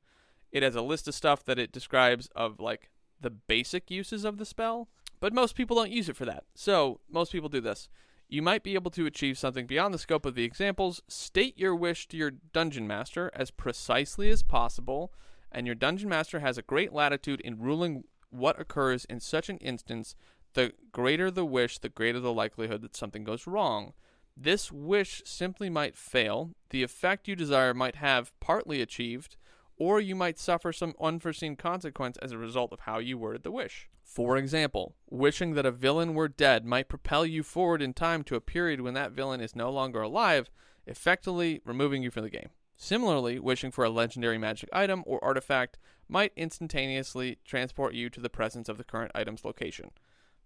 It 0.52 0.62
has 0.62 0.76
a 0.76 0.82
list 0.82 1.08
of 1.08 1.14
stuff 1.14 1.44
that 1.44 1.58
it 1.58 1.72
describes 1.72 2.28
of 2.36 2.60
like 2.60 2.90
the 3.20 3.30
basic 3.30 3.90
uses 3.90 4.24
of 4.24 4.38
the 4.38 4.44
spell, 4.44 4.88
but 5.18 5.32
most 5.32 5.56
people 5.56 5.76
don't 5.76 5.90
use 5.90 6.08
it 6.08 6.16
for 6.16 6.26
that. 6.26 6.44
So, 6.54 7.00
most 7.10 7.32
people 7.32 7.48
do 7.48 7.60
this. 7.60 7.88
You 8.34 8.42
might 8.42 8.64
be 8.64 8.74
able 8.74 8.90
to 8.90 9.06
achieve 9.06 9.38
something 9.38 9.64
beyond 9.64 9.94
the 9.94 9.98
scope 9.98 10.26
of 10.26 10.34
the 10.34 10.42
examples. 10.42 11.00
State 11.06 11.56
your 11.56 11.72
wish 11.72 12.08
to 12.08 12.16
your 12.16 12.32
dungeon 12.32 12.84
master 12.84 13.30
as 13.32 13.52
precisely 13.52 14.28
as 14.28 14.42
possible, 14.42 15.12
and 15.52 15.66
your 15.66 15.76
dungeon 15.76 16.08
master 16.08 16.40
has 16.40 16.58
a 16.58 16.62
great 16.62 16.92
latitude 16.92 17.40
in 17.42 17.60
ruling 17.60 18.02
what 18.30 18.60
occurs 18.60 19.04
in 19.04 19.20
such 19.20 19.48
an 19.48 19.58
instance. 19.58 20.16
The 20.54 20.72
greater 20.90 21.30
the 21.30 21.44
wish, 21.44 21.78
the 21.78 21.88
greater 21.88 22.18
the 22.18 22.32
likelihood 22.32 22.82
that 22.82 22.96
something 22.96 23.22
goes 23.22 23.46
wrong. 23.46 23.92
This 24.36 24.72
wish 24.72 25.22
simply 25.24 25.70
might 25.70 25.94
fail. 25.94 26.50
The 26.70 26.82
effect 26.82 27.28
you 27.28 27.36
desire 27.36 27.72
might 27.72 27.94
have 27.94 28.32
partly 28.40 28.82
achieved, 28.82 29.36
or 29.78 30.00
you 30.00 30.14
might 30.14 30.38
suffer 30.38 30.72
some 30.72 30.94
unforeseen 31.00 31.56
consequence 31.56 32.16
as 32.18 32.32
a 32.32 32.38
result 32.38 32.72
of 32.72 32.80
how 32.80 32.98
you 32.98 33.18
worded 33.18 33.42
the 33.42 33.50
wish. 33.50 33.88
For 34.02 34.36
example, 34.36 34.94
wishing 35.10 35.54
that 35.54 35.66
a 35.66 35.72
villain 35.72 36.14
were 36.14 36.28
dead 36.28 36.64
might 36.64 36.88
propel 36.88 37.26
you 37.26 37.42
forward 37.42 37.82
in 37.82 37.94
time 37.94 38.22
to 38.24 38.36
a 38.36 38.40
period 38.40 38.80
when 38.80 38.94
that 38.94 39.12
villain 39.12 39.40
is 39.40 39.56
no 39.56 39.70
longer 39.70 40.02
alive, 40.02 40.50
effectively 40.86 41.60
removing 41.64 42.02
you 42.02 42.10
from 42.10 42.22
the 42.22 42.30
game. 42.30 42.50
Similarly, 42.76 43.38
wishing 43.38 43.70
for 43.70 43.84
a 43.84 43.90
legendary 43.90 44.38
magic 44.38 44.68
item 44.72 45.02
or 45.06 45.22
artifact 45.24 45.78
might 46.08 46.32
instantaneously 46.36 47.38
transport 47.44 47.94
you 47.94 48.10
to 48.10 48.20
the 48.20 48.28
presence 48.28 48.68
of 48.68 48.78
the 48.78 48.84
current 48.84 49.12
item's 49.14 49.44
location. 49.44 49.90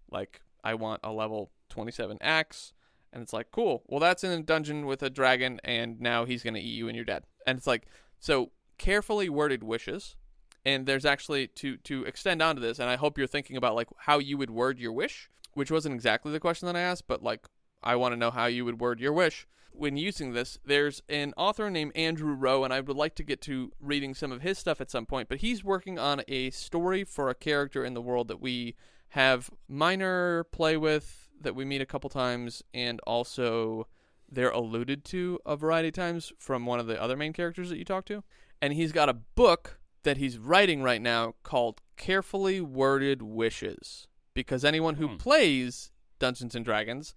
Like, 0.09 0.41
I 0.63 0.73
want 0.73 1.01
a 1.03 1.11
level 1.11 1.51
27 1.69 2.17
axe, 2.21 2.73
and 3.11 3.21
it's 3.21 3.33
like, 3.33 3.51
cool, 3.51 3.83
well, 3.87 3.99
that's 3.99 4.23
in 4.23 4.31
a 4.31 4.41
dungeon 4.41 4.85
with 4.85 5.03
a 5.03 5.09
dragon, 5.09 5.59
and 5.63 5.99
now 5.99 6.25
he's 6.25 6.43
going 6.43 6.53
to 6.53 6.59
eat 6.59 6.77
you 6.77 6.87
and 6.87 6.95
you're 6.95 7.05
dead. 7.05 7.23
And 7.45 7.57
it's 7.57 7.67
like, 7.67 7.87
so 8.19 8.51
carefully 8.79 9.29
worded 9.29 9.63
wishes 9.63 10.15
and 10.65 10.85
there's 10.85 11.05
actually 11.05 11.47
to 11.47 11.77
to 11.77 12.03
extend 12.05 12.41
onto 12.41 12.61
this 12.61 12.79
and 12.79 12.89
i 12.89 12.95
hope 12.95 13.17
you're 13.17 13.27
thinking 13.27 13.57
about 13.57 13.75
like 13.75 13.87
how 13.97 14.17
you 14.17 14.37
would 14.37 14.49
word 14.49 14.79
your 14.79 14.91
wish 14.91 15.29
which 15.53 15.69
wasn't 15.69 15.93
exactly 15.93 16.31
the 16.31 16.39
question 16.39 16.65
that 16.65 16.75
i 16.75 16.81
asked 16.81 17.07
but 17.07 17.21
like 17.21 17.45
i 17.83 17.95
want 17.95 18.13
to 18.13 18.17
know 18.17 18.31
how 18.31 18.45
you 18.45 18.65
would 18.65 18.79
word 18.79 18.99
your 18.99 19.13
wish. 19.13 19.47
When 19.71 19.97
using 19.97 20.33
this 20.33 20.57
there's 20.65 21.01
an 21.07 21.33
author 21.37 21.69
named 21.69 21.93
andrew 21.95 22.33
rowe 22.33 22.63
and 22.63 22.73
i 22.73 22.81
would 22.81 22.97
like 22.97 23.15
to 23.15 23.23
get 23.23 23.39
to 23.43 23.71
reading 23.79 24.13
some 24.13 24.31
of 24.31 24.41
his 24.41 24.57
stuff 24.57 24.81
at 24.81 24.91
some 24.91 25.05
point 25.05 25.29
but 25.29 25.39
he's 25.39 25.63
working 25.63 25.97
on 25.97 26.21
a 26.27 26.49
story 26.49 27.03
for 27.03 27.29
a 27.29 27.35
character 27.35 27.85
in 27.85 27.93
the 27.93 28.01
world 28.01 28.27
that 28.27 28.41
we 28.41 28.75
have 29.09 29.49
minor 29.67 30.43
play 30.45 30.75
with 30.75 31.29
that 31.39 31.55
we 31.55 31.63
meet 31.63 31.81
a 31.81 31.85
couple 31.85 32.09
times 32.09 32.61
and 32.73 32.99
also 33.01 33.87
they're 34.31 34.49
alluded 34.49 35.05
to 35.05 35.39
a 35.45 35.55
variety 35.55 35.87
of 35.87 35.93
times 35.93 36.33
from 36.37 36.65
one 36.65 36.79
of 36.79 36.87
the 36.87 37.01
other 37.01 37.15
main 37.15 37.31
characters 37.31 37.69
that 37.69 37.77
you 37.77 37.85
talk 37.85 38.05
to 38.05 38.23
and 38.61 38.73
he's 38.73 38.91
got 38.91 39.09
a 39.09 39.13
book 39.13 39.79
that 40.03 40.17
he's 40.17 40.37
writing 40.37 40.81
right 40.81 41.01
now 41.01 41.35
called 41.43 41.81
Carefully 41.97 42.61
Worded 42.61 43.21
Wishes. 43.21 44.07
Because 44.33 44.63
anyone 44.63 44.95
who 44.95 45.07
Hmm. 45.09 45.17
plays 45.17 45.91
Dungeons 46.19 46.55
and 46.55 46.63
Dragons 46.63 47.13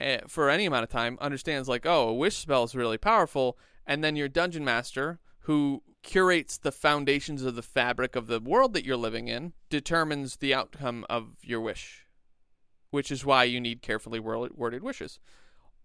uh, 0.00 0.18
for 0.28 0.50
any 0.50 0.66
amount 0.66 0.84
of 0.84 0.90
time 0.90 1.16
understands, 1.20 1.68
like, 1.68 1.86
oh, 1.86 2.08
a 2.08 2.14
wish 2.14 2.36
spell 2.36 2.64
is 2.64 2.74
really 2.74 2.98
powerful. 2.98 3.58
And 3.86 4.04
then 4.04 4.16
your 4.16 4.28
dungeon 4.28 4.64
master, 4.64 5.20
who 5.40 5.82
curates 6.02 6.58
the 6.58 6.72
foundations 6.72 7.42
of 7.42 7.54
the 7.56 7.62
fabric 7.62 8.14
of 8.14 8.26
the 8.26 8.40
world 8.40 8.74
that 8.74 8.84
you're 8.84 8.96
living 8.96 9.28
in, 9.28 9.52
determines 9.70 10.36
the 10.36 10.52
outcome 10.52 11.06
of 11.08 11.36
your 11.42 11.60
wish, 11.60 12.06
which 12.90 13.10
is 13.10 13.24
why 13.24 13.44
you 13.44 13.60
need 13.60 13.80
carefully 13.82 14.20
worded 14.20 14.82
wishes. 14.82 15.18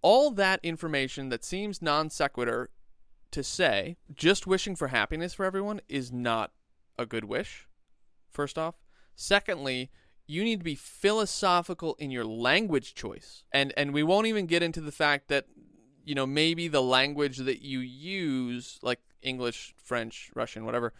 All 0.01 0.31
that 0.31 0.59
information 0.63 1.29
that 1.29 1.43
seems 1.45 1.81
non 1.81 2.09
sequitur 2.09 2.69
to 3.31 3.43
say 3.43 3.97
just 4.13 4.47
wishing 4.47 4.75
for 4.75 4.89
happiness 4.89 5.33
for 5.33 5.45
everyone 5.45 5.81
is 5.87 6.11
not 6.11 6.51
a 6.97 7.05
good 7.05 7.25
wish 7.25 7.67
first 8.29 8.57
off. 8.57 8.75
Secondly 9.15 9.91
you 10.27 10.43
need 10.43 10.59
to 10.59 10.63
be 10.63 10.75
philosophical 10.75 11.95
in 11.95 12.09
your 12.11 12.25
language 12.25 12.93
choice. 12.93 13.43
And 13.51 13.73
and 13.75 13.93
we 13.93 14.03
won't 14.03 14.27
even 14.27 14.45
get 14.45 14.63
into 14.63 14.81
the 14.81 14.91
fact 14.91 15.27
that 15.27 15.47
you 16.03 16.15
know 16.15 16.25
maybe 16.25 16.67
the 16.67 16.81
language 16.81 17.37
that 17.37 17.61
you 17.61 17.79
use 17.79 18.79
like 18.81 18.99
english 19.21 19.73
french 19.77 20.31
russian 20.35 20.65
whatever 20.65 20.93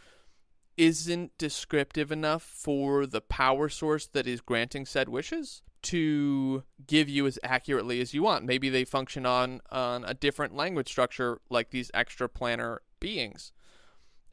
isn't 0.77 1.38
descriptive 1.38 2.11
enough 2.11 2.43
for 2.43 3.05
the 3.05 3.21
power 3.21 3.69
source 3.69 4.07
that 4.07 4.27
is 4.27 4.41
granting 4.41 4.86
said 4.86 5.09
wishes 5.09 5.61
to 5.84 6.63
give 6.86 7.09
you 7.09 7.25
as 7.27 7.39
accurately 7.43 8.01
as 8.01 8.13
you 8.13 8.23
want. 8.23 8.45
Maybe 8.45 8.69
they 8.69 8.86
function 8.86 9.25
on 9.25 9.61
on 9.71 10.03
a 10.05 10.13
different 10.13 10.55
language 10.55 10.89
structure 10.89 11.39
like 11.49 11.71
these 11.71 11.91
extra 11.93 12.29
planar 12.29 12.77
beings. 12.99 13.51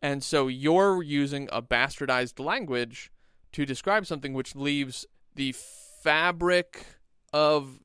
And 0.01 0.23
so 0.23 0.47
you're 0.47 1.03
using 1.03 1.49
a 1.51 1.61
bastardized 1.61 2.39
language 2.45 3.11
to 3.53 3.67
describe 3.67 4.07
something 4.07 4.33
which 4.33 4.55
leaves 4.55 5.07
the 5.35 5.55
fabric 6.03 6.85
of 7.33 7.81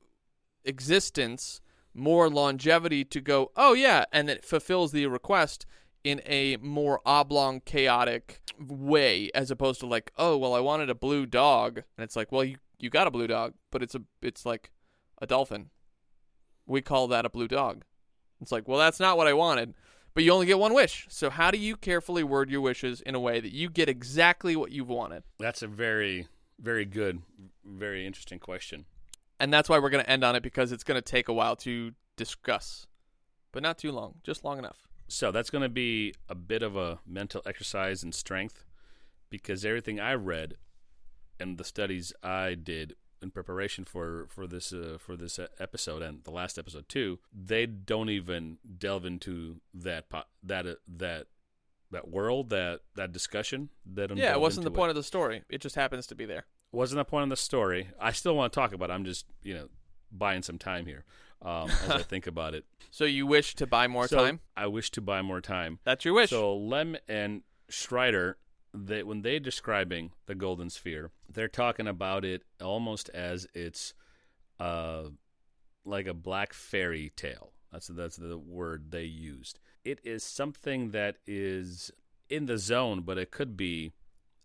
existence 0.64 1.60
more 1.94 2.28
longevity 2.28 3.04
to 3.04 3.20
go, 3.20 3.50
oh 3.56 3.72
yeah, 3.72 4.04
and 4.12 4.28
it 4.28 4.44
fulfills 4.44 4.92
the 4.92 5.06
request 5.06 5.66
in 6.02 6.20
a 6.26 6.56
more 6.58 7.00
oblong, 7.06 7.60
chaotic 7.60 8.40
way, 8.58 9.30
as 9.34 9.50
opposed 9.50 9.80
to 9.80 9.86
like, 9.86 10.12
oh 10.16 10.36
well, 10.36 10.54
I 10.54 10.60
wanted 10.60 10.90
a 10.90 10.94
blue 10.94 11.26
dog, 11.26 11.78
and 11.78 12.04
it's 12.04 12.16
like, 12.16 12.30
well, 12.30 12.44
you 12.44 12.56
you 12.84 12.90
got 12.90 13.06
a 13.06 13.10
blue 13.10 13.26
dog, 13.26 13.54
but 13.72 13.82
it's 13.82 13.94
a 13.94 14.02
it's 14.20 14.44
like 14.44 14.70
a 15.20 15.26
dolphin. 15.26 15.70
We 16.66 16.82
call 16.82 17.08
that 17.08 17.24
a 17.24 17.30
blue 17.30 17.48
dog. 17.48 17.84
It's 18.40 18.52
like, 18.52 18.68
well, 18.68 18.78
that's 18.78 19.00
not 19.00 19.16
what 19.16 19.26
I 19.26 19.32
wanted, 19.32 19.74
but 20.12 20.22
you 20.22 20.32
only 20.32 20.46
get 20.46 20.58
one 20.58 20.74
wish. 20.74 21.06
So 21.08 21.30
how 21.30 21.50
do 21.50 21.58
you 21.58 21.76
carefully 21.76 22.22
word 22.22 22.50
your 22.50 22.60
wishes 22.60 23.00
in 23.00 23.14
a 23.14 23.20
way 23.20 23.40
that 23.40 23.52
you 23.52 23.70
get 23.70 23.88
exactly 23.88 24.54
what 24.54 24.70
you've 24.70 24.88
wanted? 24.88 25.22
That's 25.38 25.62
a 25.62 25.66
very, 25.66 26.28
very 26.60 26.84
good, 26.84 27.22
very 27.64 28.06
interesting 28.06 28.38
question. 28.38 28.84
And 29.40 29.52
that's 29.52 29.68
why 29.68 29.78
we're 29.78 29.90
going 29.90 30.04
to 30.04 30.10
end 30.10 30.24
on 30.24 30.36
it 30.36 30.42
because 30.42 30.72
it's 30.72 30.84
going 30.84 30.96
to 30.96 31.02
take 31.02 31.28
a 31.28 31.32
while 31.32 31.56
to 31.56 31.92
discuss, 32.16 32.86
but 33.50 33.62
not 33.62 33.78
too 33.78 33.92
long, 33.92 34.16
just 34.22 34.44
long 34.44 34.58
enough. 34.58 34.88
So 35.08 35.30
that's 35.30 35.50
going 35.50 35.62
to 35.62 35.68
be 35.68 36.14
a 36.28 36.34
bit 36.34 36.62
of 36.62 36.76
a 36.76 36.98
mental 37.06 37.42
exercise 37.46 38.02
and 38.02 38.14
strength 38.14 38.64
because 39.30 39.64
everything 39.64 40.00
I 40.00 40.14
read 40.14 40.56
and 41.40 41.58
the 41.58 41.64
studies 41.64 42.12
I 42.22 42.54
did 42.54 42.94
in 43.22 43.30
preparation 43.30 43.84
for 43.84 44.26
for 44.28 44.46
this 44.46 44.72
uh, 44.72 44.98
for 45.00 45.16
this 45.16 45.38
uh, 45.38 45.46
episode 45.58 46.02
and 46.02 46.22
the 46.24 46.30
last 46.30 46.58
episode 46.58 46.88
too, 46.88 47.18
they 47.32 47.66
don't 47.66 48.10
even 48.10 48.58
delve 48.78 49.04
into 49.06 49.60
that 49.72 50.08
po- 50.10 50.24
that 50.42 50.66
uh, 50.66 50.74
that 50.88 51.26
that 51.90 52.08
world, 52.08 52.50
that 52.50 52.80
that 52.96 53.12
discussion. 53.12 53.70
That 53.86 54.16
Yeah, 54.16 54.32
it 54.32 54.40
wasn't 54.40 54.64
the 54.64 54.70
point 54.70 54.90
of 54.90 54.96
the 54.96 55.02
story. 55.02 55.42
It 55.48 55.60
just 55.60 55.76
happens 55.76 56.06
to 56.08 56.14
be 56.14 56.24
there. 56.26 56.46
wasn't 56.72 56.98
the 56.98 57.04
point 57.04 57.22
of 57.24 57.30
the 57.30 57.36
story. 57.36 57.88
I 58.00 58.12
still 58.12 58.34
want 58.36 58.52
to 58.52 58.58
talk 58.60 58.72
about. 58.72 58.90
it. 58.90 58.92
I'm 58.94 59.04
just 59.04 59.26
you 59.42 59.54
know 59.54 59.68
buying 60.12 60.42
some 60.42 60.58
time 60.58 60.86
here 60.86 61.04
um, 61.42 61.70
as 61.70 61.90
I 61.90 62.02
think 62.02 62.26
about 62.26 62.54
it. 62.54 62.64
So 62.90 63.04
you 63.04 63.26
wish 63.26 63.54
to 63.56 63.66
buy 63.66 63.88
more 63.88 64.06
So, 64.06 64.18
time? 64.18 64.40
I 64.56 64.66
wish 64.66 64.90
to 64.92 65.00
buy 65.00 65.22
more 65.22 65.40
time. 65.40 65.78
That's 65.84 66.04
your 66.04 66.14
wish. 66.14 66.30
So 66.30 66.56
Lem 66.56 66.96
and 67.08 67.42
Strider, 67.68 68.36
they 68.74 69.02
when 69.02 69.22
they're 69.22 69.40
describing 69.40 70.12
the 70.26 70.34
Golden 70.34 70.68
Sphere, 70.68 71.10
they're 71.32 71.48
talking 71.48 71.86
about 71.86 72.24
it 72.24 72.42
almost 72.62 73.08
as 73.10 73.46
it's 73.54 73.94
uh 74.58 75.04
like 75.84 76.06
a 76.06 76.14
black 76.14 76.52
fairy 76.52 77.12
tale. 77.16 77.52
That's 77.72 77.86
that's 77.86 78.16
the 78.16 78.36
word 78.36 78.90
they 78.90 79.04
used. 79.04 79.58
It 79.84 80.00
is 80.04 80.24
something 80.24 80.90
that 80.90 81.16
is 81.26 81.90
in 82.28 82.46
the 82.46 82.58
zone, 82.58 83.02
but 83.02 83.18
it 83.18 83.30
could 83.30 83.56
be 83.56 83.92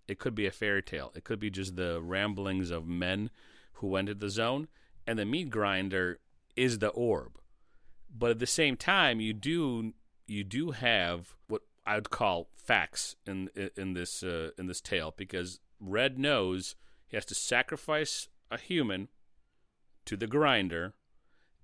it 0.07 0.19
could 0.19 0.35
be 0.35 0.45
a 0.45 0.51
fairy 0.51 0.83
tale. 0.83 1.11
It 1.15 1.23
could 1.23 1.39
be 1.39 1.49
just 1.49 1.75
the 1.75 2.01
ramblings 2.01 2.71
of 2.71 2.87
men 2.87 3.29
who 3.73 3.95
entered 3.95 4.19
the 4.19 4.29
zone, 4.29 4.67
and 5.07 5.17
the 5.17 5.25
meat 5.25 5.49
grinder 5.49 6.19
is 6.55 6.79
the 6.79 6.89
orb. 6.89 7.39
But 8.15 8.31
at 8.31 8.39
the 8.39 8.47
same 8.47 8.75
time, 8.75 9.19
you 9.19 9.33
do 9.33 9.93
you 10.27 10.43
do 10.43 10.71
have 10.71 11.35
what 11.47 11.61
I 11.85 11.95
would 11.95 12.09
call 12.09 12.49
facts 12.55 13.15
in 13.25 13.49
in 13.75 13.93
this 13.93 14.23
uh, 14.23 14.51
in 14.57 14.67
this 14.67 14.81
tale 14.81 15.13
because 15.15 15.59
Red 15.79 16.19
knows 16.19 16.75
he 17.07 17.17
has 17.17 17.25
to 17.25 17.35
sacrifice 17.35 18.27
a 18.51 18.57
human 18.57 19.07
to 20.05 20.17
the 20.17 20.27
grinder 20.27 20.93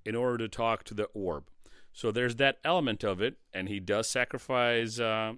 in 0.05 0.15
order 0.15 0.37
to 0.37 0.47
talk 0.47 0.83
to 0.85 0.93
the 0.93 1.05
orb. 1.13 1.49
So 1.91 2.11
there's 2.11 2.35
that 2.35 2.57
element 2.63 3.03
of 3.03 3.21
it, 3.21 3.37
and 3.53 3.69
he 3.69 3.79
does 3.79 4.09
sacrifice 4.09 4.99
uh, 4.99 5.33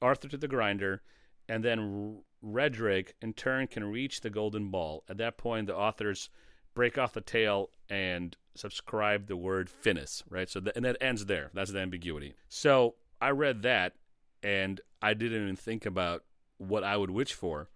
Arthur 0.00 0.28
to 0.28 0.36
the 0.36 0.48
grinder, 0.48 1.02
and 1.48 1.64
then 1.64 2.20
Redrick 2.42 3.14
in 3.20 3.32
turn 3.32 3.66
can 3.66 3.84
reach 3.84 4.20
the 4.20 4.30
golden 4.30 4.70
ball. 4.70 5.04
At 5.08 5.18
that 5.18 5.38
point, 5.38 5.66
the 5.66 5.76
authors 5.76 6.30
break 6.74 6.96
off 6.96 7.12
the 7.12 7.20
tale 7.20 7.70
and 7.90 8.36
subscribe 8.54 9.26
the 9.26 9.36
word 9.36 9.68
finis, 9.68 10.22
right? 10.30 10.48
So 10.48 10.60
th- 10.60 10.76
and 10.76 10.84
that 10.84 10.96
ends 11.00 11.26
there. 11.26 11.50
That's 11.52 11.72
the 11.72 11.80
ambiguity. 11.80 12.34
So 12.48 12.94
I 13.20 13.30
read 13.30 13.62
that, 13.62 13.94
and 14.42 14.80
I 15.02 15.14
didn't 15.14 15.42
even 15.42 15.56
think 15.56 15.86
about 15.86 16.24
what 16.58 16.84
I 16.84 16.96
would 16.96 17.10
wish 17.10 17.32
for 17.32 17.68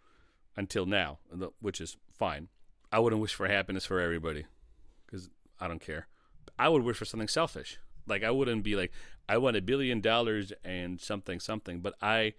until 0.57 0.87
now, 0.87 1.19
which 1.61 1.81
is 1.81 1.97
fine. 2.13 2.49
I 2.91 2.99
wouldn't 2.99 3.23
wish 3.23 3.35
for 3.35 3.49
happiness 3.49 3.87
for 3.87 4.01
everybody 4.01 4.45
because 5.07 5.31
I 5.61 5.69
don't 5.69 5.81
care. 5.81 6.09
I 6.59 6.69
would 6.69 6.83
wish 6.83 6.97
for 6.97 7.05
something 7.05 7.29
selfish. 7.29 7.79
Like 8.07 8.23
I 8.23 8.31
wouldn't 8.31 8.63
be 8.63 8.77
like 8.77 8.93
I 9.29 9.39
want 9.39 9.57
a 9.57 9.63
billion 9.63 10.01
dollars 10.01 10.53
and 10.65 11.01
something 11.01 11.41
something, 11.41 11.81
but 11.81 11.95
I 12.03 12.35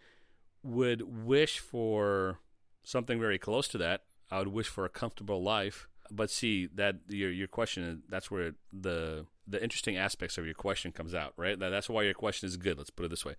would 0.62 1.26
wish 1.26 1.60
for 1.60 2.40
something 2.84 3.20
very 3.20 3.40
close 3.40 3.68
to 3.70 3.78
that. 3.80 4.04
I 4.30 4.40
would 4.40 4.50
wish 4.50 4.68
for 4.68 4.86
a 4.86 4.90
comfortable 4.90 5.42
life. 5.42 5.88
But 6.12 6.30
see 6.30 6.68
that 6.76 6.98
your 7.08 7.32
your 7.32 7.48
question 7.48 8.04
that's 8.10 8.30
where 8.30 8.54
the 8.72 9.26
the 9.48 9.62
interesting 9.62 9.98
aspects 9.98 10.38
of 10.38 10.46
your 10.46 10.54
question 10.54 10.92
comes 10.92 11.16
out, 11.16 11.34
right? 11.38 11.58
That, 11.58 11.70
that's 11.70 11.90
why 11.90 12.04
your 12.04 12.14
question 12.14 12.48
is 12.48 12.58
good. 12.58 12.78
Let's 12.78 12.90
put 12.90 13.06
it 13.06 13.10
this 13.10 13.26
way, 13.26 13.36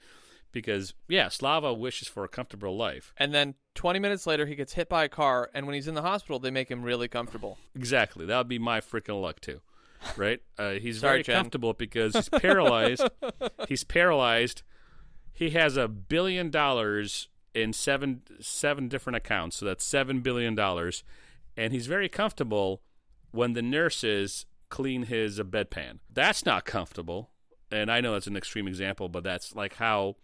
because 0.55 0.95
yeah, 1.09 1.29
Slava 1.29 1.75
wishes 1.75 2.09
for 2.09 2.25
a 2.25 2.29
comfortable 2.29 2.75
life. 2.77 3.13
and 3.19 3.35
then 3.35 3.57
20 3.75 3.99
minutes 3.99 4.27
later, 4.27 4.47
he 4.47 4.55
gets 4.55 4.73
hit 4.75 4.89
by 4.89 5.05
a 5.05 5.09
car, 5.09 5.51
and 5.53 5.67
when 5.67 5.75
he's 5.75 5.89
in 5.89 5.95
the 5.95 6.03
hospital, 6.03 6.39
they 6.39 6.51
make 6.51 6.71
him 6.71 6.83
really 6.83 7.09
comfortable. 7.09 7.59
Exactly. 7.75 8.25
That 8.25 8.39
would 8.39 8.49
be 8.49 8.59
my 8.59 8.81
freaking 8.81 9.21
luck 9.21 9.41
too. 9.41 9.61
Right? 10.17 10.41
Uh, 10.59 10.73
he's 10.73 11.01
Sorry, 11.01 11.15
very 11.15 11.23
Jen. 11.25 11.37
comfortable 11.37 11.73
because 11.73 12.15
he's 12.15 12.29
paralyzed. 12.29 13.03
he's 13.69 13.85
paralyzed. 13.85 14.63
He 15.33 15.51
has 15.51 15.77
a 15.77 15.89
billion 15.89 16.51
dollars 16.51 17.29
in 17.55 17.73
seven 17.73 18.23
seven 18.41 18.89
different 18.89 19.17
accounts, 19.17 19.57
so 19.57 19.67
that's 19.67 19.85
seven 19.85 20.21
billion 20.21 20.55
dollars, 20.55 21.03
and 21.57 21.73
he's 21.73 21.87
very 21.87 22.09
comfortable 22.09 22.83
when 23.33 23.55
the 23.55 23.63
nurses 23.63 24.47
clean 24.69 25.05
his 25.05 25.41
bedpan. 25.41 25.99
That's 26.13 26.45
not 26.47 26.65
comfortable, 26.65 27.31
and 27.73 27.91
I 27.91 28.01
know 28.01 28.13
that's 28.13 28.27
an 28.27 28.37
extreme 28.37 28.69
example, 28.69 29.09
but 29.09 29.25
that's 29.25 29.55
like 29.55 29.75
how 29.77 30.17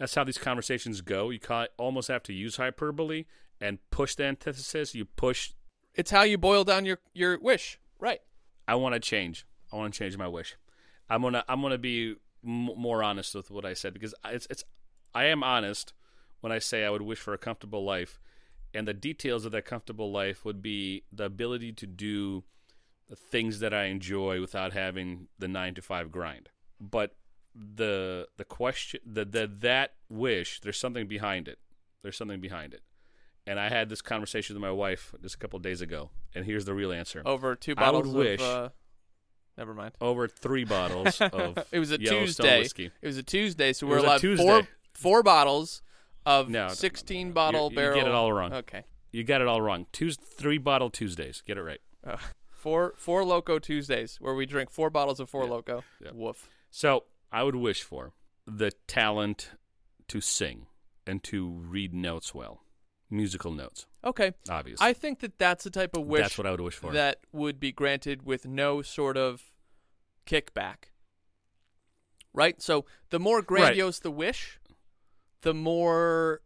that's 0.00 0.14
how 0.14 0.24
these 0.24 0.38
conversations 0.38 1.02
go. 1.02 1.28
You 1.28 1.38
almost 1.76 2.08
have 2.08 2.22
to 2.24 2.32
use 2.32 2.56
hyperbole 2.56 3.26
and 3.60 3.78
push 3.90 4.14
the 4.14 4.24
antithesis. 4.24 4.94
You 4.94 5.04
push 5.04 5.52
It's 5.94 6.10
how 6.10 6.22
you 6.22 6.38
boil 6.38 6.64
down 6.64 6.86
your, 6.86 7.00
your 7.12 7.38
wish. 7.38 7.78
Right. 7.98 8.22
I 8.66 8.76
want 8.76 8.94
to 8.94 9.00
change. 9.00 9.46
I 9.70 9.76
want 9.76 9.92
to 9.92 9.98
change 9.98 10.16
my 10.16 10.26
wish. 10.26 10.56
I'm 11.10 11.20
gonna 11.20 11.44
I'm 11.48 11.60
gonna 11.60 11.76
be 11.76 12.16
m- 12.42 12.70
more 12.76 13.02
honest 13.02 13.34
with 13.34 13.50
what 13.50 13.66
I 13.66 13.74
said 13.74 13.92
because 13.92 14.14
it's 14.24 14.46
it's 14.48 14.64
I 15.14 15.24
am 15.24 15.42
honest 15.42 15.92
when 16.40 16.50
I 16.50 16.60
say 16.60 16.84
I 16.84 16.90
would 16.90 17.02
wish 17.02 17.18
for 17.18 17.34
a 17.34 17.38
comfortable 17.38 17.84
life, 17.84 18.18
and 18.72 18.88
the 18.88 18.94
details 18.94 19.44
of 19.44 19.52
that 19.52 19.66
comfortable 19.66 20.10
life 20.10 20.46
would 20.46 20.62
be 20.62 21.02
the 21.12 21.24
ability 21.24 21.72
to 21.74 21.86
do 21.86 22.44
the 23.10 23.16
things 23.16 23.58
that 23.58 23.74
I 23.74 23.86
enjoy 23.86 24.40
without 24.40 24.72
having 24.72 25.28
the 25.38 25.48
nine 25.48 25.74
to 25.74 25.82
five 25.82 26.10
grind. 26.10 26.48
But 26.80 27.16
the 27.54 28.28
the 28.36 28.44
question 28.44 29.00
the, 29.04 29.24
the 29.24 29.50
that 29.60 29.94
wish 30.08 30.60
there's 30.60 30.78
something 30.78 31.06
behind 31.06 31.48
it. 31.48 31.58
There's 32.02 32.16
something 32.16 32.40
behind 32.40 32.74
it. 32.74 32.82
And 33.46 33.58
I 33.58 33.68
had 33.68 33.88
this 33.88 34.02
conversation 34.02 34.54
with 34.54 34.60
my 34.62 34.70
wife 34.70 35.14
just 35.22 35.34
a 35.34 35.38
couple 35.38 35.56
of 35.56 35.62
days 35.62 35.80
ago, 35.80 36.10
and 36.34 36.44
here's 36.44 36.64
the 36.66 36.74
real 36.74 36.92
answer 36.92 37.22
Over 37.24 37.56
two 37.56 37.74
bottles 37.74 38.04
I 38.06 38.08
would 38.08 38.16
wish- 38.16 38.40
of. 38.40 38.46
Uh, 38.46 38.68
never 39.58 39.74
mind. 39.74 39.92
over 40.00 40.28
three 40.28 40.64
bottles 40.64 41.20
of 41.20 41.58
it 41.72 41.78
was 41.78 41.90
a 41.90 41.98
Tuesday. 41.98 42.60
whiskey. 42.60 42.90
It 43.02 43.06
was 43.06 43.16
a 43.16 43.22
Tuesday, 43.22 43.72
so 43.72 43.86
we're 43.86 43.98
allowed 43.98 44.20
four 44.20 44.62
four 44.94 45.22
bottles 45.22 45.82
of 46.26 46.48
No, 46.48 46.62
no, 46.62 46.68
no, 46.68 46.74
16 46.74 47.26
no, 47.26 47.28
no. 47.30 47.34
bottle 47.34 47.72
You- 47.72 47.80
you 47.80 47.94
get 47.94 48.06
it 48.06 48.12
all 48.12 48.32
wrong. 48.32 48.52
Okay. 48.52 48.84
You 49.12 49.24
got 49.24 49.40
it 49.40 49.48
all 49.48 49.60
wrong. 49.60 49.86
Tues 49.90 50.16
three 50.16 50.58
bottle 50.58 50.88
Tuesdays. 50.90 51.42
Get 51.44 51.56
it 51.58 51.62
right. 51.62 51.80
Four 52.50 52.92
four 52.96 53.22
Loko 53.22 53.60
Tuesdays 53.60 54.18
where 54.20 54.34
we 54.34 54.46
drink 54.46 54.70
four 54.70 54.90
bottles 54.90 55.18
of 55.18 55.28
four 55.30 55.44
Yeah. 55.44 55.50
Loko. 55.50 55.82
Yeah. 56.04 56.10
Woof. 56.14 56.48
So 56.70 57.04
I 57.32 57.42
would 57.42 57.56
wish 57.56 57.82
for 57.82 58.12
the 58.46 58.72
talent 58.86 59.50
to 60.08 60.20
sing 60.20 60.66
and 61.06 61.22
to 61.24 61.48
read 61.48 61.94
notes 61.94 62.34
well, 62.34 62.62
musical 63.08 63.52
notes. 63.52 63.86
Okay. 64.04 64.32
Obviously, 64.48 64.86
I 64.86 64.92
think 64.92 65.20
that 65.20 65.38
that's 65.38 65.64
the 65.64 65.70
type 65.70 65.96
of 65.96 66.06
wish 66.06 66.22
that's 66.22 66.38
what 66.38 66.46
I 66.46 66.50
would 66.50 66.60
wish 66.60 66.74
for. 66.74 66.92
that 66.92 67.18
would 67.32 67.60
be 67.60 67.72
granted 67.72 68.24
with 68.24 68.46
no 68.46 68.82
sort 68.82 69.16
of 69.16 69.52
kickback. 70.26 70.90
Right? 72.32 72.60
So 72.62 72.84
the 73.10 73.18
more 73.18 73.42
grandiose 73.42 73.98
the 73.98 74.10
wish, 74.10 74.60
the 75.42 75.54
more 75.54 76.42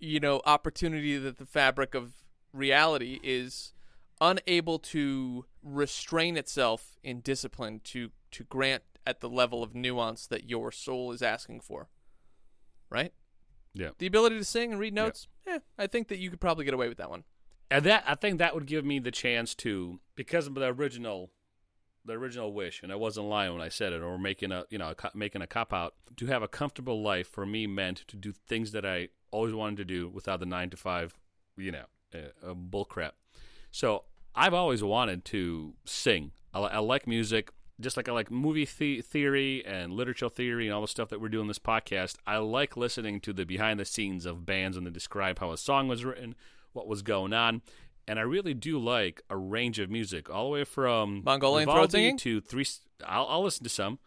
you 0.00 0.18
know 0.18 0.40
opportunity 0.44 1.16
that 1.18 1.38
the 1.38 1.46
fabric 1.46 1.94
of 1.94 2.14
reality 2.52 3.20
is 3.22 3.72
unable 4.20 4.78
to 4.78 5.44
restrain 5.62 6.36
itself 6.36 6.98
in 7.02 7.20
discipline 7.20 7.80
to 7.84 8.10
to 8.32 8.44
grant 8.44 8.82
at 9.06 9.20
the 9.20 9.28
level 9.28 9.62
of 9.62 9.74
nuance 9.74 10.26
that 10.26 10.48
your 10.48 10.70
soul 10.72 11.12
is 11.12 11.22
asking 11.22 11.60
for. 11.60 11.88
Right? 12.90 13.12
Yeah. 13.74 13.90
The 13.98 14.06
ability 14.06 14.38
to 14.38 14.44
sing 14.44 14.72
and 14.72 14.80
read 14.80 14.94
notes, 14.94 15.28
yeah, 15.46 15.58
I 15.78 15.86
think 15.86 16.08
that 16.08 16.18
you 16.18 16.30
could 16.30 16.40
probably 16.40 16.64
get 16.64 16.74
away 16.74 16.88
with 16.88 16.98
that 16.98 17.10
one. 17.10 17.24
and 17.70 17.84
that 17.86 18.04
I 18.06 18.14
think 18.14 18.38
that 18.38 18.54
would 18.54 18.66
give 18.66 18.84
me 18.84 18.98
the 18.98 19.10
chance 19.10 19.54
to 19.56 19.98
because 20.14 20.46
of 20.46 20.54
the 20.54 20.66
original 20.66 21.30
the 22.04 22.12
original 22.14 22.52
wish 22.52 22.82
and 22.82 22.92
I 22.92 22.96
wasn't 22.96 23.28
lying 23.28 23.52
when 23.52 23.62
I 23.62 23.68
said 23.70 23.92
it 23.92 24.02
or 24.02 24.18
making 24.18 24.52
a 24.52 24.64
you 24.68 24.76
know 24.76 24.92
a, 24.92 25.10
making 25.16 25.40
a 25.40 25.46
cop 25.46 25.72
out 25.72 25.94
to 26.16 26.26
have 26.26 26.42
a 26.42 26.48
comfortable 26.48 27.00
life 27.00 27.28
for 27.28 27.46
me 27.46 27.66
meant 27.66 28.04
to 28.08 28.16
do 28.16 28.32
things 28.32 28.72
that 28.72 28.84
I 28.84 29.08
always 29.30 29.54
wanted 29.54 29.76
to 29.78 29.84
do 29.86 30.08
without 30.08 30.40
the 30.40 30.46
9 30.46 30.68
to 30.70 30.76
5 30.76 31.14
you 31.56 31.72
know 31.72 31.84
uh, 32.14 32.50
uh, 32.50 32.54
bull 32.54 32.84
crap 32.84 33.14
so 33.70 34.04
I've 34.34 34.52
always 34.52 34.82
wanted 34.82 35.24
to 35.26 35.74
sing 35.86 36.32
I, 36.52 36.60
I 36.60 36.78
like 36.80 37.06
music 37.06 37.52
just 37.80 37.96
like 37.96 38.08
I 38.08 38.12
like 38.12 38.30
movie 38.30 38.66
the- 38.66 39.00
theory 39.00 39.64
and 39.64 39.92
literature 39.92 40.28
theory 40.28 40.66
and 40.66 40.74
all 40.74 40.82
the 40.82 40.88
stuff 40.88 41.08
that 41.08 41.20
we're 41.20 41.28
doing 41.28 41.48
this 41.48 41.58
podcast 41.58 42.16
I 42.26 42.36
like 42.38 42.76
listening 42.76 43.20
to 43.20 43.32
the 43.32 43.44
behind 43.44 43.80
the 43.80 43.84
scenes 43.84 44.26
of 44.26 44.46
bands 44.46 44.76
and 44.76 44.86
they 44.86 44.90
describe 44.90 45.38
how 45.38 45.52
a 45.52 45.56
song 45.58 45.88
was 45.88 46.04
written 46.04 46.34
what 46.72 46.86
was 46.86 47.02
going 47.02 47.32
on. 47.32 47.62
And 48.08 48.18
I 48.18 48.22
really 48.22 48.54
do 48.54 48.78
like 48.78 49.22
a 49.30 49.36
range 49.36 49.78
of 49.78 49.88
music, 49.90 50.28
all 50.28 50.44
the 50.46 50.50
way 50.50 50.64
from 50.64 51.22
Mongolian 51.24 51.66
throat 51.66 51.74
Vivaldi 51.74 51.92
singing? 51.92 52.16
to 52.18 52.40
three. 52.40 52.66
I'll, 53.06 53.26
I'll 53.26 53.44
listen 53.44 53.62
to 53.64 53.70
some. 53.70 53.98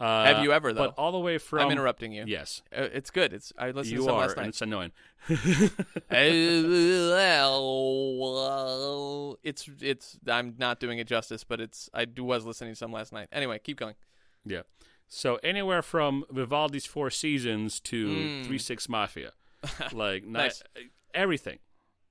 Uh, 0.00 0.24
Have 0.24 0.42
you 0.42 0.52
ever, 0.52 0.72
though? 0.72 0.86
But 0.88 0.94
all 0.98 1.12
the 1.12 1.18
way 1.20 1.38
from 1.38 1.60
I'm 1.60 1.70
interrupting 1.70 2.12
you. 2.12 2.24
Yes, 2.26 2.62
Uh, 2.76 2.88
It's 2.92 3.10
good. 3.10 3.32
It's 3.32 3.52
I 3.56 3.70
listened 3.70 3.92
you 3.92 3.98
to 3.98 4.04
some 4.04 4.14
are, 4.14 4.18
last 4.18 4.30
and 4.32 4.40
night. 4.42 4.48
it's 4.48 4.60
annoying. 4.62 4.92
it's 9.42 9.68
it's 9.80 10.18
I'm 10.26 10.54
not 10.58 10.80
doing 10.80 10.98
it 10.98 11.06
justice, 11.06 11.44
but 11.44 11.60
it's 11.60 11.88
I 11.94 12.04
do- 12.04 12.24
was 12.24 12.44
listening 12.44 12.72
to 12.72 12.76
some 12.76 12.92
last 12.92 13.12
night. 13.12 13.28
Anyway, 13.32 13.58
keep 13.62 13.78
going. 13.78 13.94
yeah. 14.44 14.62
So 15.06 15.36
anywhere 15.42 15.82
from 15.82 16.24
Vivaldi's 16.30 16.86
Four 16.86 17.10
Seasons 17.10 17.78
to 17.80 18.06
Mm. 18.08 18.46
Three 18.46 18.58
Six 18.58 18.88
Mafia, 18.88 19.32
like 19.92 20.24
Nice. 20.24 20.62
ni- 20.76 20.88
everything. 21.14 21.58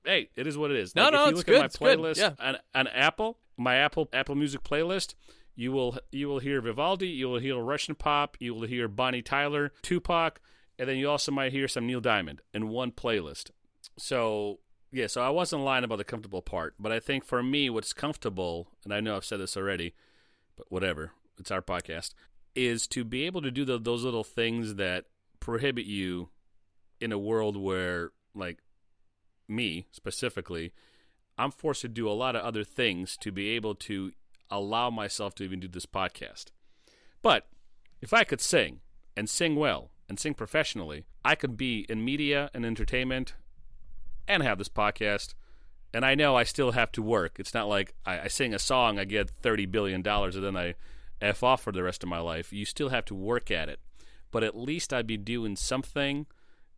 Hey, 0.04 0.30
it 0.36 0.46
is 0.46 0.56
what 0.56 0.70
it 0.70 0.76
is. 0.76 0.94
No, 0.94 1.04
like, 1.04 1.12
no, 1.12 1.18
if 1.18 1.24
you 1.24 1.30
it's 1.30 1.36
look 1.38 1.46
good, 1.46 1.54
at 1.56 1.58
my 1.60 1.64
it's 1.66 1.76
good, 1.78 1.98
playlist 1.98 2.18
yeah. 2.18 2.30
on, 2.38 2.56
on 2.74 2.86
Apple, 2.88 3.38
my 3.56 3.76
Apple 3.76 4.08
Apple 4.12 4.34
Music 4.36 4.62
playlist, 4.62 5.14
you 5.56 5.72
will 5.72 5.98
you 6.10 6.28
will 6.28 6.40
hear 6.40 6.60
Vivaldi, 6.60 7.08
you 7.08 7.28
will 7.28 7.38
hear 7.38 7.58
Russian 7.58 7.94
pop, 7.94 8.36
you 8.40 8.54
will 8.54 8.66
hear 8.66 8.88
Bonnie 8.88 9.22
Tyler, 9.22 9.72
Tupac, 9.82 10.40
and 10.78 10.88
then 10.88 10.96
you 10.96 11.08
also 11.08 11.32
might 11.32 11.52
hear 11.52 11.68
some 11.68 11.86
Neil 11.86 12.00
Diamond 12.00 12.42
in 12.52 12.68
one 12.68 12.92
playlist. 12.92 13.50
So 13.98 14.58
yeah, 14.92 15.08
so 15.08 15.22
I 15.22 15.30
wasn't 15.30 15.62
lying 15.62 15.84
about 15.84 15.98
the 15.98 16.04
comfortable 16.04 16.42
part, 16.42 16.74
but 16.78 16.92
I 16.92 17.00
think 17.00 17.24
for 17.24 17.42
me, 17.42 17.68
what's 17.68 17.92
comfortable, 17.92 18.68
and 18.84 18.94
I 18.94 19.00
know 19.00 19.16
I've 19.16 19.24
said 19.24 19.40
this 19.40 19.56
already, 19.56 19.94
but 20.56 20.66
whatever, 20.70 21.10
it's 21.36 21.50
our 21.50 21.62
podcast, 21.62 22.14
is 22.54 22.86
to 22.88 23.02
be 23.02 23.26
able 23.26 23.42
to 23.42 23.50
do 23.50 23.64
the, 23.64 23.78
those 23.78 24.04
little 24.04 24.22
things 24.22 24.76
that 24.76 25.06
prohibit 25.40 25.86
you 25.86 26.28
in 27.00 27.10
a 27.10 27.18
world 27.18 27.56
where, 27.56 28.12
like 28.36 28.58
me 29.48 29.86
specifically, 29.90 30.72
I'm 31.36 31.50
forced 31.50 31.80
to 31.82 31.88
do 31.88 32.08
a 32.08 32.12
lot 32.12 32.36
of 32.36 32.42
other 32.44 32.62
things 32.62 33.16
to 33.18 33.32
be 33.32 33.50
able 33.50 33.74
to 33.74 34.12
allow 34.50 34.90
myself 34.90 35.34
to 35.36 35.44
even 35.44 35.60
do 35.60 35.68
this 35.68 35.86
podcast. 35.86 36.46
But 37.22 37.46
if 38.00 38.12
I 38.12 38.24
could 38.24 38.40
sing 38.40 38.80
and 39.16 39.28
sing 39.28 39.56
well 39.56 39.90
and 40.08 40.18
sing 40.18 40.34
professionally, 40.34 41.04
I 41.24 41.34
could 41.34 41.56
be 41.56 41.86
in 41.88 42.04
media 42.04 42.50
and 42.52 42.64
entertainment 42.66 43.34
and 44.28 44.42
have 44.42 44.58
this 44.58 44.68
podcast. 44.68 45.34
And 45.92 46.04
I 46.04 46.14
know 46.14 46.36
I 46.36 46.44
still 46.44 46.72
have 46.72 46.92
to 46.92 47.02
work. 47.02 47.36
It's 47.38 47.54
not 47.54 47.68
like 47.68 47.94
I, 48.04 48.20
I 48.20 48.28
sing 48.28 48.52
a 48.52 48.58
song, 48.58 48.98
I 48.98 49.04
get 49.04 49.30
$30 49.42 49.70
billion, 49.70 50.06
and 50.06 50.44
then 50.44 50.56
I 50.56 50.74
F 51.20 51.42
off 51.42 51.62
for 51.62 51.72
the 51.72 51.82
rest 51.82 52.02
of 52.02 52.08
my 52.08 52.18
life. 52.18 52.52
You 52.52 52.64
still 52.64 52.90
have 52.90 53.04
to 53.06 53.14
work 53.14 53.50
at 53.50 53.68
it. 53.68 53.80
But 54.30 54.42
at 54.42 54.56
least 54.56 54.92
I'd 54.92 55.06
be 55.06 55.16
doing 55.16 55.56
something 55.56 56.26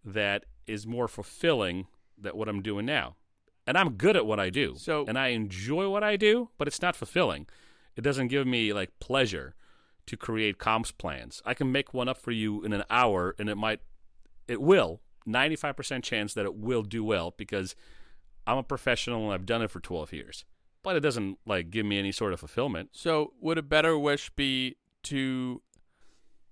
that 0.05 0.45
is 0.67 0.87
more 0.87 1.09
fulfilling 1.09 1.87
than 2.19 2.33
what 2.37 2.49
I'm 2.49 2.63
doing 2.63 2.87
now. 2.87 3.17
And 3.67 3.77
I'm 3.77 3.95
good 3.95 4.17
at 4.17 4.27
what 4.27 4.39
I 4.39 4.51
do. 4.51 4.77
So- 4.77 5.05
and 5.07 5.19
I 5.19 5.29
enjoy 5.29 5.89
what 5.89 6.05
I 6.05 6.17
do, 6.17 6.51
but 6.59 6.69
it's 6.69 6.81
not 6.81 6.95
fulfilling. 6.97 7.47
It 7.97 8.03
doesn't 8.03 8.29
give 8.29 8.47
me 8.47 8.73
like 8.73 8.99
pleasure 9.01 9.55
to 10.07 10.17
create 10.17 10.59
comps 10.59 10.93
plans. 10.93 11.43
I 11.45 11.55
can 11.55 11.73
make 11.73 11.93
one 11.93 12.09
up 12.09 12.19
for 12.19 12.31
you 12.31 12.63
in 12.63 12.73
an 12.73 12.85
hour 12.89 13.35
and 13.39 13.49
it 13.49 13.57
might 13.57 13.81
it 14.47 14.61
will 14.61 15.01
95% 15.27 16.05
chance 16.05 16.35
that 16.35 16.45
it 16.45 16.55
will 16.55 16.83
do 16.83 17.03
well 17.03 17.35
because 17.37 17.75
I'm 18.47 18.59
a 18.59 18.63
professional 18.63 19.25
and 19.25 19.33
I've 19.33 19.47
done 19.47 19.63
it 19.63 19.71
for 19.71 19.81
12 19.81 20.13
years. 20.13 20.45
But 20.85 20.95
it 20.95 21.01
doesn't 21.01 21.39
like 21.45 21.71
give 21.71 21.85
me 21.85 21.99
any 21.99 22.13
sort 22.13 22.33
of 22.33 22.39
fulfillment. 22.39 22.91
So, 22.93 23.33
would 23.41 23.59
a 23.59 23.63
better 23.63 23.99
wish 23.99 24.31
be 24.31 24.77
to 25.05 25.63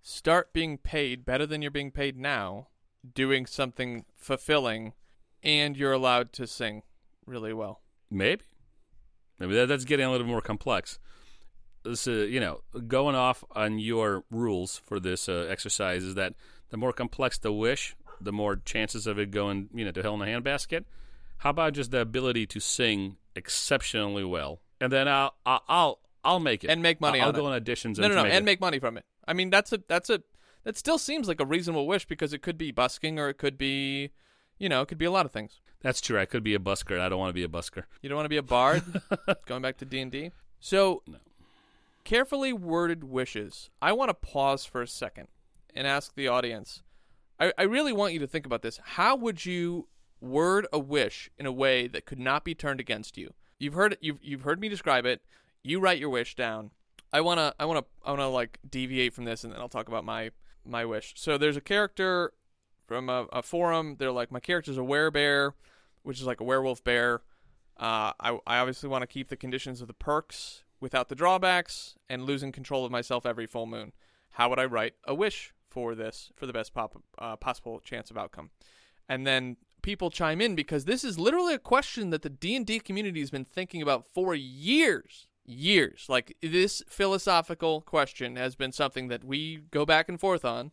start 0.02 0.52
being 0.52 0.76
paid 0.76 1.24
better 1.24 1.46
than 1.46 1.62
you're 1.62 1.70
being 1.70 1.92
paid 1.92 2.18
now, 2.18 2.66
doing 3.14 3.46
something 3.46 4.04
fulfilling, 4.16 4.94
and 5.42 5.76
you're 5.76 5.92
allowed 5.92 6.32
to 6.32 6.48
sing 6.48 6.82
really 7.26 7.52
well? 7.52 7.80
Maybe. 8.10 8.42
Maybe 9.38 9.54
that, 9.54 9.66
that's 9.66 9.84
getting 9.84 10.06
a 10.06 10.10
little 10.10 10.26
more 10.26 10.40
complex. 10.40 10.98
This, 11.84 12.06
uh, 12.06 12.12
you 12.12 12.40
know, 12.40 12.60
going 12.86 13.14
off 13.14 13.44
on 13.50 13.78
your 13.78 14.24
rules 14.30 14.78
for 14.84 14.98
this 15.00 15.28
uh, 15.28 15.46
exercise 15.50 16.02
is 16.02 16.14
that 16.14 16.34
the 16.70 16.76
more 16.76 16.92
complex 16.92 17.38
the 17.38 17.52
wish, 17.52 17.94
the 18.20 18.32
more 18.32 18.56
chances 18.56 19.06
of 19.06 19.18
it 19.18 19.30
going, 19.30 19.68
you 19.74 19.84
know, 19.84 19.90
to 19.90 20.02
hell 20.02 20.14
in 20.14 20.22
a 20.22 20.24
handbasket. 20.24 20.84
How 21.38 21.50
about 21.50 21.74
just 21.74 21.90
the 21.90 22.00
ability 22.00 22.46
to 22.46 22.60
sing 22.60 23.16
exceptionally 23.36 24.24
well, 24.24 24.60
and 24.80 24.90
then 24.90 25.08
I'll 25.08 25.34
I'll 25.44 25.62
I'll, 25.68 25.98
I'll 26.24 26.40
make 26.40 26.64
it 26.64 26.70
And 26.70 26.80
make 26.82 27.00
money 27.00 27.20
I'll, 27.20 27.28
on 27.28 27.34
go 27.34 27.48
it. 27.48 27.52
on 27.52 27.60
auditions. 27.60 27.98
No, 27.98 28.04
and 28.04 28.14
no, 28.14 28.16
no, 28.20 28.22
make 28.22 28.32
and 28.32 28.42
it. 28.42 28.46
make 28.46 28.60
money 28.60 28.78
from 28.78 28.96
it. 28.96 29.04
I 29.28 29.34
mean, 29.34 29.50
that's 29.50 29.72
a 29.72 29.80
that's 29.86 30.08
a 30.08 30.22
that 30.62 30.78
still 30.78 30.96
seems 30.96 31.28
like 31.28 31.40
a 31.40 31.44
reasonable 31.44 31.86
wish 31.86 32.06
because 32.06 32.32
it 32.32 32.40
could 32.40 32.56
be 32.56 32.70
busking 32.70 33.18
or 33.18 33.28
it 33.28 33.36
could 33.36 33.58
be, 33.58 34.10
you 34.58 34.68
know, 34.68 34.82
it 34.82 34.88
could 34.88 34.98
be 34.98 35.04
a 35.04 35.10
lot 35.10 35.26
of 35.26 35.32
things. 35.32 35.60
That's 35.80 36.00
true. 36.00 36.18
I 36.18 36.24
could 36.24 36.42
be 36.42 36.54
a 36.54 36.58
busker. 36.58 36.98
I 36.98 37.08
don't 37.08 37.18
want 37.18 37.30
to 37.30 37.34
be 37.34 37.44
a 37.44 37.48
busker. 37.48 37.84
You 38.00 38.08
don't 38.08 38.16
want 38.16 38.24
to 38.26 38.30
be 38.30 38.36
a 38.38 38.42
bard. 38.42 38.82
going 39.46 39.60
back 39.62 39.76
to 39.78 39.84
D 39.84 40.00
and 40.00 40.10
D. 40.10 40.30
So, 40.60 41.02
No. 41.06 41.18
carefully 42.04 42.52
worded 42.52 43.04
wishes. 43.04 43.70
I 43.82 43.92
want 43.92 44.08
to 44.10 44.14
pause 44.14 44.64
for 44.64 44.82
a 44.82 44.86
second 44.88 45.28
and 45.74 45.86
ask 45.86 46.14
the 46.14 46.28
audience. 46.28 46.82
I, 47.38 47.52
I 47.58 47.62
really 47.62 47.92
want 47.92 48.12
you 48.14 48.18
to 48.20 48.26
think 48.26 48.46
about 48.46 48.62
this. 48.62 48.78
How 48.82 49.16
would 49.16 49.44
you 49.44 49.88
word 50.20 50.66
a 50.72 50.78
wish 50.78 51.30
in 51.38 51.44
a 51.46 51.52
way 51.52 51.86
that 51.88 52.06
could 52.06 52.18
not 52.18 52.44
be 52.44 52.54
turned 52.54 52.80
against 52.80 53.18
you? 53.18 53.34
You've 53.58 53.74
heard 53.74 53.96
you've 54.00 54.18
you've 54.22 54.42
heard 54.42 54.60
me 54.60 54.68
describe 54.68 55.04
it. 55.06 55.22
You 55.62 55.80
write 55.80 55.98
your 55.98 56.10
wish 56.10 56.34
down. 56.34 56.70
I 57.12 57.20
wanna 57.20 57.54
I 57.58 57.64
wanna 57.66 57.84
I 58.04 58.10
wanna 58.10 58.28
like 58.28 58.58
deviate 58.68 59.12
from 59.14 59.24
this 59.24 59.44
and 59.44 59.52
then 59.52 59.60
I'll 59.60 59.68
talk 59.68 59.88
about 59.88 60.04
my 60.04 60.30
my 60.64 60.84
wish. 60.84 61.12
So 61.16 61.36
there's 61.38 61.56
a 61.56 61.60
character 61.60 62.32
from 62.86 63.08
a, 63.08 63.26
a 63.32 63.42
forum. 63.42 63.96
They're 63.98 64.12
like 64.12 64.30
my 64.30 64.40
character's 64.40 64.78
a 64.78 64.82
werebear, 64.82 65.52
which 66.02 66.20
is 66.20 66.26
like 66.26 66.40
a 66.40 66.44
werewolf 66.44 66.82
bear. 66.84 67.22
Uh, 67.76 68.12
I, 68.20 68.38
I 68.46 68.58
obviously 68.58 68.88
want 68.88 69.02
to 69.02 69.06
keep 69.06 69.28
the 69.28 69.36
conditions 69.36 69.80
of 69.80 69.88
the 69.88 69.94
perks 69.94 70.64
without 70.80 71.08
the 71.08 71.14
drawbacks 71.14 71.96
and 72.08 72.22
losing 72.24 72.52
control 72.52 72.84
of 72.84 72.92
myself 72.92 73.26
every 73.26 73.46
full 73.46 73.66
moon. 73.66 73.92
How 74.30 74.48
would 74.48 74.58
I 74.58 74.64
write 74.64 74.94
a 75.04 75.14
wish 75.14 75.52
for 75.68 75.94
this 75.94 76.30
for 76.36 76.46
the 76.46 76.52
best 76.52 76.74
pop, 76.74 77.02
uh, 77.18 77.36
possible 77.36 77.80
chance 77.80 78.10
of 78.10 78.18
outcome? 78.18 78.50
And 79.08 79.26
then 79.26 79.56
people 79.82 80.10
chime 80.10 80.40
in 80.40 80.54
because 80.54 80.84
this 80.84 81.04
is 81.04 81.18
literally 81.18 81.54
a 81.54 81.58
question 81.58 82.10
that 82.10 82.22
the 82.22 82.30
D&D 82.30 82.80
community 82.80 83.20
has 83.20 83.30
been 83.30 83.44
thinking 83.44 83.82
about 83.82 84.06
for 84.06 84.34
years. 84.34 85.26
Years. 85.46 86.06
Like 86.08 86.36
this 86.42 86.82
philosophical 86.88 87.82
question 87.82 88.36
has 88.36 88.56
been 88.56 88.72
something 88.72 89.08
that 89.08 89.24
we 89.24 89.58
go 89.70 89.84
back 89.84 90.08
and 90.08 90.18
forth 90.18 90.44
on 90.44 90.72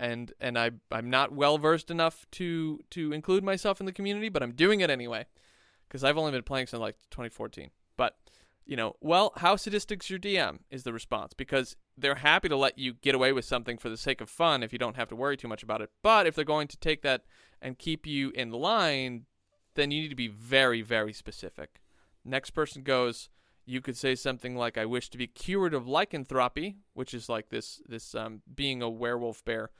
and 0.00 0.32
and 0.40 0.58
I 0.58 0.70
I'm 0.90 1.10
not 1.10 1.30
well 1.30 1.58
versed 1.58 1.90
enough 1.90 2.26
to 2.32 2.80
to 2.90 3.12
include 3.12 3.44
myself 3.44 3.78
in 3.78 3.86
the 3.86 3.92
community, 3.92 4.30
but 4.30 4.42
I'm 4.42 4.52
doing 4.52 4.80
it 4.80 4.90
anyway 4.90 5.26
because 5.86 6.02
I've 6.02 6.16
only 6.16 6.32
been 6.32 6.42
playing 6.42 6.66
since 6.66 6.80
like 6.80 6.96
2014. 7.10 7.70
But 7.96 8.16
you 8.64 8.76
know, 8.76 8.96
well, 9.00 9.32
how 9.36 9.56
sadistic's 9.56 10.08
your 10.08 10.18
DM 10.18 10.60
is 10.70 10.84
the 10.84 10.92
response 10.92 11.34
because 11.34 11.76
they're 11.98 12.16
happy 12.16 12.48
to 12.48 12.56
let 12.56 12.78
you 12.78 12.94
get 12.94 13.14
away 13.14 13.32
with 13.32 13.44
something 13.44 13.76
for 13.76 13.90
the 13.90 13.96
sake 13.96 14.20
of 14.20 14.30
fun 14.30 14.62
if 14.62 14.72
you 14.72 14.78
don't 14.78 14.96
have 14.96 15.08
to 15.08 15.16
worry 15.16 15.36
too 15.36 15.48
much 15.48 15.62
about 15.62 15.82
it. 15.82 15.90
But 16.02 16.26
if 16.26 16.34
they're 16.34 16.44
going 16.44 16.68
to 16.68 16.78
take 16.78 17.02
that 17.02 17.24
and 17.60 17.78
keep 17.78 18.06
you 18.06 18.30
in 18.30 18.50
line, 18.52 19.26
then 19.74 19.90
you 19.90 20.02
need 20.02 20.08
to 20.08 20.14
be 20.14 20.28
very 20.28 20.80
very 20.80 21.12
specific. 21.12 21.82
Next 22.24 22.50
person 22.50 22.82
goes. 22.82 23.28
You 23.66 23.80
could 23.80 23.96
say 23.96 24.14
something 24.14 24.56
like, 24.56 24.78
"I 24.78 24.86
wish 24.86 25.10
to 25.10 25.18
be 25.18 25.26
cured 25.26 25.74
of 25.74 25.86
lycanthropy," 25.86 26.78
which 26.94 27.12
is 27.14 27.28
like 27.28 27.50
this 27.50 27.82
this 27.86 28.14
um, 28.14 28.42
being 28.52 28.82
a 28.82 28.88
werewolf 28.88 29.44
bear, 29.44 29.70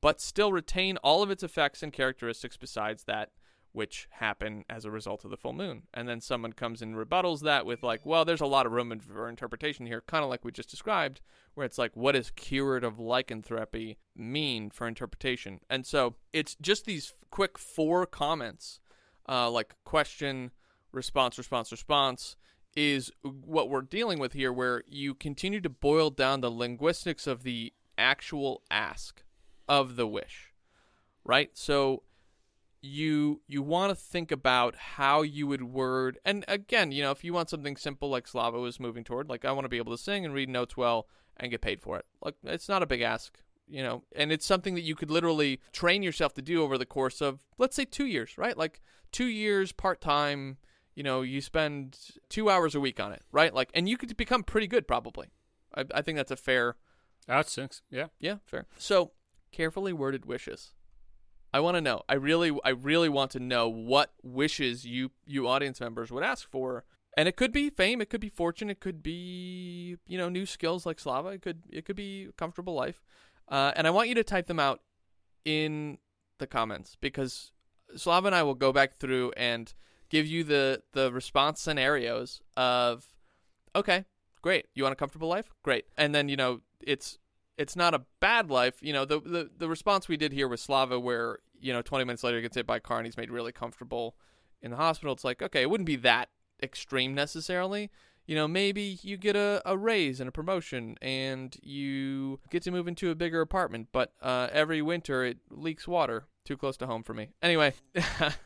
but 0.00 0.20
still 0.20 0.52
retain 0.52 0.96
all 0.98 1.22
of 1.22 1.30
its 1.30 1.42
effects 1.42 1.82
and 1.82 1.92
characteristics 1.92 2.56
besides 2.56 3.04
that 3.04 3.30
which 3.76 4.08
happen 4.10 4.64
as 4.70 4.86
a 4.86 4.90
result 4.90 5.22
of 5.22 5.30
the 5.30 5.36
full 5.36 5.52
moon. 5.52 5.82
And 5.92 6.08
then 6.08 6.22
someone 6.22 6.54
comes 6.54 6.80
and 6.80 6.96
rebuttals 6.96 7.40
that 7.42 7.66
with 7.66 7.82
like, 7.82 8.06
well, 8.06 8.24
there's 8.24 8.40
a 8.40 8.46
lot 8.46 8.64
of 8.64 8.72
room 8.72 8.98
for 8.98 9.28
interpretation 9.28 9.84
here, 9.84 10.02
kind 10.06 10.24
of 10.24 10.30
like 10.30 10.46
we 10.46 10.50
just 10.50 10.70
described, 10.70 11.20
where 11.52 11.66
it's 11.66 11.76
like, 11.76 11.94
what 11.94 12.12
does 12.12 12.30
cured 12.30 12.84
of 12.84 12.98
lycanthropy 12.98 13.98
mean 14.16 14.70
for 14.70 14.88
interpretation? 14.88 15.60
And 15.68 15.84
so 15.84 16.14
it's 16.32 16.56
just 16.58 16.86
these 16.86 17.12
quick 17.30 17.58
four 17.58 18.06
comments, 18.06 18.80
uh, 19.28 19.50
like 19.50 19.74
question, 19.84 20.52
response, 20.90 21.36
response, 21.36 21.70
response, 21.70 22.36
is 22.74 23.12
what 23.22 23.68
we're 23.68 23.82
dealing 23.82 24.18
with 24.18 24.32
here, 24.32 24.54
where 24.54 24.84
you 24.86 25.14
continue 25.14 25.60
to 25.60 25.68
boil 25.68 26.08
down 26.08 26.40
the 26.40 26.50
linguistics 26.50 27.26
of 27.26 27.42
the 27.42 27.74
actual 27.98 28.62
ask 28.70 29.22
of 29.68 29.96
the 29.96 30.06
wish, 30.06 30.52
right? 31.24 31.50
So 31.54 32.02
you 32.82 33.40
you 33.46 33.62
want 33.62 33.90
to 33.90 33.96
think 33.96 34.30
about 34.30 34.76
how 34.76 35.22
you 35.22 35.46
would 35.46 35.62
word 35.62 36.18
and 36.24 36.44
again 36.46 36.92
you 36.92 37.02
know 37.02 37.10
if 37.10 37.24
you 37.24 37.32
want 37.32 37.50
something 37.50 37.76
simple 37.76 38.08
like 38.08 38.28
slava 38.28 38.60
was 38.60 38.78
moving 38.78 39.02
toward 39.02 39.28
like 39.28 39.44
i 39.44 39.50
want 39.50 39.64
to 39.64 39.68
be 39.68 39.78
able 39.78 39.96
to 39.96 40.00
sing 40.00 40.24
and 40.24 40.34
read 40.34 40.48
notes 40.48 40.76
well 40.76 41.08
and 41.38 41.50
get 41.50 41.60
paid 41.60 41.80
for 41.80 41.98
it 41.98 42.04
like 42.22 42.34
it's 42.44 42.68
not 42.68 42.82
a 42.82 42.86
big 42.86 43.00
ask 43.00 43.38
you 43.66 43.82
know 43.82 44.04
and 44.14 44.30
it's 44.30 44.46
something 44.46 44.74
that 44.74 44.82
you 44.82 44.94
could 44.94 45.10
literally 45.10 45.58
train 45.72 46.02
yourself 46.02 46.32
to 46.34 46.42
do 46.42 46.62
over 46.62 46.78
the 46.78 46.86
course 46.86 47.20
of 47.20 47.42
let's 47.58 47.74
say 47.74 47.84
two 47.84 48.06
years 48.06 48.38
right 48.38 48.56
like 48.56 48.80
two 49.10 49.26
years 49.26 49.72
part-time 49.72 50.58
you 50.94 51.02
know 51.02 51.22
you 51.22 51.40
spend 51.40 51.98
two 52.28 52.48
hours 52.48 52.74
a 52.74 52.80
week 52.80 53.00
on 53.00 53.10
it 53.10 53.22
right 53.32 53.52
like 53.54 53.70
and 53.74 53.88
you 53.88 53.96
could 53.96 54.16
become 54.16 54.44
pretty 54.44 54.66
good 54.68 54.86
probably 54.86 55.28
i, 55.74 55.84
I 55.92 56.02
think 56.02 56.16
that's 56.16 56.30
a 56.30 56.36
fair 56.36 56.76
That's 57.26 57.52
six. 57.52 57.82
Yeah. 57.90 58.06
yeah, 58.20 58.36
fair. 58.44 58.66
So, 58.78 59.10
carefully 59.52 59.92
worded 59.92 60.26
wishes. 60.26 60.72
I 61.52 61.60
want 61.60 61.76
to 61.76 61.80
know. 61.80 62.02
I 62.08 62.14
really, 62.14 62.56
I 62.64 62.70
really 62.70 63.08
want 63.08 63.30
to 63.32 63.40
know 63.40 63.68
what 63.68 64.12
wishes 64.22 64.84
you, 64.84 65.10
you 65.26 65.48
audience 65.48 65.80
members 65.80 66.10
would 66.10 66.24
ask 66.24 66.50
for. 66.50 66.84
And 67.16 67.28
it 67.28 67.36
could 67.36 67.52
be 67.52 67.70
fame, 67.70 68.02
it 68.02 68.10
could 68.10 68.20
be 68.20 68.28
fortune, 68.28 68.68
it 68.68 68.78
could 68.78 69.02
be 69.02 69.96
you 70.06 70.18
know 70.18 70.28
new 70.28 70.44
skills 70.44 70.84
like 70.84 71.00
Slava. 71.00 71.28
It 71.28 71.40
could, 71.40 71.62
it 71.70 71.86
could 71.86 71.96
be 71.96 72.26
a 72.26 72.32
comfortable 72.32 72.74
life. 72.74 73.02
Uh, 73.48 73.72
and 73.74 73.86
I 73.86 73.90
want 73.90 74.08
you 74.08 74.14
to 74.16 74.24
type 74.24 74.48
them 74.48 74.60
out 74.60 74.80
in 75.46 75.96
the 76.38 76.46
comments 76.46 76.96
because 77.00 77.52
Slava 77.96 78.26
and 78.26 78.36
I 78.36 78.42
will 78.42 78.54
go 78.54 78.72
back 78.72 78.98
through 78.98 79.32
and 79.36 79.72
give 80.10 80.26
you 80.26 80.44
the 80.44 80.82
the 80.92 81.12
response 81.12 81.60
scenarios 81.60 82.42
of 82.56 83.06
okay, 83.74 84.04
great. 84.42 84.66
You 84.74 84.82
want 84.82 84.92
a 84.92 84.96
comfortable 84.96 85.28
life? 85.28 85.52
Great. 85.62 85.84
And 85.96 86.14
then, 86.14 86.28
you 86.28 86.36
know, 86.36 86.60
it's 86.80 87.18
it's 87.58 87.76
not 87.76 87.94
a 87.94 88.02
bad 88.20 88.50
life. 88.50 88.76
You 88.80 88.92
know, 88.92 89.04
the 89.04 89.20
the, 89.20 89.50
the 89.56 89.68
response 89.68 90.08
we 90.08 90.16
did 90.16 90.32
here 90.32 90.48
with 90.48 90.60
Slava 90.60 90.98
where, 91.00 91.38
you 91.60 91.72
know, 91.72 91.82
20 91.82 92.04
minutes 92.04 92.22
later 92.24 92.36
he 92.38 92.42
gets 92.42 92.56
hit 92.56 92.66
by 92.66 92.76
a 92.76 92.80
car 92.80 92.98
and 92.98 93.06
he's 93.06 93.16
made 93.16 93.30
really 93.30 93.52
comfortable 93.52 94.16
in 94.62 94.70
the 94.70 94.76
hospital. 94.76 95.12
It's 95.14 95.24
like, 95.24 95.42
okay, 95.42 95.62
it 95.62 95.70
wouldn't 95.70 95.86
be 95.86 95.96
that 95.96 96.28
extreme 96.62 97.14
necessarily. 97.14 97.90
you 98.26 98.34
know, 98.34 98.48
maybe 98.48 98.98
you 99.02 99.16
get 99.16 99.36
a, 99.36 99.62
a 99.64 99.76
raise 99.76 100.20
and 100.20 100.28
a 100.28 100.32
promotion 100.32 100.96
and 101.00 101.56
you 101.62 102.40
get 102.50 102.62
to 102.64 102.70
move 102.70 102.88
into 102.88 103.10
a 103.10 103.14
bigger 103.14 103.40
apartment, 103.40 103.88
but 103.92 104.12
uh, 104.20 104.48
every 104.52 104.82
winter 104.82 105.24
it 105.24 105.38
leaks 105.50 105.86
water. 105.86 106.26
Too 106.44 106.56
close 106.56 106.76
to 106.78 106.86
home 106.86 107.02
for 107.02 107.14
me. 107.14 107.30
Anyway, 107.42 107.74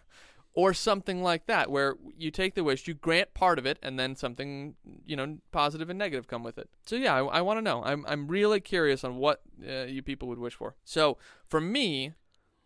or 0.52 0.74
something 0.74 1.22
like 1.22 1.46
that, 1.46 1.70
where 1.70 1.96
you 2.16 2.30
take 2.30 2.54
the 2.54 2.64
wish, 2.64 2.88
you 2.88 2.94
grant 2.94 3.34
part 3.34 3.58
of 3.58 3.66
it, 3.66 3.78
and 3.82 3.98
then 3.98 4.16
something, 4.16 4.74
you 5.06 5.14
know, 5.16 5.38
positive 5.52 5.88
and 5.88 5.98
negative 5.98 6.26
come 6.26 6.42
with 6.42 6.58
it. 6.58 6.68
So 6.86 6.96
yeah, 6.96 7.14
I, 7.14 7.24
I 7.24 7.40
want 7.40 7.58
to 7.58 7.62
know. 7.62 7.82
I'm 7.84 8.04
I'm 8.08 8.26
really 8.28 8.60
curious 8.60 9.04
on 9.04 9.16
what 9.16 9.42
uh, 9.66 9.84
you 9.84 10.02
people 10.02 10.28
would 10.28 10.38
wish 10.38 10.54
for. 10.54 10.74
So 10.84 11.18
for 11.46 11.60
me, 11.60 12.14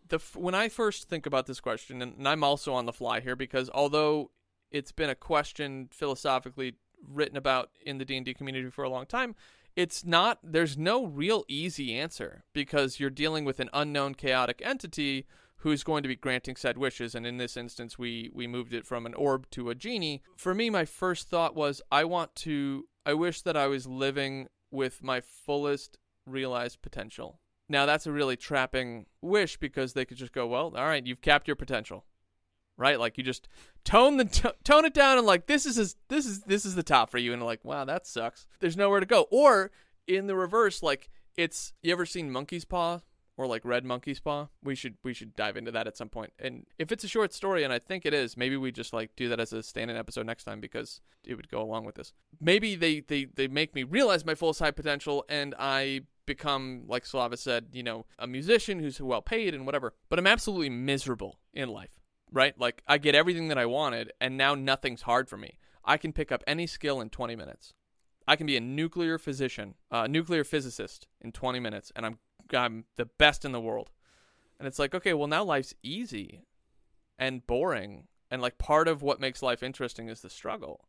the 0.07 0.17
f- 0.17 0.35
when 0.35 0.55
I 0.55 0.69
first 0.69 1.09
think 1.09 1.25
about 1.25 1.45
this 1.45 1.59
question, 1.59 2.01
and, 2.01 2.17
and 2.17 2.27
I'm 2.27 2.43
also 2.43 2.73
on 2.73 2.85
the 2.85 2.93
fly 2.93 3.19
here 3.19 3.35
because 3.35 3.69
although 3.73 4.31
it's 4.71 4.91
been 4.91 5.09
a 5.09 5.15
question 5.15 5.87
philosophically 5.91 6.75
written 7.07 7.37
about 7.37 7.69
in 7.85 7.97
the 7.97 8.05
D&D 8.05 8.33
community 8.33 8.69
for 8.69 8.83
a 8.83 8.89
long 8.89 9.05
time, 9.05 9.35
it's 9.75 10.05
not 10.05 10.39
there's 10.41 10.77
no 10.77 11.05
real 11.05 11.43
easy 11.47 11.97
answer 11.97 12.43
because 12.53 12.99
you're 12.99 13.09
dealing 13.09 13.45
with 13.45 13.59
an 13.59 13.69
unknown 13.73 14.15
chaotic 14.15 14.61
entity 14.63 15.25
who's 15.65 15.83
going 15.83 16.03
to 16.03 16.07
be 16.07 16.15
granting 16.15 16.55
said 16.55 16.77
wishes 16.77 17.15
and 17.15 17.25
in 17.25 17.37
this 17.37 17.57
instance 17.57 17.97
we 17.97 18.29
we 18.35 18.45
moved 18.45 18.71
it 18.71 18.85
from 18.85 19.07
an 19.07 19.15
orb 19.15 19.49
to 19.49 19.71
a 19.71 19.73
genie. 19.73 20.21
For 20.37 20.53
me 20.53 20.69
my 20.69 20.85
first 20.85 21.27
thought 21.27 21.55
was 21.55 21.81
I 21.91 22.03
want 22.03 22.35
to 22.35 22.87
I 23.03 23.15
wish 23.15 23.41
that 23.41 23.57
I 23.57 23.65
was 23.65 23.87
living 23.87 24.47
with 24.69 25.01
my 25.01 25.21
fullest 25.21 25.97
realized 26.27 26.83
potential. 26.83 27.39
Now 27.67 27.87
that's 27.87 28.05
a 28.05 28.11
really 28.11 28.37
trapping 28.37 29.07
wish 29.23 29.57
because 29.57 29.93
they 29.93 30.05
could 30.05 30.17
just 30.17 30.33
go, 30.33 30.45
well, 30.45 30.71
all 30.77 30.85
right, 30.85 31.03
you've 31.03 31.21
capped 31.21 31.47
your 31.47 31.55
potential 31.55 32.05
right? 32.77 32.99
Like 32.99 33.17
you 33.17 33.23
just 33.23 33.47
tone 33.85 34.17
the 34.17 34.25
t- 34.25 34.49
tone 34.63 34.85
it 34.85 34.93
down 34.93 35.17
and 35.17 35.25
like 35.25 35.47
this 35.47 35.65
is 35.65 35.95
this 36.09 36.25
is 36.27 36.41
this 36.41 36.65
is 36.65 36.75
the 36.75 36.83
top 36.83 37.09
for 37.09 37.17
you, 37.17 37.33
and 37.33 37.41
like 37.41 37.65
wow 37.65 37.85
that 37.85 38.05
sucks. 38.05 38.45
There's 38.59 38.77
nowhere 38.77 38.99
to 38.99 39.05
go. 39.07 39.25
Or 39.31 39.71
in 40.07 40.27
the 40.27 40.35
reverse, 40.35 40.83
like 40.83 41.09
it's 41.37 41.73
you 41.81 41.91
ever 41.91 42.05
seen 42.05 42.29
Monkey's 42.29 42.65
Paw 42.65 42.99
or 43.37 43.47
like 43.47 43.65
read 43.65 43.85
Monkey's 43.85 44.19
Paw? 44.19 44.47
We 44.63 44.75
should 44.75 44.95
we 45.03 45.13
should 45.13 45.35
dive 45.35 45.57
into 45.57 45.71
that 45.71 45.87
at 45.87 45.97
some 45.97 46.09
point. 46.09 46.33
And 46.39 46.65
if 46.77 46.91
it's 46.91 47.03
a 47.03 47.07
short 47.07 47.33
story, 47.33 47.63
and 47.63 47.73
I 47.73 47.79
think 47.79 48.05
it 48.05 48.13
is, 48.13 48.37
maybe 48.37 48.57
we 48.57 48.71
just 48.71 48.93
like 48.93 49.15
do 49.15 49.29
that 49.29 49.39
as 49.39 49.53
a 49.53 49.63
stand-in 49.63 49.97
episode 49.97 50.25
next 50.25 50.43
time 50.43 50.59
because 50.59 51.01
it 51.23 51.35
would 51.35 51.49
go 51.49 51.61
along 51.61 51.85
with 51.85 51.95
this. 51.95 52.13
Maybe 52.39 52.75
they 52.75 53.01
they 53.01 53.25
they 53.25 53.47
make 53.47 53.75
me 53.75 53.83
realize 53.83 54.25
my 54.25 54.35
full 54.35 54.53
side 54.53 54.75
potential, 54.75 55.25
and 55.29 55.55
I 55.57 56.01
become 56.25 56.83
like 56.87 57.05
Slava 57.05 57.37
said, 57.37 57.67
you 57.73 57.83
know, 57.83 58.05
a 58.17 58.27
musician 58.27 58.79
who's 58.79 58.99
well 58.99 59.21
paid 59.21 59.53
and 59.53 59.65
whatever. 59.65 59.93
But 60.09 60.19
I'm 60.19 60.27
absolutely 60.27 60.69
miserable 60.69 61.39
in 61.53 61.69
life 61.69 61.99
right? 62.31 62.59
Like 62.59 62.83
I 62.87 62.97
get 62.97 63.15
everything 63.15 63.47
that 63.47 63.57
I 63.57 63.65
wanted, 63.65 64.11
and 64.21 64.37
now 64.37 64.53
nothing's 64.53 65.03
hard 65.03 65.27
for 65.27 65.37
me. 65.37 65.57
I 65.83 65.97
can 65.97 66.13
pick 66.13 66.31
up 66.31 66.43
any 66.47 66.67
skill 66.67 67.01
in 67.01 67.09
20 67.09 67.35
minutes. 67.35 67.73
I 68.27 68.35
can 68.35 68.47
be 68.47 68.57
a 68.57 68.61
nuclear 68.61 69.17
physician, 69.17 69.75
a 69.91 69.97
uh, 69.97 70.07
nuclear 70.07 70.43
physicist 70.43 71.07
in 71.21 71.31
20 71.31 71.59
minutes, 71.59 71.91
and 71.95 72.05
I'm 72.05 72.19
I'm 72.53 72.85
the 72.95 73.05
best 73.05 73.45
in 73.45 73.51
the 73.51 73.61
world. 73.61 73.91
And 74.59 74.67
it's 74.67 74.79
like, 74.79 74.95
okay, 74.95 75.13
well 75.13 75.27
now 75.27 75.43
life's 75.43 75.73
easy 75.83 76.41
and 77.17 77.45
boring, 77.45 78.07
and 78.29 78.41
like 78.41 78.57
part 78.57 78.87
of 78.87 79.01
what 79.01 79.19
makes 79.19 79.41
life 79.41 79.63
interesting 79.63 80.09
is 80.09 80.21
the 80.21 80.29
struggle. 80.29 80.87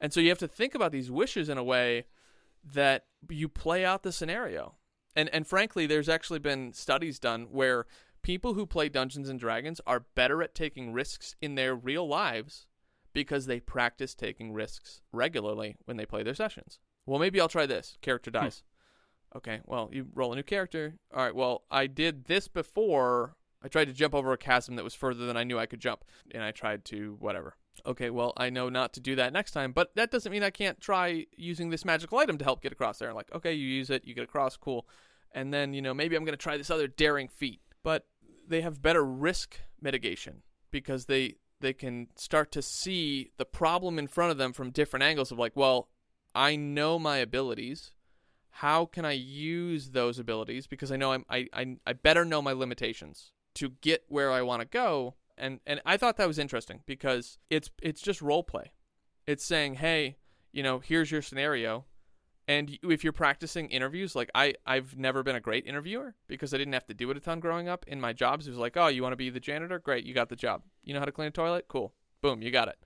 And 0.00 0.12
so 0.12 0.20
you 0.20 0.28
have 0.28 0.38
to 0.38 0.48
think 0.48 0.74
about 0.74 0.92
these 0.92 1.10
wishes 1.10 1.48
in 1.48 1.58
a 1.58 1.64
way 1.64 2.06
that 2.64 3.06
you 3.28 3.48
play 3.48 3.84
out 3.84 4.02
the 4.02 4.12
scenario. 4.12 4.74
And 5.14 5.28
and 5.30 5.46
frankly, 5.46 5.86
there's 5.86 6.08
actually 6.08 6.38
been 6.38 6.72
studies 6.72 7.18
done 7.18 7.48
where 7.50 7.86
people 8.22 8.54
who 8.54 8.66
play 8.66 8.88
Dungeons 8.88 9.28
and 9.28 9.40
Dragons 9.40 9.80
are 9.86 10.06
better 10.14 10.42
at 10.42 10.54
taking 10.54 10.92
risks 10.92 11.34
in 11.40 11.54
their 11.54 11.74
real 11.74 12.06
lives 12.06 12.66
because 13.12 13.46
they 13.46 13.60
practice 13.60 14.14
taking 14.14 14.52
risks 14.52 15.00
regularly 15.12 15.76
when 15.86 15.96
they 15.96 16.04
play 16.04 16.22
their 16.22 16.34
sessions. 16.34 16.80
Well, 17.06 17.18
maybe 17.18 17.40
I'll 17.40 17.48
try 17.48 17.64
this. 17.64 17.96
Character 18.02 18.30
Hmm. 18.30 18.36
Okay, 19.34 19.60
well, 19.64 19.90
you 19.92 20.06
roll 20.14 20.32
a 20.32 20.36
new 20.36 20.42
character. 20.42 20.94
All 21.14 21.24
right, 21.24 21.34
well, 21.34 21.64
I 21.70 21.86
did 21.86 22.24
this 22.24 22.48
before. 22.48 23.34
I 23.62 23.68
tried 23.68 23.86
to 23.86 23.92
jump 23.92 24.14
over 24.14 24.32
a 24.32 24.38
chasm 24.38 24.76
that 24.76 24.84
was 24.84 24.94
further 24.94 25.26
than 25.26 25.36
I 25.36 25.44
knew 25.44 25.58
I 25.58 25.66
could 25.66 25.80
jump, 25.80 26.04
and 26.30 26.42
I 26.42 26.52
tried 26.52 26.84
to 26.86 27.16
whatever. 27.18 27.56
Okay, 27.84 28.10
well, 28.10 28.32
I 28.36 28.48
know 28.50 28.68
not 28.68 28.92
to 28.94 29.00
do 29.00 29.16
that 29.16 29.32
next 29.32 29.50
time, 29.50 29.72
but 29.72 29.94
that 29.96 30.10
doesn't 30.10 30.32
mean 30.32 30.42
I 30.42 30.50
can't 30.50 30.80
try 30.80 31.26
using 31.36 31.70
this 31.70 31.84
magical 31.84 32.18
item 32.18 32.38
to 32.38 32.44
help 32.44 32.62
get 32.62 32.72
across 32.72 32.98
there. 32.98 33.12
Like, 33.12 33.32
okay, 33.34 33.52
you 33.52 33.66
use 33.66 33.90
it, 33.90 34.06
you 34.06 34.14
get 34.14 34.24
across, 34.24 34.56
cool. 34.56 34.86
And 35.32 35.52
then, 35.52 35.74
you 35.74 35.82
know, 35.82 35.92
maybe 35.92 36.16
I'm 36.16 36.24
going 36.24 36.32
to 36.32 36.42
try 36.42 36.56
this 36.56 36.70
other 36.70 36.88
daring 36.88 37.28
feat. 37.28 37.60
But 37.82 38.06
they 38.48 38.62
have 38.62 38.82
better 38.82 39.04
risk 39.04 39.58
mitigation 39.80 40.42
because 40.70 41.06
they 41.06 41.36
they 41.60 41.72
can 41.72 42.08
start 42.16 42.52
to 42.52 42.62
see 42.62 43.30
the 43.38 43.44
problem 43.44 43.98
in 43.98 44.06
front 44.06 44.30
of 44.30 44.38
them 44.38 44.52
from 44.52 44.70
different 44.70 45.02
angles 45.02 45.32
of 45.32 45.38
like, 45.38 45.56
well, 45.56 45.88
I 46.34 46.56
know 46.56 46.98
my 46.98 47.16
abilities. 47.16 47.92
How 48.60 48.86
can 48.86 49.04
I 49.04 49.12
use 49.12 49.90
those 49.90 50.18
abilities? 50.18 50.66
Because 50.66 50.90
I 50.90 50.96
know 50.96 51.12
I'm, 51.12 51.26
I, 51.28 51.46
I 51.52 51.76
I 51.86 51.92
better 51.92 52.24
know 52.24 52.40
my 52.40 52.52
limitations 52.52 53.32
to 53.56 53.72
get 53.82 54.04
where 54.08 54.32
I 54.32 54.40
want 54.40 54.62
to 54.62 54.66
go. 54.66 55.14
And 55.36 55.60
and 55.66 55.82
I 55.84 55.98
thought 55.98 56.16
that 56.16 56.26
was 56.26 56.38
interesting 56.38 56.80
because 56.86 57.38
it's 57.50 57.68
it's 57.82 58.00
just 58.00 58.22
role 58.22 58.42
play. 58.42 58.72
It's 59.26 59.44
saying, 59.44 59.74
hey, 59.74 60.16
you 60.52 60.62
know, 60.62 60.78
here's 60.78 61.10
your 61.10 61.20
scenario. 61.20 61.84
And 62.48 62.78
if 62.82 63.04
you're 63.04 63.12
practicing 63.12 63.68
interviews, 63.68 64.16
like 64.16 64.30
I, 64.34 64.54
I've 64.64 64.96
never 64.96 65.22
been 65.22 65.36
a 65.36 65.40
great 65.40 65.66
interviewer 65.66 66.14
because 66.26 66.54
I 66.54 66.56
didn't 66.56 66.72
have 66.72 66.86
to 66.86 66.94
do 66.94 67.10
it 67.10 67.16
a 67.18 67.20
ton 67.20 67.40
growing 67.40 67.68
up. 67.68 67.84
In 67.86 68.00
my 68.00 68.14
jobs, 68.14 68.46
it 68.46 68.50
was 68.50 68.58
like, 68.58 68.78
oh, 68.78 68.86
you 68.86 69.02
want 69.02 69.12
to 69.12 69.16
be 69.16 69.28
the 69.28 69.40
janitor? 69.40 69.78
Great, 69.78 70.06
you 70.06 70.14
got 70.14 70.30
the 70.30 70.36
job. 70.36 70.62
You 70.82 70.94
know 70.94 71.00
how 71.00 71.06
to 71.06 71.12
clean 71.12 71.28
a 71.28 71.32
toilet? 71.32 71.66
Cool. 71.68 71.92
Boom, 72.22 72.40
you 72.40 72.50
got 72.50 72.68
it. 72.68 72.78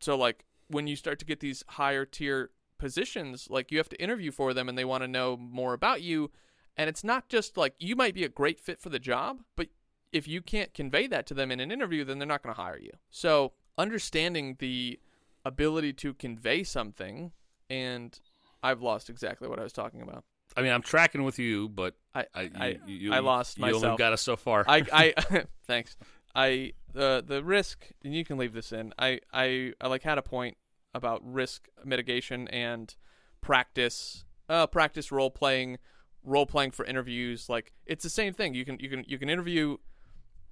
So, 0.00 0.16
like, 0.16 0.46
when 0.68 0.86
you 0.86 0.96
start 0.96 1.18
to 1.18 1.26
get 1.26 1.40
these 1.40 1.64
higher 1.68 2.06
tier 2.06 2.50
positions, 2.84 3.46
like, 3.48 3.72
you 3.72 3.78
have 3.78 3.88
to 3.88 4.02
interview 4.02 4.30
for 4.30 4.52
them 4.52 4.68
and 4.68 4.76
they 4.76 4.84
want 4.84 5.02
to 5.02 5.08
know 5.08 5.38
more 5.38 5.72
about 5.72 6.02
you. 6.02 6.30
And 6.76 6.90
it's 6.90 7.02
not 7.02 7.30
just 7.30 7.56
like 7.56 7.74
you 7.78 7.96
might 7.96 8.12
be 8.12 8.24
a 8.24 8.28
great 8.28 8.60
fit 8.60 8.78
for 8.78 8.90
the 8.90 8.98
job, 8.98 9.40
but 9.56 9.68
if 10.12 10.28
you 10.28 10.42
can't 10.42 10.74
convey 10.74 11.06
that 11.06 11.26
to 11.28 11.34
them 11.34 11.50
in 11.50 11.60
an 11.60 11.72
interview, 11.72 12.04
then 12.04 12.18
they're 12.18 12.28
not 12.28 12.42
going 12.42 12.54
to 12.54 12.60
hire 12.60 12.78
you. 12.78 12.90
So, 13.08 13.52
understanding 13.78 14.56
the 14.58 15.00
ability 15.46 15.94
to 15.94 16.12
convey 16.12 16.62
something 16.62 17.32
and 17.70 18.20
I've 18.62 18.82
lost 18.82 19.08
exactly 19.08 19.48
what 19.48 19.58
I 19.58 19.62
was 19.62 19.72
talking 19.72 20.02
about. 20.02 20.24
I 20.54 20.60
mean, 20.60 20.72
I'm 20.72 20.82
tracking 20.82 21.24
with 21.24 21.38
you, 21.38 21.70
but 21.70 21.94
I 22.14 22.26
I, 22.34 22.50
I, 22.54 22.78
you, 22.86 23.14
I 23.14 23.20
lost 23.20 23.58
you 23.58 23.64
only 23.64 23.96
got 23.96 24.12
us 24.12 24.20
so 24.20 24.36
far. 24.36 24.64
I, 24.68 24.84
I 24.92 25.44
thanks. 25.66 25.96
I 26.34 26.74
the 26.92 27.24
the 27.26 27.42
risk, 27.42 27.86
and 28.04 28.14
you 28.14 28.26
can 28.26 28.36
leave 28.36 28.52
this 28.52 28.72
in. 28.72 28.92
I, 28.98 29.20
I 29.32 29.72
I 29.80 29.88
like 29.88 30.02
had 30.02 30.18
a 30.18 30.22
point 30.22 30.58
about 30.94 31.20
risk 31.24 31.68
mitigation 31.84 32.48
and 32.48 32.94
practice, 33.40 34.24
uh, 34.48 34.66
practice 34.66 35.10
role 35.12 35.30
playing, 35.30 35.78
role 36.22 36.46
playing 36.46 36.70
for 36.70 36.84
interviews. 36.84 37.48
Like 37.48 37.72
it's 37.86 38.04
the 38.04 38.10
same 38.10 38.32
thing. 38.32 38.54
You 38.54 38.64
can 38.64 38.78
you 38.80 38.88
can 38.88 39.04
you 39.06 39.18
can 39.18 39.28
interview. 39.28 39.76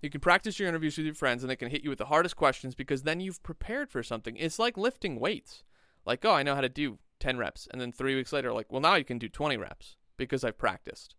You 0.01 0.11
can 0.11 0.21
practice 0.21 0.59
your 0.59 0.69
interviews 0.69 0.97
with 0.97 1.07
your 1.07 1.15
friends, 1.15 1.45
and 1.45 1.51
they 1.51 1.55
can 1.55 1.71
hit 1.71 1.85
you 1.85 1.91
with 1.91 2.01
the 2.01 2.07
hardest 2.07 2.35
questions 2.35 2.75
because 2.75 3.05
then 3.05 3.21
you've 3.21 3.43
prepared 3.45 3.89
for 3.89 4.03
something. 4.03 4.37
It's 4.37 4.59
like 4.59 4.77
lifting 4.77 5.21
weights. 5.21 5.63
Like, 6.05 6.25
oh, 6.25 6.33
I 6.33 6.43
know 6.43 6.57
how 6.57 6.61
to 6.61 6.69
do 6.69 6.99
10 7.21 7.39
reps. 7.39 7.69
And 7.71 7.81
then 7.81 7.93
three 7.93 8.17
weeks 8.17 8.33
later, 8.33 8.53
like, 8.53 8.71
well, 8.71 8.81
now 8.81 8.97
you 8.97 9.05
can 9.05 9.19
do 9.19 9.29
20 9.29 9.57
reps 9.57 9.97
because 10.17 10.43
I've 10.43 10.59
practiced. 10.59 11.15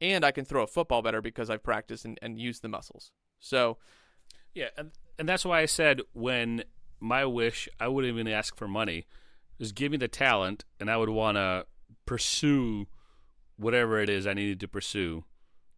And 0.00 0.24
I 0.24 0.30
can 0.30 0.44
throw 0.44 0.62
a 0.62 0.66
football 0.66 1.00
better 1.00 1.22
because 1.22 1.48
I've 1.48 1.62
practiced 1.62 2.04
and, 2.04 2.18
and 2.20 2.38
used 2.38 2.60
the 2.60 2.68
muscles. 2.68 3.12
So, 3.40 3.78
yeah, 4.54 4.68
and, 4.76 4.90
and 5.18 5.26
that's 5.26 5.46
why 5.46 5.60
I 5.60 5.66
said 5.66 6.02
when 6.12 6.64
my 7.00 7.24
wish, 7.24 7.68
I 7.78 7.88
wouldn't 7.88 8.12
even 8.12 8.28
ask 8.28 8.56
for 8.56 8.68
money. 8.68 9.06
Just 9.58 9.74
give 9.74 9.92
me 9.92 9.98
the 9.98 10.08
talent, 10.08 10.64
and 10.80 10.90
I 10.90 10.96
would 10.96 11.08
want 11.08 11.36
to 11.36 11.66
pursue 12.04 12.86
whatever 13.56 14.00
it 14.00 14.08
is 14.08 14.26
I 14.26 14.34
needed 14.34 14.60
to 14.60 14.68
pursue 14.68 15.24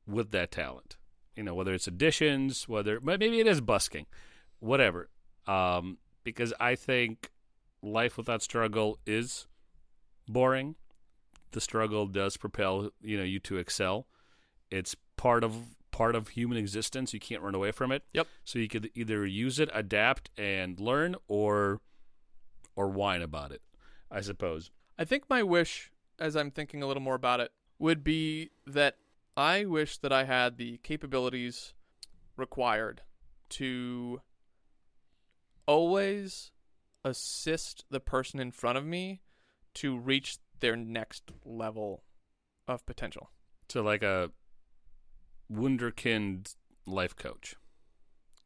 with 0.07 0.31
that 0.33 0.51
talent. 0.51 0.97
You 1.37 1.45
know, 1.45 1.55
whether 1.55 1.75
it's 1.75 1.87
additions, 1.87 2.69
whether 2.69 3.01
maybe 3.01 3.39
it 3.39 3.47
is 3.47 3.61
busking, 3.61 4.07
whatever. 4.59 5.09
Um, 5.47 5.99
because 6.25 6.53
I 6.59 6.75
think 6.75 7.31
life 7.83 8.17
without 8.17 8.43
struggle 8.43 8.99
is 9.07 9.47
boring. 10.27 10.75
The 11.53 11.61
struggle 11.61 12.07
does 12.07 12.37
propel 12.37 12.91
you 13.01 13.17
know 13.17 13.25
you 13.25 13.39
to 13.41 13.57
excel. 13.57 14.07
It's 14.71 14.97
part 15.17 15.45
of 15.45 15.77
part 15.99 16.15
of 16.15 16.29
human 16.29 16.57
existence. 16.57 17.13
You 17.13 17.19
can't 17.19 17.43
run 17.43 17.57
away 17.57 17.73
from 17.73 17.91
it. 17.91 18.05
Yep. 18.13 18.29
So 18.45 18.61
you 18.61 18.69
could 18.69 18.89
either 18.95 19.27
use 19.27 19.59
it, 19.59 19.69
adapt, 19.75 20.31
and 20.39 20.79
learn, 20.79 21.17
or 21.27 21.81
or 22.77 22.89
whine 22.89 23.21
about 23.21 23.51
it. 23.51 23.63
I 24.09 24.21
suppose. 24.21 24.71
I 24.97 25.05
think 25.05 25.25
my 25.29 25.43
wish, 25.43 25.91
as 26.21 26.37
I'm 26.37 26.53
thinking 26.53 26.83
a 26.83 26.87
little 26.87 27.03
more 27.03 27.17
about 27.17 27.41
it, 27.41 27.51
would 27.81 28.05
be 28.05 28.51
that 28.65 28.97
I 29.37 29.65
wish 29.65 29.99
that 29.99 30.13
I 30.13 30.23
had 30.23 30.57
the 30.57 30.79
capabilities 30.85 31.75
required 32.37 33.03
to 33.51 34.21
always 35.67 36.53
assist 37.05 37.85
the 37.91 38.01
person 38.01 38.39
in 38.39 38.53
front 38.53 38.79
of 38.79 38.87
me 38.87 39.21
to 39.75 39.99
reach 39.99 40.39
their 40.61 40.77
next 40.77 41.33
level 41.45 42.05
of 42.69 42.87
potential. 42.87 43.31
So 43.69 43.83
like 43.83 44.03
a 44.03 44.31
wunderkind 45.53 46.55
life 46.87 47.17
coach, 47.17 47.57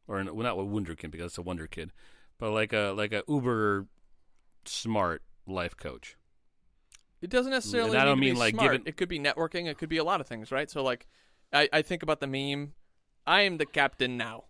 or 0.07 0.23
well, 0.23 0.43
not 0.43 0.53
a 0.53 0.63
wunderkind 0.63 1.11
because 1.11 1.27
it's 1.27 1.37
a 1.37 1.41
wonder 1.41 1.67
kid, 1.67 1.91
but 2.37 2.51
like 2.51 2.73
a 2.73 2.93
like 2.95 3.13
a 3.13 3.23
Uber 3.27 3.87
smart 4.65 5.21
life 5.47 5.75
coach. 5.77 6.17
It 7.21 7.29
doesn't 7.29 7.51
necessarily. 7.51 7.91
And 7.91 7.99
I 7.99 8.05
don't 8.05 8.19
need 8.19 8.27
to 8.27 8.33
mean, 8.33 8.33
be 8.35 8.39
like, 8.39 8.53
smart. 8.55 8.71
given- 8.73 8.87
It 8.87 8.97
could 8.97 9.09
be 9.09 9.19
networking. 9.19 9.67
It 9.67 9.77
could 9.77 9.89
be 9.89 9.97
a 9.97 10.03
lot 10.03 10.19
of 10.19 10.27
things, 10.27 10.51
right? 10.51 10.69
So 10.69 10.83
like, 10.83 11.07
I, 11.53 11.69
I 11.71 11.81
think 11.81 12.03
about 12.03 12.19
the 12.19 12.27
meme. 12.27 12.73
I 13.25 13.41
am 13.41 13.57
the 13.57 13.65
captain 13.65 14.17
now. 14.17 14.45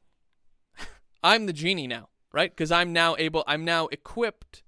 I'm 1.23 1.45
the 1.45 1.53
genie 1.53 1.85
now, 1.85 2.09
right? 2.31 2.49
Because 2.49 2.71
I'm 2.71 2.91
now 2.91 3.15
able. 3.19 3.43
I'm 3.45 3.63
now 3.63 3.87
equipped 3.87 4.63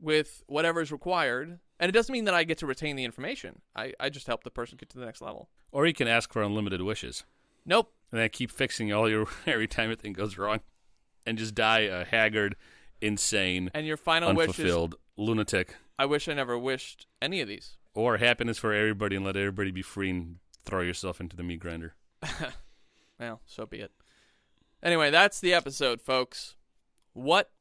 with 0.00 0.42
whatever 0.46 0.80
is 0.80 0.90
required, 0.90 1.60
and 1.82 1.88
it 1.88 1.92
doesn't 1.92 2.12
mean 2.12 2.24
that 2.26 2.34
I 2.34 2.44
get 2.44 2.58
to 2.58 2.66
retain 2.66 2.94
the 2.94 3.04
information. 3.04 3.60
I, 3.74 3.92
I 3.98 4.08
just 4.08 4.28
help 4.28 4.44
the 4.44 4.50
person 4.50 4.78
get 4.78 4.88
to 4.90 4.98
the 4.98 5.04
next 5.04 5.20
level. 5.20 5.48
Or 5.72 5.84
you 5.84 5.92
can 5.92 6.06
ask 6.06 6.32
for 6.32 6.40
unlimited 6.42 6.80
wishes. 6.82 7.24
Nope. 7.66 7.92
and 8.12 8.20
then 8.20 8.28
keep 8.28 8.50
fixing 8.52 8.92
all 8.92 9.08
your 9.10 9.26
every 9.46 9.66
time 9.66 9.86
anything 9.86 10.12
goes 10.12 10.38
wrong, 10.38 10.60
and 11.26 11.36
just 11.38 11.54
die 11.54 11.80
a 11.80 12.04
haggard, 12.04 12.54
insane, 13.00 13.70
And 13.74 13.86
your 13.86 13.96
final 13.96 14.32
wish 14.34 14.50
is, 14.50 14.58
unfulfilled 14.60 14.94
lunatic, 15.16 15.74
I 15.98 16.06
wish 16.06 16.28
I 16.28 16.34
never 16.34 16.56
wished 16.58 17.06
any 17.20 17.40
of 17.40 17.48
these. 17.48 17.76
or 17.94 18.16
happiness 18.18 18.58
for 18.58 18.72
everybody 18.72 19.16
and 19.16 19.24
let 19.24 19.36
everybody 19.36 19.70
be 19.70 19.82
free 19.82 20.10
and 20.10 20.36
throw 20.64 20.80
yourself 20.82 21.20
into 21.20 21.36
the 21.36 21.42
meat 21.42 21.60
grinder. 21.60 21.94
Well, 23.20 23.40
so 23.46 23.66
be 23.66 23.78
it. 23.78 23.92
Anyway, 24.82 25.10
that's 25.10 25.38
the 25.38 25.54
episode, 25.54 26.02
folks. 26.02 26.56
What 27.12 27.52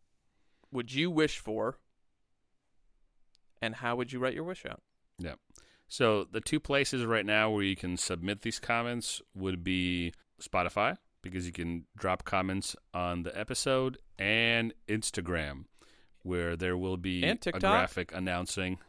would 0.72 0.92
you 0.94 1.12
wish 1.12 1.38
for? 1.38 1.78
And 3.62 3.76
how 3.76 3.96
would 3.96 4.12
you 4.12 4.20
write 4.20 4.34
your 4.34 4.44
wish 4.44 4.66
out? 4.66 4.82
Yeah. 5.20 5.36
So 5.88 6.24
the 6.24 6.42
two 6.42 6.60
places 6.60 7.06
right 7.06 7.26
now 7.26 7.50
where 7.50 7.64
you 7.64 7.76
can 7.76 7.98
submit 7.98 8.42
these 8.42 8.60
comments 8.60 9.22
would 9.36 9.64
be 9.64 10.14
Spotify 10.42 10.98
because 11.22 11.46
you 11.46 11.52
can 11.52 11.86
drop 11.98 12.24
comments 12.24 12.76
on 12.94 13.24
the 13.24 13.38
episode 13.38 13.98
and 14.18 14.74
Instagram 14.88 15.66
where 16.24 16.56
there 16.56 16.78
will 16.78 16.98
be 16.98 17.24
a 17.24 17.36
graphic 17.36 18.12
announcing 18.14 18.80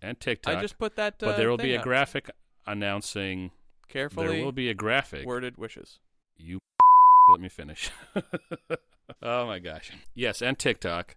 and 0.00 0.18
TikTok. 0.20 0.56
I 0.56 0.60
just 0.60 0.78
put 0.78 0.96
that. 0.96 1.14
Uh, 1.14 1.26
but 1.26 1.36
there 1.36 1.48
will 1.48 1.56
be 1.56 1.74
a 1.74 1.82
graphic 1.82 2.30
announcing 2.66 3.50
carefully 3.88 4.28
there 4.28 4.44
will 4.44 4.52
be 4.52 4.68
a 4.68 4.74
graphic 4.74 5.26
worded 5.26 5.58
wishes. 5.58 5.98
You 6.36 6.58
let 7.30 7.40
me 7.40 7.48
finish. 7.48 7.90
oh 9.22 9.46
my 9.46 9.58
gosh. 9.58 9.92
Yes, 10.14 10.42
and 10.42 10.58
TikTok. 10.58 11.16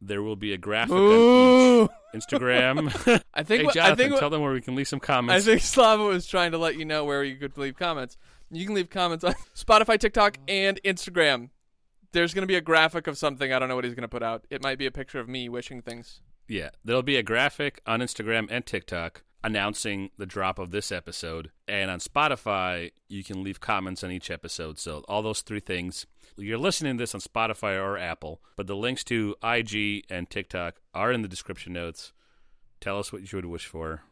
There 0.00 0.22
will 0.22 0.36
be 0.36 0.52
a 0.52 0.58
graphic 0.58 0.92
on 0.92 1.88
each 2.14 2.22
Instagram. 2.22 3.22
I 3.34 3.42
think. 3.42 3.60
hey, 3.60 3.64
what- 3.66 3.74
Jonathan, 3.74 3.92
I 3.92 3.96
think. 3.96 4.12
what- 4.12 4.20
tell 4.20 4.30
them 4.30 4.42
where 4.42 4.52
we 4.52 4.60
can 4.60 4.74
leave 4.74 4.88
some 4.88 5.00
comments. 5.00 5.46
I 5.46 5.50
think 5.50 5.62
Slava 5.64 6.02
was 6.04 6.26
trying 6.26 6.52
to 6.52 6.58
let 6.58 6.76
you 6.76 6.84
know 6.84 7.04
where 7.04 7.24
you 7.24 7.36
could 7.36 7.56
leave 7.56 7.76
comments. 7.76 8.16
You 8.50 8.66
can 8.66 8.74
leave 8.74 8.90
comments 8.90 9.24
on 9.24 9.34
Spotify, 9.54 9.98
TikTok, 9.98 10.38
and 10.46 10.80
Instagram. 10.84 11.50
There's 12.12 12.32
going 12.34 12.42
to 12.42 12.46
be 12.46 12.54
a 12.54 12.60
graphic 12.60 13.06
of 13.06 13.18
something. 13.18 13.52
I 13.52 13.58
don't 13.58 13.68
know 13.68 13.74
what 13.74 13.84
he's 13.84 13.94
going 13.94 14.02
to 14.02 14.08
put 14.08 14.22
out. 14.22 14.44
It 14.50 14.62
might 14.62 14.78
be 14.78 14.86
a 14.86 14.92
picture 14.92 15.18
of 15.18 15.28
me 15.28 15.48
wishing 15.48 15.82
things. 15.82 16.20
yeah, 16.46 16.70
there'll 16.84 17.02
be 17.02 17.16
a 17.16 17.22
graphic 17.22 17.80
on 17.86 18.00
Instagram 18.00 18.46
and 18.50 18.64
TikTok 18.64 19.22
announcing 19.44 20.10
the 20.16 20.26
drop 20.26 20.58
of 20.58 20.72
this 20.72 20.90
episode. 20.90 21.50
And 21.68 21.90
on 21.90 22.00
Spotify, 22.00 22.90
you 23.08 23.22
can 23.22 23.44
leave 23.44 23.60
comments 23.60 24.02
on 24.02 24.10
each 24.10 24.30
episode. 24.30 24.78
So 24.78 25.04
all 25.06 25.22
those 25.22 25.42
three 25.42 25.60
things. 25.60 26.06
You're 26.36 26.58
listening 26.58 26.96
to 26.96 27.02
this 27.02 27.14
on 27.14 27.20
Spotify 27.20 27.80
or 27.80 27.96
Apple, 27.96 28.40
but 28.56 28.66
the 28.66 28.74
links 28.74 29.04
to 29.04 29.36
IG 29.44 30.04
and 30.10 30.28
TikTok 30.28 30.80
are 30.92 31.12
in 31.12 31.22
the 31.22 31.28
description 31.28 31.74
notes. 31.74 32.12
Tell 32.80 32.98
us 32.98 33.12
what 33.12 33.30
you 33.30 33.36
would 33.36 33.44
wish 33.46 33.66
for. 33.66 34.02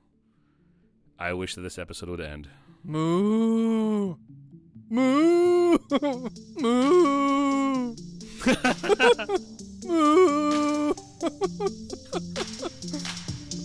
I 1.18 1.32
wish 1.32 1.56
that 1.56 1.62
this 1.62 1.78
episode 1.78 2.10
would 2.10 2.20
end. 2.20 2.48
Moo. 2.84 4.14
Moo. 4.88 5.78
Moo. 6.60 7.94
Moo. 9.86 10.94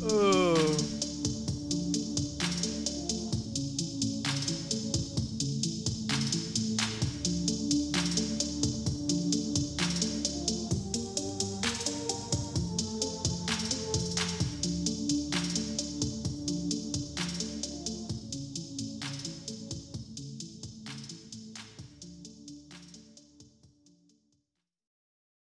Oh. 0.10 0.97